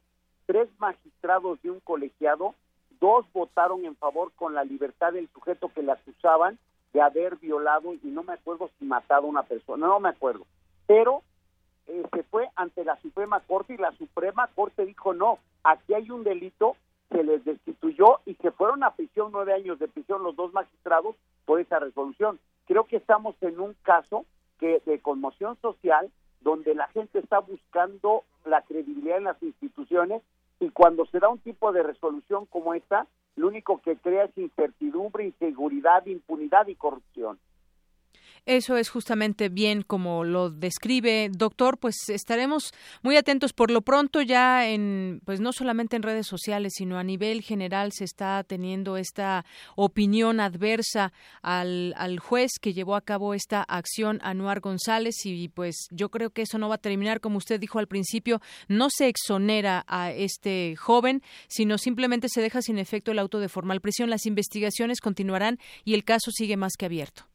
tres 0.45 0.67
magistrados 0.79 1.61
de 1.61 1.71
un 1.71 1.79
colegiado, 1.79 2.55
dos 2.99 3.25
votaron 3.33 3.85
en 3.85 3.95
favor 3.95 4.31
con 4.35 4.53
la 4.53 4.63
libertad 4.63 5.13
del 5.13 5.29
sujeto 5.29 5.69
que 5.73 5.83
le 5.83 5.91
acusaban 5.91 6.57
de 6.93 7.01
haber 7.01 7.37
violado 7.37 7.93
y 7.93 8.07
no 8.07 8.23
me 8.23 8.33
acuerdo 8.33 8.69
si 8.79 8.85
matado 8.85 9.27
a 9.27 9.29
una 9.29 9.43
persona, 9.43 9.87
no 9.87 9.99
me 9.99 10.09
acuerdo, 10.09 10.45
pero 10.87 11.23
se 11.85 12.23
fue 12.23 12.49
ante 12.55 12.83
la 12.83 12.97
Suprema 12.97 13.39
Corte 13.41 13.73
y 13.73 13.77
la 13.77 13.91
Suprema 13.93 14.47
Corte 14.55 14.85
dijo 14.85 15.13
no, 15.13 15.39
aquí 15.63 15.93
hay 15.93 16.09
un 16.11 16.23
delito, 16.23 16.75
se 17.09 17.23
les 17.23 17.43
destituyó 17.43 18.19
y 18.25 18.35
se 18.35 18.51
fueron 18.51 18.83
a 18.83 18.91
prisión, 18.91 19.31
nueve 19.31 19.53
años 19.53 19.79
de 19.79 19.87
prisión 19.87 20.23
los 20.23 20.35
dos 20.35 20.53
magistrados 20.53 21.15
por 21.45 21.59
esa 21.59 21.79
resolución. 21.79 22.39
Creo 22.67 22.83
que 22.85 22.97
estamos 22.97 23.35
en 23.41 23.59
un 23.59 23.75
caso 23.81 24.25
que 24.59 24.81
de 24.85 24.99
conmoción 24.99 25.57
social 25.61 26.11
donde 26.41 26.75
la 26.75 26.87
gente 26.89 27.19
está 27.19 27.39
buscando 27.39 28.23
la 28.45 28.61
credibilidad 28.61 29.17
en 29.17 29.23
las 29.25 29.41
instituciones 29.41 30.21
y 30.59 30.69
cuando 30.69 31.05
se 31.07 31.19
da 31.19 31.29
un 31.29 31.39
tipo 31.39 31.71
de 31.71 31.83
resolución 31.83 32.45
como 32.45 32.73
esta, 32.73 33.07
lo 33.39 33.47
único 33.47 33.81
que 33.81 33.95
crea 33.95 34.25
es 34.25 34.37
incertidumbre, 34.37 35.25
inseguridad, 35.25 36.05
impunidad 36.05 36.67
y 36.67 36.75
corrupción. 36.75 37.39
Eso 38.45 38.77
es 38.77 38.89
justamente 38.89 39.49
bien 39.49 39.81
como 39.81 40.23
lo 40.23 40.49
describe, 40.49 41.29
doctor. 41.31 41.77
Pues 41.77 42.09
estaremos 42.09 42.73
muy 43.01 43.17
atentos. 43.17 43.53
Por 43.53 43.71
lo 43.71 43.81
pronto 43.81 44.21
ya 44.21 44.67
en, 44.67 45.21
pues 45.25 45.39
no 45.39 45.53
solamente 45.53 45.95
en 45.95 46.03
redes 46.03 46.27
sociales, 46.27 46.73
sino 46.75 46.97
a 46.97 47.03
nivel 47.03 47.41
general 47.41 47.91
se 47.91 48.03
está 48.03 48.43
teniendo 48.43 48.97
esta 48.97 49.45
opinión 49.75 50.39
adversa 50.39 51.13
al, 51.41 51.93
al 51.97 52.19
juez 52.19 52.51
que 52.59 52.73
llevó 52.73 52.95
a 52.95 53.01
cabo 53.01 53.33
esta 53.33 53.63
acción, 53.63 54.19
Anuar 54.23 54.59
González, 54.59 55.15
y 55.25 55.47
pues 55.49 55.87
yo 55.91 56.09
creo 56.09 56.31
que 56.31 56.43
eso 56.43 56.57
no 56.57 56.69
va 56.69 56.75
a 56.75 56.79
terminar, 56.79 57.21
como 57.21 57.37
usted 57.37 57.59
dijo 57.59 57.79
al 57.79 57.87
principio, 57.87 58.41
no 58.67 58.89
se 58.89 59.07
exonera 59.07 59.85
a 59.87 60.11
este 60.11 60.75
joven, 60.75 61.21
sino 61.47 61.77
simplemente 61.77 62.29
se 62.29 62.41
deja 62.41 62.61
sin 62.61 62.77
efecto 62.77 63.11
el 63.11 63.19
auto 63.19 63.39
de 63.39 63.49
formal 63.49 63.81
prisión. 63.81 64.09
Las 64.09 64.25
investigaciones 64.25 65.01
continuarán 65.01 65.59
y 65.83 65.93
el 65.93 66.03
caso 66.03 66.31
sigue 66.31 66.57
más 66.57 66.73
que 66.77 66.85
abierto. 66.85 67.28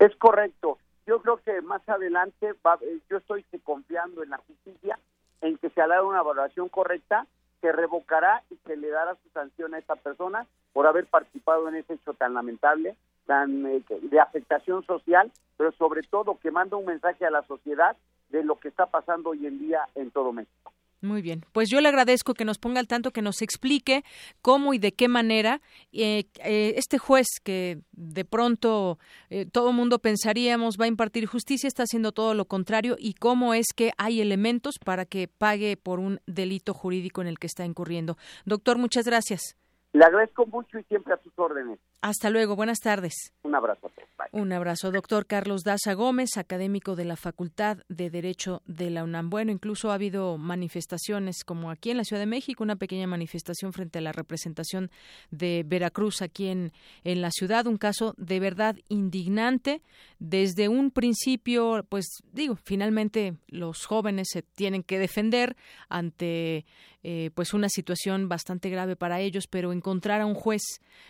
Es 0.00 0.16
correcto. 0.16 0.78
Yo 1.06 1.20
creo 1.20 1.36
que 1.36 1.60
más 1.60 1.86
adelante 1.86 2.54
va, 2.66 2.78
eh, 2.80 3.00
yo 3.10 3.18
estoy 3.18 3.44
confiando 3.62 4.22
en 4.22 4.30
la 4.30 4.38
justicia 4.38 4.98
en 5.42 5.58
que 5.58 5.68
se 5.68 5.80
hará 5.82 6.02
una 6.02 6.22
valoración 6.22 6.70
correcta, 6.70 7.26
se 7.60 7.70
revocará 7.70 8.42
y 8.50 8.56
se 8.66 8.78
le 8.78 8.88
dará 8.88 9.14
su 9.16 9.28
sanción 9.28 9.74
a 9.74 9.78
esta 9.78 9.96
persona 9.96 10.46
por 10.72 10.86
haber 10.86 11.06
participado 11.06 11.68
en 11.68 11.74
ese 11.76 11.94
hecho 11.94 12.14
tan 12.14 12.32
lamentable, 12.32 12.96
tan 13.26 13.66
eh, 13.66 13.84
de 13.88 14.20
afectación 14.20 14.86
social, 14.86 15.30
pero 15.58 15.70
sobre 15.72 16.02
todo 16.02 16.38
que 16.40 16.50
manda 16.50 16.78
un 16.78 16.86
mensaje 16.86 17.26
a 17.26 17.30
la 17.30 17.42
sociedad 17.42 17.94
de 18.30 18.42
lo 18.42 18.58
que 18.58 18.68
está 18.68 18.86
pasando 18.86 19.30
hoy 19.30 19.46
en 19.46 19.58
día 19.58 19.86
en 19.94 20.10
todo 20.10 20.32
México. 20.32 20.72
Muy 21.02 21.22
bien, 21.22 21.46
pues 21.52 21.70
yo 21.70 21.80
le 21.80 21.88
agradezco 21.88 22.34
que 22.34 22.44
nos 22.44 22.58
ponga 22.58 22.78
al 22.78 22.86
tanto, 22.86 23.10
que 23.10 23.22
nos 23.22 23.40
explique 23.40 24.04
cómo 24.42 24.74
y 24.74 24.78
de 24.78 24.92
qué 24.92 25.08
manera 25.08 25.62
eh, 25.92 26.24
eh, 26.44 26.74
este 26.76 26.98
juez 26.98 27.26
que 27.42 27.78
de 27.92 28.26
pronto 28.26 28.98
eh, 29.30 29.46
todo 29.46 29.72
mundo 29.72 30.00
pensaríamos 30.00 30.76
va 30.78 30.84
a 30.84 30.88
impartir 30.88 31.24
justicia 31.24 31.68
está 31.68 31.84
haciendo 31.84 32.12
todo 32.12 32.34
lo 32.34 32.44
contrario 32.44 32.96
y 32.98 33.14
cómo 33.14 33.54
es 33.54 33.68
que 33.74 33.92
hay 33.96 34.20
elementos 34.20 34.78
para 34.78 35.06
que 35.06 35.26
pague 35.26 35.78
por 35.78 36.00
un 36.00 36.20
delito 36.26 36.74
jurídico 36.74 37.22
en 37.22 37.28
el 37.28 37.38
que 37.38 37.46
está 37.46 37.64
incurriendo. 37.64 38.18
Doctor, 38.44 38.76
muchas 38.76 39.06
gracias. 39.06 39.56
Le 39.94 40.04
agradezco 40.04 40.44
mucho 40.46 40.78
y 40.78 40.84
siempre 40.84 41.14
a 41.14 41.22
sus 41.22 41.32
órdenes. 41.38 41.78
Hasta 42.02 42.30
luego, 42.30 42.56
buenas 42.56 42.80
tardes. 42.80 43.32
Un 43.42 43.54
abrazo. 43.54 43.90
Un 44.32 44.52
abrazo, 44.52 44.92
doctor 44.92 45.26
Carlos 45.26 45.64
Daza 45.64 45.94
Gómez, 45.94 46.36
académico 46.36 46.94
de 46.94 47.04
la 47.04 47.16
Facultad 47.16 47.78
de 47.88 48.10
Derecho 48.10 48.62
de 48.64 48.88
la 48.90 49.02
UNAM. 49.02 49.28
Bueno, 49.28 49.50
incluso 49.50 49.90
ha 49.90 49.94
habido 49.94 50.38
manifestaciones 50.38 51.42
como 51.42 51.70
aquí 51.70 51.90
en 51.90 51.96
la 51.96 52.04
Ciudad 52.04 52.22
de 52.22 52.26
México, 52.26 52.62
una 52.62 52.76
pequeña 52.76 53.08
manifestación 53.08 53.72
frente 53.72 53.98
a 53.98 54.02
la 54.02 54.12
representación 54.12 54.90
de 55.32 55.64
Veracruz 55.66 56.22
aquí 56.22 56.46
en, 56.46 56.72
en 57.02 57.22
la 57.22 57.30
ciudad, 57.32 57.66
un 57.66 57.76
caso 57.76 58.14
de 58.18 58.38
verdad 58.38 58.76
indignante. 58.88 59.82
Desde 60.20 60.68
un 60.68 60.92
principio, 60.92 61.84
pues 61.88 62.22
digo, 62.32 62.56
finalmente 62.62 63.34
los 63.48 63.84
jóvenes 63.84 64.28
se 64.30 64.42
tienen 64.42 64.84
que 64.84 65.00
defender 65.00 65.56
ante 65.88 66.66
eh, 67.02 67.30
pues 67.34 67.54
una 67.54 67.70
situación 67.70 68.28
bastante 68.28 68.68
grave 68.68 68.94
para 68.94 69.20
ellos, 69.20 69.46
pero 69.48 69.72
encontrar 69.72 70.20
a 70.20 70.26
un 70.26 70.34
juez 70.34 70.60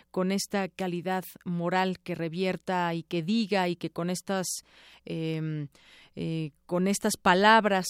con 0.09 0.31
esta 0.31 0.69
moral 1.45 1.99
que 1.99 2.15
revierta 2.15 2.93
y 2.93 3.03
que 3.03 3.23
diga 3.23 3.67
y 3.67 3.75
que 3.75 3.89
con 3.89 4.09
estas 4.09 4.47
em, 5.05 5.67
eh, 6.15 6.51
con 6.65 6.87
estas 6.87 7.17
palabras 7.17 7.87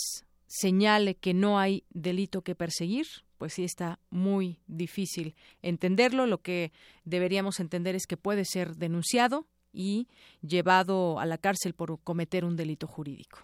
señale 0.47 1.15
que 1.15 1.33
no 1.33 1.59
hay 1.59 1.83
delito 1.89 2.41
que 2.41 2.55
perseguir, 2.55 3.07
pues 3.37 3.53
sí 3.53 3.63
está 3.63 3.99
muy 4.09 4.59
difícil 4.67 5.33
entenderlo. 5.61 6.27
Lo 6.27 6.41
que 6.41 6.71
deberíamos 7.05 7.59
entender 7.59 7.95
es 7.95 8.05
que 8.05 8.17
puede 8.17 8.45
ser 8.45 8.75
denunciado 8.75 9.47
y 9.73 10.07
llevado 10.41 11.19
a 11.19 11.25
la 11.25 11.37
cárcel 11.37 11.73
por 11.73 11.99
cometer 12.03 12.45
un 12.45 12.55
delito 12.55 12.85
jurídico. 12.85 13.39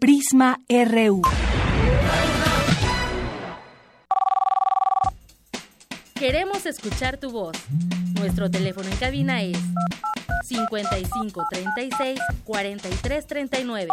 Prisma 0.00 0.60
RU. 0.68 1.22
Queremos 6.14 6.64
escuchar 6.64 7.18
tu 7.18 7.30
voz. 7.30 7.56
Nuestro 8.14 8.48
teléfono 8.48 8.88
en 8.88 8.96
cabina 8.96 9.42
es 9.42 9.58
5536 10.44 12.20
4339. 12.44 13.88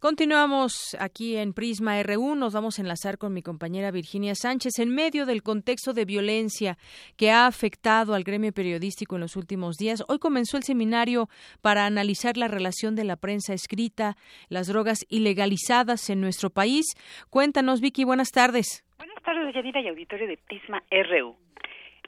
Continuamos 0.00 0.96
aquí 0.98 1.36
en 1.36 1.52
Prisma 1.52 2.02
RU. 2.02 2.34
Nos 2.34 2.54
vamos 2.54 2.78
a 2.78 2.82
enlazar 2.82 3.18
con 3.18 3.32
mi 3.32 3.42
compañera 3.42 3.92
Virginia 3.92 4.34
Sánchez 4.34 4.78
en 4.78 4.88
medio 4.88 5.26
del 5.26 5.44
contexto 5.44 5.92
de 5.92 6.04
violencia 6.06 6.76
que 7.16 7.30
ha 7.30 7.46
afectado 7.46 8.14
al 8.14 8.24
gremio 8.24 8.52
periodístico 8.52 9.14
en 9.14 9.20
los 9.20 9.36
últimos 9.36 9.76
días. 9.76 10.02
Hoy 10.08 10.18
comenzó 10.18 10.56
el 10.56 10.64
seminario 10.64 11.28
para 11.60 11.86
analizar 11.86 12.36
la 12.36 12.48
relación 12.48 12.96
de 12.96 13.04
la 13.04 13.16
prensa 13.16 13.52
escrita, 13.52 14.16
las 14.48 14.66
drogas 14.66 15.04
ilegalizadas 15.08 16.10
en 16.10 16.20
nuestro 16.20 16.50
país. 16.50 16.86
Cuéntanos, 17.28 17.80
Vicky. 17.80 18.04
Buenas 18.04 18.30
tardes. 18.30 18.82
Buenas 19.00 19.22
tardes, 19.22 19.54
Yanira 19.54 19.80
y 19.80 19.88
auditorio 19.88 20.28
de 20.28 20.36
Prisma 20.36 20.82
RU. 20.90 21.34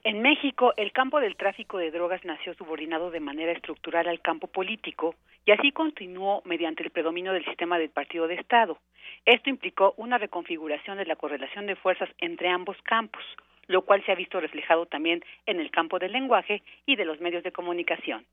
En 0.04 0.20
México, 0.20 0.74
el 0.76 0.92
campo 0.92 1.20
del 1.20 1.36
tráfico 1.36 1.78
de 1.78 1.90
drogas 1.90 2.22
nació 2.22 2.52
subordinado 2.52 3.10
de 3.10 3.18
manera 3.18 3.50
estructural 3.52 4.08
al 4.08 4.20
campo 4.20 4.46
político 4.46 5.14
y 5.46 5.52
así 5.52 5.72
continuó 5.72 6.42
mediante 6.44 6.82
el 6.82 6.90
predominio 6.90 7.32
del 7.32 7.46
sistema 7.46 7.78
del 7.78 7.88
partido 7.88 8.28
de 8.28 8.34
Estado. 8.34 8.76
Esto 9.24 9.48
implicó 9.48 9.94
una 9.96 10.18
reconfiguración 10.18 10.98
de 10.98 11.06
la 11.06 11.16
correlación 11.16 11.64
de 11.64 11.76
fuerzas 11.76 12.10
entre 12.18 12.50
ambos 12.50 12.76
campos, 12.82 13.24
lo 13.68 13.86
cual 13.86 14.04
se 14.04 14.12
ha 14.12 14.14
visto 14.14 14.38
reflejado 14.38 14.84
también 14.84 15.24
en 15.46 15.60
el 15.60 15.70
campo 15.70 15.98
del 15.98 16.12
lenguaje 16.12 16.62
y 16.84 16.96
de 16.96 17.06
los 17.06 17.22
medios 17.22 17.42
de 17.42 17.52
comunicación. 17.52 18.26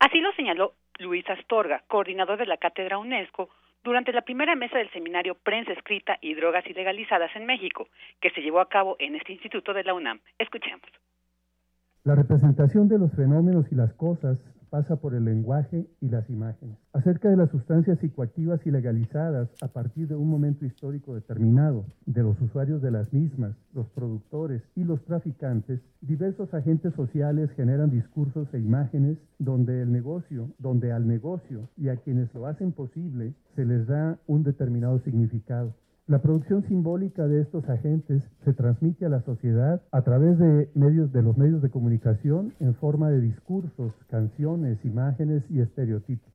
Así 0.00 0.18
lo 0.18 0.32
señaló 0.32 0.72
Luis 0.98 1.30
Astorga, 1.30 1.84
coordinador 1.86 2.38
de 2.38 2.46
la 2.46 2.56
Cátedra 2.56 2.98
UNESCO, 2.98 3.50
durante 3.82 4.12
la 4.12 4.22
primera 4.22 4.54
mesa 4.56 4.78
del 4.78 4.90
seminario 4.90 5.34
Prensa 5.34 5.72
Escrita 5.72 6.18
y 6.20 6.34
Drogas 6.34 6.66
Ilegalizadas 6.66 7.30
en 7.34 7.46
México, 7.46 7.88
que 8.20 8.30
se 8.30 8.40
llevó 8.40 8.60
a 8.60 8.68
cabo 8.68 8.96
en 8.98 9.14
este 9.16 9.32
instituto 9.32 9.72
de 9.72 9.84
la 9.84 9.94
UNAM. 9.94 10.20
Escuchemos. 10.38 10.86
La 12.04 12.14
representación 12.14 12.88
de 12.88 12.98
los 12.98 13.12
fenómenos 13.12 13.70
y 13.70 13.74
las 13.74 13.92
cosas 13.94 14.38
pasa 14.70 14.96
por 14.96 15.14
el 15.14 15.24
lenguaje 15.24 15.86
y 16.00 16.08
las 16.08 16.28
imágenes. 16.30 16.76
Acerca 16.92 17.28
de 17.28 17.36
las 17.36 17.50
sustancias 17.50 17.98
psicoactivas 17.98 18.64
ilegalizadas 18.66 19.48
a 19.60 19.68
partir 19.68 20.08
de 20.08 20.16
un 20.16 20.30
momento 20.30 20.64
histórico 20.64 21.14
determinado, 21.14 21.84
de 22.06 22.22
los 22.22 22.40
usuarios 22.40 22.80
de 22.80 22.90
las 22.90 23.12
mismas, 23.12 23.54
los 23.74 23.88
productores 23.88 24.62
y 24.76 24.84
los 24.84 25.04
traficantes, 25.04 25.80
diversos 26.00 26.54
agentes 26.54 26.94
sociales 26.94 27.50
generan 27.56 27.90
discursos 27.90 28.48
e 28.54 28.58
imágenes 28.58 29.18
donde 29.38 29.82
el 29.82 29.92
negocio, 29.92 30.48
donde 30.58 30.92
al 30.92 31.06
negocio 31.06 31.68
y 31.76 31.88
a 31.88 31.96
quienes 31.96 32.32
lo 32.34 32.46
hacen 32.46 32.72
posible 32.72 33.34
se 33.56 33.64
les 33.64 33.86
da 33.86 34.18
un 34.26 34.42
determinado 34.42 35.00
significado. 35.00 35.74
La 36.10 36.18
producción 36.18 36.64
simbólica 36.64 37.28
de 37.28 37.40
estos 37.40 37.68
agentes 37.68 38.28
se 38.44 38.52
transmite 38.52 39.06
a 39.06 39.08
la 39.08 39.20
sociedad 39.20 39.80
a 39.92 40.02
través 40.02 40.40
de 40.40 40.68
medios 40.74 41.12
de 41.12 41.22
los 41.22 41.38
medios 41.38 41.62
de 41.62 41.70
comunicación 41.70 42.52
en 42.58 42.74
forma 42.74 43.10
de 43.10 43.20
discursos, 43.20 43.94
canciones, 44.08 44.84
imágenes 44.84 45.48
y 45.48 45.60
estereotipos. 45.60 46.34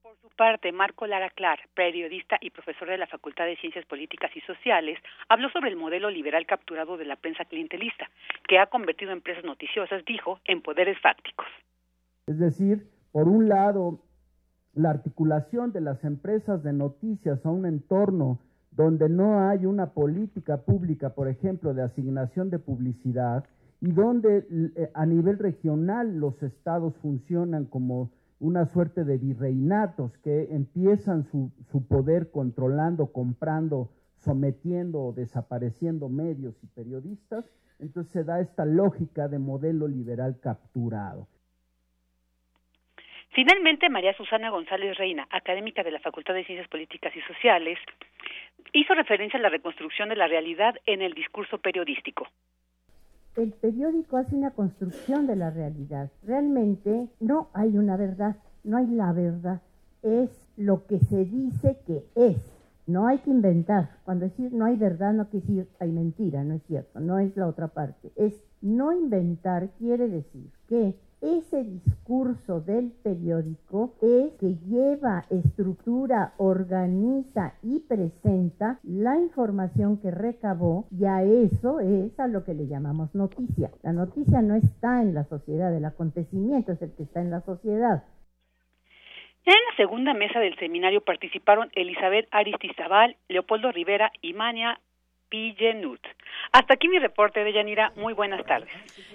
Por 0.00 0.16
su 0.16 0.30
parte, 0.30 0.72
Marco 0.72 1.06
Lara 1.06 1.28
Clar, 1.28 1.58
periodista 1.74 2.38
y 2.40 2.48
profesor 2.48 2.88
de 2.88 2.96
la 2.96 3.06
Facultad 3.06 3.44
de 3.44 3.56
Ciencias 3.56 3.84
Políticas 3.84 4.30
y 4.34 4.40
Sociales, 4.40 4.98
habló 5.28 5.50
sobre 5.50 5.68
el 5.68 5.76
modelo 5.76 6.08
liberal 6.08 6.46
capturado 6.46 6.96
de 6.96 7.04
la 7.04 7.16
prensa 7.16 7.44
clientelista, 7.44 8.08
que 8.48 8.58
ha 8.58 8.68
convertido 8.68 9.12
empresas 9.12 9.44
noticiosas, 9.44 10.02
dijo, 10.06 10.40
en 10.46 10.62
poderes 10.62 10.98
fácticos. 11.02 11.48
Es 12.26 12.38
decir, 12.38 12.88
por 13.12 13.28
un 13.28 13.46
lado, 13.46 14.00
la 14.72 14.88
articulación 14.88 15.70
de 15.70 15.82
las 15.82 16.02
empresas 16.02 16.62
de 16.62 16.72
noticias 16.72 17.44
a 17.44 17.50
un 17.50 17.66
entorno 17.66 18.38
donde 18.76 19.08
no 19.08 19.48
hay 19.48 19.66
una 19.66 19.90
política 19.90 20.58
pública, 20.58 21.10
por 21.10 21.28
ejemplo, 21.28 21.74
de 21.74 21.82
asignación 21.82 22.50
de 22.50 22.58
publicidad, 22.58 23.44
y 23.80 23.92
donde 23.92 24.46
eh, 24.76 24.90
a 24.94 25.06
nivel 25.06 25.38
regional 25.38 26.18
los 26.18 26.42
estados 26.42 26.96
funcionan 26.96 27.66
como 27.66 28.10
una 28.40 28.66
suerte 28.66 29.04
de 29.04 29.18
virreinatos 29.18 30.16
que 30.18 30.54
empiezan 30.54 31.24
su, 31.24 31.50
su 31.70 31.86
poder 31.86 32.30
controlando, 32.30 33.12
comprando, 33.12 33.90
sometiendo 34.18 35.00
o 35.00 35.12
desapareciendo 35.12 36.08
medios 36.08 36.54
y 36.62 36.66
periodistas, 36.68 37.44
entonces 37.78 38.12
se 38.12 38.24
da 38.24 38.40
esta 38.40 38.64
lógica 38.64 39.28
de 39.28 39.38
modelo 39.38 39.86
liberal 39.86 40.38
capturado. 40.40 41.28
Finalmente, 43.34 43.88
María 43.88 44.14
Susana 44.16 44.50
González 44.50 44.96
Reina, 44.96 45.26
académica 45.30 45.82
de 45.82 45.90
la 45.90 45.98
Facultad 45.98 46.34
de 46.34 46.44
Ciencias 46.44 46.68
Políticas 46.68 47.14
y 47.16 47.20
Sociales, 47.22 47.78
hizo 48.72 48.94
referencia 48.94 49.38
a 49.38 49.42
la 49.42 49.48
reconstrucción 49.48 50.08
de 50.08 50.16
la 50.16 50.26
realidad 50.26 50.74
en 50.86 51.02
el 51.02 51.14
discurso 51.14 51.58
periodístico. 51.58 52.26
El 53.36 53.52
periódico 53.52 54.16
hace 54.16 54.36
una 54.36 54.52
construcción 54.52 55.26
de 55.26 55.36
la 55.36 55.50
realidad. 55.50 56.10
Realmente 56.22 57.08
no 57.20 57.48
hay 57.52 57.76
una 57.76 57.96
verdad, 57.96 58.36
no 58.62 58.76
hay 58.76 58.86
la 58.86 59.12
verdad, 59.12 59.60
es 60.02 60.30
lo 60.56 60.86
que 60.86 61.00
se 61.00 61.24
dice 61.24 61.78
que 61.86 62.04
es. 62.14 62.36
No 62.86 63.08
hay 63.08 63.18
que 63.18 63.30
inventar. 63.30 63.90
Cuando 64.04 64.26
decir 64.26 64.52
no 64.52 64.66
hay 64.66 64.76
verdad 64.76 65.14
no 65.14 65.28
quiere 65.30 65.46
decir 65.46 65.68
hay 65.80 65.90
mentira, 65.90 66.44
no 66.44 66.54
es 66.54 66.62
cierto, 66.64 67.00
no 67.00 67.18
es 67.18 67.36
la 67.36 67.48
otra 67.48 67.68
parte. 67.68 68.12
Es 68.14 68.34
no 68.60 68.92
inventar 68.92 69.70
quiere 69.78 70.08
decir 70.08 70.50
que 70.68 70.94
ese 71.24 71.64
discurso 71.64 72.60
del 72.60 72.92
periódico 73.02 73.94
es 74.02 74.32
que 74.34 74.56
lleva, 74.66 75.24
estructura, 75.30 76.34
organiza 76.36 77.54
y 77.62 77.80
presenta 77.80 78.78
la 78.82 79.18
información 79.18 79.98
que 80.00 80.10
recabó 80.10 80.86
y 80.90 81.06
a 81.06 81.22
eso 81.22 81.80
es 81.80 82.18
a 82.20 82.26
lo 82.26 82.44
que 82.44 82.54
le 82.54 82.66
llamamos 82.66 83.14
noticia. 83.14 83.70
La 83.82 83.92
noticia 83.92 84.42
no 84.42 84.54
está 84.54 85.00
en 85.00 85.14
la 85.14 85.24
sociedad, 85.24 85.74
el 85.74 85.84
acontecimiento 85.84 86.72
es 86.72 86.82
el 86.82 86.92
que 86.94 87.04
está 87.04 87.20
en 87.20 87.30
la 87.30 87.40
sociedad. 87.40 88.04
En 89.46 89.52
la 89.52 89.76
segunda 89.76 90.14
mesa 90.14 90.40
del 90.40 90.56
seminario 90.58 91.02
participaron 91.02 91.70
Elizabeth 91.74 92.26
Aristizabal, 92.30 93.16
Leopoldo 93.28 93.72
Rivera 93.72 94.10
y 94.22 94.32
Mania 94.32 94.80
Pillenut. 95.28 96.00
Hasta 96.52 96.74
aquí 96.74 96.88
mi 96.88 96.98
reporte 96.98 97.40
de 97.40 97.52
Yanira. 97.52 97.92
Muy 97.96 98.12
buenas 98.12 98.44
tardes. 98.46 98.70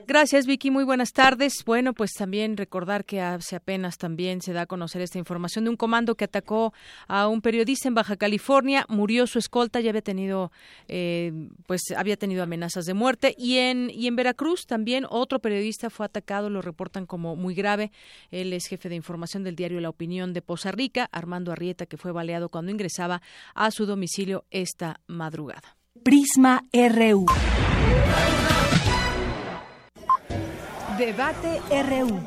Gracias, 0.08 0.46
Vicky. 0.46 0.72
Muy 0.72 0.84
buenas 0.84 1.14
tardes. 1.14 1.64
Bueno, 1.66 1.94
pues 1.94 2.12
también 2.12 2.58
recordar 2.58 3.06
que 3.06 3.22
hace 3.22 3.56
apenas 3.56 3.98
también 3.98 4.42
se 4.42 4.54
da 4.54 4.62
a 4.62 4.66
conocer 4.66 5.02
esta 5.02 5.20
información 5.20 5.64
de 5.64 5.70
un 5.70 5.78
comando 5.78 6.16
que 6.16 6.26
atacó 6.26 6.74
a 7.08 7.28
un 7.28 7.42
periodista 7.42 7.88
en 7.88 7.96
Baja 7.96 8.18
California. 8.18 8.86
Murió 8.90 9.28
su 9.28 9.40
escolta, 9.40 9.80
ya 9.80 9.90
había 9.92 10.02
tenido, 10.02 10.52
eh, 10.88 11.32
pues 11.66 11.82
había 11.96 12.18
tenido 12.18 12.44
amenazas 12.44 12.86
de 12.86 12.94
muerte. 12.94 13.34
Y 13.38 13.58
en, 13.58 13.90
y 13.90 14.08
en 14.08 14.16
Veracruz 14.16 14.66
también 14.66 15.06
otro 15.10 15.40
periodista 15.40 15.90
fue 15.90 16.06
atacado, 16.06 16.50
lo 16.50 16.62
reportan 16.62 17.06
como 17.06 17.36
muy 17.36 17.54
grave. 17.54 17.92
Él 18.32 18.52
es 18.54 18.68
jefe 18.68 18.90
de 18.90 18.96
información 18.96 19.44
del 19.44 19.56
diario 19.56 19.80
La 19.80 19.90
Opinión 19.90 20.34
de 20.34 20.42
Poza 20.42 20.72
Rica, 20.72 21.08
Armando 21.12 21.52
Arrieta, 21.52 21.86
que 21.86 21.98
fue 21.98 22.12
baleado 22.12 22.50
cuando 22.50 22.72
ingresaba 22.72 23.22
a 23.56 23.72
su 23.72 23.86
domicilio 23.86 24.46
esta 24.52 25.00
madrugada. 25.08 25.79
Prisma 26.04 26.62
RU. 26.72 27.26
Debate 30.98 31.62
RU. 31.70 32.20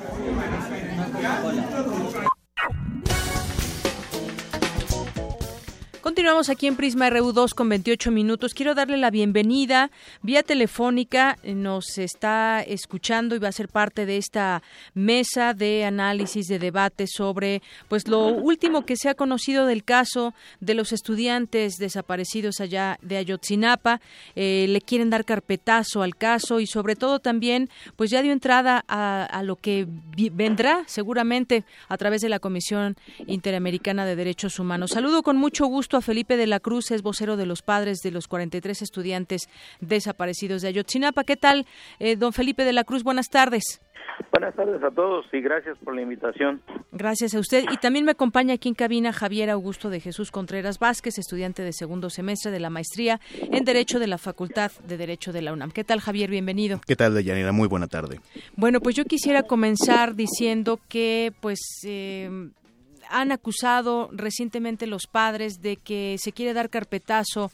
Continuamos 6.12 6.50
aquí 6.50 6.66
en 6.66 6.76
Prisma 6.76 7.08
RU2 7.08 7.54
con 7.54 7.70
28 7.70 8.10
minutos. 8.10 8.52
Quiero 8.52 8.74
darle 8.74 8.98
la 8.98 9.10
bienvenida 9.10 9.90
vía 10.20 10.42
telefónica. 10.42 11.38
Nos 11.42 11.96
está 11.96 12.60
escuchando 12.60 13.34
y 13.34 13.38
va 13.38 13.48
a 13.48 13.52
ser 13.52 13.70
parte 13.70 14.04
de 14.04 14.18
esta 14.18 14.62
mesa 14.92 15.54
de 15.54 15.86
análisis, 15.86 16.48
de 16.48 16.58
debate 16.58 17.06
sobre 17.06 17.62
pues 17.88 18.08
lo 18.08 18.26
último 18.26 18.84
que 18.84 18.98
se 18.98 19.08
ha 19.08 19.14
conocido 19.14 19.64
del 19.64 19.84
caso 19.84 20.34
de 20.60 20.74
los 20.74 20.92
estudiantes 20.92 21.76
desaparecidos 21.78 22.60
allá 22.60 22.98
de 23.00 23.16
Ayotzinapa. 23.16 24.02
Eh, 24.36 24.66
le 24.68 24.82
quieren 24.82 25.08
dar 25.08 25.24
carpetazo 25.24 26.02
al 26.02 26.16
caso 26.16 26.60
y 26.60 26.66
sobre 26.66 26.94
todo 26.94 27.20
también 27.20 27.70
pues 27.96 28.10
ya 28.10 28.20
dio 28.20 28.32
entrada 28.32 28.84
a, 28.86 29.24
a 29.24 29.42
lo 29.42 29.56
que 29.56 29.86
vendrá 30.30 30.84
seguramente 30.88 31.64
a 31.88 31.96
través 31.96 32.20
de 32.20 32.28
la 32.28 32.38
Comisión 32.38 32.98
Interamericana 33.26 34.04
de 34.04 34.14
Derechos 34.14 34.58
Humanos. 34.58 34.90
Saludo 34.90 35.22
con 35.22 35.38
mucho 35.38 35.64
gusto 35.64 35.96
a 35.96 36.01
Felipe 36.02 36.36
de 36.36 36.46
la 36.46 36.60
Cruz, 36.60 36.90
es 36.90 37.02
vocero 37.02 37.36
de 37.36 37.46
los 37.46 37.62
padres 37.62 37.98
de 37.98 38.10
los 38.10 38.28
43 38.28 38.82
estudiantes 38.82 39.48
desaparecidos 39.80 40.62
de 40.62 40.68
Ayotzinapa. 40.68 41.24
¿Qué 41.24 41.36
tal, 41.36 41.66
eh, 41.98 42.16
don 42.16 42.32
Felipe 42.32 42.64
de 42.64 42.72
la 42.72 42.84
Cruz? 42.84 43.02
Buenas 43.02 43.28
tardes. 43.28 43.80
Buenas 44.30 44.54
tardes 44.54 44.82
a 44.82 44.90
todos 44.90 45.26
y 45.32 45.40
gracias 45.40 45.76
por 45.78 45.94
la 45.94 46.02
invitación. 46.02 46.62
Gracias 46.90 47.34
a 47.34 47.38
usted. 47.38 47.64
Y 47.70 47.76
también 47.76 48.04
me 48.04 48.12
acompaña 48.12 48.54
aquí 48.54 48.68
en 48.68 48.74
cabina 48.74 49.12
Javier 49.12 49.50
Augusto 49.50 49.90
de 49.90 50.00
Jesús 50.00 50.30
Contreras 50.30 50.78
Vázquez, 50.78 51.18
estudiante 51.18 51.62
de 51.62 51.72
segundo 51.72 52.10
semestre 52.10 52.50
de 52.50 52.60
la 52.60 52.70
maestría 52.70 53.20
en 53.38 53.64
Derecho 53.64 53.98
de 53.98 54.06
la 54.06 54.18
Facultad 54.18 54.72
de 54.86 54.96
Derecho 54.96 55.32
de 55.32 55.42
la 55.42 55.52
UNAM. 55.52 55.70
¿Qué 55.70 55.84
tal, 55.84 56.00
Javier? 56.00 56.30
Bienvenido. 56.30 56.80
¿Qué 56.86 56.96
tal, 56.96 57.14
Deyanira? 57.14 57.52
Muy 57.52 57.68
buena 57.68 57.86
tarde. 57.86 58.20
Bueno, 58.56 58.80
pues 58.80 58.96
yo 58.96 59.04
quisiera 59.04 59.42
comenzar 59.42 60.14
diciendo 60.14 60.78
que, 60.88 61.32
pues, 61.40 61.60
eh, 61.86 62.50
han 63.12 63.30
acusado 63.30 64.08
recientemente 64.12 64.86
los 64.86 65.06
padres 65.06 65.60
de 65.60 65.76
que 65.76 66.16
se 66.18 66.32
quiere 66.32 66.54
dar 66.54 66.70
carpetazo 66.70 67.52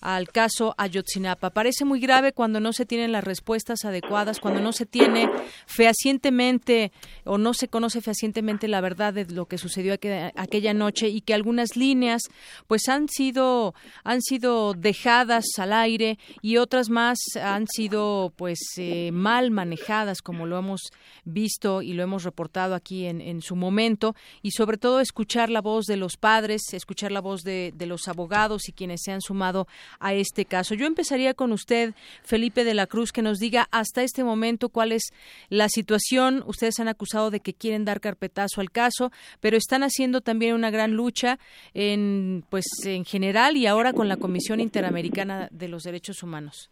al 0.00 0.28
caso 0.28 0.74
Ayotzinapa. 0.78 1.50
Parece 1.50 1.84
muy 1.84 2.00
grave 2.00 2.32
cuando 2.32 2.60
no 2.60 2.72
se 2.72 2.86
tienen 2.86 3.12
las 3.12 3.24
respuestas 3.24 3.84
adecuadas, 3.84 4.40
cuando 4.40 4.60
no 4.60 4.72
se 4.72 4.86
tiene 4.86 5.28
fehacientemente 5.66 6.92
o 7.24 7.38
no 7.38 7.54
se 7.54 7.68
conoce 7.68 8.00
fehacientemente 8.00 8.68
la 8.68 8.80
verdad 8.80 9.14
de 9.14 9.26
lo 9.26 9.46
que 9.46 9.58
sucedió 9.58 9.94
aquella 9.94 10.74
noche 10.74 11.08
y 11.08 11.20
que 11.20 11.34
algunas 11.34 11.76
líneas 11.76 12.22
pues 12.66 12.88
han 12.88 13.08
sido 13.08 13.74
han 14.04 14.22
sido 14.22 14.74
dejadas 14.74 15.44
al 15.58 15.72
aire 15.72 16.18
y 16.42 16.56
otras 16.56 16.90
más 16.90 17.18
han 17.40 17.66
sido 17.66 18.32
pues 18.36 18.58
eh, 18.76 19.10
mal 19.12 19.50
manejadas 19.50 20.22
como 20.22 20.46
lo 20.46 20.58
hemos 20.58 20.90
visto 21.24 21.82
y 21.82 21.92
lo 21.92 22.02
hemos 22.02 22.24
reportado 22.24 22.74
aquí 22.74 23.06
en, 23.06 23.20
en 23.20 23.42
su 23.42 23.56
momento 23.56 24.14
y 24.42 24.52
sobre 24.52 24.78
todo 24.78 25.00
escuchar 25.00 25.50
la 25.50 25.60
voz 25.60 25.86
de 25.86 25.96
los 25.96 26.16
padres, 26.16 26.62
escuchar 26.72 27.12
la 27.12 27.20
voz 27.20 27.42
de, 27.42 27.72
de 27.74 27.86
los 27.86 28.08
abogados 28.08 28.68
y 28.68 28.72
quienes 28.72 29.02
se 29.02 29.12
han 29.12 29.20
sumado 29.20 29.66
a 30.00 30.14
este 30.14 30.44
caso. 30.44 30.74
Yo 30.74 30.86
empezaría 30.86 31.34
con 31.34 31.52
usted, 31.52 31.94
Felipe 32.22 32.64
de 32.64 32.74
la 32.74 32.86
Cruz, 32.86 33.12
que 33.12 33.22
nos 33.22 33.38
diga 33.38 33.66
hasta 33.70 34.02
este 34.02 34.24
momento 34.24 34.68
cuál 34.68 34.92
es 34.92 35.10
la 35.48 35.68
situación. 35.68 36.42
Ustedes 36.46 36.78
han 36.80 36.88
acusado 36.88 37.30
de 37.30 37.40
que 37.40 37.54
quieren 37.54 37.84
dar 37.84 38.00
carpetazo 38.00 38.60
al 38.60 38.70
caso, 38.70 39.10
pero 39.40 39.56
están 39.56 39.82
haciendo 39.82 40.20
también 40.20 40.54
una 40.54 40.70
gran 40.70 40.92
lucha 40.92 41.38
en, 41.74 42.44
pues, 42.50 42.66
en 42.84 43.04
general 43.04 43.56
y 43.56 43.66
ahora 43.66 43.92
con 43.92 44.08
la 44.08 44.16
Comisión 44.16 44.60
Interamericana 44.60 45.48
de 45.50 45.68
los 45.68 45.82
Derechos 45.82 46.22
Humanos. 46.22 46.70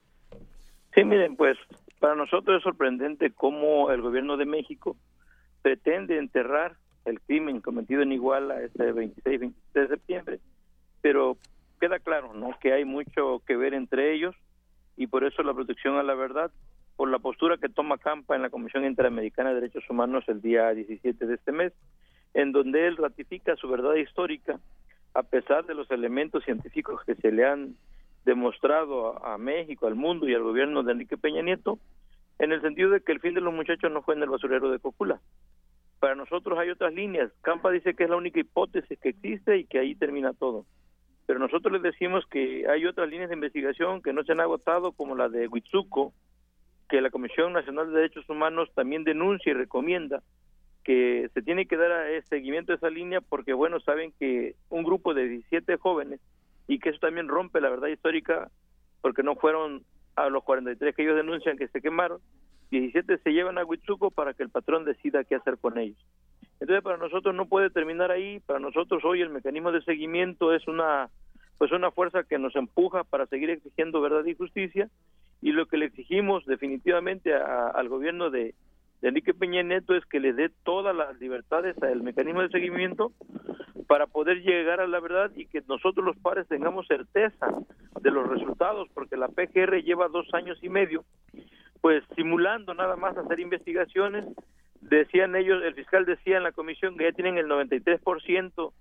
Sí, 0.94 1.04
miren, 1.04 1.36
pues 1.36 1.58
para 2.00 2.14
nosotros 2.14 2.58
es 2.58 2.62
sorprendente 2.62 3.30
cómo 3.30 3.90
el 3.90 4.00
gobierno 4.00 4.36
de 4.36 4.46
México 4.46 4.96
pretende 5.62 6.18
enterrar 6.18 6.76
el 7.04 7.20
crimen 7.20 7.60
cometido 7.60 8.02
en 8.02 8.12
Iguala 8.12 8.62
este 8.62 8.92
26-27 8.92 9.54
de 9.74 9.88
septiembre, 9.88 10.40
pero 11.00 11.36
queda 11.76 11.98
claro 11.98 12.32
no 12.34 12.58
que 12.60 12.72
hay 12.72 12.84
mucho 12.84 13.42
que 13.46 13.56
ver 13.56 13.74
entre 13.74 14.14
ellos 14.14 14.34
y 14.96 15.06
por 15.06 15.24
eso 15.24 15.42
la 15.42 15.54
protección 15.54 15.96
a 15.96 16.02
la 16.02 16.14
verdad 16.14 16.50
por 16.96 17.10
la 17.10 17.18
postura 17.18 17.58
que 17.58 17.68
toma 17.68 17.98
Campa 17.98 18.36
en 18.36 18.42
la 18.42 18.50
Comisión 18.50 18.84
Interamericana 18.84 19.50
de 19.50 19.56
Derechos 19.56 19.88
Humanos 19.88 20.24
el 20.28 20.40
día 20.40 20.70
17 20.70 21.26
de 21.26 21.34
este 21.34 21.52
mes 21.52 21.72
en 22.34 22.52
donde 22.52 22.86
él 22.86 22.96
ratifica 22.96 23.56
su 23.56 23.68
verdad 23.68 23.94
histórica 23.94 24.58
a 25.14 25.22
pesar 25.22 25.64
de 25.64 25.74
los 25.74 25.90
elementos 25.90 26.44
científicos 26.44 27.00
que 27.04 27.14
se 27.14 27.32
le 27.32 27.46
han 27.46 27.74
demostrado 28.26 29.24
a, 29.24 29.38
México, 29.38 29.86
al 29.86 29.94
mundo 29.94 30.28
y 30.28 30.34
al 30.34 30.42
gobierno 30.42 30.82
de 30.82 30.92
Enrique 30.92 31.16
Peña 31.16 31.40
Nieto, 31.40 31.78
en 32.38 32.52
el 32.52 32.60
sentido 32.60 32.90
de 32.90 33.00
que 33.00 33.12
el 33.12 33.20
fin 33.20 33.32
de 33.32 33.40
los 33.40 33.54
muchachos 33.54 33.90
no 33.90 34.02
fue 34.02 34.14
en 34.14 34.22
el 34.22 34.28
basurero 34.28 34.68
de 34.70 34.78
Cocula. 34.78 35.20
Para 36.00 36.16
nosotros 36.16 36.58
hay 36.58 36.68
otras 36.68 36.92
líneas. 36.92 37.32
Campa 37.40 37.70
dice 37.70 37.94
que 37.94 38.04
es 38.04 38.10
la 38.10 38.16
única 38.16 38.40
hipótesis 38.40 38.98
que 38.98 39.10
existe 39.10 39.56
y 39.56 39.64
que 39.64 39.78
ahí 39.78 39.94
termina 39.94 40.34
todo 40.34 40.66
pero 41.26 41.38
nosotros 41.38 41.72
les 41.72 41.82
decimos 41.82 42.24
que 42.26 42.66
hay 42.68 42.86
otras 42.86 43.08
líneas 43.08 43.28
de 43.28 43.34
investigación 43.34 44.00
que 44.00 44.12
no 44.12 44.22
se 44.24 44.32
han 44.32 44.40
agotado, 44.40 44.92
como 44.92 45.16
la 45.16 45.28
de 45.28 45.48
Huitzuco, 45.48 46.12
que 46.88 47.00
la 47.00 47.10
Comisión 47.10 47.52
Nacional 47.52 47.88
de 47.88 47.96
Derechos 47.96 48.28
Humanos 48.28 48.70
también 48.74 49.04
denuncia 49.04 49.50
y 49.50 49.54
recomienda 49.54 50.22
que 50.84 51.28
se 51.34 51.42
tiene 51.42 51.66
que 51.66 51.76
dar 51.76 51.90
seguimiento 52.28 52.70
a 52.70 52.76
esa 52.76 52.90
línea 52.90 53.20
porque, 53.20 53.52
bueno, 53.52 53.80
saben 53.80 54.12
que 54.20 54.54
un 54.68 54.84
grupo 54.84 55.14
de 55.14 55.28
17 55.28 55.78
jóvenes, 55.78 56.20
y 56.68 56.78
que 56.78 56.90
eso 56.90 57.00
también 57.00 57.26
rompe 57.26 57.60
la 57.60 57.70
verdad 57.70 57.88
histórica, 57.88 58.50
porque 59.00 59.24
no 59.24 59.34
fueron 59.34 59.82
a 60.14 60.28
los 60.28 60.44
43 60.44 60.94
que 60.94 61.02
ellos 61.02 61.16
denuncian 61.16 61.58
que 61.58 61.68
se 61.68 61.82
quemaron, 61.82 62.20
17 62.70 63.18
se 63.18 63.30
llevan 63.32 63.58
a 63.58 63.64
Huitzuco 63.64 64.12
para 64.12 64.34
que 64.34 64.44
el 64.44 64.50
patrón 64.50 64.84
decida 64.84 65.24
qué 65.24 65.34
hacer 65.34 65.58
con 65.58 65.78
ellos. 65.78 65.98
Entonces 66.60 66.82
para 66.82 66.96
nosotros 66.96 67.34
no 67.34 67.46
puede 67.46 67.70
terminar 67.70 68.10
ahí, 68.10 68.40
para 68.40 68.58
nosotros 68.58 69.04
hoy 69.04 69.20
el 69.20 69.30
mecanismo 69.30 69.72
de 69.72 69.82
seguimiento 69.82 70.54
es 70.54 70.66
una 70.66 71.10
pues 71.58 71.72
una 71.72 71.90
fuerza 71.90 72.24
que 72.24 72.38
nos 72.38 72.54
empuja 72.54 73.04
para 73.04 73.26
seguir 73.26 73.50
exigiendo 73.50 74.00
verdad 74.00 74.24
y 74.26 74.34
justicia. 74.34 74.90
Y 75.40 75.52
lo 75.52 75.66
que 75.66 75.76
le 75.76 75.86
exigimos 75.86 76.44
definitivamente 76.46 77.34
al 77.34 77.88
gobierno 77.88 78.30
de, 78.30 78.54
Enrique 79.02 79.34
Peña 79.34 79.62
Neto 79.62 79.94
es 79.94 80.04
que 80.06 80.20
le 80.20 80.32
dé 80.32 80.50
todas 80.64 80.96
las 80.96 81.18
libertades 81.20 81.80
al 81.82 82.02
mecanismo 82.02 82.42
de 82.42 82.48
seguimiento 82.48 83.12
para 83.86 84.06
poder 84.06 84.42
llegar 84.42 84.80
a 84.80 84.86
la 84.86 85.00
verdad 85.00 85.30
y 85.36 85.46
que 85.46 85.62
nosotros 85.68 86.04
los 86.04 86.16
padres 86.16 86.48
tengamos 86.48 86.86
certeza 86.86 87.46
de 88.00 88.10
los 88.10 88.28
resultados, 88.28 88.88
porque 88.94 89.16
la 89.16 89.28
PGR 89.28 89.82
lleva 89.82 90.08
dos 90.08 90.26
años 90.32 90.58
y 90.62 90.68
medio, 90.68 91.04
pues 91.80 92.02
simulando 92.16 92.74
nada 92.74 92.96
más 92.96 93.16
hacer 93.16 93.38
investigaciones, 93.38 94.24
decían 94.88 95.36
ellos, 95.36 95.62
el 95.62 95.74
fiscal 95.74 96.04
decía 96.04 96.36
en 96.36 96.42
la 96.42 96.52
comisión 96.52 96.96
que 96.96 97.04
ya 97.04 97.12
tienen 97.12 97.38
el 97.38 97.46
93% 97.46 98.72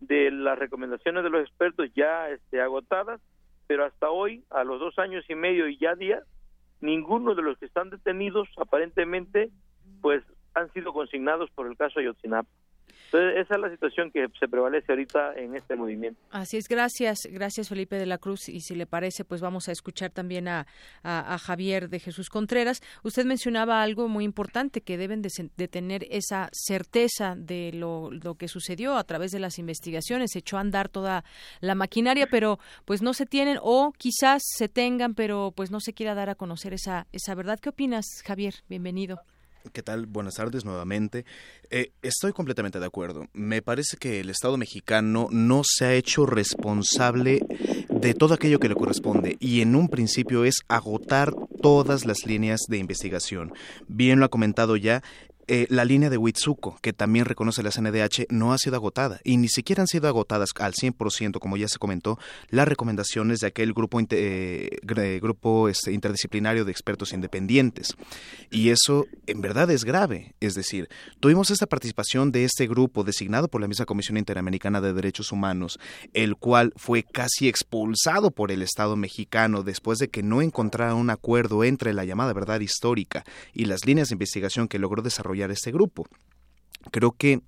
de 0.00 0.30
las 0.30 0.58
recomendaciones 0.58 1.24
de 1.24 1.30
los 1.30 1.42
expertos 1.42 1.90
ya 1.94 2.28
este, 2.30 2.60
agotadas, 2.60 3.20
pero 3.66 3.84
hasta 3.84 4.10
hoy, 4.10 4.44
a 4.50 4.64
los 4.64 4.80
dos 4.80 4.98
años 4.98 5.24
y 5.28 5.34
medio 5.34 5.68
y 5.68 5.78
ya 5.78 5.94
días, 5.94 6.22
ninguno 6.80 7.34
de 7.34 7.42
los 7.42 7.58
que 7.58 7.66
están 7.66 7.90
detenidos 7.90 8.48
aparentemente 8.58 9.50
pues 10.02 10.22
han 10.54 10.70
sido 10.72 10.92
consignados 10.92 11.50
por 11.50 11.66
el 11.66 11.76
caso 11.76 12.00
Ayotzinapa. 12.00 12.48
Entonces, 13.06 13.44
esa 13.44 13.54
es 13.54 13.60
la 13.60 13.70
situación 13.70 14.10
que 14.10 14.26
se 14.38 14.48
prevalece 14.48 14.90
ahorita 14.90 15.34
en 15.36 15.54
este 15.54 15.76
movimiento. 15.76 16.20
Así 16.30 16.56
es, 16.56 16.68
gracias, 16.68 17.28
gracias 17.30 17.68
Felipe 17.68 17.96
de 17.96 18.06
la 18.06 18.18
Cruz. 18.18 18.48
Y 18.48 18.60
si 18.60 18.74
le 18.74 18.86
parece, 18.86 19.24
pues 19.24 19.40
vamos 19.40 19.68
a 19.68 19.72
escuchar 19.72 20.10
también 20.10 20.48
a, 20.48 20.66
a, 21.02 21.38
Javier 21.38 21.88
de 21.88 22.00
Jesús 22.00 22.28
Contreras. 22.28 22.80
Usted 23.02 23.24
mencionaba 23.24 23.82
algo 23.82 24.08
muy 24.08 24.24
importante, 24.24 24.80
que 24.80 24.96
deben 24.98 25.22
de, 25.22 25.30
de 25.56 25.68
tener 25.68 26.06
esa 26.10 26.48
certeza 26.52 27.34
de 27.36 27.72
lo, 27.72 28.10
lo, 28.10 28.34
que 28.34 28.48
sucedió 28.48 28.96
a 28.96 29.04
través 29.04 29.30
de 29.30 29.38
las 29.38 29.58
investigaciones. 29.58 30.32
Se 30.32 30.40
echó 30.40 30.56
a 30.56 30.60
andar 30.60 30.88
toda 30.88 31.24
la 31.60 31.74
maquinaria, 31.74 32.26
pero 32.26 32.58
pues 32.84 33.02
no 33.02 33.14
se 33.14 33.26
tienen, 33.26 33.58
o 33.62 33.92
quizás 33.96 34.42
se 34.44 34.68
tengan, 34.68 35.14
pero 35.14 35.52
pues 35.54 35.70
no 35.70 35.80
se 35.80 35.92
quiera 35.92 36.14
dar 36.14 36.30
a 36.30 36.34
conocer 36.34 36.72
esa, 36.74 37.06
esa 37.12 37.34
verdad. 37.34 37.58
¿Qué 37.60 37.68
opinas, 37.68 38.06
Javier? 38.24 38.54
Bienvenido. 38.68 39.20
¿Qué 39.72 39.82
tal? 39.82 40.06
Buenas 40.06 40.34
tardes 40.34 40.64
nuevamente. 40.64 41.24
Eh, 41.70 41.92
estoy 42.02 42.32
completamente 42.32 42.78
de 42.78 42.86
acuerdo. 42.86 43.28
Me 43.32 43.62
parece 43.62 43.96
que 43.96 44.20
el 44.20 44.28
Estado 44.28 44.58
mexicano 44.58 45.28
no 45.30 45.62
se 45.64 45.86
ha 45.86 45.94
hecho 45.94 46.26
responsable 46.26 47.40
de 47.88 48.14
todo 48.14 48.34
aquello 48.34 48.60
que 48.60 48.68
le 48.68 48.74
corresponde 48.74 49.36
y 49.40 49.62
en 49.62 49.74
un 49.74 49.88
principio 49.88 50.44
es 50.44 50.56
agotar 50.68 51.32
todas 51.62 52.04
las 52.04 52.26
líneas 52.26 52.60
de 52.68 52.76
investigación. 52.76 53.54
Bien 53.88 54.18
lo 54.20 54.26
ha 54.26 54.30
comentado 54.30 54.76
ya, 54.76 55.02
eh, 55.46 55.66
la 55.68 55.84
línea 55.84 56.10
de 56.10 56.16
Huitzuco, 56.16 56.78
que 56.80 56.92
también 56.92 57.24
reconoce 57.24 57.62
la 57.62 57.70
CNDH, 57.70 58.26
no 58.30 58.52
ha 58.52 58.58
sido 58.58 58.76
agotada 58.76 59.20
y 59.24 59.36
ni 59.36 59.48
siquiera 59.48 59.82
han 59.82 59.86
sido 59.86 60.08
agotadas 60.08 60.50
al 60.58 60.72
100%, 60.72 61.38
como 61.38 61.56
ya 61.56 61.68
se 61.68 61.78
comentó, 61.78 62.18
las 62.48 62.66
recomendaciones 62.66 63.40
de 63.40 63.48
aquel 63.48 63.72
grupo, 63.72 64.00
eh, 64.00 64.78
grupo 65.20 65.68
este, 65.68 65.92
interdisciplinario 65.92 66.64
de 66.64 66.72
expertos 66.72 67.12
independientes. 67.12 67.94
Y 68.50 68.70
eso 68.70 69.06
en 69.26 69.40
verdad 69.40 69.70
es 69.70 69.84
grave. 69.84 70.34
Es 70.40 70.54
decir, 70.54 70.88
tuvimos 71.20 71.50
esta 71.50 71.66
participación 71.66 72.32
de 72.32 72.44
este 72.44 72.66
grupo 72.66 73.04
designado 73.04 73.48
por 73.48 73.60
la 73.60 73.68
misma 73.68 73.84
Comisión 73.84 74.16
Interamericana 74.16 74.80
de 74.80 74.92
Derechos 74.92 75.32
Humanos, 75.32 75.78
el 76.12 76.36
cual 76.36 76.72
fue 76.76 77.02
casi 77.02 77.48
expulsado 77.48 78.30
por 78.30 78.50
el 78.50 78.62
Estado 78.62 78.96
mexicano 78.96 79.62
después 79.62 79.98
de 79.98 80.08
que 80.08 80.22
no 80.22 80.40
encontrara 80.42 80.94
un 80.94 81.10
acuerdo 81.10 81.64
entre 81.64 81.92
la 81.92 82.04
llamada 82.04 82.32
verdad 82.32 82.60
histórica 82.60 83.24
y 83.52 83.66
las 83.66 83.84
líneas 83.84 84.08
de 84.08 84.14
investigación 84.14 84.68
que 84.68 84.78
logró 84.78 85.02
desarrollar 85.02 85.33
este 85.50 85.72
grupo. 85.72 86.06
Creo 86.90 87.12
que 87.12 87.40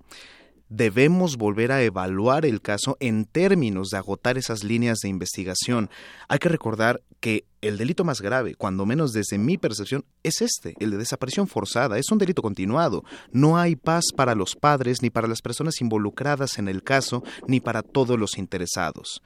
debemos 0.69 1.37
volver 1.37 1.71
a 1.71 1.81
evaluar 1.81 2.45
el 2.45 2.61
caso 2.61 2.97
en 2.99 3.25
términos 3.25 3.89
de 3.89 3.97
agotar 3.97 4.37
esas 4.37 4.63
líneas 4.63 4.99
de 4.99 5.09
investigación. 5.09 5.89
Hay 6.27 6.39
que 6.39 6.49
recordar 6.49 7.01
que 7.19 7.45
el 7.61 7.77
delito 7.77 8.03
más 8.03 8.21
grave, 8.21 8.55
cuando 8.55 8.85
menos 8.85 9.13
desde 9.13 9.37
mi 9.37 9.57
percepción, 9.57 10.05
es 10.23 10.41
este, 10.41 10.75
el 10.79 10.91
de 10.91 10.97
desaparición 10.97 11.47
forzada. 11.47 11.97
Es 11.97 12.11
un 12.11 12.17
delito 12.17 12.41
continuado. 12.41 13.03
No 13.31 13.57
hay 13.57 13.75
paz 13.75 14.05
para 14.15 14.35
los 14.35 14.55
padres, 14.55 15.01
ni 15.01 15.09
para 15.09 15.27
las 15.27 15.41
personas 15.41 15.81
involucradas 15.81 16.57
en 16.59 16.67
el 16.67 16.83
caso, 16.83 17.23
ni 17.47 17.59
para 17.59 17.81
todos 17.81 18.19
los 18.19 18.37
interesados. 18.37 19.21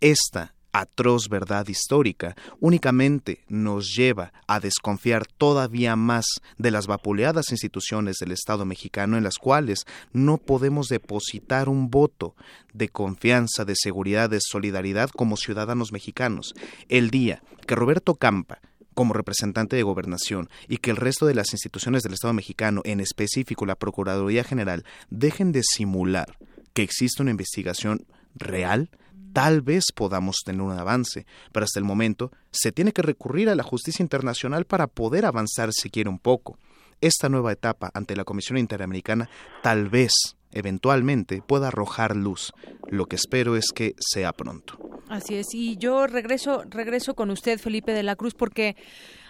Esta 0.00 0.54
atroz 0.80 1.28
verdad 1.28 1.66
histórica 1.68 2.36
únicamente 2.60 3.44
nos 3.48 3.94
lleva 3.94 4.32
a 4.46 4.60
desconfiar 4.60 5.26
todavía 5.26 5.96
más 5.96 6.26
de 6.56 6.70
las 6.70 6.86
vapuleadas 6.86 7.50
instituciones 7.50 8.16
del 8.18 8.32
Estado 8.32 8.64
mexicano 8.64 9.16
en 9.16 9.24
las 9.24 9.38
cuales 9.38 9.84
no 10.12 10.38
podemos 10.38 10.88
depositar 10.88 11.68
un 11.68 11.90
voto 11.90 12.34
de 12.72 12.88
confianza, 12.88 13.64
de 13.64 13.74
seguridad, 13.76 14.30
de 14.30 14.40
solidaridad 14.40 15.10
como 15.10 15.36
ciudadanos 15.36 15.92
mexicanos. 15.92 16.54
El 16.88 17.10
día 17.10 17.42
que 17.66 17.74
Roberto 17.74 18.14
Campa 18.14 18.60
como 18.94 19.14
representante 19.14 19.76
de 19.76 19.84
gobernación 19.84 20.48
y 20.66 20.78
que 20.78 20.90
el 20.90 20.96
resto 20.96 21.24
de 21.26 21.34
las 21.34 21.52
instituciones 21.52 22.02
del 22.02 22.14
Estado 22.14 22.34
mexicano, 22.34 22.82
en 22.84 22.98
específico 22.98 23.64
la 23.64 23.76
Procuraduría 23.76 24.42
General, 24.42 24.84
dejen 25.08 25.52
de 25.52 25.62
simular 25.62 26.36
que 26.72 26.82
existe 26.82 27.22
una 27.22 27.30
investigación 27.30 28.06
real, 28.34 28.90
tal 29.32 29.62
vez 29.62 29.84
podamos 29.94 30.38
tener 30.44 30.62
un 30.62 30.78
avance, 30.78 31.26
pero 31.52 31.64
hasta 31.64 31.78
el 31.78 31.84
momento 31.84 32.32
se 32.50 32.72
tiene 32.72 32.92
que 32.92 33.02
recurrir 33.02 33.48
a 33.48 33.54
la 33.54 33.62
justicia 33.62 34.02
internacional 34.02 34.64
para 34.64 34.86
poder 34.86 35.24
avanzar 35.24 35.72
siquiera 35.72 36.10
un 36.10 36.18
poco. 36.18 36.58
Esta 37.00 37.28
nueva 37.28 37.52
etapa 37.52 37.90
ante 37.94 38.16
la 38.16 38.24
Comisión 38.24 38.58
Interamericana 38.58 39.30
tal 39.62 39.88
vez 39.88 40.12
eventualmente 40.52 41.42
pueda 41.46 41.68
arrojar 41.68 42.16
luz. 42.16 42.52
Lo 42.88 43.06
que 43.06 43.16
espero 43.16 43.56
es 43.56 43.72
que 43.72 43.94
sea 43.98 44.32
pronto. 44.32 44.78
Así 45.08 45.36
es, 45.36 45.54
y 45.54 45.76
yo 45.76 46.06
regreso, 46.06 46.64
regreso 46.68 47.14
con 47.14 47.30
usted, 47.30 47.58
Felipe 47.58 47.92
de 47.92 48.02
la 48.02 48.16
Cruz, 48.16 48.34
porque 48.34 48.76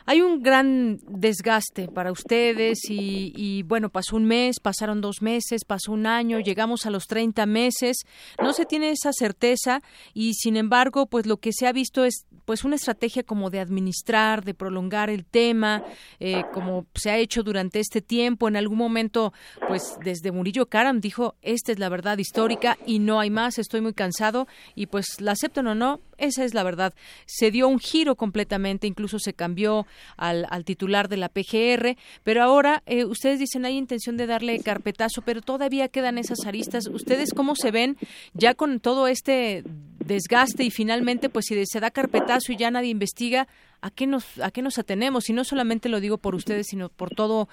hay 0.08 0.22
un 0.22 0.42
gran 0.42 1.00
desgaste 1.06 1.86
para 1.86 2.10
ustedes 2.10 2.78
y, 2.88 3.62
bueno, 3.64 3.90
pasó 3.90 4.16
un 4.16 4.24
mes, 4.24 4.58
pasaron 4.58 5.02
dos 5.02 5.20
meses, 5.20 5.66
pasó 5.66 5.92
un 5.92 6.06
año, 6.06 6.40
llegamos 6.40 6.86
a 6.86 6.90
los 6.90 7.04
30 7.04 7.44
meses, 7.44 7.98
no 8.42 8.54
se 8.54 8.64
tiene 8.64 8.88
esa 8.88 9.12
certeza 9.12 9.82
y 10.14 10.32
sin 10.32 10.56
embargo, 10.56 11.04
pues 11.04 11.26
lo 11.26 11.36
que 11.36 11.52
se 11.52 11.66
ha 11.66 11.72
visto 11.72 12.06
es 12.06 12.24
pues 12.48 12.64
una 12.64 12.76
estrategia 12.76 13.24
como 13.24 13.50
de 13.50 13.60
administrar, 13.60 14.42
de 14.42 14.54
prolongar 14.54 15.10
el 15.10 15.26
tema, 15.26 15.84
eh, 16.18 16.44
como 16.54 16.86
se 16.94 17.10
ha 17.10 17.18
hecho 17.18 17.42
durante 17.42 17.78
este 17.78 18.00
tiempo. 18.00 18.48
En 18.48 18.56
algún 18.56 18.78
momento, 18.78 19.34
pues 19.68 19.98
desde 20.02 20.32
Murillo 20.32 20.64
Karam 20.64 21.02
dijo, 21.02 21.34
esta 21.42 21.72
es 21.72 21.78
la 21.78 21.90
verdad 21.90 22.16
histórica 22.16 22.78
y 22.86 23.00
no 23.00 23.20
hay 23.20 23.28
más, 23.28 23.58
estoy 23.58 23.82
muy 23.82 23.92
cansado 23.92 24.48
y 24.74 24.86
pues 24.86 25.20
la 25.20 25.32
aceptan 25.32 25.66
o 25.66 25.74
no, 25.74 26.00
esa 26.16 26.42
es 26.42 26.54
la 26.54 26.62
verdad. 26.62 26.94
Se 27.26 27.50
dio 27.50 27.68
un 27.68 27.80
giro 27.80 28.16
completamente, 28.16 28.86
incluso 28.86 29.18
se 29.18 29.34
cambió 29.34 29.86
al, 30.16 30.46
titular 30.64 31.10
de 31.10 31.18
la 31.18 31.28
PGR, 31.28 31.98
pero 32.24 32.42
ahora 32.42 32.82
eh, 32.86 33.04
ustedes 33.04 33.40
dicen 33.40 33.66
hay 33.66 33.76
intención 33.76 34.16
de 34.16 34.26
darle 34.26 34.58
carpetazo, 34.60 35.20
pero 35.20 35.42
todavía 35.42 35.88
quedan 35.88 36.16
esas 36.16 36.46
aristas. 36.46 36.86
¿Ustedes 36.86 37.34
cómo 37.34 37.56
se 37.56 37.70
ven 37.72 37.98
ya 38.32 38.54
con 38.54 38.80
todo 38.80 39.06
este 39.06 39.64
desgaste 40.08 40.64
y 40.64 40.70
finalmente, 40.70 41.28
pues 41.28 41.46
si 41.46 41.64
se 41.66 41.78
da 41.78 41.92
carpetazo 41.92 42.50
y 42.52 42.56
ya 42.56 42.72
nadie 42.72 42.90
investiga, 42.90 43.46
¿a 43.80 43.90
qué 43.90 44.08
nos, 44.08 44.40
a 44.40 44.50
qué 44.50 44.62
nos 44.62 44.78
atenemos? 44.78 45.30
Y 45.30 45.32
no 45.32 45.44
solamente 45.44 45.88
lo 45.88 46.00
digo 46.00 46.18
por 46.18 46.34
ustedes, 46.34 46.66
sino 46.66 46.88
por 46.88 47.10
todo, 47.10 47.48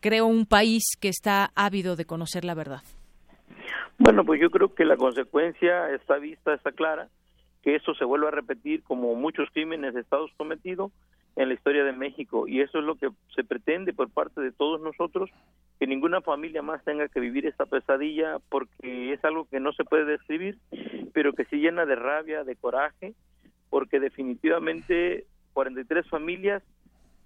creo, 0.00 0.26
un 0.26 0.46
país 0.46 0.82
que 1.00 1.08
está 1.08 1.52
ávido 1.54 1.94
de 1.94 2.04
conocer 2.04 2.44
la 2.44 2.54
verdad. 2.54 2.82
Bueno, 3.98 4.24
pues 4.24 4.40
yo 4.40 4.50
creo 4.50 4.74
que 4.74 4.84
la 4.84 4.96
consecuencia 4.96 5.90
está 5.94 6.18
vista, 6.18 6.54
está 6.54 6.72
clara 6.72 7.08
que 7.62 7.74
eso 7.74 7.94
se 7.94 8.04
vuelva 8.04 8.28
a 8.28 8.32
repetir 8.32 8.82
como 8.82 9.14
muchos 9.14 9.48
crímenes 9.52 9.94
de 9.94 10.00
Estados 10.00 10.30
cometidos 10.36 10.92
en 11.38 11.48
la 11.48 11.54
historia 11.54 11.84
de 11.84 11.92
México 11.92 12.48
y 12.48 12.60
eso 12.60 12.80
es 12.80 12.84
lo 12.84 12.96
que 12.96 13.08
se 13.34 13.44
pretende 13.44 13.92
por 13.92 14.10
parte 14.10 14.40
de 14.40 14.50
todos 14.50 14.80
nosotros 14.80 15.30
que 15.78 15.86
ninguna 15.86 16.20
familia 16.20 16.62
más 16.62 16.82
tenga 16.82 17.06
que 17.06 17.20
vivir 17.20 17.46
esta 17.46 17.64
pesadilla 17.64 18.38
porque 18.48 19.12
es 19.12 19.24
algo 19.24 19.46
que 19.48 19.60
no 19.60 19.72
se 19.72 19.84
puede 19.84 20.04
describir 20.04 20.58
pero 21.12 21.32
que 21.32 21.44
sí 21.44 21.58
llena 21.58 21.86
de 21.86 21.94
rabia 21.94 22.42
de 22.42 22.56
coraje 22.56 23.14
porque 23.70 24.00
definitivamente 24.00 25.26
43 25.52 26.08
familias 26.08 26.60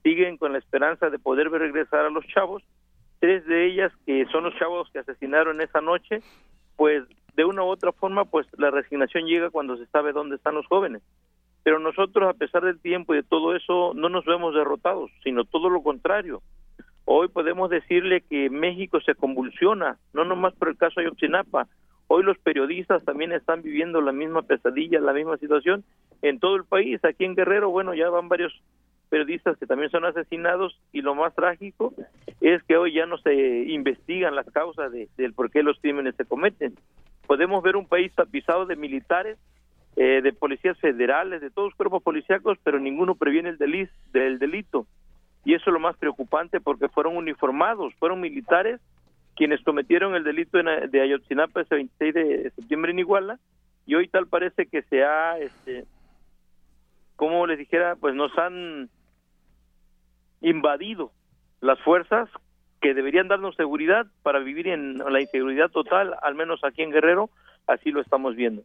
siguen 0.03 0.37
con 0.37 0.53
la 0.53 0.59
esperanza 0.59 1.09
de 1.09 1.19
poder 1.19 1.51
regresar 1.51 2.05
a 2.05 2.11
los 2.11 2.27
chavos 2.27 2.63
tres 3.19 3.47
de 3.47 3.65
ellas 3.65 3.93
que 4.05 4.27
son 4.27 4.45
los 4.45 4.55
chavos 4.59 4.91
que 4.93 4.99
asesinaron 4.99 5.63
esa 5.63 5.81
noche 5.81 6.21
pues 6.77 7.05
de 7.35 7.45
una 7.45 7.63
u 7.63 7.69
otra 7.69 7.93
forma, 7.93 8.25
pues 8.25 8.47
la 8.59 8.71
resignación 8.71 9.25
llega 9.25 9.51
cuando 9.51 9.77
se 9.77 9.87
sabe 9.87 10.13
dónde 10.13 10.37
están 10.37 10.55
los 10.55 10.67
jóvenes. 10.67 11.03
Pero 11.63 11.79
nosotros, 11.79 12.29
a 12.29 12.37
pesar 12.37 12.65
del 12.65 12.81
tiempo 12.81 13.15
y 13.15 13.19
de 13.19 13.23
todo 13.23 13.55
eso, 13.55 13.93
no 13.95 14.09
nos 14.09 14.25
vemos 14.25 14.55
derrotados, 14.55 15.11
sino 15.23 15.45
todo 15.45 15.71
lo 15.71 15.83
contrario. 15.83 16.43
Hoy 17.05 17.29
podemos 17.29 17.71
decirle 17.71 18.23
que 18.23 18.51
México 18.51 19.01
se 19.01 19.15
convulsiona, 19.15 19.99
no 20.13 20.25
nomás 20.25 20.55
por 20.55 20.69
el 20.69 20.77
caso 20.77 21.01
de 21.01 21.07
Ayotzinapa. 21.07 21.69
Hoy 22.09 22.23
los 22.25 22.39
periodistas 22.39 23.05
también 23.05 23.33
están 23.33 23.63
viviendo 23.63 24.01
la 24.01 24.13
misma 24.13 24.43
pesadilla, 24.43 25.01
la 25.01 25.13
misma 25.13 25.37
situación 25.39 25.85
en 26.21 26.39
todo 26.39 26.57
el 26.57 26.65
país. 26.65 27.05
Aquí 27.05 27.25
en 27.25 27.35
Guerrero, 27.35 27.71
bueno, 27.71 27.95
ya 27.95 28.11
van 28.11 28.29
varios 28.29 28.53
periodistas 29.09 29.57
que 29.59 29.67
también 29.67 29.91
son 29.91 30.05
asesinados 30.05 30.81
y 30.93 31.03
lo 31.03 31.15
más 31.15 31.35
trágico 31.35 31.93
es 32.41 32.63
que 32.65 32.77
hoy 32.77 32.95
ya 32.95 33.07
no 33.07 33.19
se 33.19 33.35
investigan 33.69 34.35
las 34.35 34.47
causas 34.51 34.91
de, 34.91 35.09
del 35.17 35.35
por 35.35 35.51
qué 35.51 35.63
los 35.63 35.79
crímenes 35.81 36.17
se 36.17 36.25
cometen 36.25 36.75
podemos 37.27 37.63
ver 37.63 37.77
un 37.77 37.87
país 37.87 38.13
tapizado 38.15 38.67
de 38.67 38.77
militares, 38.77 39.39
eh, 39.97 40.21
de 40.23 40.33
policías 40.33 40.79
federales, 40.79 41.41
de 41.41 41.51
todos 41.51 41.69
los 41.69 41.77
cuerpos 41.77 42.03
policíacos, 42.03 42.59
pero 42.65 42.79
ninguno 42.79 43.15
previene 43.15 43.51
el 43.51 43.59
del 43.59 44.39
delito. 44.39 44.87
Y 45.45 45.55
eso 45.55 45.65
es 45.71 45.73
lo 45.75 45.81
más 45.81 45.97
preocupante 45.97 46.61
porque 46.61 46.89
fueron 46.89 47.17
uniformados, 47.17 47.95
fueron 47.99 48.21
militares 48.21 48.81
quienes 49.35 49.63
cometieron 49.63 50.15
el 50.15 50.25
delito 50.25 50.59
de 50.59 51.01
Ayotzinapa 51.01 51.63
ese 51.63 51.75
26 51.75 52.15
de 52.15 52.51
septiembre 52.51 52.93
en 52.93 52.99
Iguala 52.99 53.39
y 53.87 53.95
hoy 53.95 54.09
tal 54.09 54.27
parece 54.27 54.67
que 54.67 54.83
se 54.83 55.05
ha, 55.05 55.39
este, 55.39 55.85
como 57.17 57.47
les 57.47 57.59
dijera, 57.59 57.97
pues 57.97 58.15
nos 58.15 58.37
han 58.39 58.89
invadido 60.41 61.13
las 61.61 61.81
fuerzas 61.81 62.29
que 62.81 62.95
deberían 62.95 63.29
darnos 63.29 63.57
seguridad 63.57 64.07
para 64.23 64.41
vivir 64.41 64.69
en 64.69 64.99
la 64.99 65.21
inseguridad 65.21 65.71
total, 65.71 66.17
al 66.23 66.35
menos 66.35 66.63
aquí 66.65 66.83
en 66.83 66.91
Guerrero, 66.91 67.31
así 67.67 67.91
lo 67.91 68.01
estamos 68.01 68.35
viendo. 68.37 68.63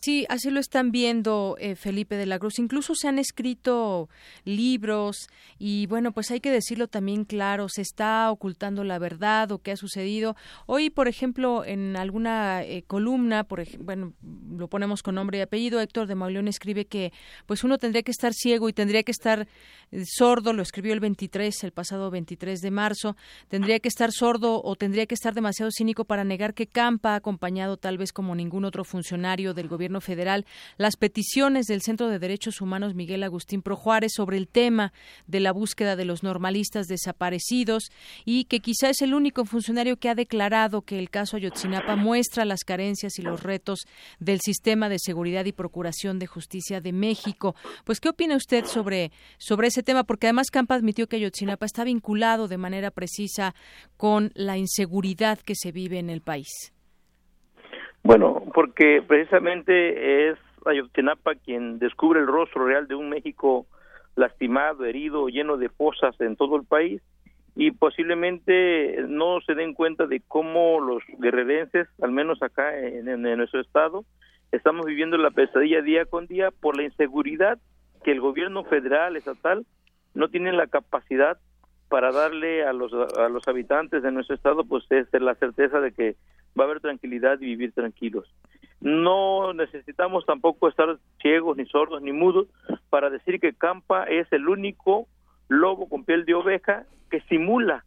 Sí, 0.00 0.26
así 0.28 0.50
lo 0.50 0.60
están 0.60 0.90
viendo 0.90 1.56
eh, 1.60 1.76
Felipe 1.76 2.16
de 2.16 2.26
la 2.26 2.38
Cruz. 2.38 2.58
Incluso 2.58 2.94
se 2.94 3.08
han 3.08 3.18
escrito 3.18 4.08
libros 4.44 5.28
y 5.58 5.86
bueno, 5.86 6.12
pues 6.12 6.30
hay 6.30 6.40
que 6.40 6.50
decirlo 6.50 6.88
también 6.88 7.24
claro, 7.24 7.68
se 7.68 7.82
está 7.82 8.30
ocultando 8.30 8.84
la 8.84 8.98
verdad 8.98 9.52
o 9.52 9.58
qué 9.58 9.72
ha 9.72 9.76
sucedido. 9.76 10.34
Hoy, 10.66 10.90
por 10.90 11.08
ejemplo, 11.08 11.64
en 11.64 11.96
alguna 11.96 12.62
eh, 12.62 12.82
columna, 12.86 13.44
por 13.44 13.62
bueno, 13.78 14.14
lo 14.56 14.68
ponemos 14.68 15.02
con 15.02 15.16
nombre 15.16 15.38
y 15.38 15.40
apellido, 15.42 15.80
Héctor 15.80 16.06
de 16.06 16.14
Mauleón 16.14 16.48
escribe 16.48 16.86
que 16.86 17.12
pues 17.46 17.62
uno 17.62 17.78
tendría 17.78 18.02
que 18.02 18.10
estar 18.10 18.32
ciego 18.32 18.68
y 18.68 18.72
tendría 18.72 19.02
que 19.02 19.12
estar 19.12 19.46
eh, 19.90 20.04
sordo, 20.06 20.52
lo 20.52 20.62
escribió 20.62 20.94
el 20.94 21.00
23, 21.00 21.64
el 21.64 21.72
pasado 21.72 22.10
23 22.10 22.60
de 22.60 22.70
marzo, 22.70 23.16
tendría 23.48 23.78
que 23.78 23.88
estar 23.88 24.10
sordo 24.10 24.62
o 24.64 24.74
tendría 24.76 25.06
que 25.06 25.14
estar 25.14 25.34
demasiado 25.34 25.70
cínico 25.70 26.04
para 26.04 26.24
negar 26.24 26.54
que 26.54 26.66
Campa, 26.66 27.14
acompañado 27.14 27.76
tal 27.76 27.98
vez 27.98 28.12
como 28.12 28.34
ningún 28.34 28.64
otro 28.64 28.84
funcionario 28.84 29.54
del 29.54 29.68
gobierno 29.68 29.81
federal 30.00 30.46
las 30.76 30.96
peticiones 30.96 31.66
del 31.66 31.82
Centro 31.82 32.08
de 32.08 32.18
Derechos 32.18 32.60
Humanos 32.60 32.94
Miguel 32.94 33.22
Agustín 33.22 33.62
Pro 33.62 33.76
Juárez 33.76 34.12
sobre 34.14 34.36
el 34.36 34.48
tema 34.48 34.92
de 35.26 35.40
la 35.40 35.52
búsqueda 35.52 35.96
de 35.96 36.04
los 36.04 36.22
normalistas 36.22 36.86
desaparecidos 36.86 37.90
y 38.24 38.44
que 38.44 38.60
quizá 38.60 38.90
es 38.90 39.02
el 39.02 39.14
único 39.14 39.44
funcionario 39.44 39.96
que 39.96 40.08
ha 40.08 40.14
declarado 40.14 40.82
que 40.82 40.98
el 40.98 41.10
caso 41.10 41.36
Ayotzinapa 41.36 41.96
muestra 41.96 42.44
las 42.44 42.64
carencias 42.64 43.18
y 43.18 43.22
los 43.22 43.42
retos 43.42 43.86
del 44.20 44.40
sistema 44.40 44.88
de 44.88 44.98
seguridad 44.98 45.44
y 45.44 45.52
procuración 45.52 46.18
de 46.18 46.26
justicia 46.26 46.80
de 46.80 46.92
México. 46.92 47.54
Pues, 47.84 48.00
¿qué 48.00 48.08
opina 48.08 48.36
usted 48.36 48.64
sobre, 48.66 49.12
sobre 49.38 49.68
ese 49.68 49.82
tema? 49.82 50.04
Porque 50.04 50.26
además 50.26 50.50
Campa 50.50 50.74
admitió 50.74 51.08
que 51.08 51.16
Ayotzinapa 51.16 51.66
está 51.66 51.84
vinculado 51.84 52.48
de 52.48 52.58
manera 52.58 52.90
precisa 52.90 53.54
con 53.96 54.32
la 54.34 54.58
inseguridad 54.58 55.38
que 55.38 55.54
se 55.54 55.72
vive 55.72 55.98
en 55.98 56.10
el 56.10 56.20
país. 56.20 56.72
Bueno, 58.02 58.42
porque 58.52 59.02
precisamente 59.06 60.30
es 60.30 60.38
Ayotzinapa 60.66 61.34
quien 61.36 61.78
descubre 61.78 62.20
el 62.20 62.26
rostro 62.26 62.66
real 62.66 62.86
de 62.88 62.94
un 62.94 63.08
México 63.08 63.66
lastimado, 64.16 64.84
herido, 64.84 65.28
lleno 65.28 65.56
de 65.56 65.68
fosas 65.68 66.20
en 66.20 66.36
todo 66.36 66.56
el 66.56 66.64
país 66.64 67.00
y 67.54 67.70
posiblemente 67.70 69.04
no 69.08 69.40
se 69.42 69.54
den 69.54 69.74
cuenta 69.74 70.06
de 70.06 70.20
cómo 70.26 70.80
los 70.80 71.02
guerrerenses, 71.18 71.88
al 72.00 72.12
menos 72.12 72.42
acá 72.42 72.78
en, 72.78 73.08
en, 73.08 73.22
nuestro 73.36 73.60
estado, 73.60 74.04
estamos 74.52 74.86
viviendo 74.86 75.16
la 75.16 75.30
pesadilla 75.30 75.82
día 75.82 76.04
con 76.06 76.26
día 76.26 76.50
por 76.50 76.76
la 76.76 76.84
inseguridad 76.84 77.58
que 78.04 78.12
el 78.12 78.20
gobierno 78.20 78.64
federal, 78.64 79.16
estatal, 79.16 79.64
no 80.14 80.28
tiene 80.28 80.52
la 80.52 80.66
capacidad 80.66 81.38
para 81.88 82.10
darle 82.10 82.64
a 82.64 82.72
los, 82.72 82.92
a 82.92 83.28
los 83.28 83.46
habitantes 83.48 84.02
de 84.02 84.12
nuestro 84.12 84.34
estado 84.34 84.64
pues 84.64 84.84
es 84.90 85.06
la 85.12 85.34
certeza 85.34 85.80
de 85.80 85.92
que 85.92 86.16
va 86.58 86.64
a 86.64 86.66
haber 86.66 86.80
tranquilidad 86.80 87.40
y 87.40 87.46
vivir 87.46 87.72
tranquilos. 87.72 88.28
No 88.80 89.52
necesitamos 89.54 90.26
tampoco 90.26 90.68
estar 90.68 90.98
ciegos, 91.20 91.56
ni 91.56 91.66
sordos, 91.66 92.02
ni 92.02 92.12
mudos 92.12 92.48
para 92.90 93.10
decir 93.10 93.38
que 93.38 93.54
Campa 93.54 94.04
es 94.04 94.26
el 94.32 94.48
único 94.48 95.06
lobo 95.48 95.88
con 95.88 96.04
piel 96.04 96.24
de 96.24 96.34
oveja 96.34 96.84
que 97.10 97.20
simula, 97.22 97.84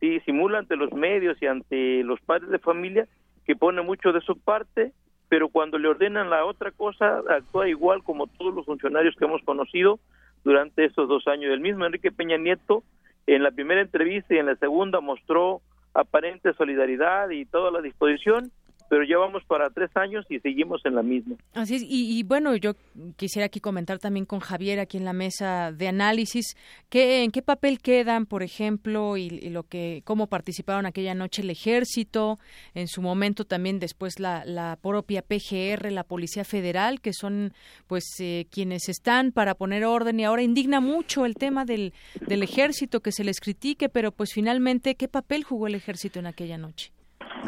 sí, 0.00 0.20
simula 0.20 0.58
ante 0.58 0.76
los 0.76 0.92
medios 0.92 1.40
y 1.40 1.46
ante 1.46 2.02
los 2.02 2.20
padres 2.20 2.50
de 2.50 2.58
familia 2.58 3.06
que 3.46 3.56
pone 3.56 3.80
mucho 3.82 4.12
de 4.12 4.20
su 4.20 4.38
parte, 4.38 4.92
pero 5.28 5.48
cuando 5.48 5.78
le 5.78 5.88
ordenan 5.88 6.28
la 6.28 6.44
otra 6.44 6.72
cosa 6.72 7.22
actúa 7.30 7.68
igual 7.68 8.02
como 8.02 8.26
todos 8.26 8.54
los 8.54 8.66
funcionarios 8.66 9.14
que 9.16 9.24
hemos 9.24 9.42
conocido 9.42 9.98
durante 10.44 10.84
estos 10.84 11.08
dos 11.08 11.26
años. 11.26 11.52
El 11.52 11.60
mismo 11.60 11.86
Enrique 11.86 12.12
Peña 12.12 12.36
Nieto 12.36 12.82
en 13.26 13.42
la 13.42 13.50
primera 13.50 13.80
entrevista 13.80 14.34
y 14.34 14.38
en 14.38 14.46
la 14.46 14.56
segunda 14.56 15.00
mostró 15.00 15.62
aparente 15.94 16.52
solidaridad 16.54 17.30
y 17.30 17.44
toda 17.44 17.70
la 17.70 17.80
disposición 17.80 18.50
pero 18.88 19.04
ya 19.04 19.18
vamos 19.18 19.42
para 19.46 19.70
tres 19.70 19.90
años 19.96 20.24
y 20.28 20.38
seguimos 20.40 20.80
en 20.84 20.94
la 20.94 21.02
misma. 21.02 21.36
Así 21.54 21.76
es, 21.76 21.82
y, 21.86 22.22
bueno, 22.22 22.56
yo 22.56 22.74
quisiera 23.16 23.46
aquí 23.46 23.60
comentar 23.60 23.98
también 23.98 24.26
con 24.26 24.40
Javier 24.40 24.80
aquí 24.80 24.96
en 24.96 25.04
la 25.04 25.12
mesa 25.12 25.72
de 25.72 25.88
análisis, 25.88 26.56
que, 26.88 27.22
en 27.22 27.30
qué 27.30 27.42
papel 27.42 27.80
quedan, 27.80 28.26
por 28.26 28.42
ejemplo, 28.42 29.16
y, 29.16 29.30
lo 29.50 29.62
que, 29.62 30.02
cómo 30.04 30.26
participaron 30.26 30.86
aquella 30.86 31.14
noche 31.14 31.42
el 31.42 31.50
ejército, 31.50 32.38
en 32.74 32.88
su 32.88 33.02
momento 33.02 33.44
también 33.44 33.78
después 33.78 34.18
la, 34.20 34.44
la 34.44 34.78
propia 34.80 35.22
PGR, 35.22 35.90
la 35.90 36.04
Policía 36.04 36.44
Federal, 36.44 37.00
que 37.00 37.12
son 37.12 37.52
pues 37.86 38.04
eh, 38.20 38.46
quienes 38.50 38.88
están 38.88 39.32
para 39.32 39.54
poner 39.54 39.84
orden 39.84 40.20
y 40.20 40.24
ahora 40.24 40.42
indigna 40.42 40.80
mucho 40.80 41.26
el 41.26 41.34
tema 41.34 41.64
del, 41.64 41.92
del 42.26 42.42
ejército, 42.42 43.00
que 43.00 43.12
se 43.12 43.24
les 43.24 43.40
critique, 43.40 43.88
pero 43.88 44.12
pues 44.12 44.30
finalmente, 44.32 44.94
¿qué 44.94 45.08
papel 45.08 45.44
jugó 45.44 45.66
el 45.66 45.74
ejército 45.74 46.18
en 46.18 46.26
aquella 46.26 46.58
noche? 46.58 46.92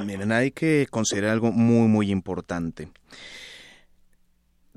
Miren, 0.05 0.32
hay 0.32 0.51
que 0.51 0.86
considerar 0.90 1.31
algo 1.31 1.52
muy, 1.52 1.89
muy 1.89 2.11
importante. 2.11 2.89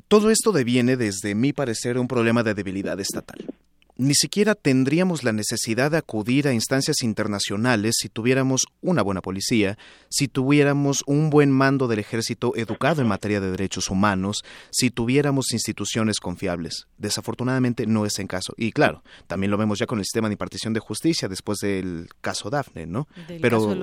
Todo 0.08 0.30
esto 0.30 0.52
deviene, 0.52 0.98
desde 0.98 1.36
mi 1.36 1.54
parecer, 1.54 1.98
un 1.98 2.08
problema 2.08 2.44
de 2.44 2.54
debilidad 2.54 3.00
estatal 3.00 3.46
ni 3.96 4.16
siquiera 4.16 4.56
tendríamos 4.56 5.24
la 5.24 5.34
necesidad 5.34 5.92
de 5.92 5.98
acudir 5.98 6.48
a 6.48 6.54
instancias 6.54 7.04
internacionales 7.04 7.96
si 8.00 8.10
tuviéramos 8.10 8.62
una 8.82 9.04
buena 9.04 9.22
policía, 9.22 9.78
si 10.10 10.28
tuviéramos 10.28 11.04
un 11.06 11.30
buen 11.30 11.52
mando 11.52 11.88
del 11.88 12.00
ejército 12.00 12.54
educado 12.56 13.02
en 13.02 13.08
materia 13.08 13.40
de 13.40 13.52
derechos 13.52 13.90
humanos, 13.90 14.44
si 14.72 14.90
tuviéramos 14.90 15.54
instituciones 15.54 16.20
confiables. 16.20 16.88
Desafortunadamente 16.98 17.86
no 17.86 18.06
es 18.06 18.18
en 18.18 18.28
caso. 18.28 18.54
Y 18.58 18.72
claro, 18.72 19.04
también 19.28 19.52
lo 19.52 19.58
vemos 19.58 19.78
ya 19.78 19.86
con 19.86 20.00
el 20.00 20.06
sistema 20.06 20.28
de 20.28 20.34
impartición 20.34 20.74
de 20.74 20.80
justicia 20.80 21.28
después 21.28 21.60
del 21.60 22.10
caso 22.22 22.50
Dafne, 22.50 22.88
¿no? 22.88 23.08
pero 23.42 23.76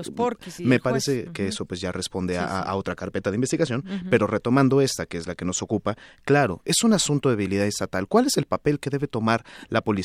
me 0.61 0.81
parece 0.81 1.31
que 1.33 1.49
eso 1.49 1.67
pues 1.67 1.81
ya 1.81 1.93
responde 1.93 2.37
a, 2.39 2.75
otra 2.75 2.95
carpeta 2.95 3.31
de 3.31 3.37
investigación, 3.37 3.85
pero 4.11 4.27
retomando 4.27 4.81
esta, 4.81 5.07
que 5.07 5.19
es 5.19 5.27
la 5.27 5.35
que 5.35 5.45
nos 5.45 5.63
ocupa, 5.63 5.97
claro, 6.25 6.63
es 6.65 6.83
un 6.83 6.93
asunto 6.93 7.29
de 7.29 7.37
debilidad 7.37 7.67
estatal. 7.67 8.09
¿Cuál 8.09 8.27
es 8.27 8.37
el 8.37 8.47
papel 8.47 8.81
que 8.81 8.91
debe 8.91 9.07
tomar 9.07 9.45
la 9.69 9.83
policía? 9.83 10.00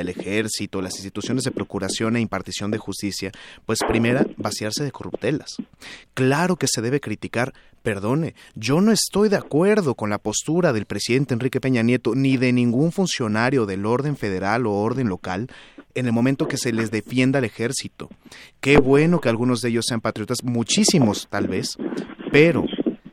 El 0.00 0.08
ejército, 0.08 0.82
las 0.82 0.94
instituciones 0.94 1.44
de 1.44 1.50
procuración 1.50 2.16
e 2.16 2.20
impartición 2.20 2.70
de 2.70 2.78
justicia, 2.78 3.32
pues 3.66 3.80
primera, 3.86 4.26
vaciarse 4.36 4.84
de 4.84 4.92
corruptelas. 4.92 5.56
Claro 6.14 6.56
que 6.56 6.66
se 6.68 6.82
debe 6.82 7.00
criticar, 7.00 7.52
perdone, 7.82 8.34
yo 8.54 8.80
no 8.80 8.92
estoy 8.92 9.28
de 9.28 9.36
acuerdo 9.36 9.94
con 9.94 10.10
la 10.10 10.18
postura 10.18 10.72
del 10.72 10.86
presidente 10.86 11.34
Enrique 11.34 11.60
Peña 11.60 11.82
Nieto 11.82 12.14
ni 12.14 12.36
de 12.36 12.52
ningún 12.52 12.92
funcionario 12.92 13.66
del 13.66 13.86
orden 13.86 14.16
federal 14.16 14.66
o 14.66 14.72
orden 14.72 15.08
local 15.08 15.48
en 15.94 16.06
el 16.06 16.12
momento 16.12 16.46
que 16.46 16.56
se 16.56 16.72
les 16.72 16.90
defienda 16.90 17.38
al 17.38 17.44
ejército. 17.44 18.08
Qué 18.60 18.78
bueno 18.78 19.20
que 19.20 19.28
algunos 19.28 19.60
de 19.60 19.70
ellos 19.70 19.86
sean 19.88 20.00
patriotas, 20.00 20.44
muchísimos 20.44 21.26
tal 21.30 21.48
vez, 21.48 21.76
pero 22.32 22.64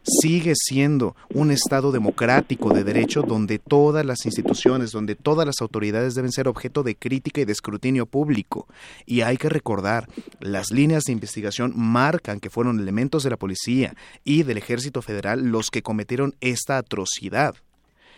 sigue 0.07 0.53
siendo 0.55 1.15
un 1.33 1.51
Estado 1.51 1.91
democrático 1.91 2.73
de 2.73 2.83
derecho 2.83 3.21
donde 3.21 3.59
todas 3.59 4.05
las 4.05 4.25
instituciones, 4.25 4.91
donde 4.91 5.15
todas 5.15 5.45
las 5.45 5.61
autoridades 5.61 6.15
deben 6.15 6.31
ser 6.31 6.47
objeto 6.47 6.83
de 6.83 6.95
crítica 6.95 7.41
y 7.41 7.45
de 7.45 7.51
escrutinio 7.51 8.05
público. 8.05 8.67
Y 9.05 9.21
hay 9.21 9.37
que 9.37 9.49
recordar, 9.49 10.07
las 10.39 10.71
líneas 10.71 11.03
de 11.03 11.13
investigación 11.13 11.73
marcan 11.75 12.39
que 12.39 12.49
fueron 12.49 12.79
elementos 12.79 13.23
de 13.23 13.29
la 13.29 13.37
policía 13.37 13.95
y 14.23 14.43
del 14.43 14.57
ejército 14.57 15.01
federal 15.01 15.47
los 15.47 15.69
que 15.69 15.83
cometieron 15.83 16.35
esta 16.39 16.77
atrocidad. 16.77 17.55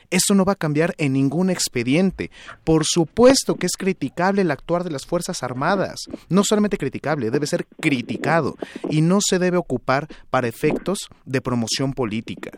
Eso 0.09 0.33
no 0.33 0.45
va 0.45 0.53
a 0.53 0.57
cambiar 0.57 0.95
en 0.97 1.13
ningún 1.13 1.49
expediente. 1.49 2.31
Por 2.63 2.83
supuesto 2.85 3.55
que 3.55 3.65
es 3.67 3.73
criticable 3.77 4.41
el 4.41 4.51
actuar 4.51 4.83
de 4.83 4.91
las 4.91 5.05
Fuerzas 5.05 5.43
Armadas. 5.43 6.01
No 6.29 6.43
solamente 6.43 6.77
criticable, 6.77 7.31
debe 7.31 7.47
ser 7.47 7.67
criticado 7.79 8.55
y 8.89 9.01
no 9.01 9.19
se 9.21 9.39
debe 9.39 9.57
ocupar 9.57 10.07
para 10.29 10.47
efectos 10.47 11.09
de 11.25 11.41
promoción 11.41 11.93
política 11.93 12.51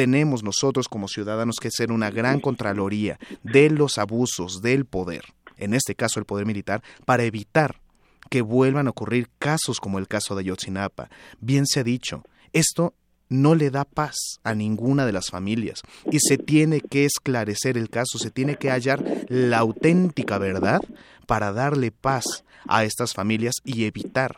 tenemos 0.00 0.42
nosotros 0.42 0.88
como 0.88 1.08
ciudadanos 1.08 1.56
que 1.60 1.68
ser 1.70 1.92
una 1.92 2.10
gran 2.10 2.40
contraloría 2.40 3.18
de 3.42 3.68
los 3.68 3.98
abusos 3.98 4.62
del 4.62 4.86
poder, 4.86 5.26
en 5.58 5.74
este 5.74 5.94
caso 5.94 6.18
el 6.18 6.24
poder 6.24 6.46
militar, 6.46 6.82
para 7.04 7.24
evitar 7.24 7.82
que 8.30 8.40
vuelvan 8.40 8.86
a 8.86 8.90
ocurrir 8.90 9.28
casos 9.38 9.78
como 9.78 9.98
el 9.98 10.08
caso 10.08 10.34
de 10.34 10.44
Yotzinapa. 10.44 11.10
Bien 11.40 11.66
se 11.66 11.80
ha 11.80 11.84
dicho, 11.84 12.24
esto 12.54 12.94
no 13.30 13.54
le 13.54 13.70
da 13.70 13.84
paz 13.84 14.16
a 14.44 14.54
ninguna 14.54 15.06
de 15.06 15.12
las 15.12 15.30
familias. 15.30 15.80
Y 16.10 16.18
se 16.20 16.36
tiene 16.36 16.82
que 16.82 17.06
esclarecer 17.06 17.78
el 17.78 17.88
caso, 17.88 18.18
se 18.18 18.30
tiene 18.30 18.56
que 18.56 18.70
hallar 18.70 19.02
la 19.28 19.58
auténtica 19.58 20.36
verdad 20.36 20.82
para 21.26 21.52
darle 21.52 21.92
paz 21.92 22.44
a 22.68 22.84
estas 22.84 23.14
familias 23.14 23.54
y 23.64 23.84
evitar 23.84 24.36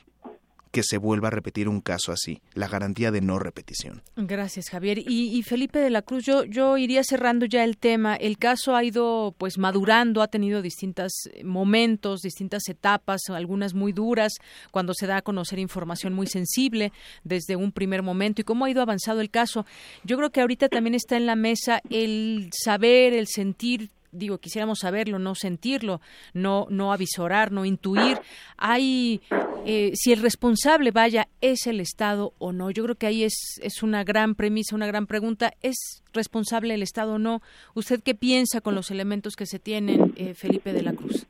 que 0.72 0.82
se 0.82 0.96
vuelva 0.96 1.28
a 1.28 1.30
repetir 1.30 1.68
un 1.68 1.80
caso 1.80 2.12
así, 2.12 2.40
la 2.54 2.66
garantía 2.66 3.10
de 3.10 3.20
no 3.20 3.38
repetición. 3.38 4.02
Gracias, 4.16 4.70
Javier. 4.70 4.98
Y, 4.98 5.42
Felipe 5.42 5.78
de 5.78 5.90
la 5.90 6.02
Cruz, 6.02 6.24
yo, 6.24 6.44
yo 6.44 6.78
iría 6.78 7.04
cerrando 7.04 7.44
ya 7.46 7.62
el 7.62 7.76
tema. 7.76 8.16
El 8.16 8.38
caso 8.38 8.74
ha 8.74 8.82
ido 8.82 9.34
pues 9.36 9.58
madurando, 9.58 10.22
ha 10.22 10.28
tenido 10.28 10.62
distintos 10.62 11.12
momentos, 11.44 12.22
distintas 12.22 12.62
etapas, 12.68 13.20
algunas 13.28 13.74
muy 13.74 13.92
duras, 13.92 14.32
cuando 14.70 14.94
se 14.94 15.06
da 15.06 15.18
a 15.18 15.22
conocer 15.22 15.58
información 15.58 16.14
muy 16.14 16.26
sensible 16.26 16.92
desde 17.22 17.54
un 17.54 17.70
primer 17.70 18.02
momento 18.02 18.40
y 18.40 18.44
cómo 18.44 18.64
ha 18.64 18.70
ido 18.70 18.80
avanzado 18.80 19.20
el 19.20 19.30
caso. 19.30 19.66
Yo 20.04 20.16
creo 20.16 20.30
que 20.30 20.40
ahorita 20.40 20.68
también 20.68 20.94
está 20.94 21.16
en 21.18 21.26
la 21.26 21.36
mesa 21.36 21.82
el 21.90 22.48
saber, 22.52 23.12
el 23.12 23.26
sentir 23.26 23.90
digo, 24.12 24.38
quisiéramos 24.38 24.80
saberlo, 24.80 25.18
no 25.18 25.34
sentirlo, 25.34 26.00
no, 26.34 26.66
no 26.70 26.92
avisorar, 26.92 27.50
no 27.50 27.64
intuir. 27.64 28.18
Hay, 28.56 29.20
eh, 29.66 29.92
si 29.94 30.12
el 30.12 30.22
responsable, 30.22 30.90
vaya, 30.90 31.28
es 31.40 31.66
el 31.66 31.80
Estado 31.80 32.32
o 32.38 32.52
no. 32.52 32.70
Yo 32.70 32.84
creo 32.84 32.96
que 32.96 33.06
ahí 33.06 33.24
es, 33.24 33.58
es 33.62 33.82
una 33.82 34.04
gran 34.04 34.34
premisa, 34.34 34.76
una 34.76 34.86
gran 34.86 35.06
pregunta. 35.06 35.52
¿Es 35.62 36.02
responsable 36.12 36.74
el 36.74 36.82
Estado 36.82 37.14
o 37.14 37.18
no? 37.18 37.40
¿Usted 37.74 38.00
qué 38.04 38.14
piensa 38.14 38.60
con 38.60 38.74
los 38.74 38.90
elementos 38.90 39.34
que 39.34 39.46
se 39.46 39.58
tienen, 39.58 40.12
eh, 40.16 40.34
Felipe 40.34 40.72
de 40.72 40.82
la 40.82 40.92
Cruz? 40.92 41.26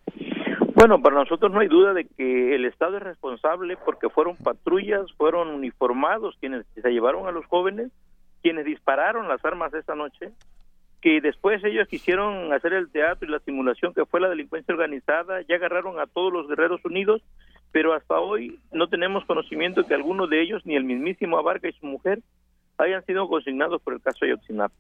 Bueno, 0.75 1.01
para 1.01 1.17
nosotros 1.17 1.53
no 1.53 1.61
hay 1.61 1.69
duda 1.69 1.93
de 1.93 2.07
que 2.07 2.57
el 2.57 2.65
Estado 2.65 2.97
es 2.97 3.03
responsable 3.05 3.77
porque 3.85 4.09
fueron 4.09 4.37
patrullas, 4.37 5.03
fueron 5.17 5.49
uniformados 5.49 6.35
quienes 6.41 6.67
se 6.75 6.91
llevaron 6.91 7.29
a 7.29 7.31
los 7.31 7.47
jóvenes, 7.47 7.93
quienes 8.43 8.65
dispararon 8.65 9.29
las 9.29 9.45
armas 9.45 9.73
esta 9.75 9.95
noche, 9.95 10.33
que 11.03 11.21
después 11.21 11.63
ellos 11.65 11.89
quisieron 11.89 12.53
hacer 12.53 12.73
el 12.73 12.89
teatro 12.89 13.29
y 13.29 13.33
la 13.33 13.41
simulación 13.41 13.93
que 13.93 14.07
fue 14.07 14.21
la 14.21 14.29
delincuencia 14.29 14.73
organizada, 14.73 15.43
ya 15.43 15.57
agarraron 15.57 15.99
a 15.99 16.07
todos 16.07 16.33
los 16.33 16.49
guerreros 16.49 16.83
unidos, 16.85 17.23
pero 17.73 17.93
hasta 17.93 18.21
hoy 18.21 18.61
no 18.71 18.89
tenemos 18.89 19.25
conocimiento 19.25 19.85
que 19.85 19.95
alguno 19.95 20.29
de 20.29 20.41
ellos, 20.41 20.65
ni 20.65 20.77
el 20.77 20.85
mismísimo 20.85 21.39
Abarca 21.39 21.69
y 21.69 21.73
su 21.73 21.87
mujer, 21.87 22.21
hayan 22.79 23.05
sido 23.05 23.29
consignados 23.29 23.83
por 23.83 23.95
el 23.95 24.01
caso 24.01 24.25
Ayotzinapa. 24.25 24.75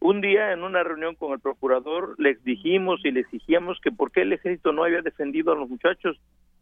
Un 0.00 0.20
día 0.20 0.52
en 0.52 0.62
una 0.62 0.84
reunión 0.84 1.16
con 1.16 1.32
el 1.32 1.40
procurador 1.40 2.14
les 2.18 2.42
dijimos 2.44 3.00
y 3.04 3.10
le 3.10 3.20
exigíamos 3.20 3.80
que 3.80 3.90
por 3.90 4.12
qué 4.12 4.22
el 4.22 4.32
ejército 4.32 4.72
no 4.72 4.84
había 4.84 5.02
defendido 5.02 5.50
a 5.50 5.56
los 5.56 5.68
muchachos 5.68 6.20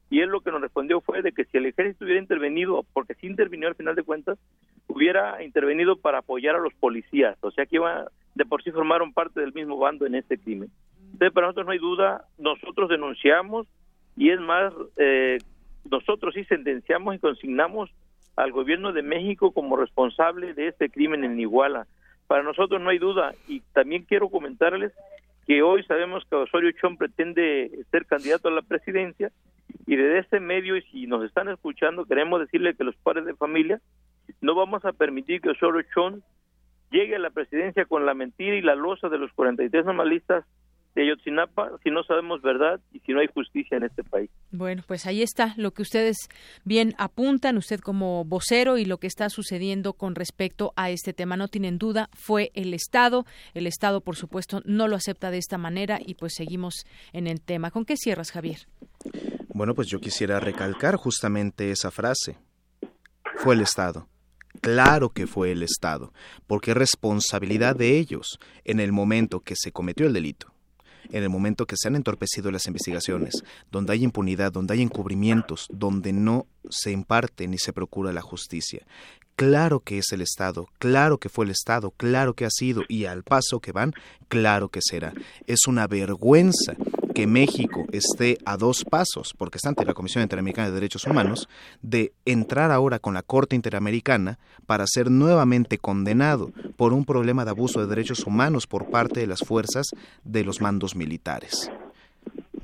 y 0.09 0.21
él 0.21 0.31
lo 0.31 0.41
que 0.41 0.51
nos 0.51 0.63
respondió 0.63 1.03
fue 1.03 1.21
de 1.21 1.33
que 1.33 1.45
si 1.45 1.59
el 1.59 1.67
ejército 1.67 2.07
hubiera 2.07 2.21
intervenido, 2.21 2.87
porque 2.95 3.15
sí 3.15 3.27
intervinió 3.27 3.69
al 3.69 3.75
final 3.75 3.95
de 3.95 4.05
cuentas, 4.05 4.39
hubiera 4.87 5.43
intervenido 5.43 5.97
para 5.97 6.19
apoyar 6.19 6.55
a 6.55 6.61
los 6.61 6.73
policías, 6.75 7.37
o 7.43 7.51
sea 7.51 7.67
que 7.67 7.77
iba, 7.77 8.07
de 8.37 8.45
por 8.45 8.63
sí 8.63 8.71
formaron 8.71 9.15
parte 9.15 9.41
del 9.41 9.55
mismo 9.55 9.79
bando 9.79 10.05
en 10.05 10.15
este 10.15 10.39
crimen. 10.39 10.71
Entonces, 11.13 11.33
para 11.33 11.47
nosotros 11.47 11.67
no 11.67 11.73
hay 11.73 11.79
duda, 11.79 12.25
nosotros 12.39 12.91
denunciamos 12.91 13.67
y 14.15 14.31
es 14.31 14.41
más, 14.41 14.75
eh, 14.99 15.39
nosotros 15.91 16.35
sí 16.35 16.45
sentenciamos 16.45 17.15
y 17.15 17.19
consignamos 17.19 17.91
al 18.37 18.53
gobierno 18.53 18.93
de 18.93 19.03
México 19.03 19.53
como 19.53 19.77
responsable 19.77 20.53
de 20.53 20.69
este 20.69 20.91
crimen 20.91 21.25
en 21.25 21.41
Iguala. 21.41 21.87
Para 22.27 22.43
nosotros 22.43 22.79
no 22.81 22.91
hay 22.91 22.99
duda 22.99 23.33
y 23.49 23.61
también 23.73 24.05
quiero 24.05 24.29
comentarles 24.29 24.93
que 25.47 25.63
hoy 25.63 25.83
sabemos 25.85 26.23
que 26.29 26.37
Osorio 26.37 26.73
Chón 26.73 26.99
pretende 26.99 27.71
ser 27.91 28.05
candidato 28.05 28.49
a 28.49 28.51
la 28.51 28.63
presidencia 28.63 29.33
y 29.87 29.97
desde 29.97 30.19
este 30.19 30.41
medio, 30.41 30.77
y 30.77 30.83
si 30.83 31.07
nos 31.07 31.25
están 31.25 31.49
escuchando, 31.49 32.05
queremos 32.05 32.41
decirle 32.41 32.75
que 32.75 32.85
los 32.85 32.97
padres 32.97 33.25
de 33.25 33.35
familia 33.35 33.81
no 34.43 34.55
vamos 34.55 34.85
a 34.85 34.93
permitir 34.93 35.41
que 35.41 35.51
Osorio 35.51 35.83
Chón 35.95 36.23
llegue 36.91 37.17
a 37.17 37.19
la 37.19 37.31
presidencia 37.31 37.85
con 37.85 38.07
la 38.07 38.15
mentira 38.15 38.57
y 38.57 38.63
la 38.63 38.75
losa 38.75 39.09
de 39.09 39.19
los 39.19 39.33
43 39.33 39.85
normalistas 39.85 40.45
de 40.97 41.03
Ayotzinapa 41.03 41.73
si 41.85 41.91
no 41.91 42.03
sabemos 42.05 42.41
verdad 42.41 42.81
y 42.91 43.01
si 43.01 43.13
no 43.13 43.21
hay 43.21 43.29
justicia 43.29 43.77
en 43.77 43.85
este 43.85 44.03
país. 44.03 44.31
Bueno, 44.51 44.83
pues 44.87 45.07
ahí 45.07 45.23
está 45.23 45.53
lo 45.59 45.73
que 45.73 45.83
ustedes 45.83 46.17
bien 46.65 46.95
apuntan, 46.97 47.59
usted 47.59 47.81
como 47.81 48.25
vocero 48.25 48.79
y 48.79 48.87
lo 48.87 48.97
que 48.97 49.07
está 49.07 49.29
sucediendo 49.29 49.93
con 49.93 50.15
respecto 50.15 50.73
a 50.75 50.89
este 50.89 51.13
tema. 51.13 51.37
No 51.37 51.49
tienen 51.49 51.77
duda, 51.77 52.09
fue 52.15 52.51
el 52.55 52.73
Estado. 52.73 53.27
El 53.53 53.67
Estado, 53.67 54.01
por 54.01 54.17
supuesto, 54.17 54.63
no 54.65 54.89
lo 54.89 54.97
acepta 54.97 55.31
de 55.31 55.39
esta 55.39 55.59
manera 55.59 55.99
y 56.05 56.15
pues 56.15 56.33
seguimos 56.35 56.87
en 57.13 57.27
el 57.27 57.43
tema. 57.43 57.71
¿Con 57.71 57.85
qué 57.85 57.97
cierras, 57.99 58.33
Javier? 58.33 58.61
Bueno, 59.49 59.75
pues 59.75 59.89
yo 59.89 60.01
quisiera 60.01 60.41
recalcar 60.41 60.97
justamente 60.97 61.71
esa 61.71 61.91
frase. 61.91 62.39
Fue 63.37 63.55
el 63.55 63.61
Estado. 63.61 64.09
Claro 64.61 65.11
que 65.11 65.27
fue 65.27 65.53
el 65.53 65.63
Estado, 65.63 66.13
porque 66.47 66.73
es 66.73 66.77
responsabilidad 66.77 67.77
de 67.77 67.99
ellos 67.99 68.39
en 68.65 68.81
el 68.81 68.93
momento 68.93 69.41
que 69.41 69.55
se 69.57 69.73
cometió 69.73 70.07
el 70.07 70.13
delito 70.13 70.53
en 71.11 71.23
el 71.23 71.29
momento 71.29 71.67
que 71.67 71.77
se 71.77 71.89
han 71.89 71.97
entorpecido 71.97 72.51
las 72.51 72.67
investigaciones, 72.67 73.43
donde 73.71 73.93
hay 73.93 74.05
impunidad, 74.05 74.53
donde 74.53 74.75
hay 74.75 74.83
encubrimientos, 74.83 75.67
donde 75.71 76.13
no 76.13 76.47
se 76.69 76.91
imparte 76.91 77.47
ni 77.49 77.59
se 77.59 77.73
procura 77.73 78.13
la 78.13 78.23
justicia. 78.23 78.85
Claro 79.37 79.81
que 79.81 79.99
es 79.99 80.13
el 80.13 80.23
Estado, 80.23 80.67
claro 80.79 81.19
que 81.19 81.29
fue 81.29 81.45
el 81.45 81.51
Estado, 81.51 81.93
claro 81.97 82.35
que 82.35 82.47
ha 82.47 82.51
sido, 82.51 82.83
y 82.89 83.05
al 83.05 83.23
paso 83.23 83.61
que 83.61 83.73
van, 83.73 83.93
claro 84.29 84.71
que 84.71 84.81
será. 84.83 85.13
Es 85.47 85.67
una 85.69 85.87
vergüenza 85.87 86.75
que 87.17 87.27
México 87.27 87.87
esté 87.93 88.37
a 88.45 88.59
dos 88.59 88.85
pasos, 88.85 89.33
porque 89.39 89.57
está 89.57 89.71
ante 89.71 89.87
la 89.87 89.95
Comisión 89.95 90.23
Interamericana 90.23 90.69
de 90.69 90.75
Derechos 90.75 91.07
Humanos, 91.07 91.49
de 91.81 92.13
entrar 92.27 92.71
ahora 92.71 92.99
con 92.99 93.15
la 93.15 93.23
Corte 93.23 93.57
Interamericana 93.57 94.39
para 94.67 94.87
ser 94.87 95.11
nuevamente 95.11 95.79
condenado 95.79 96.53
por 96.77 96.93
un 96.93 97.07
problema 97.07 97.47
de 97.47 97.53
abuso 97.53 97.81
de 97.81 97.87
derechos 97.87 98.27
humanos 98.27 98.67
por 98.67 98.91
parte 98.91 99.21
de 99.21 99.27
las 99.27 99.41
fuerzas 99.41 99.87
de 100.25 100.45
los 100.45 100.61
mandos 100.61 100.95
militares. 100.95 101.71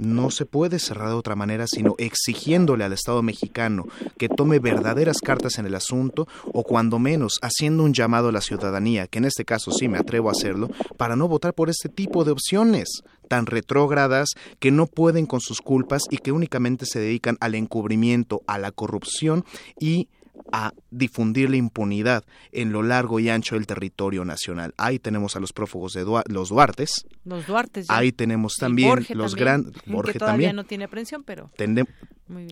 No 0.02 0.30
se 0.30 0.46
puede 0.46 0.78
cerrar 0.78 1.08
de 1.08 1.14
otra 1.14 1.36
manera 1.36 1.66
sino 1.66 1.94
exigiéndole 1.98 2.84
al 2.84 2.92
Estado 2.92 3.22
mexicano 3.22 3.86
que 4.18 4.28
tome 4.28 4.58
verdaderas 4.58 5.18
cartas 5.18 5.58
en 5.58 5.66
el 5.66 5.74
asunto 5.74 6.28
o 6.52 6.62
cuando 6.62 6.98
menos 6.98 7.38
haciendo 7.42 7.84
un 7.84 7.94
llamado 7.94 8.28
a 8.28 8.32
la 8.32 8.40
ciudadanía, 8.40 9.06
que 9.06 9.18
en 9.18 9.24
este 9.24 9.44
caso 9.44 9.70
sí 9.70 9.88
me 9.88 9.98
atrevo 9.98 10.28
a 10.28 10.32
hacerlo, 10.32 10.70
para 10.96 11.16
no 11.16 11.28
votar 11.28 11.54
por 11.54 11.70
este 11.70 11.88
tipo 11.88 12.24
de 12.24 12.32
opciones 12.32 13.02
tan 13.28 13.46
retrógradas 13.46 14.30
que 14.58 14.70
no 14.70 14.86
pueden 14.86 15.26
con 15.26 15.40
sus 15.40 15.60
culpas 15.60 16.02
y 16.10 16.18
que 16.18 16.32
únicamente 16.32 16.84
se 16.86 17.00
dedican 17.00 17.38
al 17.40 17.54
encubrimiento, 17.54 18.42
a 18.46 18.58
la 18.58 18.72
corrupción 18.72 19.44
y 19.78 20.08
a 20.50 20.72
difundir 20.90 21.50
la 21.50 21.56
impunidad 21.56 22.24
en 22.52 22.72
lo 22.72 22.82
largo 22.82 23.20
y 23.20 23.28
ancho 23.28 23.54
del 23.54 23.66
territorio 23.66 24.24
nacional. 24.24 24.74
Ahí 24.76 24.98
tenemos 24.98 25.36
a 25.36 25.40
los 25.40 25.52
prófugos 25.52 25.92
de 25.92 26.04
los 26.26 26.48
Duartes. 26.48 27.06
Los 27.24 27.46
Duartes. 27.46 27.86
Ahí 27.88 28.12
tenemos 28.12 28.54
también 28.58 29.06
los 29.10 29.34
grandes. 29.34 29.74
Borges 29.86 30.18
todavía 30.18 30.52
no 30.52 30.64
tiene 30.64 30.84
aprehensión, 30.84 31.22
pero. 31.24 31.50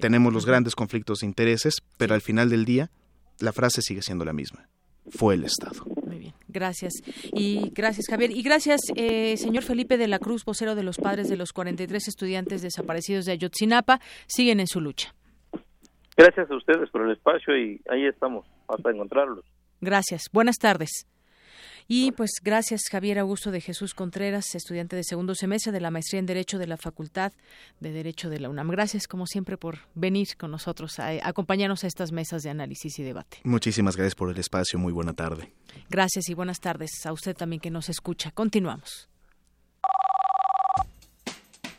tenemos 0.01 0.33
los 0.33 0.47
grandes 0.47 0.75
conflictos 0.75 1.21
de 1.21 1.27
intereses, 1.27 1.83
pero 1.97 2.15
al 2.15 2.21
final 2.21 2.51
del 2.51 2.65
día 2.65 2.91
la 3.39 3.53
frase 3.53 3.83
sigue 3.83 4.03
siendo 4.03 4.25
la 4.25 4.33
misma. 4.33 4.69
Fue 5.09 5.35
el 5.35 5.45
Estado. 5.45 5.85
Muy 6.07 6.19
bien, 6.19 6.35
gracias. 6.49 6.93
Y 7.33 7.71
gracias, 7.75 8.07
Javier. 8.09 8.31
Y 8.31 8.43
gracias, 8.43 8.81
eh, 8.95 9.37
señor 9.39 9.65
Felipe 9.65 9.97
de 9.97 10.07
la 10.07 10.19
Cruz, 10.19 10.45
vocero 10.45 10.75
de 10.75 10.83
los 10.83 10.99
padres 10.99 11.29
de 11.29 11.37
los 11.37 11.53
43 11.53 12.07
estudiantes 12.07 12.63
desaparecidos 12.63 13.25
de 13.25 13.33
Ayotzinapa. 13.33 14.01
Siguen 14.27 14.61
en 14.61 14.67
su 14.67 14.81
lucha. 14.81 15.15
Gracias 16.21 16.51
a 16.51 16.55
ustedes 16.55 16.91
por 16.91 17.01
el 17.01 17.13
espacio 17.13 17.57
y 17.57 17.81
ahí 17.89 18.05
estamos 18.05 18.45
hasta 18.69 18.91
encontrarlos. 18.91 19.43
Gracias. 19.81 20.29
Buenas 20.31 20.59
tardes. 20.59 21.07
Y 21.89 22.13
pues 22.13 22.33
gracias 22.45 22.83
Javier 22.91 23.19
Augusto 23.21 23.51
de 23.51 23.63
Jesús 23.63 23.95
Contreras, 23.95 24.55
estudiante 24.55 24.97
de 24.97 25.03
segundo 25.03 25.35
semestre 25.35 25.73
de 25.73 25.81
la 25.81 25.91
maestría 25.91 26.19
en 26.19 26.27
Derecho 26.27 26.59
de 26.59 26.67
la 26.67 26.77
Facultad 26.77 27.33
de 27.81 27.91
Derecho 27.91 28.29
de 28.29 28.39
la 28.39 28.51
UNAM. 28.51 28.69
Gracias 28.69 29.09
como 29.09 29.27
siempre 29.27 29.57
por 29.57 29.79
venir 29.95 30.29
con 30.39 30.51
nosotros, 30.51 30.99
a, 30.99 31.09
acompañarnos 31.27 31.85
a 31.85 31.87
estas 31.87 32.13
mesas 32.13 32.43
de 32.43 32.51
análisis 32.51 32.99
y 32.99 33.03
debate. 33.03 33.39
Muchísimas 33.45 33.97
gracias 33.97 34.15
por 34.15 34.31
el 34.31 34.37
espacio. 34.37 34.79
Muy 34.79 34.93
buena 34.93 35.15
tarde. 35.15 35.55
Gracias 35.89 36.29
y 36.29 36.35
buenas 36.35 36.61
tardes 36.61 36.91
a 37.07 37.15
usted 37.15 37.35
también 37.35 37.61
que 37.61 37.71
nos 37.71 37.89
escucha. 37.89 38.31
Continuamos. 38.31 39.09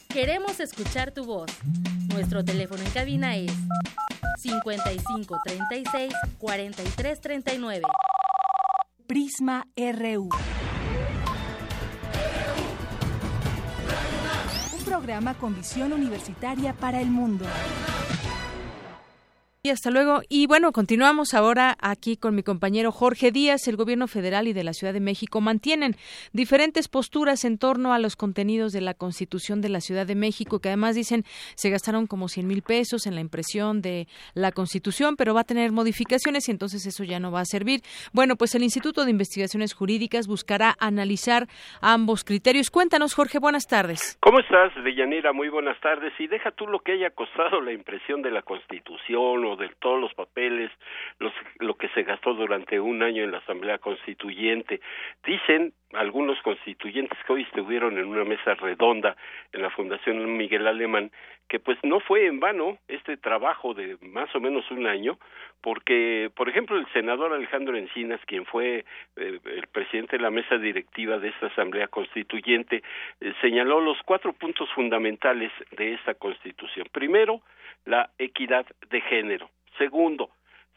Queremos 0.09 0.59
escuchar 0.59 1.13
tu 1.13 1.25
voz. 1.25 1.51
Nuestro 2.11 2.43
teléfono 2.43 2.81
en 2.81 2.89
cabina 2.89 3.37
es 3.37 3.53
55 4.37 5.39
36 5.45 6.13
43 6.37 7.21
39. 7.21 7.81
Prisma 9.07 9.67
RU. 9.75 10.29
Un 14.73 14.85
programa 14.85 15.33
con 15.35 15.55
visión 15.55 15.93
universitaria 15.93 16.73
para 16.73 17.01
el 17.01 17.09
mundo. 17.09 17.45
Y 19.63 19.69
hasta 19.69 19.91
luego. 19.91 20.21
Y 20.27 20.47
bueno, 20.47 20.71
continuamos 20.71 21.35
ahora 21.35 21.75
aquí 21.79 22.17
con 22.17 22.33
mi 22.33 22.41
compañero 22.41 22.91
Jorge 22.91 23.31
Díaz. 23.31 23.67
El 23.67 23.75
gobierno 23.75 24.07
federal 24.07 24.47
y 24.47 24.53
de 24.53 24.63
la 24.63 24.73
Ciudad 24.73 24.91
de 24.91 25.01
México 25.01 25.39
mantienen 25.39 25.93
diferentes 26.33 26.87
posturas 26.87 27.45
en 27.45 27.59
torno 27.59 27.93
a 27.93 27.99
los 27.99 28.15
contenidos 28.15 28.73
de 28.73 28.81
la 28.81 28.95
Constitución 28.95 29.61
de 29.61 29.69
la 29.69 29.79
Ciudad 29.79 30.07
de 30.07 30.15
México, 30.15 30.57
que 30.57 30.69
además 30.69 30.95
dicen 30.95 31.25
se 31.53 31.69
gastaron 31.69 32.07
como 32.07 32.27
100 32.27 32.47
mil 32.47 32.63
pesos 32.63 33.05
en 33.05 33.13
la 33.13 33.21
impresión 33.21 33.83
de 33.83 34.07
la 34.33 34.51
Constitución, 34.51 35.15
pero 35.15 35.35
va 35.35 35.41
a 35.41 35.43
tener 35.43 35.71
modificaciones 35.71 36.47
y 36.47 36.51
entonces 36.51 36.83
eso 36.87 37.03
ya 37.03 37.19
no 37.19 37.31
va 37.31 37.41
a 37.41 37.45
servir. 37.45 37.81
Bueno, 38.13 38.37
pues 38.37 38.55
el 38.55 38.63
Instituto 38.63 39.05
de 39.05 39.11
Investigaciones 39.11 39.75
Jurídicas 39.75 40.25
buscará 40.25 40.73
analizar 40.79 41.45
ambos 41.81 42.23
criterios. 42.23 42.71
Cuéntanos, 42.71 43.13
Jorge, 43.13 43.37
buenas 43.37 43.67
tardes. 43.67 44.17
¿Cómo 44.21 44.39
estás, 44.39 44.71
Deyanira? 44.83 45.33
Muy 45.33 45.49
buenas 45.49 45.79
tardes. 45.81 46.13
Y 46.17 46.25
deja 46.25 46.49
tú 46.49 46.65
lo 46.65 46.79
que 46.79 46.93
haya 46.93 47.11
costado 47.11 47.61
la 47.61 47.73
impresión 47.73 48.23
de 48.23 48.31
la 48.31 48.41
Constitución 48.41 49.50
de 49.55 49.69
todos 49.79 49.99
los 49.99 50.13
papeles, 50.13 50.71
los, 51.19 51.33
lo 51.59 51.75
que 51.75 51.89
se 51.89 52.03
gastó 52.03 52.33
durante 52.33 52.79
un 52.79 53.03
año 53.03 53.23
en 53.23 53.31
la 53.31 53.39
Asamblea 53.39 53.77
Constituyente. 53.77 54.81
Dicen 55.25 55.73
algunos 55.93 56.41
constituyentes 56.41 57.17
que 57.25 57.33
hoy 57.33 57.41
estuvieron 57.43 57.97
en 57.97 58.05
una 58.05 58.23
mesa 58.23 58.53
redonda 58.55 59.15
en 59.51 59.61
la 59.61 59.69
Fundación 59.69 60.37
Miguel 60.37 60.67
Alemán 60.67 61.11
que 61.51 61.59
pues 61.59 61.77
no 61.83 61.99
fue 61.99 62.27
en 62.27 62.39
vano 62.39 62.77
este 62.87 63.17
trabajo 63.17 63.73
de 63.73 63.97
más 64.01 64.33
o 64.35 64.39
menos 64.39 64.69
un 64.71 64.87
año 64.87 65.19
porque 65.61 66.31
por 66.33 66.47
ejemplo 66.47 66.77
el 66.77 66.87
senador 66.93 67.33
Alejandro 67.33 67.75
Encinas 67.75 68.21
quien 68.25 68.45
fue 68.45 68.85
eh, 69.17 69.39
el 69.43 69.67
presidente 69.67 70.15
de 70.15 70.23
la 70.23 70.31
mesa 70.31 70.57
directiva 70.57 71.19
de 71.19 71.27
esta 71.27 71.47
asamblea 71.47 71.89
constituyente 71.89 72.83
eh, 73.19 73.33
señaló 73.41 73.81
los 73.81 73.97
cuatro 74.05 74.31
puntos 74.31 74.69
fundamentales 74.71 75.51
de 75.71 75.93
esta 75.95 76.13
constitución 76.13 76.87
primero 76.93 77.41
la 77.85 78.09
equidad 78.17 78.65
de 78.89 79.01
género. 79.01 79.49
Segundo, 79.77 80.29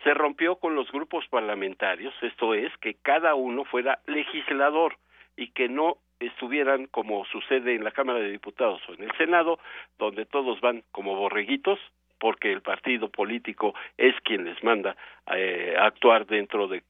se 0.02 0.14
rompió 0.14 0.56
con 0.56 0.74
los 0.74 0.90
grupos 0.93 1.26
parlamentarios, 1.28 2.14
esto 2.22 2.55
es, 2.55 2.76
que 2.78 2.94
cada 2.94 3.35
uno 3.35 3.64
fuera 3.64 4.01
legislador 4.06 4.97
y 5.36 5.48
que 5.48 5.68
no 5.68 5.98
estuvieran 6.20 6.86
como 6.86 7.24
sucede 7.26 7.74
en 7.74 7.85
la 7.85 7.90
Cámara 7.90 8.20
de 8.20 8.31
Diputados 8.31 8.81
o 8.89 8.94
en 8.94 9.05
el 9.05 9.16
Senado, 9.16 9.59
donde 9.98 10.26
todos 10.26 10.60
van 10.60 10.82
como 10.93 11.16
borreguitos, 11.16 11.78
porque 12.18 12.52
el 12.52 12.62
partido 12.62 13.09
político 13.09 13.74
es 13.98 14.14
quien 14.22 14.44
les 14.44 14.62
manda 14.62 14.97
eh, 15.35 15.74
actuar 15.78 16.26
dentro 16.26 16.68
de 16.68 16.82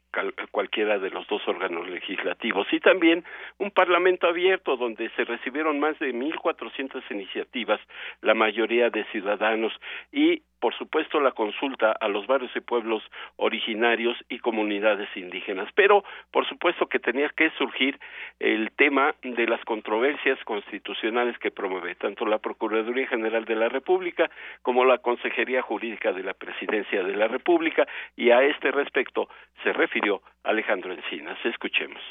cualquiera 0.50 0.98
de 0.98 1.10
los 1.10 1.26
dos 1.26 1.42
órganos 1.46 1.88
legislativos. 1.88 2.66
Y 2.72 2.80
también 2.80 3.24
un 3.58 3.70
parlamento 3.70 4.26
abierto 4.26 4.76
donde 4.76 5.10
se 5.10 5.24
recibieron 5.24 5.80
más 5.80 5.98
de 5.98 6.14
1.400 6.14 7.02
iniciativas, 7.10 7.80
la 8.22 8.34
mayoría 8.34 8.90
de 8.90 9.04
ciudadanos. 9.12 9.72
Y 10.12 10.42
por 10.60 10.74
supuesto 10.74 11.20
la 11.20 11.32
consulta 11.32 11.92
a 11.92 12.08
los 12.08 12.26
barrios 12.26 12.50
y 12.56 12.60
pueblos 12.60 13.02
originarios 13.36 14.16
y 14.28 14.38
comunidades 14.38 15.08
indígenas. 15.16 15.68
Pero 15.74 16.04
por 16.30 16.48
supuesto 16.48 16.86
que 16.86 16.98
tenía 16.98 17.28
que 17.30 17.50
surgir 17.58 17.98
el 18.38 18.70
tema 18.72 19.14
de 19.22 19.46
las 19.46 19.64
controversias 19.64 20.38
constitucionales 20.44 21.38
que 21.38 21.50
promueve 21.50 21.94
tanto 21.94 22.26
la 22.26 22.38
Procuraduría 22.38 23.06
General 23.08 23.44
de 23.44 23.56
la 23.56 23.68
República 23.68 24.30
como 24.62 24.84
la 24.84 24.98
Consejería 24.98 25.62
Jurídica 25.62 26.12
de 26.12 26.22
la 26.22 26.34
Presidencia 26.34 27.02
de 27.02 27.16
la 27.16 27.28
República 27.28 27.86
y 28.16 28.30
a 28.30 28.42
este 28.42 28.70
respecto 28.70 29.28
se 29.62 29.72
refirió 29.72 30.22
Alejandro 30.42 30.92
Encinas. 30.92 31.38
Escuchemos. 31.44 32.02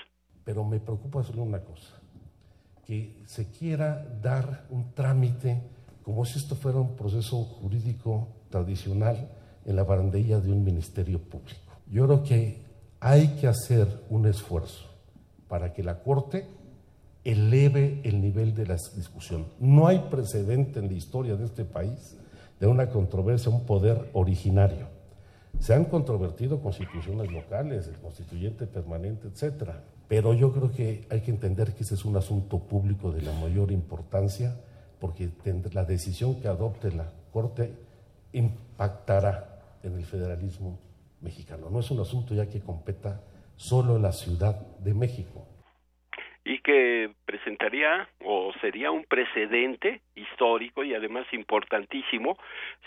Pero 0.45 0.64
me 0.64 0.80
preocupa 0.80 1.24
solo 1.24 1.44
una 1.44 1.64
cosa, 1.64 2.02
que 2.86 3.14
se 3.26 3.49
quiera 3.52 4.03
dar 4.22 4.65
un 4.70 4.94
trámite 4.94 5.61
como 6.04 6.26
si 6.26 6.38
esto 6.38 6.56
fuera 6.56 6.80
un 6.80 6.96
proceso 6.96 7.44
jurídico 7.44 8.28
tradicional 8.50 9.30
en 9.66 9.76
la 9.76 9.84
barandilla 9.84 10.40
de 10.40 10.52
un 10.52 10.64
ministerio 10.64 11.20
público. 11.20 11.74
Yo 11.90 12.06
creo 12.06 12.24
que 12.24 12.62
hay 13.00 13.30
que 13.40 13.48
hacer 13.48 13.88
un 14.10 14.28
esfuerzo 14.28 14.86
para 15.48 15.74
que 15.74 15.84
la 15.84 16.02
Corte 16.04 16.46
eleve 17.24 18.02
el 18.04 18.22
nivel 18.22 18.54
de 18.54 18.66
la 18.66 18.76
discusión. 18.96 19.48
No 19.60 19.88
hay 19.88 20.00
precedente 20.10 20.80
en 20.80 20.88
la 20.88 20.94
historia 20.94 21.36
de 21.36 21.46
este 21.46 21.64
país 21.64 22.18
de 22.60 22.68
una 22.68 22.90
controversia, 22.90 23.52
un 23.52 23.66
poder 23.66 24.10
originario. 24.14 24.88
Se 25.60 25.74
han 25.74 25.86
controvertido 25.86 26.62
constituciones 26.62 27.32
locales, 27.32 27.88
el 27.88 27.96
constituyente 27.96 28.68
permanente, 28.68 29.28
etcétera. 29.28 29.84
Pero 30.08 30.34
yo 30.34 30.52
creo 30.52 30.72
que 30.72 31.08
hay 31.10 31.22
que 31.22 31.32
entender 31.32 31.74
que 31.74 31.84
ese 31.84 31.96
es 31.96 32.06
un 32.06 32.18
asunto 32.18 32.60
público 32.60 33.12
de 33.12 33.22
la 33.22 33.34
mayor 33.34 33.72
importancia, 33.72 34.56
porque 35.04 35.28
la 35.74 35.84
decisión 35.84 36.42
que 36.42 36.48
adopte 36.48 36.90
la 36.90 37.12
Corte 37.34 37.74
impactará 38.32 39.60
en 39.84 39.98
el 39.98 40.06
federalismo 40.06 40.80
mexicano. 41.20 41.70
No 41.70 41.82
es 41.82 41.92
un 41.92 42.00
asunto 42.00 42.34
ya 42.34 42.50
que 42.50 42.62
competa 42.62 43.20
solo 43.58 44.00
la 44.00 44.14
Ciudad 44.14 44.56
de 44.80 44.94
México. 44.94 45.46
Y 46.46 46.60
que 46.60 47.12
presentaría 47.26 48.08
o 48.24 48.54
sería 48.62 48.92
un 48.92 49.04
precedente 49.04 50.00
histórico 50.16 50.86
y 50.86 50.96
además 50.96 51.26
importantísimo 51.34 52.38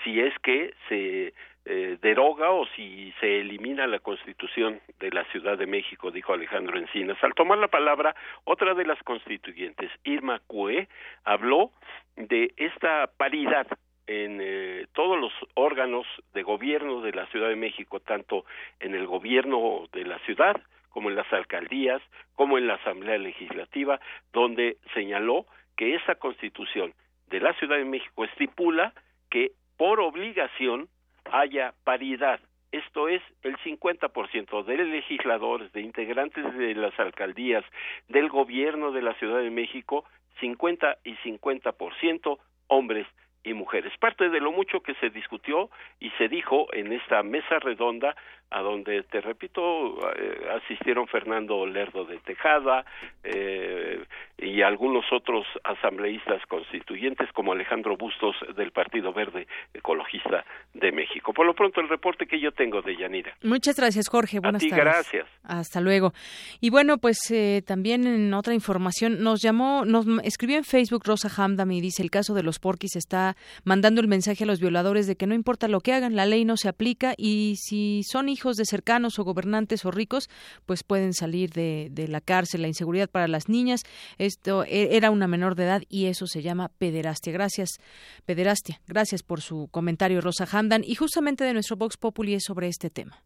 si 0.02 0.18
es 0.18 0.32
que 0.43 0.72
se 0.88 1.34
eh, 1.68 1.98
deroga 2.01 2.51
o 2.52 2.64
si 2.76 3.12
se 3.18 3.40
elimina 3.40 3.88
la 3.88 3.98
constitución 3.98 4.80
de 5.01 5.10
la 5.10 5.24
Ciudad 5.32 5.59
de 5.59 5.66
México, 5.66 6.12
dijo 6.12 6.32
Alejandro 6.32 6.78
Encinas. 6.78 7.18
Al 7.24 7.34
tomar 7.34 7.59
la 7.59 7.66
palabra, 7.66 8.14
otra 8.44 8.74
de 8.74 8.84
las 8.84 9.02
constituyentes, 9.02 9.90
Irma 10.05 10.40
Cue, 10.47 10.86
habló 11.24 11.72
de 12.14 12.55
esta 12.56 13.10
paridad 13.16 13.66
en 14.06 14.38
eh, 14.40 14.86
todos 14.93 15.18
los 15.18 15.32
órganos 15.55 16.06
de 16.34 16.44
gobierno 16.44 17.01
de 17.01 17.10
la 17.10 17.26
Ciudad 17.26 17.48
de 17.48 17.56
México, 17.56 17.98
tanto 17.98 18.44
en 18.78 18.94
el 18.94 19.09
gobierno 19.09 19.88
de 19.93 20.05
la 20.05 20.20
ciudad 20.20 20.60
como 20.90 21.10
en 21.10 21.16
las 21.16 21.32
alcaldías, 21.32 22.01
como 22.36 22.59
en 22.59 22.68
la 22.68 22.74
Asamblea 22.74 23.18
Legislativa, 23.18 23.98
donde 24.32 24.76
señaló 24.94 25.47
que 25.76 25.97
esa 25.97 26.14
constitución 26.14 26.94
de 27.26 27.40
la 27.40 27.55
Ciudad 27.55 27.76
de 27.76 27.84
México 27.84 28.24
estipula 28.24 28.94
que 29.30 29.51
por 29.76 29.98
obligación 29.98 30.88
haya 31.32 31.74
paridad, 31.84 32.40
esto 32.72 33.08
es 33.08 33.22
el 33.42 33.56
50% 33.58 34.64
de 34.64 34.84
legisladores, 34.84 35.72
de 35.72 35.80
integrantes 35.80 36.56
de 36.56 36.74
las 36.74 36.98
alcaldías, 36.98 37.64
del 38.08 38.28
gobierno 38.28 38.92
de 38.92 39.02
la 39.02 39.14
Ciudad 39.14 39.40
de 39.40 39.50
México, 39.50 40.04
50 40.40 40.98
y 41.04 41.14
50% 41.16 42.38
hombres 42.68 43.06
y 43.46 43.54
mujeres. 43.54 43.92
Parte 43.98 44.28
de 44.28 44.40
lo 44.40 44.50
mucho 44.50 44.80
que 44.80 44.94
se 44.94 45.08
discutió 45.08 45.70
y 46.00 46.10
se 46.18 46.28
dijo 46.28 46.66
en 46.72 46.92
esta 46.92 47.22
mesa 47.22 47.60
redonda 47.60 48.16
a 48.50 48.60
donde, 48.60 49.02
te 49.04 49.20
repito, 49.20 49.98
eh, 50.16 50.48
asistieron 50.62 51.06
Fernando 51.06 51.64
Lerdo 51.64 52.04
de 52.04 52.18
Tejada 52.18 52.84
eh, 53.22 54.04
y 54.38 54.62
algunos 54.62 55.04
otros 55.12 55.46
asambleístas 55.62 56.44
constituyentes 56.46 57.30
como 57.32 57.52
Alejandro 57.52 57.96
Bustos 57.96 58.36
del 58.56 58.72
Partido 58.72 59.12
Verde 59.12 59.46
Ecologista 59.74 60.44
de 60.80 60.92
México. 60.92 61.32
Por 61.32 61.46
lo 61.46 61.54
pronto, 61.54 61.80
el 61.80 61.88
reporte 61.88 62.26
que 62.26 62.40
yo 62.40 62.52
tengo 62.52 62.82
de 62.82 62.96
Yanira. 62.96 63.34
Muchas 63.42 63.76
gracias, 63.76 64.08
Jorge. 64.08 64.40
Buenas 64.40 64.62
a 64.62 64.66
ti, 64.66 64.70
gracias. 64.70 65.26
Hasta 65.47 65.81
luego. 65.81 66.12
Y 66.60 66.70
bueno, 66.70 66.98
pues 66.98 67.18
eh, 67.31 67.62
también 67.64 68.06
en 68.06 68.35
otra 68.35 68.52
información 68.52 69.23
nos 69.23 69.40
llamó, 69.40 69.85
nos 69.85 70.05
escribió 70.24 70.56
en 70.56 70.64
Facebook 70.64 71.05
Rosa 71.05 71.31
Hamdam 71.35 71.70
y 71.70 71.81
dice 71.81 72.02
el 72.02 72.10
caso 72.10 72.35
de 72.35 72.43
los 72.43 72.59
porquis 72.59 72.97
está 72.97 73.36
mandando 73.62 74.01
el 74.01 74.09
mensaje 74.09 74.43
a 74.43 74.47
los 74.47 74.59
violadores 74.59 75.06
de 75.06 75.16
que 75.16 75.27
no 75.28 75.35
importa 75.35 75.68
lo 75.68 75.81
que 75.81 75.93
hagan, 75.93 76.16
la 76.16 76.27
ley 76.27 76.44
no 76.44 76.56
se 76.56 76.68
aplica 76.68 77.14
y 77.16 77.55
si 77.59 78.02
son 78.02 78.28
hijos 78.28 78.56
de 78.56 78.64
cercanos 78.64 79.20
o 79.20 79.24
gobernantes 79.24 79.85
o 79.85 79.93
ricos, 79.93 80.28
pues 80.66 80.82
pueden 80.82 81.14
salir 81.14 81.51
de, 81.51 81.89
de 81.93 82.09
la 82.09 82.20
cárcel. 82.20 82.62
La 82.62 82.68
inseguridad 82.68 83.09
para 83.09 83.28
las 83.28 83.48
niñas, 83.48 83.82
esto 84.18 84.64
e, 84.64 84.97
era 84.97 85.10
una 85.10 85.28
menor 85.28 85.55
de 85.55 85.64
edad 85.64 85.82
y 85.89 86.06
eso 86.06 86.27
se 86.27 86.43
llama 86.43 86.70
pederastia. 86.78 87.32
Gracias, 87.32 87.78
pederastia. 88.24 88.81
Gracias 88.89 89.23
por 89.23 89.40
su 89.40 89.68
comentario, 89.70 90.20
Rosa 90.20 90.47
Hamdan. 90.51 90.82
Y 90.85 90.97
justamente 90.97 91.44
de 91.44 91.52
nuestro 91.52 91.77
Vox 91.77 91.97
Populi 91.97 92.35
es 92.35 92.44
sobre 92.44 92.68
este 92.68 92.90
tema. 92.90 93.23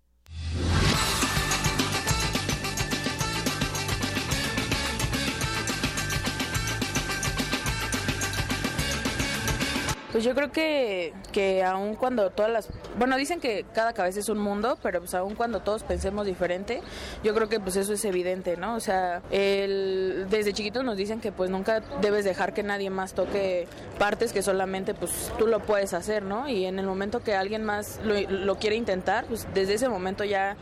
Pues 10.13 10.25
yo 10.25 10.35
creo 10.35 10.51
que, 10.51 11.13
que 11.33 11.63
aun 11.63 11.95
cuando 11.95 12.31
todas 12.31 12.51
las... 12.51 12.69
Bueno, 12.99 13.17
dicen 13.17 13.41
que 13.41 13.65
cada 13.73 13.93
cabeza 13.93 14.19
es 14.19 14.29
un 14.29 14.39
mundo, 14.39 14.77
pero 14.83 15.01
pues 15.01 15.15
aun 15.15 15.37
cuando 15.37 15.61
todos 15.61 15.85
pensemos 15.85 16.27
diferente, 16.27 16.83
yo 17.23 17.33
creo 17.33 17.49
que 17.49 17.61
pues 17.61 17.77
eso 17.77 17.93
es 17.93 18.05
evidente, 18.05 18.57
¿no? 18.57 18.75
O 18.75 18.81
sea, 18.81 19.23
el, 19.31 20.27
desde 20.29 20.53
chiquitos 20.53 20.83
nos 20.83 20.97
dicen 20.97 21.21
que 21.21 21.31
pues 21.31 21.49
nunca 21.49 21.81
debes 22.01 22.25
dejar 22.25 22.53
que 22.55 22.65
nadie 22.65 22.91
más 22.91 23.15
toque 23.15 23.69
partes 23.99 24.33
que 24.33 24.43
solamente 24.43 24.95
pues 24.95 25.33
tú 25.39 25.47
lo 25.47 25.61
puedes 25.61 25.95
hacer, 25.95 26.25
¿no? 26.25 26.49
Y 26.49 26.67
en 26.67 26.81
el 26.81 26.87
momento 26.87 27.21
que 27.21 27.35
alguien 27.35 27.65
más 27.65 28.01
lo, 28.03 28.21
lo 28.21 28.57
quiere 28.57 28.75
intentar, 28.75 29.27
pues 29.27 29.47
desde 29.55 29.75
ese 29.75 29.89
momento 29.89 30.25
ya 30.25 30.57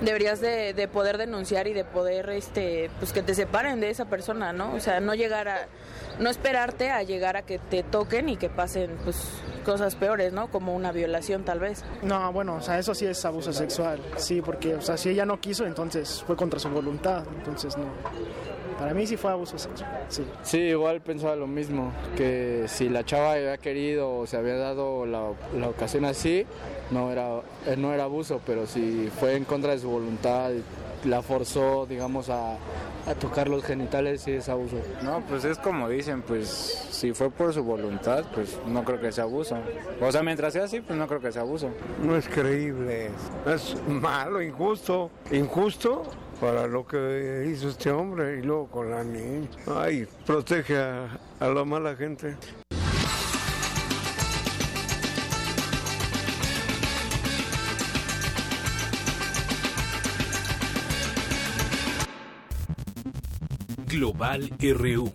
deberías 0.00 0.40
de, 0.40 0.72
de 0.72 0.88
poder 0.88 1.18
denunciar 1.18 1.66
y 1.66 1.74
de 1.74 1.84
poder, 1.84 2.30
este, 2.30 2.90
pues 3.00 3.12
que 3.12 3.22
te 3.22 3.34
separen 3.34 3.80
de 3.80 3.90
esa 3.90 4.06
persona, 4.06 4.54
¿no? 4.54 4.74
O 4.74 4.80
sea, 4.80 5.00
no 5.00 5.14
llegar 5.14 5.48
a 5.48 5.68
no 6.18 6.30
esperarte 6.30 6.90
a 6.90 7.02
llegar 7.02 7.36
a 7.36 7.42
que 7.42 7.58
te 7.58 7.82
toquen 7.82 8.28
y 8.28 8.36
que 8.36 8.48
pasen 8.48 8.96
pues 9.04 9.16
cosas 9.64 9.96
peores, 9.96 10.32
¿no? 10.32 10.50
Como 10.50 10.74
una 10.74 10.92
violación 10.92 11.44
tal 11.44 11.58
vez. 11.58 11.84
No, 12.02 12.32
bueno, 12.32 12.56
o 12.56 12.60
sea, 12.60 12.78
eso 12.78 12.94
sí 12.94 13.06
es 13.06 13.24
abuso 13.24 13.52
sexual, 13.52 14.00
sí, 14.16 14.40
porque, 14.42 14.74
o 14.74 14.80
sea, 14.80 14.96
si 14.96 15.10
ella 15.10 15.24
no 15.24 15.40
quiso, 15.40 15.66
entonces 15.66 16.22
fue 16.26 16.36
contra 16.36 16.58
su 16.60 16.68
voluntad, 16.68 17.24
entonces 17.36 17.76
no. 17.76 17.86
Para 18.78 18.92
mí 18.94 19.06
sí 19.06 19.16
fue 19.16 19.30
abuso 19.30 19.56
sexual, 19.58 19.90
sí. 20.08 20.24
Sí, 20.42 20.58
igual 20.58 21.00
pensaba 21.00 21.36
lo 21.36 21.46
mismo, 21.46 21.92
que 22.16 22.64
si 22.66 22.88
la 22.88 23.04
chava 23.04 23.32
había 23.32 23.56
querido 23.58 24.18
o 24.18 24.26
se 24.26 24.36
había 24.36 24.56
dado 24.56 25.06
la, 25.06 25.30
la 25.58 25.68
ocasión 25.68 26.04
así, 26.04 26.44
no 26.90 27.10
era, 27.10 27.40
eh, 27.66 27.76
no 27.76 27.92
era 27.92 28.04
abuso, 28.04 28.40
pero 28.44 28.66
si 28.66 29.10
fue 29.20 29.36
en 29.36 29.44
contra 29.44 29.72
de 29.72 29.78
su 29.78 29.88
voluntad, 29.88 30.50
la 31.04 31.22
forzó, 31.22 31.86
digamos, 31.86 32.30
a, 32.30 32.54
a 33.06 33.14
tocar 33.14 33.48
los 33.48 33.62
genitales 33.62 34.26
y 34.26 34.32
es 34.32 34.48
abuso. 34.48 34.76
No, 35.02 35.22
pues 35.28 35.44
es 35.44 35.58
como 35.58 35.88
dicen, 35.88 36.22
pues 36.22 36.48
si 36.48 37.12
fue 37.12 37.30
por 37.30 37.52
su 37.52 37.62
voluntad, 37.62 38.24
pues 38.34 38.58
no 38.66 38.84
creo 38.84 39.00
que 39.00 39.12
sea 39.12 39.24
abuso. 39.24 39.56
O 40.00 40.10
sea, 40.10 40.22
mientras 40.22 40.52
sea 40.54 40.64
así, 40.64 40.80
pues 40.80 40.98
no 40.98 41.06
creo 41.06 41.20
que 41.20 41.30
sea 41.30 41.42
abuso. 41.42 41.68
No 42.02 42.16
es 42.16 42.26
creíble, 42.28 43.10
es 43.46 43.76
malo, 43.86 44.42
injusto, 44.42 45.10
injusto 45.30 46.02
para 46.40 46.66
lo 46.66 46.86
que 46.86 47.48
hizo 47.50 47.68
este 47.68 47.90
hombre 47.90 48.38
y 48.38 48.42
luego 48.42 48.68
con 48.68 48.90
la 48.90 49.04
niña. 49.04 49.48
Ay, 49.66 50.06
protege 50.26 50.76
a, 50.76 51.18
la 51.40 51.64
mala 51.64 51.94
gente. 51.96 52.36
Global 63.86 64.50
RU. 64.60 65.12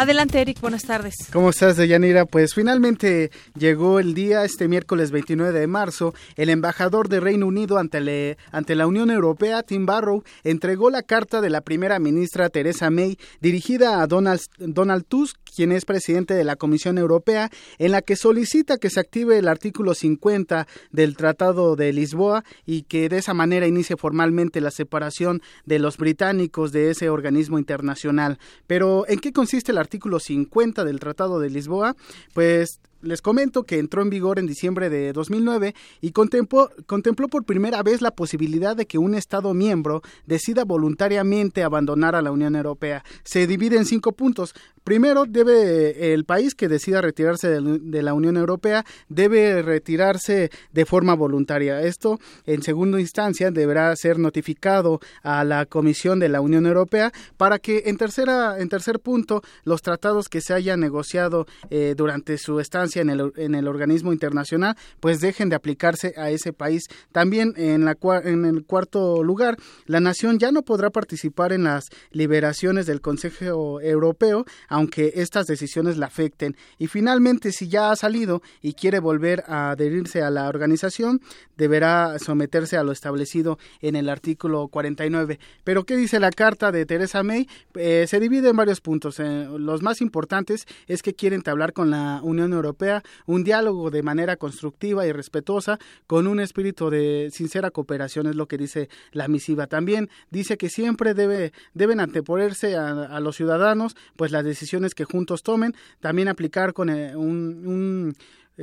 Adelante, 0.00 0.40
Eric, 0.40 0.62
buenas 0.62 0.84
tardes. 0.84 1.14
¿Cómo 1.30 1.50
estás, 1.50 1.76
Deyanira? 1.76 2.24
Pues 2.24 2.54
finalmente 2.54 3.30
llegó 3.54 4.00
el 4.00 4.14
día, 4.14 4.46
este 4.46 4.66
miércoles 4.66 5.10
29 5.10 5.52
de 5.52 5.66
marzo, 5.66 6.14
el 6.36 6.48
embajador 6.48 7.10
de 7.10 7.20
Reino 7.20 7.46
Unido 7.46 7.76
ante, 7.76 8.38
ante 8.50 8.74
la 8.76 8.86
Unión 8.86 9.10
Europea, 9.10 9.62
Tim 9.62 9.84
Barrow, 9.84 10.24
entregó 10.42 10.88
la 10.88 11.02
carta 11.02 11.42
de 11.42 11.50
la 11.50 11.60
primera 11.60 11.98
ministra 11.98 12.48
Theresa 12.48 12.88
May 12.88 13.18
dirigida 13.42 14.00
a 14.00 14.06
Donald, 14.06 14.40
Donald 14.56 15.04
Tusk, 15.06 15.36
quien 15.60 15.72
es 15.72 15.84
presidente 15.84 16.32
de 16.32 16.42
la 16.42 16.56
Comisión 16.56 16.96
Europea, 16.96 17.50
en 17.76 17.92
la 17.92 18.00
que 18.00 18.16
solicita 18.16 18.78
que 18.78 18.88
se 18.88 18.98
active 18.98 19.36
el 19.36 19.46
artículo 19.46 19.92
50 19.92 20.66
del 20.90 21.18
Tratado 21.18 21.76
de 21.76 21.92
Lisboa 21.92 22.44
y 22.64 22.84
que 22.84 23.10
de 23.10 23.18
esa 23.18 23.34
manera 23.34 23.66
inicie 23.66 23.98
formalmente 23.98 24.62
la 24.62 24.70
separación 24.70 25.42
de 25.66 25.78
los 25.78 25.98
británicos 25.98 26.72
de 26.72 26.92
ese 26.92 27.10
organismo 27.10 27.58
internacional. 27.58 28.38
Pero, 28.66 29.04
¿en 29.06 29.18
qué 29.18 29.34
consiste 29.34 29.70
el 29.70 29.76
artículo 29.76 30.18
50 30.18 30.82
del 30.82 30.98
Tratado 30.98 31.40
de 31.40 31.50
Lisboa? 31.50 31.94
Pues 32.32 32.80
les 33.02 33.22
comento 33.22 33.64
que 33.64 33.78
entró 33.78 34.02
en 34.02 34.10
vigor 34.10 34.38
en 34.38 34.46
diciembre 34.46 34.90
de 34.90 35.12
2009 35.12 35.74
y 36.00 36.12
contempló, 36.12 36.70
contempló, 36.86 37.28
por 37.28 37.44
primera 37.44 37.82
vez 37.82 38.02
la 38.02 38.10
posibilidad 38.10 38.76
de 38.76 38.86
que 38.86 38.98
un 38.98 39.14
Estado 39.14 39.54
miembro 39.54 40.02
decida 40.26 40.64
voluntariamente 40.64 41.62
abandonar 41.62 42.14
a 42.14 42.22
la 42.22 42.32
Unión 42.32 42.56
Europea. 42.56 43.04
Se 43.24 43.46
divide 43.46 43.76
en 43.76 43.84
cinco 43.84 44.12
puntos. 44.12 44.54
Primero, 44.84 45.24
debe 45.26 46.14
el 46.14 46.24
país 46.24 46.54
que 46.54 46.68
decida 46.68 47.00
retirarse 47.00 47.48
de, 47.48 48.02
la 48.02 48.14
Unión 48.14 48.36
Europea 48.36 48.84
debe 49.08 49.62
retirarse 49.62 50.50
de 50.72 50.86
forma 50.86 51.14
voluntaria. 51.14 51.82
Esto, 51.82 52.18
en 52.46 52.62
segunda 52.62 52.98
instancia, 52.98 53.50
deberá 53.50 53.94
ser 53.96 54.18
notificado 54.18 55.00
a 55.22 55.44
la 55.44 55.66
Comisión 55.66 56.18
de 56.18 56.28
la 56.28 56.40
Unión 56.40 56.66
Europea 56.66 57.12
para 57.36 57.58
que, 57.58 57.84
en 57.86 57.98
tercera, 57.98 58.58
en 58.58 58.68
tercer 58.68 59.00
punto, 59.00 59.42
los 59.64 59.82
tratados 59.82 60.28
que 60.28 60.40
se 60.40 60.54
hayan 60.54 60.80
negociado 60.80 61.46
eh, 61.68 61.94
durante 61.96 62.38
su 62.38 62.58
estancia 62.58 62.89
en 62.98 63.10
el, 63.10 63.32
en 63.36 63.54
el 63.54 63.68
organismo 63.68 64.12
internacional, 64.12 64.76
pues 64.98 65.20
dejen 65.20 65.48
de 65.48 65.56
aplicarse 65.56 66.14
a 66.16 66.30
ese 66.30 66.52
país. 66.52 66.84
También 67.12 67.54
en, 67.56 67.84
la, 67.84 67.96
en 68.24 68.44
el 68.44 68.64
cuarto 68.64 69.22
lugar, 69.22 69.56
la 69.86 70.00
nación 70.00 70.38
ya 70.38 70.50
no 70.50 70.62
podrá 70.62 70.90
participar 70.90 71.52
en 71.52 71.64
las 71.64 71.90
liberaciones 72.10 72.86
del 72.86 73.00
Consejo 73.00 73.80
Europeo, 73.80 74.44
aunque 74.68 75.12
estas 75.16 75.46
decisiones 75.46 75.96
la 75.96 76.06
afecten. 76.06 76.56
Y 76.78 76.86
finalmente, 76.86 77.52
si 77.52 77.68
ya 77.68 77.90
ha 77.90 77.96
salido 77.96 78.42
y 78.62 78.74
quiere 78.74 78.98
volver 78.98 79.44
a 79.46 79.70
adherirse 79.70 80.22
a 80.22 80.30
la 80.30 80.48
organización, 80.48 81.20
deberá 81.56 82.18
someterse 82.18 82.76
a 82.76 82.82
lo 82.82 82.92
establecido 82.92 83.58
en 83.80 83.96
el 83.96 84.08
artículo 84.08 84.68
49. 84.68 85.38
Pero, 85.64 85.84
¿qué 85.84 85.96
dice 85.96 86.20
la 86.20 86.30
carta 86.30 86.72
de 86.72 86.86
Teresa 86.86 87.22
May? 87.22 87.48
Eh, 87.74 88.06
se 88.08 88.20
divide 88.20 88.48
en 88.48 88.56
varios 88.56 88.80
puntos. 88.80 89.20
Eh, 89.20 89.46
los 89.58 89.82
más 89.82 90.00
importantes 90.00 90.66
es 90.86 91.02
que 91.02 91.14
quieren 91.14 91.42
hablar 91.46 91.72
con 91.72 91.90
la 91.90 92.20
Unión 92.22 92.52
Europea 92.52 92.79
un 93.26 93.44
diálogo 93.44 93.90
de 93.90 94.02
manera 94.02 94.36
constructiva 94.36 95.06
y 95.06 95.12
respetuosa 95.12 95.78
con 96.06 96.26
un 96.26 96.40
espíritu 96.40 96.90
de 96.90 97.30
sincera 97.32 97.70
cooperación, 97.70 98.26
es 98.26 98.36
lo 98.36 98.46
que 98.46 98.58
dice 98.58 98.88
la 99.12 99.28
misiva. 99.28 99.66
También 99.66 100.08
dice 100.30 100.56
que 100.56 100.68
siempre 100.68 101.14
debe, 101.14 101.52
deben 101.74 102.00
anteponerse 102.00 102.76
a, 102.76 103.20
los 103.20 103.36
ciudadanos, 103.36 103.96
pues 104.16 104.32
las 104.32 104.44
decisiones 104.44 104.94
que 104.94 105.04
juntos 105.04 105.42
tomen, 105.42 105.74
también 106.00 106.28
aplicar 106.28 106.72
con 106.72 106.90
eh, 106.90 107.16
un, 107.16 108.14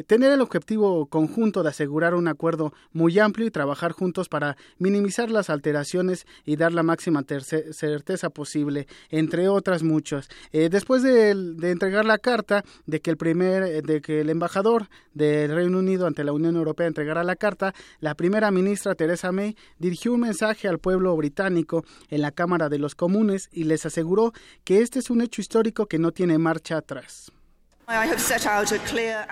tener 0.05 0.31
el 0.31 0.41
objetivo 0.41 1.07
conjunto 1.07 1.63
de 1.63 1.69
asegurar 1.69 2.13
un 2.13 2.27
acuerdo 2.27 2.73
muy 2.91 3.17
amplio 3.19 3.47
y 3.47 3.51
trabajar 3.51 3.91
juntos 3.91 4.29
para 4.29 4.57
minimizar 4.77 5.31
las 5.31 5.49
alteraciones 5.49 6.25
y 6.45 6.55
dar 6.55 6.73
la 6.73 6.83
máxima 6.83 7.23
certeza 7.23 8.29
posible, 8.29 8.87
entre 9.09 9.49
otras 9.49 9.83
muchas. 9.83 10.29
Eh, 10.51 10.69
después 10.69 11.03
de, 11.03 11.33
de, 11.35 11.71
entregar 11.71 12.05
la 12.05 12.17
carta 12.17 12.63
de 12.85 13.01
que 13.01 13.09
el 13.09 13.17
primer, 13.17 13.63
eh, 13.63 13.81
de 13.81 14.01
que 14.01 14.21
el 14.21 14.29
embajador 14.29 14.89
del 15.13 15.53
Reino 15.53 15.79
Unido 15.79 16.07
ante 16.07 16.23
la 16.23 16.33
Unión 16.33 16.55
Europea 16.55 16.87
entregara 16.87 17.23
la 17.23 17.35
carta, 17.35 17.73
la 17.99 18.15
primera 18.15 18.51
ministra 18.51 18.95
Theresa 18.95 19.31
May 19.31 19.55
dirigió 19.79 20.13
un 20.13 20.21
mensaje 20.21 20.67
al 20.67 20.79
pueblo 20.79 21.15
británico 21.15 21.83
en 22.09 22.21
la 22.21 22.31
Cámara 22.31 22.69
de 22.69 22.79
los 22.79 22.95
Comunes 22.95 23.49
y 23.51 23.63
les 23.63 23.85
aseguró 23.85 24.33
que 24.63 24.81
este 24.81 24.99
es 24.99 25.09
un 25.09 25.21
hecho 25.21 25.41
histórico 25.41 25.87
que 25.87 25.99
no 25.99 26.11
tiene 26.11 26.37
marcha 26.37 26.77
atrás. 26.77 27.31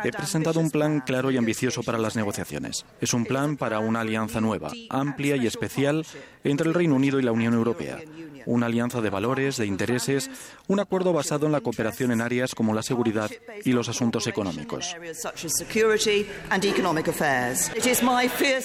He 0.03 0.11
presentado 0.13 0.61
un 0.61 0.71
plan 0.71 1.01
claro 1.01 1.29
y 1.29 1.35
ambicioso 1.35 1.83
para 1.83 1.97
las 1.97 2.15
negociaciones. 2.15 2.85
Es 3.01 3.13
un 3.13 3.25
plan 3.25 3.57
para 3.57 3.79
una 3.79 3.99
alianza 3.99 4.39
nueva, 4.39 4.71
amplia 4.89 5.35
y 5.35 5.45
especial 5.45 6.05
entre 6.45 6.67
el 6.67 6.73
Reino 6.73 6.95
Unido 6.95 7.19
y 7.19 7.23
la 7.23 7.31
Unión 7.31 7.53
Europea. 7.53 7.99
Una 8.45 8.67
alianza 8.67 9.01
de 9.01 9.09
valores, 9.09 9.57
de 9.57 9.65
intereses, 9.65 10.29
un 10.67 10.79
acuerdo 10.79 11.11
basado 11.11 11.47
en 11.47 11.51
la 11.51 11.61
cooperación 11.61 12.11
en 12.11 12.21
áreas 12.21 12.53
como 12.53 12.75
la 12.75 12.83
seguridad 12.83 13.31
y 13.63 13.71
los 13.71 13.89
asuntos 13.89 14.27
económicos. 14.27 14.95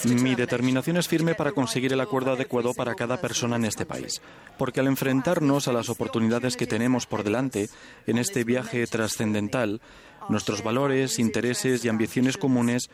Mi 0.05 0.35
determinación 0.35 0.97
es 0.98 1.09
firme 1.09 1.35
para 1.35 1.52
conseguir 1.52 1.94
el 1.94 2.01
acuerdo 2.01 2.32
adecuado 2.32 2.74
para 2.74 2.94
cada 2.94 3.20
persona 3.20 3.57
en 3.57 3.65
este 3.65 3.86
país, 3.86 4.20
porque 4.59 4.81
al 4.81 4.86
enfrentarnos 4.86 5.66
a 5.66 5.73
las 5.73 5.89
oportunidades 5.89 6.59
que 6.59 6.66
tenemos 6.66 7.07
por 7.07 7.24
delante 7.24 7.70
en 8.07 8.19
este 8.19 8.44
viaje 8.44 8.86
trascendental, 8.86 9.81
nuestros 10.28 10.62
valores, 10.62 11.19
intereses 11.19 11.85
y 11.85 11.89
ambiciones 11.89 12.36
comunes 12.36 12.90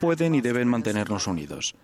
pueden 0.00 0.34
y 0.34 0.40
deben 0.40 0.68
mantenernos 0.68 1.26
unidos. 1.26 1.74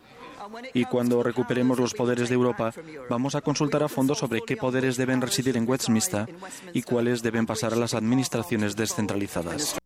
Y 0.75 0.85
cuando 0.85 1.23
recuperemos 1.23 1.79
los 1.79 1.95
poderes 1.95 2.29
de 2.29 2.35
Europa, 2.35 2.73
vamos 3.09 3.35
a 3.35 3.41
consultar 3.41 3.83
a 3.83 3.89
fondo 3.89 4.15
sobre 4.15 4.41
qué 4.41 4.57
poderes 4.57 4.97
deben 4.97 5.21
residir 5.21 5.57
en 5.57 5.69
Westminster 5.69 6.29
y 6.73 6.83
cuáles 6.83 7.23
deben 7.23 7.47
pasar 7.47 7.73
a 7.73 7.77
las 7.77 7.95
administraciones 7.95 8.77
descentralizadas. 8.77 9.77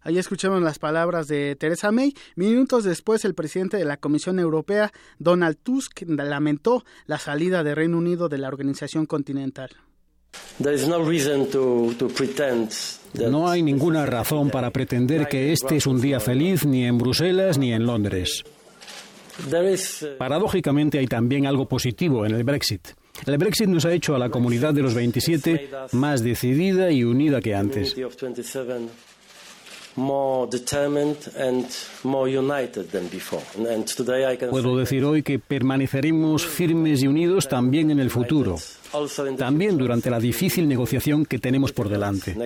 Ahí 0.00 0.16
escuchamos 0.16 0.62
las 0.62 0.78
palabras 0.78 1.28
de 1.28 1.56
Theresa 1.56 1.90
May. 1.90 2.14
Minutos 2.36 2.84
después, 2.84 3.24
el 3.24 3.34
presidente 3.34 3.76
de 3.76 3.84
la 3.84 3.96
Comisión 3.96 4.38
Europea, 4.38 4.92
Donald 5.18 5.58
Tusk, 5.62 6.02
lamentó 6.06 6.84
la 7.06 7.18
salida 7.18 7.64
de 7.64 7.74
Reino 7.74 7.98
Unido 7.98 8.28
de 8.28 8.38
la 8.38 8.48
organización 8.48 9.06
continental. 9.06 9.70
No 13.14 13.48
hay 13.48 13.62
ninguna 13.62 14.06
razón 14.06 14.50
para 14.50 14.70
pretender 14.70 15.28
que 15.28 15.52
este 15.52 15.76
es 15.76 15.86
un 15.86 16.00
día 16.00 16.20
feliz 16.20 16.64
ni 16.64 16.84
en 16.84 16.98
Bruselas 16.98 17.58
ni 17.58 17.72
en 17.72 17.86
Londres. 17.86 18.44
Paradójicamente 20.18 20.98
hay 20.98 21.06
también 21.06 21.46
algo 21.46 21.66
positivo 21.66 22.26
en 22.26 22.34
el 22.34 22.44
Brexit. 22.44 22.88
El 23.26 23.38
Brexit 23.38 23.68
nos 23.68 23.84
ha 23.84 23.92
hecho 23.92 24.14
a 24.14 24.18
la 24.18 24.30
comunidad 24.30 24.74
de 24.74 24.82
los 24.82 24.94
27 24.94 25.70
más 25.92 26.22
decidida 26.22 26.90
y 26.90 27.04
unida 27.04 27.40
que 27.40 27.54
antes. 27.54 27.94
Puedo 34.50 34.76
decir 34.76 35.04
hoy 35.04 35.22
que 35.22 35.38
permaneceremos 35.40 36.46
firmes 36.46 37.02
y 37.02 37.08
unidos 37.08 37.48
también 37.48 37.90
en 37.90 37.98
el 37.98 38.10
futuro, 38.10 38.56
también 39.36 39.76
durante 39.76 40.10
la 40.10 40.20
difícil 40.20 40.68
negociación 40.68 41.26
que 41.26 41.38
tenemos 41.38 41.72
por 41.72 41.88
delante. 41.88 42.36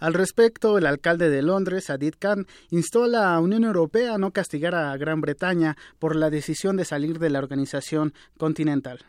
Al 0.00 0.14
respecto, 0.14 0.78
el 0.78 0.86
alcalde 0.86 1.28
de 1.28 1.42
Londres, 1.42 1.90
Adit 1.90 2.16
Khan, 2.18 2.46
instó 2.70 3.04
a 3.04 3.08
la 3.08 3.38
Unión 3.38 3.64
Europea 3.64 4.14
a 4.14 4.18
no 4.18 4.32
castigar 4.32 4.74
a 4.74 4.96
Gran 4.96 5.20
Bretaña 5.20 5.76
por 5.98 6.16
la 6.16 6.30
decisión 6.30 6.76
de 6.76 6.86
salir 6.86 7.18
de 7.18 7.28
la 7.28 7.38
organización 7.38 8.14
continental. 8.38 9.00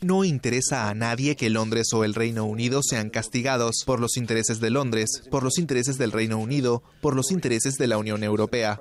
No 0.00 0.24
interesa 0.24 0.88
a 0.88 0.94
nadie 0.94 1.36
que 1.36 1.50
Londres 1.50 1.88
o 1.92 2.04
el 2.04 2.14
Reino 2.14 2.44
Unido 2.44 2.80
sean 2.82 3.10
castigados 3.10 3.82
por 3.84 4.00
los 4.00 4.16
intereses 4.16 4.60
de 4.60 4.70
Londres, 4.70 5.22
por 5.30 5.42
los 5.42 5.58
intereses 5.58 5.98
del 5.98 6.12
Reino 6.12 6.38
Unido, 6.38 6.82
por 7.00 7.16
los 7.16 7.30
intereses 7.30 7.74
de 7.74 7.86
la 7.86 7.98
Unión 7.98 8.22
Europea. 8.22 8.80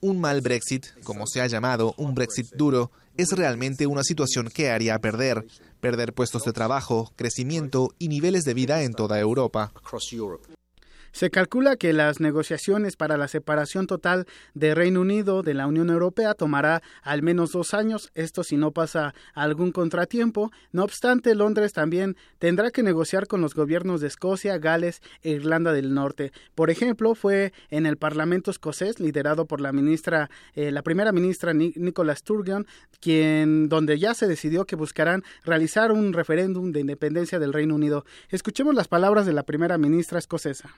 Un 0.00 0.20
mal 0.20 0.40
Brexit, 0.40 0.86
como 1.02 1.26
se 1.26 1.40
ha 1.40 1.46
llamado, 1.46 1.94
un 1.96 2.14
Brexit 2.14 2.46
duro, 2.54 2.90
es 3.16 3.32
realmente 3.32 3.86
una 3.86 4.02
situación 4.02 4.50
que 4.52 4.70
haría 4.70 4.98
perder, 4.98 5.46
perder 5.80 6.12
puestos 6.12 6.42
de 6.42 6.52
trabajo, 6.52 7.12
crecimiento 7.16 7.94
y 7.98 8.08
niveles 8.08 8.44
de 8.44 8.54
vida 8.54 8.82
en 8.82 8.92
toda 8.92 9.18
Europa. 9.18 9.72
Se 11.16 11.30
calcula 11.30 11.76
que 11.76 11.94
las 11.94 12.20
negociaciones 12.20 12.94
para 12.94 13.16
la 13.16 13.26
separación 13.26 13.86
total 13.86 14.26
de 14.52 14.74
Reino 14.74 15.00
Unido 15.00 15.42
de 15.42 15.54
la 15.54 15.66
Unión 15.66 15.88
Europea 15.88 16.34
tomará 16.34 16.82
al 17.00 17.22
menos 17.22 17.52
dos 17.52 17.72
años, 17.72 18.10
esto 18.14 18.44
si 18.44 18.58
no 18.58 18.70
pasa 18.72 19.14
algún 19.32 19.72
contratiempo. 19.72 20.52
No 20.72 20.84
obstante, 20.84 21.34
Londres 21.34 21.72
también 21.72 22.18
tendrá 22.38 22.70
que 22.70 22.82
negociar 22.82 23.28
con 23.28 23.40
los 23.40 23.54
gobiernos 23.54 24.02
de 24.02 24.08
Escocia, 24.08 24.58
Gales 24.58 25.00
e 25.22 25.30
Irlanda 25.30 25.72
del 25.72 25.94
Norte. 25.94 26.32
Por 26.54 26.68
ejemplo, 26.68 27.14
fue 27.14 27.54
en 27.70 27.86
el 27.86 27.96
Parlamento 27.96 28.50
escocés, 28.50 29.00
liderado 29.00 29.46
por 29.46 29.62
la 29.62 29.72
ministra, 29.72 30.28
eh, 30.54 30.70
la 30.70 30.82
primera 30.82 31.12
ministra 31.12 31.54
Nicola 31.54 32.14
Sturgeon, 32.14 32.66
quien, 33.00 33.70
donde 33.70 33.98
ya 33.98 34.12
se 34.12 34.26
decidió 34.26 34.66
que 34.66 34.76
buscarán 34.76 35.22
realizar 35.46 35.92
un 35.92 36.12
referéndum 36.12 36.72
de 36.72 36.80
independencia 36.80 37.38
del 37.38 37.54
Reino 37.54 37.74
Unido. 37.74 38.04
Escuchemos 38.28 38.74
las 38.74 38.88
palabras 38.88 39.24
de 39.24 39.32
la 39.32 39.44
primera 39.44 39.78
ministra 39.78 40.18
escocesa. 40.18 40.74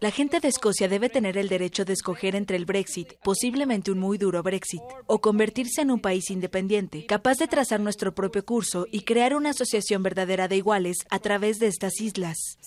La 0.00 0.10
gente 0.10 0.40
de 0.40 0.48
Escocia 0.48 0.88
debe 0.88 1.08
tener 1.08 1.38
el 1.38 1.48
derecho 1.48 1.84
de 1.84 1.92
escoger 1.92 2.34
entre 2.34 2.56
el 2.56 2.64
Brexit, 2.64 3.14
posiblemente 3.22 3.92
un 3.92 3.98
muy 3.98 4.18
duro 4.18 4.42
Brexit, 4.42 4.82
o 5.06 5.20
convertirse 5.20 5.82
en 5.82 5.90
un 5.90 6.00
país 6.00 6.30
independiente, 6.30 7.06
capaz 7.06 7.38
de 7.38 7.46
trazar 7.46 7.80
nuestro 7.80 8.14
propio 8.14 8.44
curso 8.44 8.86
y 8.90 9.02
crear 9.02 9.34
una 9.34 9.50
asociación 9.50 10.02
verdadera 10.02 10.48
de 10.48 10.56
iguales 10.56 10.96
a 11.10 11.18
través 11.18 11.58
de 11.58 11.68
estas 11.68 12.00
islas. 12.00 12.58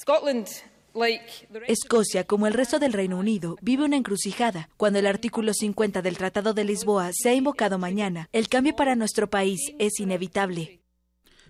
Escocia, 1.67 2.23
como 2.25 2.45
el 2.45 2.53
resto 2.53 2.77
del 2.77 2.93
Reino 2.93 3.17
Unido, 3.17 3.57
vive 3.61 3.83
una 3.83 3.97
encrucijada. 3.97 4.69
Cuando 4.77 4.99
el 4.99 5.07
artículo 5.07 5.53
50 5.53 6.03
del 6.03 6.17
Tratado 6.17 6.53
de 6.53 6.63
Lisboa 6.63 7.09
se 7.13 7.29
ha 7.29 7.33
invocado 7.33 7.79
mañana, 7.79 8.29
el 8.31 8.47
cambio 8.47 8.75
para 8.75 8.95
nuestro 8.95 9.29
país 9.29 9.73
es 9.79 9.99
inevitable. 9.99 10.82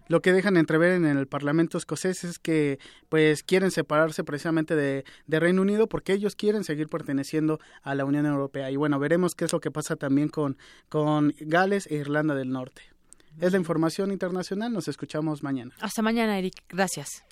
Lo 0.07 0.21
que 0.21 0.33
dejan 0.33 0.57
entrever 0.57 0.91
en 0.93 1.05
el 1.05 1.27
Parlamento 1.27 1.77
escocés 1.77 2.23
es 2.23 2.39
que 2.39 2.79
pues 3.09 3.43
quieren 3.43 3.71
separarse 3.71 4.23
precisamente 4.23 4.75
de, 4.75 5.03
Reino 5.27 5.61
Unido 5.61 5.87
porque 5.87 6.13
ellos 6.13 6.35
quieren 6.35 6.63
seguir 6.63 6.87
perteneciendo 6.87 7.59
a 7.81 7.95
la 7.95 8.05
Unión 8.05 8.25
Europea. 8.25 8.71
Y 8.71 8.75
bueno, 8.75 8.99
veremos 8.99 9.35
qué 9.35 9.45
es 9.45 9.53
lo 9.53 9.59
que 9.59 9.71
pasa 9.71 9.95
también 9.95 10.29
con, 10.29 10.57
con 10.89 11.33
Gales 11.39 11.87
e 11.89 11.95
Irlanda 11.95 12.35
del 12.35 12.49
Norte. 12.51 12.81
Es 13.39 13.51
la 13.51 13.57
información 13.57 14.11
internacional, 14.11 14.71
nos 14.71 14.87
escuchamos 14.87 15.41
mañana. 15.41 15.73
Hasta 15.79 16.01
mañana, 16.01 16.37
Eric. 16.37 16.53
Gracias. 16.69 17.23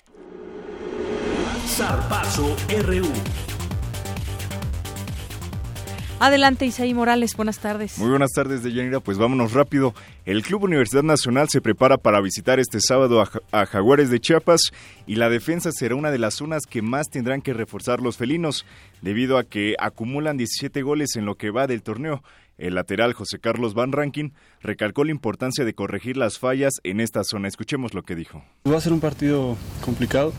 Adelante, 6.22 6.64
Isaí 6.66 6.94
Morales, 6.94 7.34
buenas 7.34 7.58
tardes. 7.58 7.98
Muy 7.98 8.08
buenas 8.08 8.30
tardes, 8.30 8.62
Deyanira. 8.62 9.00
Pues 9.00 9.18
vámonos 9.18 9.54
rápido. 9.54 9.92
El 10.24 10.44
Club 10.44 10.62
Universidad 10.62 11.02
Nacional 11.02 11.48
se 11.48 11.60
prepara 11.60 11.96
para 11.96 12.20
visitar 12.20 12.60
este 12.60 12.78
sábado 12.80 13.20
a, 13.50 13.66
Jaguares 13.66 14.08
de 14.08 14.20
Chiapas 14.20 14.70
y 15.08 15.16
la 15.16 15.28
defensa 15.28 15.72
será 15.72 15.96
una 15.96 16.12
de 16.12 16.20
las 16.20 16.34
zonas 16.34 16.62
que 16.64 16.80
más 16.80 17.08
tendrán 17.08 17.42
que 17.42 17.54
reforzar 17.54 18.00
los 18.00 18.18
felinos, 18.18 18.64
debido 19.00 19.36
a 19.36 19.42
que 19.42 19.74
acumulan 19.80 20.36
17 20.36 20.82
goles 20.82 21.16
en 21.16 21.24
lo 21.24 21.34
que 21.34 21.50
va 21.50 21.66
del 21.66 21.82
torneo. 21.82 22.22
El 22.56 22.76
lateral 22.76 23.14
José 23.14 23.40
Carlos 23.40 23.74
Van 23.74 23.90
Rankin 23.90 24.32
recalcó 24.60 25.02
la 25.02 25.10
importancia 25.10 25.64
de 25.64 25.74
corregir 25.74 26.16
las 26.16 26.38
fallas 26.38 26.74
en 26.84 27.00
esta 27.00 27.24
zona. 27.24 27.48
Escuchemos 27.48 27.94
lo 27.94 28.04
que 28.04 28.14
dijo. 28.14 28.44
Va 28.64 28.76
a 28.76 28.80
ser 28.80 28.92
un 28.92 29.00
partido 29.00 29.56
complicado 29.84 30.32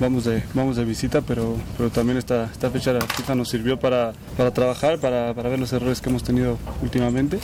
vamos 0.00 0.24
de, 0.24 0.42
vamos 0.54 0.76
de 0.76 0.84
visita, 0.84 1.20
pero, 1.20 1.56
pero 1.76 1.90
también 1.90 2.18
esta, 2.18 2.44
esta 2.44 2.70
fecha 2.70 2.92
la 2.92 3.00
FIFA 3.00 3.34
nos 3.34 3.48
sirvió 3.48 3.78
para, 3.78 4.12
para 4.36 4.52
trabajar, 4.52 4.98
para, 4.98 5.34
para, 5.34 5.48
ver 5.48 5.58
los 5.58 5.72
errores 5.72 6.00
que 6.00 6.10
hemos 6.10 6.22
tenido 6.22 6.58
últimamente 6.82 7.38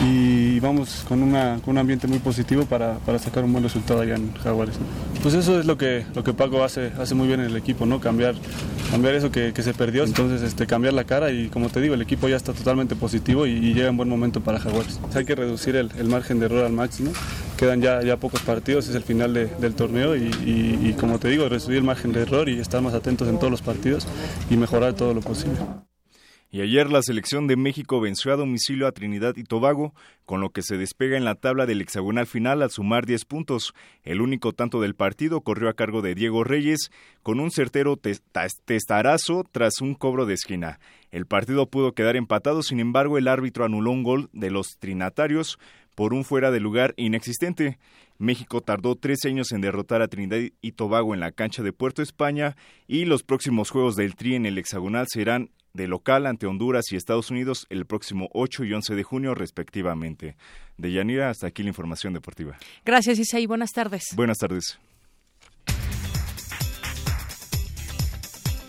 y 0.00 0.60
vamos 0.60 1.04
con, 1.08 1.22
una, 1.22 1.60
con 1.64 1.72
un 1.72 1.78
ambiente 1.78 2.06
muy 2.06 2.18
positivo 2.18 2.64
para, 2.64 2.94
para, 2.98 3.18
sacar 3.18 3.44
un 3.44 3.52
buen 3.52 3.64
resultado 3.64 4.00
allá 4.00 4.16
en 4.16 4.32
Jaguares. 4.34 4.74
Pues 5.22 5.34
eso 5.34 5.58
es 5.58 5.66
lo 5.66 5.78
que, 5.78 6.04
lo 6.14 6.24
que 6.24 6.34
Paco 6.34 6.62
hace, 6.62 6.92
hace 6.98 7.14
muy 7.14 7.26
bien 7.26 7.40
en 7.40 7.46
el 7.46 7.56
equipo, 7.56 7.86
¿no? 7.86 8.00
cambiar, 8.00 8.34
cambiar 8.90 9.14
eso 9.14 9.30
que, 9.30 9.52
que 9.52 9.62
se 9.62 9.72
perdió, 9.72 10.04
entonces 10.04 10.42
este, 10.42 10.66
cambiar 10.66 10.94
la 10.94 11.04
cara 11.04 11.30
y 11.30 11.48
como 11.48 11.68
te 11.68 11.80
digo, 11.80 11.94
el 11.94 12.02
equipo 12.02 12.28
ya 12.28 12.36
está 12.36 12.52
totalmente 12.52 12.96
positivo 12.96 13.46
y, 13.46 13.74
llega 13.74 13.88
en 13.88 13.96
buen 13.96 14.08
momento 14.08 14.40
para 14.40 14.60
Jaguares. 14.60 15.00
Hay 15.14 15.24
que 15.24 15.34
reducir 15.34 15.74
el, 15.74 15.90
el 15.98 16.08
margen 16.08 16.38
de 16.38 16.46
error 16.46 16.64
al 16.64 16.72
máximo, 16.72 17.12
quedan 17.56 17.80
ya, 17.80 18.02
ya 18.02 18.16
pocos 18.16 18.40
partidos, 18.42 18.88
es 18.88 18.94
el 18.94 19.02
final 19.02 19.32
del 19.32 19.74
torneo 19.74 20.16
y, 20.16 20.30
y, 20.44 20.94
como 20.98 21.18
te 21.18 21.28
digo, 21.28 21.48
reducir 21.48 21.74
el 21.74 21.82
margen 21.94 22.12
de 22.12 22.22
error 22.22 22.48
y 22.48 22.58
estar 22.58 22.82
más 22.82 22.92
atentos 22.92 23.28
en 23.28 23.38
todos 23.38 23.52
los 23.52 23.62
partidos 23.62 24.04
y 24.50 24.56
mejorar 24.56 24.94
todo 24.94 25.14
lo 25.14 25.20
posible. 25.20 25.60
Y 26.50 26.60
ayer 26.60 26.90
la 26.90 27.02
selección 27.02 27.46
de 27.46 27.56
México 27.56 28.00
venció 28.00 28.32
a 28.32 28.36
domicilio 28.36 28.88
a 28.88 28.92
Trinidad 28.92 29.36
y 29.36 29.44
Tobago, 29.44 29.94
con 30.24 30.40
lo 30.40 30.50
que 30.50 30.62
se 30.62 30.76
despega 30.76 31.16
en 31.16 31.24
la 31.24 31.36
tabla 31.36 31.66
del 31.66 31.80
hexagonal 31.80 32.26
final 32.26 32.62
al 32.62 32.70
sumar 32.70 33.06
10 33.06 33.24
puntos. 33.26 33.74
El 34.02 34.20
único 34.20 34.52
tanto 34.52 34.80
del 34.80 34.96
partido 34.96 35.40
corrió 35.40 35.68
a 35.68 35.74
cargo 35.74 36.02
de 36.02 36.16
Diego 36.16 36.42
Reyes, 36.42 36.90
con 37.22 37.38
un 37.38 37.52
certero 37.52 37.96
testarazo 37.96 39.44
tras 39.52 39.80
un 39.80 39.94
cobro 39.94 40.26
de 40.26 40.34
esquina. 40.34 40.80
El 41.12 41.26
partido 41.26 41.68
pudo 41.68 41.92
quedar 41.92 42.16
empatado, 42.16 42.64
sin 42.64 42.80
embargo 42.80 43.18
el 43.18 43.28
árbitro 43.28 43.64
anuló 43.64 43.92
un 43.92 44.02
gol 44.02 44.30
de 44.32 44.50
los 44.50 44.78
trinatarios 44.80 45.58
por 45.94 46.12
un 46.12 46.24
fuera 46.24 46.50
de 46.50 46.60
lugar 46.60 46.94
inexistente. 46.96 47.78
México 48.18 48.60
tardó 48.60 48.96
tres 48.96 49.24
años 49.24 49.52
en 49.52 49.60
derrotar 49.60 50.02
a 50.02 50.08
Trinidad 50.08 50.38
y 50.60 50.72
Tobago 50.72 51.14
en 51.14 51.20
la 51.20 51.32
cancha 51.32 51.62
de 51.62 51.72
Puerto 51.72 52.02
España 52.02 52.56
y 52.86 53.04
los 53.04 53.22
próximos 53.22 53.70
juegos 53.70 53.96
del 53.96 54.14
Tri 54.14 54.34
en 54.34 54.46
el 54.46 54.58
hexagonal 54.58 55.06
serán 55.08 55.50
de 55.72 55.88
local 55.88 56.26
ante 56.26 56.46
Honduras 56.46 56.84
y 56.92 56.96
Estados 56.96 57.30
Unidos 57.30 57.66
el 57.68 57.84
próximo 57.84 58.28
8 58.32 58.64
y 58.64 58.72
11 58.72 58.94
de 58.94 59.02
junio 59.02 59.34
respectivamente. 59.34 60.36
De 60.78 60.92
Yanira, 60.92 61.30
hasta 61.30 61.48
aquí 61.48 61.62
la 61.62 61.68
información 61.68 62.14
deportiva. 62.14 62.56
Gracias, 62.84 63.18
Isaí. 63.18 63.46
Buenas 63.46 63.72
tardes. 63.72 64.04
Buenas 64.14 64.38
tardes. 64.38 64.78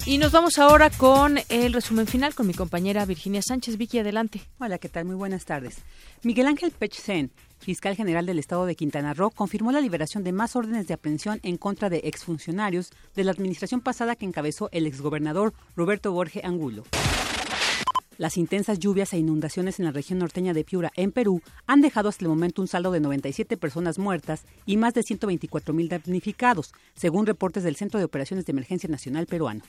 Y 0.08 0.20
nos 0.20 0.32
vamos 0.32 0.60
ahora 0.60 0.92
con 0.92 1.40
el 1.50 1.74
resumen 1.74 2.06
final 2.06 2.36
con 2.36 2.46
mi 2.46 2.54
compañera 2.54 3.06
Virginia 3.06 3.42
Sánchez. 3.42 3.76
Vicky, 3.78 3.98
adelante. 3.98 4.40
Hola, 4.60 4.78
¿qué 4.78 4.88
tal? 4.88 5.06
Muy 5.06 5.16
buenas 5.16 5.46
tardes. 5.46 5.78
Miguel 6.22 6.46
Ángel 6.46 6.70
Pechsen, 6.70 7.32
fiscal 7.58 7.96
general 7.96 8.28
del 8.28 8.38
estado 8.38 8.68
de 8.68 8.76
Quintana 8.76 9.16
Roo, 9.16 9.32
confirmó 9.32 9.72
la 9.72 9.82
liberación 9.82 10.24
de 10.24 10.32
más 10.32 10.56
órdenes 10.56 10.86
de 10.86 10.94
aprehensión 10.94 11.40
en 11.42 11.58
contra 11.58 11.90
de 11.90 12.02
exfuncionarios 12.04 12.92
de 13.16 13.24
la 13.24 13.32
administración 13.32 13.82
pasada 13.82 14.16
que 14.16 14.26
encabezó 14.26 14.70
el 14.72 14.86
exgobernador 14.86 15.56
Roberto 15.76 16.12
Borge 16.12 16.42
Angulo. 16.44 16.84
Las 18.18 18.38
intensas 18.38 18.80
lluvias 18.80 19.12
e 19.12 19.18
inundaciones 19.18 19.80
en 19.80 19.86
la 19.86 19.92
región 19.92 20.20
norteña 20.20 20.54
de 20.54 20.64
Piura, 20.64 20.92
en 20.96 21.12
Perú, 21.12 21.42
han 21.68 21.82
dejado 21.82 22.08
hasta 22.08 22.24
el 22.24 22.30
momento 22.30 22.62
un 22.62 22.70
saldo 22.70 22.92
de 22.92 23.02
97 23.02 23.58
personas 23.58 24.00
muertas 24.00 24.44
y 24.66 24.78
más 24.78 24.94
de 24.94 25.04
124 25.04 25.74
mil 25.74 25.90
damnificados, 25.90 26.72
según 26.96 27.26
reportes 27.26 27.64
del 27.64 27.76
Centro 27.76 28.00
de 28.00 28.06
Operaciones 28.06 28.46
de 28.46 28.52
Emergencia 28.52 28.90
Nacional 28.90 29.26
Peruano. 29.26 29.64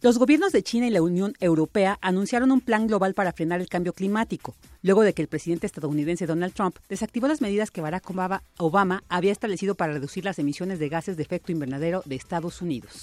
Los 0.00 0.18
gobiernos 0.18 0.52
de 0.52 0.62
China 0.62 0.86
y 0.86 0.90
la 0.90 1.02
Unión 1.02 1.34
Europea 1.40 1.98
anunciaron 2.02 2.52
un 2.52 2.60
plan 2.60 2.86
global 2.86 3.14
para 3.14 3.32
frenar 3.32 3.60
el 3.60 3.68
cambio 3.68 3.92
climático, 3.94 4.54
luego 4.82 5.02
de 5.02 5.14
que 5.14 5.22
el 5.22 5.28
presidente 5.28 5.66
estadounidense 5.66 6.26
Donald 6.26 6.52
Trump 6.52 6.76
desactivó 6.88 7.26
las 7.26 7.40
medidas 7.40 7.70
que 7.70 7.80
Barack 7.80 8.10
Obama 8.58 9.02
había 9.08 9.32
establecido 9.32 9.74
para 9.74 9.94
reducir 9.94 10.24
las 10.24 10.38
emisiones 10.38 10.78
de 10.78 10.90
gases 10.90 11.16
de 11.16 11.22
efecto 11.22 11.52
invernadero 11.52 12.02
de 12.04 12.16
Estados 12.16 12.60
Unidos. 12.60 13.00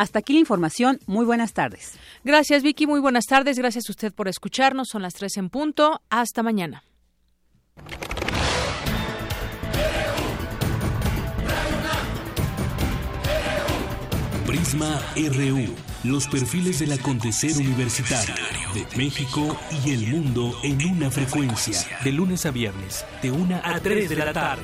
Hasta 0.00 0.20
aquí 0.20 0.32
la 0.32 0.38
información. 0.38 0.98
Muy 1.06 1.26
buenas 1.26 1.52
tardes. 1.52 1.92
Gracias, 2.24 2.62
Vicky. 2.62 2.86
Muy 2.86 3.00
buenas 3.00 3.26
tardes. 3.26 3.58
Gracias 3.58 3.86
a 3.86 3.92
usted 3.92 4.14
por 4.14 4.28
escucharnos. 4.28 4.88
Son 4.88 5.02
las 5.02 5.12
tres 5.12 5.36
en 5.36 5.50
punto. 5.50 6.00
Hasta 6.08 6.42
mañana. 6.42 6.82
Prisma 14.46 15.02
RU. 15.16 15.74
Los 16.04 16.26
perfiles 16.28 16.78
del 16.78 16.92
acontecer 16.92 17.54
universitario 17.58 18.34
de 18.72 18.86
México 18.96 19.54
y 19.84 19.90
el 19.90 20.06
mundo 20.06 20.54
en 20.62 20.82
una 20.86 21.10
frecuencia. 21.10 21.78
De 22.02 22.10
lunes 22.10 22.46
a 22.46 22.50
viernes, 22.50 23.04
de 23.20 23.32
una 23.32 23.60
a 23.62 23.78
3 23.78 24.08
de 24.08 24.16
la 24.16 24.32
tarde. 24.32 24.62